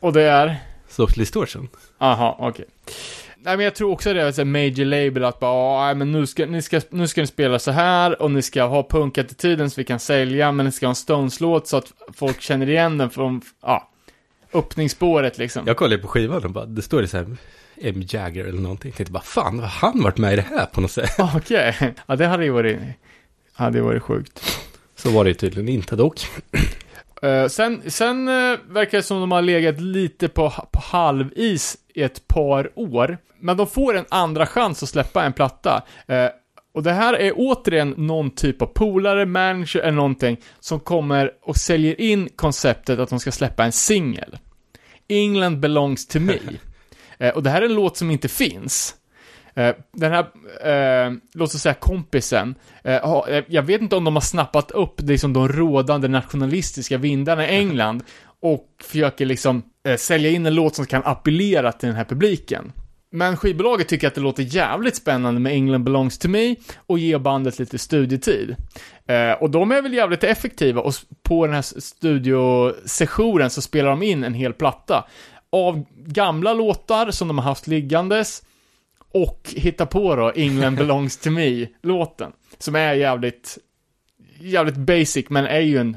Och 0.00 0.12
det 0.12 0.22
är? 0.22 0.56
Social 0.88 1.18
Distortion. 1.18 1.68
Aha, 1.98 2.36
okej. 2.40 2.64
Nej 3.44 3.56
men 3.56 3.64
jag 3.64 3.74
tror 3.74 3.92
också 3.92 4.14
det 4.14 4.22
är 4.22 4.40
en 4.40 4.52
major 4.52 4.84
label 4.84 5.24
att 5.24 5.40
bara, 5.40 5.52
"Ja, 5.52 5.84
nej, 5.86 5.94
men 5.94 6.12
nu 6.12 6.26
ska, 6.26 6.46
ni 6.46 6.62
ska, 6.62 6.80
nu 6.90 7.08
ska 7.08 7.20
ni 7.20 7.26
spela 7.26 7.58
så 7.58 7.70
här 7.70 8.22
och 8.22 8.30
ni 8.30 8.42
ska 8.42 8.62
ha 8.62 8.88
punkattityden 8.88 9.70
så 9.70 9.80
vi 9.80 9.84
kan 9.84 10.00
sälja, 10.00 10.52
men 10.52 10.66
ni 10.66 10.72
ska 10.72 10.86
ha 10.86 10.90
en 10.90 10.94
Stones-låt 10.96 11.66
så 11.68 11.76
att 11.76 11.92
folk 12.14 12.40
känner 12.40 12.68
igen 12.70 12.98
den 12.98 13.10
från, 13.10 13.40
ja, 13.62 13.88
öppningsspåret 14.52 15.38
liksom. 15.38 15.66
Jag 15.66 15.76
kollade 15.76 15.98
på 16.02 16.08
skivan 16.08 16.44
och 16.44 16.50
bara, 16.50 16.66
det 16.66 16.82
står 16.82 17.02
det 17.02 17.08
så 17.08 17.16
här 17.16 17.26
M. 17.80 18.02
Jagger 18.08 18.44
eller 18.44 18.60
någonting. 18.60 18.88
Jag 18.90 18.96
tänkte 18.96 19.12
bara, 19.12 19.22
fan, 19.22 19.58
har 19.58 19.66
han 19.66 20.02
varit 20.02 20.18
med 20.18 20.32
i 20.32 20.36
det 20.36 20.42
här 20.50 20.66
på 20.66 20.80
något 20.80 20.90
sätt? 20.90 21.10
Okej, 21.36 21.94
ja 22.06 22.16
det 22.16 22.26
hade 22.26 22.44
ju 22.44 22.50
varit, 22.50 22.78
hade 23.52 23.80
varit 23.82 24.02
sjukt. 24.02 24.58
Så 24.96 25.10
var 25.10 25.24
det 25.24 25.30
ju 25.30 25.34
tydligen 25.34 25.68
inte 25.68 25.96
dock. 25.96 26.20
Eh, 27.22 27.46
sen 27.46 27.82
sen 27.86 28.28
eh, 28.28 28.58
verkar 28.68 28.98
det 28.98 29.02
som 29.02 29.20
de 29.20 29.32
har 29.32 29.42
legat 29.42 29.80
lite 29.80 30.28
på, 30.28 30.50
på 30.72 30.80
halvis 30.80 31.76
i 31.94 32.02
ett 32.02 32.28
par 32.28 32.70
år. 32.74 33.18
Men 33.44 33.56
de 33.56 33.66
får 33.66 33.96
en 33.96 34.04
andra 34.08 34.46
chans 34.46 34.82
att 34.82 34.88
släppa 34.88 35.24
en 35.24 35.32
platta. 35.32 35.82
Eh, 36.06 36.28
och 36.74 36.82
det 36.82 36.92
här 36.92 37.14
är 37.14 37.32
återigen 37.36 37.94
någon 37.96 38.30
typ 38.30 38.62
av 38.62 38.66
polare, 38.66 39.26
manager 39.26 39.80
eller 39.80 39.96
någonting 39.96 40.36
som 40.60 40.80
kommer 40.80 41.30
och 41.42 41.56
säljer 41.56 42.00
in 42.00 42.28
konceptet 42.36 42.98
att 42.98 43.08
de 43.08 43.20
ska 43.20 43.32
släppa 43.32 43.64
en 43.64 43.72
singel. 43.72 44.38
England 45.08 45.60
belongs 45.60 46.06
to 46.06 46.20
me. 46.20 46.38
Eh, 47.18 47.34
och 47.34 47.42
det 47.42 47.50
här 47.50 47.62
är 47.62 47.66
en 47.66 47.74
låt 47.74 47.96
som 47.96 48.10
inte 48.10 48.28
finns. 48.28 48.94
Eh, 49.54 49.74
den 49.92 50.12
här, 50.12 50.26
eh, 51.06 51.12
låt 51.34 51.54
oss 51.54 51.62
säga 51.62 51.74
kompisen, 51.74 52.54
eh, 52.84 52.94
eh, 52.94 53.44
jag 53.48 53.62
vet 53.62 53.80
inte 53.80 53.96
om 53.96 54.04
de 54.04 54.16
har 54.16 54.20
snappat 54.20 54.70
upp 54.70 55.00
liksom 55.00 55.32
de 55.32 55.48
rådande 55.48 56.08
nationalistiska 56.08 56.98
vindarna 56.98 57.48
i 57.48 57.56
England 57.56 58.02
och 58.40 58.68
försöker 58.82 59.26
liksom 59.26 59.62
eh, 59.88 59.96
sälja 59.96 60.30
in 60.30 60.46
en 60.46 60.54
låt 60.54 60.74
som 60.74 60.86
kan 60.86 61.02
appellera 61.04 61.72
till 61.72 61.86
den 61.86 61.96
här 61.96 62.04
publiken. 62.04 62.72
Men 63.14 63.36
skivbolaget 63.36 63.88
tycker 63.88 64.08
att 64.08 64.14
det 64.14 64.20
låter 64.20 64.42
jävligt 64.42 64.96
spännande 64.96 65.40
med 65.40 65.52
England 65.52 65.84
belongs 65.84 66.18
to 66.18 66.28
me 66.28 66.56
och 66.76 66.98
ger 66.98 67.18
bandet 67.18 67.58
lite 67.58 67.78
studietid. 67.78 68.56
Eh, 69.06 69.32
och 69.32 69.50
de 69.50 69.70
är 69.70 69.82
väl 69.82 69.94
jävligt 69.94 70.24
effektiva 70.24 70.80
och 70.80 70.94
på 71.22 71.46
den 71.46 71.54
här 71.54 71.80
studiosessionen 71.80 73.50
så 73.50 73.62
spelar 73.62 73.90
de 73.90 74.02
in 74.02 74.24
en 74.24 74.34
hel 74.34 74.52
platta 74.52 75.04
av 75.52 75.84
gamla 76.06 76.54
låtar 76.54 77.10
som 77.10 77.28
de 77.28 77.38
har 77.38 77.44
haft 77.44 77.66
liggandes 77.66 78.42
och 79.12 79.54
hittar 79.56 79.86
på 79.86 80.16
då 80.16 80.32
England 80.34 80.76
belongs 80.78 81.16
to 81.16 81.30
me-låten. 81.30 82.32
Som 82.58 82.74
är 82.74 82.94
jävligt, 82.94 83.58
jävligt 84.40 84.76
basic, 84.76 85.26
men 85.30 85.46
är 85.46 85.60
ju 85.60 85.78
en 85.78 85.96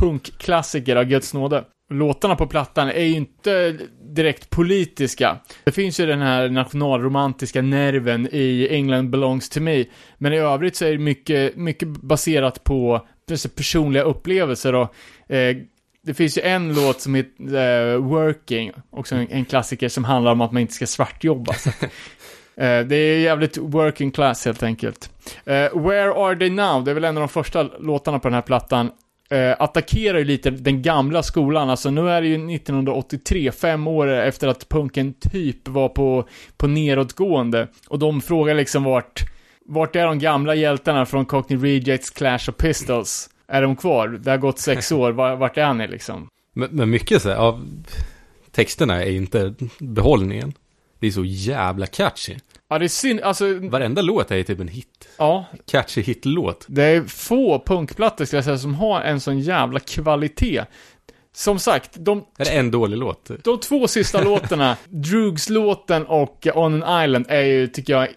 punkklassiker 0.00 0.96
av 0.96 1.04
Guds 1.04 1.34
nåde. 1.34 1.64
Låtarna 1.90 2.36
på 2.36 2.46
plattan 2.46 2.88
är 2.88 3.04
ju 3.04 3.14
inte 3.14 3.78
direkt 4.02 4.50
politiska. 4.50 5.38
Det 5.64 5.72
finns 5.72 6.00
ju 6.00 6.06
den 6.06 6.20
här 6.20 6.48
nationalromantiska 6.48 7.62
nerven 7.62 8.28
i 8.32 8.68
England 8.70 9.10
belongs 9.10 9.48
to 9.48 9.60
me. 9.60 9.84
Men 10.18 10.32
i 10.32 10.36
övrigt 10.36 10.76
så 10.76 10.84
är 10.84 10.92
det 10.92 10.98
mycket, 10.98 11.56
mycket 11.56 11.88
baserat 11.88 12.64
på 12.64 13.06
personliga 13.56 14.02
upplevelser 14.02 14.74
och 14.74 14.94
eh, 15.32 15.56
det 16.02 16.14
finns 16.14 16.38
ju 16.38 16.42
en 16.42 16.74
låt 16.74 17.00
som 17.00 17.14
heter 17.14 17.94
uh, 17.94 17.96
Working, 17.96 18.72
också 18.90 19.14
en, 19.14 19.28
en 19.30 19.44
klassiker 19.44 19.88
som 19.88 20.04
handlar 20.04 20.32
om 20.32 20.40
att 20.40 20.52
man 20.52 20.62
inte 20.62 20.74
ska 20.74 20.86
svartjobba. 20.86 21.52
Så 21.52 21.68
uh, 21.68 21.74
det 22.86 22.96
är 22.96 23.18
jävligt 23.18 23.56
working 23.56 24.10
class 24.10 24.44
helt 24.44 24.62
enkelt. 24.62 25.10
Uh, 25.26 25.82
Where 25.82 26.12
Are 26.12 26.36
They 26.36 26.50
Now, 26.50 26.84
det 26.84 26.90
är 26.90 26.94
väl 26.94 27.04
en 27.04 27.16
av 27.16 27.20
de 27.20 27.28
första 27.28 27.62
låtarna 27.62 28.18
på 28.18 28.28
den 28.28 28.34
här 28.34 28.42
plattan. 28.42 28.90
Eh, 29.30 29.56
attackerar 29.58 30.18
ju 30.18 30.24
lite 30.24 30.50
den 30.50 30.82
gamla 30.82 31.22
skolan, 31.22 31.70
alltså 31.70 31.90
nu 31.90 32.10
är 32.10 32.22
det 32.22 32.28
ju 32.28 32.34
1983, 32.54 33.52
fem 33.52 33.86
år 33.86 34.08
efter 34.08 34.48
att 34.48 34.68
punken 34.68 35.14
typ 35.14 35.68
var 35.68 35.88
på, 35.88 36.28
på 36.56 36.66
nedåtgående. 36.66 37.68
Och 37.88 37.98
de 37.98 38.20
frågar 38.20 38.54
liksom 38.54 38.84
vart, 38.84 39.22
vart 39.66 39.96
är 39.96 40.06
de 40.06 40.18
gamla 40.18 40.54
hjältarna 40.54 41.06
från 41.06 41.26
Cockney 41.26 41.58
Rejects, 41.58 42.10
Clash 42.10 42.48
och 42.48 42.56
Pistols? 42.56 43.30
Är 43.48 43.62
de 43.62 43.76
kvar? 43.76 44.08
Det 44.08 44.30
har 44.30 44.38
gått 44.38 44.58
sex 44.58 44.92
år, 44.92 45.12
Var- 45.12 45.36
vart 45.36 45.58
är 45.58 45.74
ni 45.74 45.88
liksom? 45.88 46.28
Men, 46.54 46.68
men 46.72 46.90
mycket 46.90 47.22
så 47.22 47.28
här, 47.28 47.36
av 47.36 47.66
texterna 48.50 49.04
är 49.04 49.10
inte 49.10 49.54
behållningen. 49.78 50.52
Det 51.00 51.06
är 51.06 51.10
så 51.10 51.24
jävla 51.24 51.86
catchy. 51.86 52.36
Ja, 52.68 52.78
det 52.78 52.84
är 52.86 52.88
synd, 52.88 53.20
alltså, 53.20 53.54
Varenda 53.54 54.02
låt 54.02 54.30
är 54.30 54.42
typ 54.42 54.60
en 54.60 54.68
hit. 54.68 55.08
ja. 55.18 55.44
Catchy 55.66 56.02
hitlåt. 56.02 56.64
Det 56.68 56.82
är 56.84 57.02
få 57.02 57.62
punkplattor 57.66 58.24
skulle 58.24 58.38
jag 58.38 58.44
säga 58.44 58.58
som 58.58 58.74
har 58.74 59.00
en 59.00 59.20
sån 59.20 59.40
jävla 59.40 59.80
kvalitet. 59.80 60.64
Som 61.32 61.58
sagt, 61.58 61.90
de, 61.94 62.24
Är 62.38 62.44
det 62.44 62.50
en 62.50 62.70
dålig 62.70 62.96
låt? 62.96 63.30
de 63.44 63.60
två 63.60 63.88
sista 63.88 64.22
låtarna, 64.24 64.76
Drugs-låten 64.88 66.06
och 66.06 66.46
On 66.54 66.82
an 66.82 67.04
Island, 67.04 67.26
är 67.28 67.42
ju, 67.42 67.66
tycker 67.66 67.92
jag, 67.92 68.08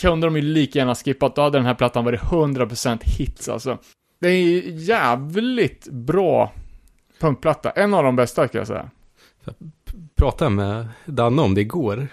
kunde 0.00 0.26
de 0.26 0.36
ju 0.36 0.42
lika 0.42 0.78
gärna 0.78 0.94
skippat. 0.94 1.36
Då 1.36 1.42
hade 1.42 1.58
den 1.58 1.66
här 1.66 1.74
plattan 1.74 2.04
varit 2.04 2.20
100% 2.20 2.98
hits 3.04 3.48
alltså. 3.48 3.78
Det 4.20 4.28
är 4.28 4.36
ju 4.36 4.70
jävligt 4.70 5.88
bra 5.90 6.52
punkplatta. 7.20 7.70
En 7.70 7.94
av 7.94 8.04
de 8.04 8.16
bästa 8.16 8.48
skulle 8.48 8.60
jag 8.60 8.68
säga. 8.68 8.90
Pratade 10.22 10.50
med 10.50 10.88
Danne 11.04 11.42
om 11.42 11.54
det 11.54 11.60
igår. 11.60 12.08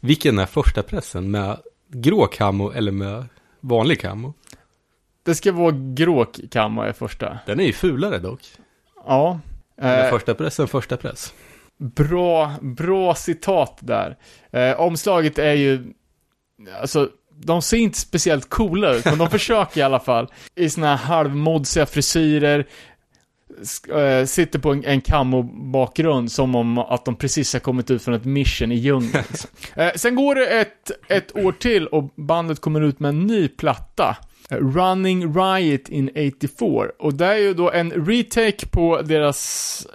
Vilken 0.00 0.38
är 0.38 0.46
första 0.46 0.82
pressen? 0.82 1.30
Med 1.30 1.56
grå 1.88 2.26
camo 2.26 2.70
eller 2.70 2.92
med 2.92 3.24
vanlig 3.60 4.00
camo? 4.00 4.34
Det 5.22 5.34
ska 5.34 5.52
vara 5.52 5.74
gråkamma 5.94 6.86
är 6.86 6.92
första. 6.92 7.38
Den 7.46 7.60
är 7.60 7.64
ju 7.64 7.72
fulare 7.72 8.18
dock. 8.18 8.40
Ja. 9.06 9.40
Eh, 9.80 10.10
första 10.10 10.34
pressen, 10.34 10.68
första 10.68 10.96
press. 10.96 11.34
Bra, 11.78 12.52
bra 12.60 13.14
citat 13.14 13.78
där. 13.80 14.16
Eh, 14.50 14.80
omslaget 14.80 15.38
är 15.38 15.54
ju, 15.54 15.92
alltså, 16.80 17.08
de 17.36 17.62
ser 17.62 17.76
inte 17.76 17.98
speciellt 17.98 18.48
coola 18.48 18.94
ut, 18.94 19.04
men 19.04 19.18
de 19.18 19.30
försöker 19.30 19.80
i 19.80 19.82
alla 19.82 20.00
fall. 20.00 20.28
I 20.54 20.70
såna 20.70 20.96
här 20.96 20.96
halvmodsiga 20.96 21.86
frisyrer, 21.86 22.66
eh, 23.88 24.26
sitter 24.26 24.58
på 24.58 24.72
en, 24.72 24.84
en 24.84 25.00
camo-bakgrund 25.00 26.32
som 26.32 26.54
om 26.54 26.78
att 26.78 27.04
de 27.04 27.16
precis 27.16 27.52
har 27.52 27.60
kommit 27.60 27.90
ut 27.90 28.02
från 28.02 28.14
ett 28.14 28.24
mission 28.24 28.72
i 28.72 28.74
djungeln. 28.74 29.24
eh, 29.74 29.90
sen 29.96 30.14
går 30.14 30.34
det 30.34 30.46
ett, 30.46 30.90
ett 31.08 31.36
år 31.36 31.52
till 31.52 31.86
och 31.86 32.12
bandet 32.16 32.60
kommer 32.60 32.80
ut 32.80 33.00
med 33.00 33.08
en 33.08 33.26
ny 33.26 33.48
platta. 33.48 34.16
Eh, 34.50 34.56
Running 34.56 35.34
Riot 35.34 35.88
in 35.88 36.10
84. 36.38 36.90
Och 36.98 37.14
det 37.14 37.26
är 37.26 37.36
ju 37.36 37.54
då 37.54 37.70
en 37.70 37.90
retake 37.90 38.66
på 38.66 39.02
deras 39.02 39.86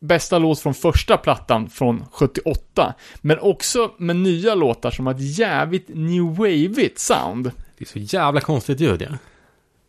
bästa 0.00 0.38
låt 0.38 0.60
från 0.60 0.74
första 0.74 1.16
plattan 1.16 1.70
från 1.70 2.04
78. 2.12 2.94
Men 3.20 3.38
också 3.38 3.90
med 3.98 4.16
nya 4.16 4.54
låtar 4.54 4.90
som 4.90 5.06
har 5.06 5.14
ett 5.14 5.38
jävligt 5.38 5.88
new 5.88 6.24
wave 6.36 6.88
sound. 6.96 7.50
Det 7.78 7.84
är 7.84 7.88
så 7.88 8.16
jävla 8.16 8.40
konstigt 8.40 8.80
ljud 8.80 9.02
ja. 9.02 9.08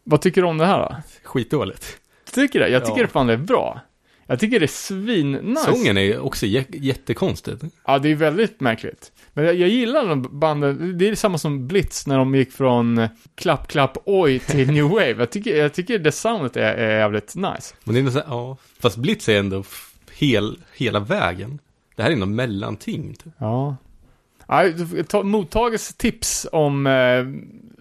Vad 0.04 0.22
tycker 0.22 0.42
du 0.42 0.48
om 0.48 0.58
det 0.58 0.66
här 0.66 0.80
då? 0.80 0.96
Skitdåligt. 1.24 2.01
Tycker 2.34 2.60
du? 2.60 2.68
Jag 2.68 2.86
tycker 2.86 3.02
Ja. 3.02 3.08
fan 3.08 3.28
det 3.28 3.34
är 3.34 3.38
bra. 3.38 3.80
Jag 4.28 4.40
tycker 4.40 4.60
det 4.60 4.66
är 4.66 4.68
svin-nice. 4.68 5.56
Sången 5.66 5.98
är 5.98 6.20
också 6.20 6.46
jä- 6.46 6.66
jättekonstig. 6.82 7.54
Ja, 7.86 8.00
det 8.00 8.10
är 8.12 8.16
väldigt 8.16 8.60
märkligt. 8.60 9.12
Men 9.34 9.46
jag, 9.46 9.56
jag 9.56 9.70
gillar 9.70 10.06
de 10.08 10.40
banden, 10.40 10.98
det 10.98 11.10
är 11.10 11.16
samma 11.16 11.38
som 11.38 11.68
Blitz 11.68 12.08
när 12.08 12.18
de 12.18 12.36
gick 12.36 12.52
från 12.52 13.08
klapp, 13.36 13.68
klapp, 13.68 13.98
oj 14.06 14.40
till 14.40 14.72
new 14.72 14.84
wave. 14.90 15.16
Jag 15.18 15.30
tycker, 15.30 15.56
jag 15.58 15.74
tycker 15.74 16.00
det 16.00 16.12
soundet 16.12 16.58
är, 16.58 16.62
är 16.74 17.00
jävligt 17.00 17.36
nice. 17.36 17.76
Men 17.84 17.96
det 17.96 18.02
är 18.02 18.14
här, 18.14 18.24
ja. 18.28 18.58
Fast 18.80 18.98
Blitz 18.98 19.30
är 19.30 19.40
ändå 19.40 19.64
hel, 20.18 20.58
hela 20.78 21.00
vägen. 21.00 21.60
Det 21.96 22.04
här 22.04 22.12
är 22.12 22.16
något 22.16 22.30
mellanting. 22.30 23.14
Typ. 23.24 23.34
Ja. 23.38 23.76
Ja, 24.48 24.64
ta- 25.08 25.24
mottages 25.24 25.94
tips 25.96 26.48
om 26.52 26.88
eh, 26.88 27.24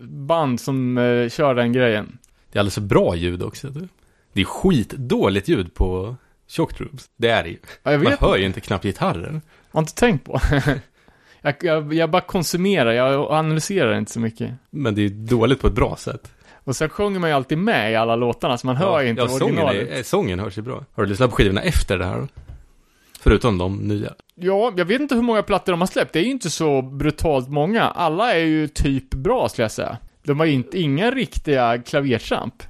band 0.05 0.61
som 0.61 0.99
eh, 0.99 1.29
kör 1.29 1.55
den 1.55 1.73
grejen. 1.73 2.19
Det 2.53 2.59
är 2.59 2.61
alldeles 2.61 2.75
för 2.75 2.81
bra 2.81 3.17
ljud 3.17 3.43
också. 3.43 3.69
Det 4.33 4.41
är 4.41 4.45
skitdåligt 4.45 5.49
ljud 5.49 5.75
på 5.75 6.17
Shock 6.49 6.75
Troops. 6.75 7.11
Det 7.17 7.29
är 7.29 7.43
det 7.43 7.49
ju. 7.49 7.59
Ja, 7.83 7.93
jag 7.93 8.03
Man 8.03 8.13
hör 8.21 8.37
ju 8.37 8.47
inte 8.47 8.61
knappt 8.61 8.85
gitarren. 8.85 9.43
har 9.71 9.81
inte 9.81 9.95
tänkt 9.95 10.25
på. 10.25 10.41
jag, 11.41 11.55
jag, 11.61 11.95
jag 11.95 12.11
bara 12.11 12.23
konsumerar, 12.23 12.93
jag 12.93 13.33
analyserar 13.33 13.99
inte 13.99 14.13
så 14.13 14.21
mycket. 14.21 14.51
Men 14.71 14.95
det 14.95 15.03
är 15.03 15.09
dåligt 15.09 15.61
på 15.61 15.67
ett 15.67 15.75
bra 15.75 15.97
sätt. 15.97 16.33
Och 16.65 16.77
sen 16.77 16.89
sjunger 16.89 17.21
man 17.21 17.31
ju 17.31 17.37
alltid 17.37 17.59
med 17.59 17.93
i 17.93 17.97
alla 17.97 18.17
låtarna, 18.17 18.59
så 18.59 18.67
man 18.67 18.77
hör 18.77 19.01
ju 19.01 19.09
inte 19.09 19.23
ja, 19.23 19.29
sången, 19.29 19.43
originalet. 19.43 19.91
är, 19.91 20.03
sången 20.03 20.41
hörs 20.41 20.59
ju 20.59 20.63
bra. 20.63 20.85
Har 20.95 21.03
du 21.03 21.09
lyssnat 21.09 21.31
på 21.31 21.37
skivorna 21.37 21.63
efter 21.63 21.99
det 21.99 22.05
här? 22.05 22.29
Förutom 23.21 23.59
de 23.59 23.77
nya. 23.77 24.15
Ja, 24.35 24.73
jag 24.77 24.85
vet 24.85 25.01
inte 25.01 25.15
hur 25.15 25.23
många 25.23 25.43
plattor 25.43 25.73
de 25.73 25.81
har 25.81 25.89
släppt. 25.89 26.13
Det 26.13 26.19
är 26.19 26.23
ju 26.23 26.31
inte 26.31 26.51
så 26.51 26.83
brutalt 26.83 27.49
många. 27.49 27.83
Alla 27.83 28.35
är 28.35 28.45
ju 28.45 28.69
typ 28.69 29.15
bra, 29.15 29.49
skulle 29.49 29.65
jag 29.65 29.73
säga. 29.73 29.97
De 30.23 30.39
har 30.39 30.47
ju 30.47 30.53
inte, 30.53 30.81
inga 30.81 31.11
riktiga 31.11 31.83
klavertramp. 31.83 32.63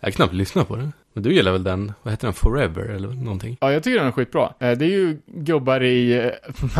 Jag 0.00 0.06
har 0.06 0.12
knappt 0.12 0.34
lyssnat 0.34 0.68
på 0.68 0.76
den. 0.76 0.92
Men 1.16 1.22
du 1.22 1.34
gillar 1.34 1.52
väl 1.52 1.64
den, 1.64 1.92
vad 2.02 2.12
heter 2.12 2.26
den, 2.26 2.34
Forever 2.34 2.82
eller 2.82 3.08
någonting? 3.08 3.56
Ja, 3.60 3.72
jag 3.72 3.82
tycker 3.82 3.98
den 3.98 4.06
är 4.08 4.12
skitbra. 4.12 4.52
Eh, 4.60 4.78
Det 4.78 4.84
är 4.84 4.88
ju 4.88 5.18
gubbar 5.26 5.82
i, 5.82 6.12
eh, 6.18 6.30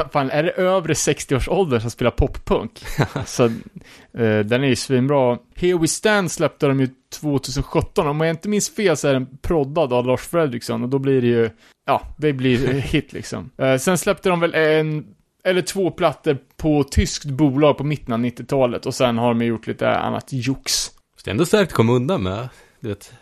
fan, 0.12 0.30
är 0.30 0.42
det 0.42 0.50
övre 0.50 0.92
60-årsåldern 0.92 1.80
som 1.80 1.90
spelar 1.90 2.10
poppunk? 2.10 2.84
Så, 3.26 3.44
eh, 3.44 4.38
den 4.44 4.64
är 4.64 4.68
ju 4.68 4.76
svinbra. 4.76 5.38
Here 5.54 5.78
We 5.78 5.88
Stand 5.88 6.30
släppte 6.32 6.66
de 6.66 6.80
ju 6.80 6.88
2017. 7.20 8.06
Om 8.06 8.20
jag 8.20 8.30
inte 8.30 8.48
minns 8.48 8.70
fel 8.70 8.96
så 8.96 9.08
är 9.08 9.12
den 9.12 9.26
proddad 9.42 9.92
av 9.92 10.06
Lars 10.06 10.20
Fredriksson 10.20 10.82
och 10.82 10.88
då 10.88 10.98
blir 10.98 11.20
det 11.22 11.28
ju, 11.28 11.50
ja, 11.86 12.02
det 12.18 12.32
blir 12.32 12.72
hit 12.72 13.12
liksom. 13.12 13.50
Sen 13.80 13.98
släppte 13.98 14.28
de 14.28 14.40
väl 14.40 14.54
en, 14.54 15.06
eller 15.44 15.62
två 15.62 15.90
plattor 15.90 16.38
på 16.56 16.84
tyskt 16.84 17.24
bolag 17.24 17.78
på 17.78 17.84
mitten 17.84 18.12
av 18.14 18.20
90-talet 18.20 18.86
och 18.86 18.94
sen 18.94 19.18
har 19.18 19.28
de 19.34 19.44
gjort 19.44 19.66
lite 19.66 19.90
annat 19.90 20.28
jox. 20.32 20.90
Det 21.24 21.30
är 21.30 21.32
ändå 21.32 21.44
starkt 21.46 21.70
att 21.70 21.76
komma 21.76 21.92
undan 21.92 22.22
med, 22.22 22.48
du 22.80 22.88
vet, 22.88 23.12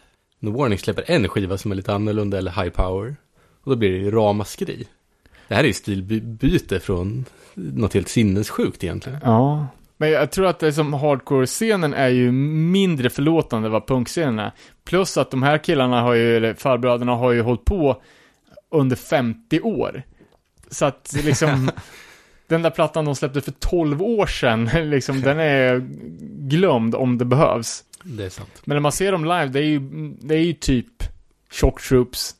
No 0.44 0.50
Warning 0.50 0.78
släpper 0.78 1.04
en 1.06 1.28
skiva 1.28 1.58
som 1.58 1.70
är 1.72 1.74
lite 1.74 1.94
annorlunda 1.94 2.38
eller 2.38 2.50
high 2.50 2.70
power. 2.70 3.16
Och 3.62 3.70
då 3.70 3.76
blir 3.76 3.90
det 3.90 3.98
ju 3.98 4.10
ramaskri. 4.10 4.86
Det 5.48 5.54
här 5.54 5.62
är 5.62 5.68
ju 5.68 5.72
stilbyte 5.72 6.80
från 6.80 7.24
något 7.54 7.94
helt 7.94 8.08
sinnessjukt 8.08 8.84
egentligen. 8.84 9.18
Ja. 9.22 9.66
Men 9.96 10.10
jag 10.10 10.30
tror 10.30 10.46
att 10.46 10.58
det 10.58 10.72
som 10.72 10.94
hardcore-scenen 10.94 11.94
är 11.94 12.08
ju 12.08 12.32
mindre 12.32 13.10
förlåtande 13.10 13.68
vad 13.68 13.86
punkscenen 13.86 14.38
är. 14.38 14.52
Plus 14.84 15.16
att 15.16 15.30
de 15.30 15.42
här 15.42 15.58
killarna 15.58 16.00
har 16.00 16.14
ju, 16.14 16.36
eller 16.36 16.54
farbröderna 16.54 17.14
har 17.14 17.32
ju 17.32 17.42
hållit 17.42 17.64
på 17.64 18.02
under 18.70 18.96
50 18.96 19.60
år. 19.60 20.02
Så 20.70 20.84
att 20.84 21.14
liksom, 21.24 21.70
den 22.48 22.62
där 22.62 22.70
plattan 22.70 23.04
de 23.04 23.14
släppte 23.14 23.40
för 23.40 23.52
12 23.52 24.02
år 24.02 24.26
sedan, 24.26 24.64
liksom, 24.90 25.20
den 25.20 25.40
är 25.40 25.86
glömd 26.48 26.94
om 26.94 27.18
det 27.18 27.24
behövs. 27.24 27.84
Det 28.04 28.24
är 28.24 28.28
sant. 28.28 28.62
Men 28.64 28.76
när 28.76 28.80
man 28.80 28.92
ser 28.92 29.12
dem 29.12 29.24
live, 29.24 29.46
det 29.46 29.58
är 29.58 29.64
ju, 29.64 29.80
det 30.20 30.34
är 30.34 30.44
ju 30.44 30.52
typ 30.52 31.02
Shock 31.50 31.82
Troops 31.82 32.34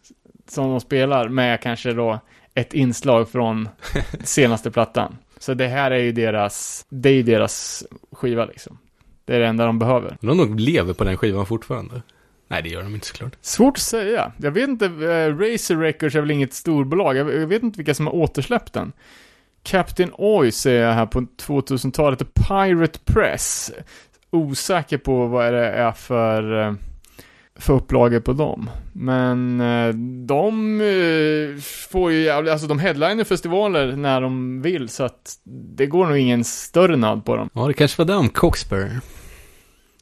som 0.48 0.70
de 0.70 0.80
spelar 0.80 1.28
med 1.28 1.60
kanske 1.60 1.92
då 1.92 2.20
ett 2.54 2.74
inslag 2.74 3.28
från 3.28 3.68
senaste 4.24 4.70
plattan. 4.70 5.16
Så 5.38 5.54
det 5.54 5.66
här 5.66 5.90
är 5.90 5.98
ju 5.98 6.12
deras, 6.12 6.86
det 6.88 7.08
är 7.08 7.14
ju 7.14 7.22
deras 7.22 7.84
skiva 8.12 8.44
liksom. 8.44 8.78
Det 9.24 9.34
är 9.36 9.40
det 9.40 9.46
enda 9.46 9.66
de 9.66 9.78
behöver. 9.78 10.16
De 10.20 10.36
nog 10.36 10.60
lever 10.60 10.94
på 10.94 11.04
den 11.04 11.16
skivan 11.16 11.46
fortfarande. 11.46 12.02
Nej, 12.48 12.62
det 12.62 12.68
gör 12.68 12.82
de 12.82 12.94
inte 12.94 13.06
såklart. 13.06 13.32
Svårt 13.40 13.76
att 13.76 13.82
säga. 13.82 14.32
Jag 14.36 14.50
vet 14.50 14.68
inte, 14.68 14.86
eh, 14.86 15.36
Razer 15.38 15.76
Records 15.76 16.14
är 16.14 16.20
väl 16.20 16.30
inget 16.30 16.52
storbolag. 16.52 17.16
Jag, 17.16 17.34
jag 17.34 17.46
vet 17.46 17.62
inte 17.62 17.76
vilka 17.76 17.94
som 17.94 18.06
har 18.06 18.14
återsläppt 18.14 18.72
den. 18.72 18.92
Captain 19.62 20.10
Oi 20.12 20.52
ser 20.52 20.82
jag 20.82 20.92
här 20.92 21.06
på 21.06 21.20
2000-talet, 21.20 22.20
och 22.20 22.34
Pirate 22.34 22.98
Press. 23.04 23.72
Osäker 24.34 24.98
på 24.98 25.26
vad 25.26 25.52
det 25.52 25.66
är 25.66 25.92
för, 25.92 26.62
eh, 26.62 26.74
för 27.56 27.74
upplagor 27.74 28.20
på 28.20 28.32
dem. 28.32 28.70
Men 28.92 29.60
eh, 29.60 29.94
de 30.26 30.80
eh, 30.80 31.60
får 31.62 32.12
ju 32.12 32.22
jävla, 32.22 32.52
alltså 32.52 32.66
de 32.66 32.78
headliner 32.78 33.24
festivaler 33.24 33.96
när 33.96 34.20
de 34.20 34.62
vill, 34.62 34.88
så 34.88 35.04
att 35.04 35.38
det 35.76 35.86
går 35.86 36.06
nog 36.06 36.18
ingen 36.18 36.44
större 36.44 36.96
nöd 36.96 37.24
på 37.24 37.36
dem. 37.36 37.50
Ja, 37.52 37.66
det 37.66 37.74
kanske 37.74 38.02
var 38.02 38.06
det 38.06 38.14
om 38.14 38.28
Coxbear. 38.28 39.00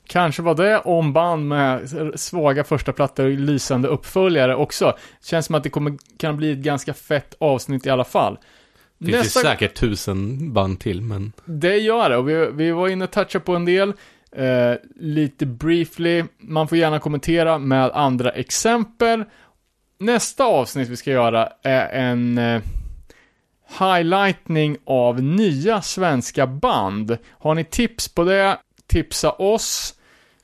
Kanske 0.07 0.43
var 0.43 0.55
det 0.55 0.79
om 0.79 1.13
band 1.13 1.49
med 1.49 1.91
svaga 2.15 2.65
första 2.65 2.93
plattor 2.93 3.25
och 3.25 3.31
lysande 3.31 3.89
uppföljare 3.89 4.57
också. 4.57 4.97
Känns 5.25 5.47
som 5.47 5.55
att 5.55 5.63
det 5.63 5.71
kommer, 5.71 5.97
kan 6.19 6.37
bli 6.37 6.53
ett 6.53 6.59
ganska 6.59 6.95
fett 6.95 7.35
avsnitt 7.39 7.87
i 7.87 7.91
alla 7.91 8.05
fall. 8.05 8.39
Det 8.99 9.13
finns 9.13 9.37
ju 9.37 9.41
säkert 9.41 9.75
tusen 9.75 10.53
band 10.53 10.81
till, 10.81 11.03
men 11.03 11.33
Det 11.45 11.77
gör 11.77 12.11
det, 12.11 12.17
och 12.17 12.29
vi, 12.29 12.51
vi 12.53 12.71
var 12.71 12.89
inne 12.89 13.05
och 13.05 13.11
touchade 13.11 13.45
på 13.45 13.57
en 13.57 13.65
del. 13.65 13.93
Eh, 14.37 14.75
lite 14.97 15.47
briefly, 15.47 16.25
man 16.39 16.69
får 16.69 16.79
gärna 16.79 16.99
kommentera 16.99 17.59
med 17.59 17.91
andra 17.91 18.31
exempel. 18.31 19.25
Nästa 19.99 20.45
avsnitt 20.45 20.89
vi 20.89 20.97
ska 20.97 21.11
göra 21.11 21.49
är 21.63 21.89
en 21.89 22.39
eh, 22.39 22.63
highlightning 23.79 24.77
av 24.85 25.23
nya 25.23 25.83
svenska 25.83 26.47
band. 26.47 27.19
Har 27.31 27.55
ni 27.55 27.65
tips 27.65 28.09
på 28.09 28.25
det, 28.25 28.59
tipsa 28.87 29.31
oss. 29.31 29.95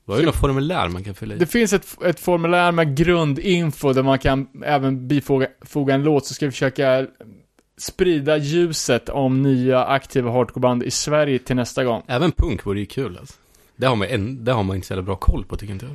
det 0.04 0.12
var 0.12 0.18
ju 0.18 0.26
något 0.26 0.40
formulär 0.40 0.88
man 0.88 1.04
kan 1.04 1.14
fylla 1.14 1.34
i. 1.34 1.38
Det 1.38 1.46
finns 1.46 1.72
ett, 1.72 2.02
ett 2.04 2.20
formulär 2.20 2.72
med 2.72 2.96
grundinfo 2.96 3.92
där 3.92 4.02
man 4.02 4.18
kan 4.18 4.48
även 4.64 5.08
bifoga 5.08 5.46
foga 5.60 5.94
en 5.94 6.02
låt, 6.02 6.26
så 6.26 6.34
ska 6.34 6.46
vi 6.46 6.52
försöka 6.52 7.06
sprida 7.78 8.36
ljuset 8.36 9.08
om 9.08 9.42
nya 9.42 9.84
aktiva 9.84 10.30
hardcoreband 10.30 10.82
i 10.82 10.90
Sverige 10.90 11.38
till 11.38 11.56
nästa 11.56 11.84
gång. 11.84 12.02
Även 12.06 12.32
punk 12.32 12.66
vore 12.66 12.80
ju 12.80 12.86
kul 12.86 13.18
alltså. 13.20 13.34
Det 13.78 13.86
har, 13.86 13.96
man, 13.96 14.08
en, 14.08 14.44
det 14.44 14.52
har 14.52 14.62
man 14.62 14.76
inte 14.76 14.88
så 14.88 14.92
jävla 14.92 15.02
bra 15.02 15.16
koll 15.16 15.44
på 15.44 15.56
tycker 15.56 15.72
inte 15.72 15.86
jag. 15.86 15.94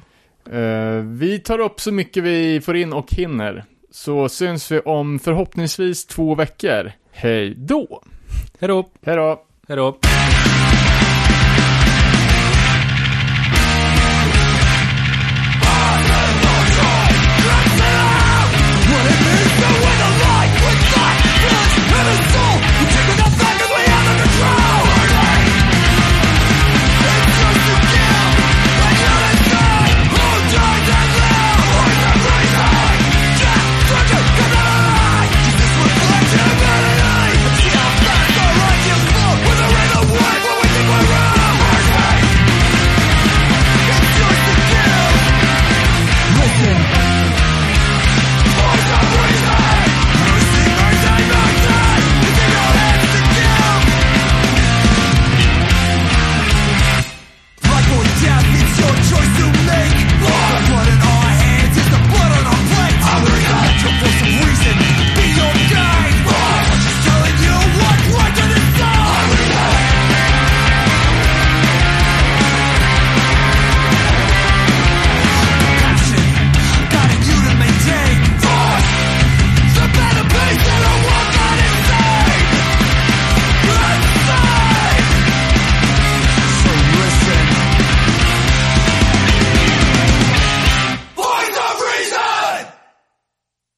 Eh, 0.56 1.02
vi 1.04 1.40
tar 1.40 1.60
upp 1.60 1.80
så 1.82 1.92
mycket 1.92 2.24
vi 2.24 2.62
får 2.62 2.76
in 2.76 2.94
och 2.94 3.14
hinner. 3.14 3.66
Så 3.92 4.30
syns 4.30 4.72
vi 4.72 4.80
om 4.80 5.20
förhoppningsvis 5.20 6.06
två 6.06 6.36
veckor. 6.36 6.92
Hej 7.12 7.56
då! 7.56 8.04
Hej 8.60 8.68
då! 8.68 8.90
Hej 9.06 9.16
då! 9.16 9.42
Hej 9.68 9.78
då! 9.78 9.98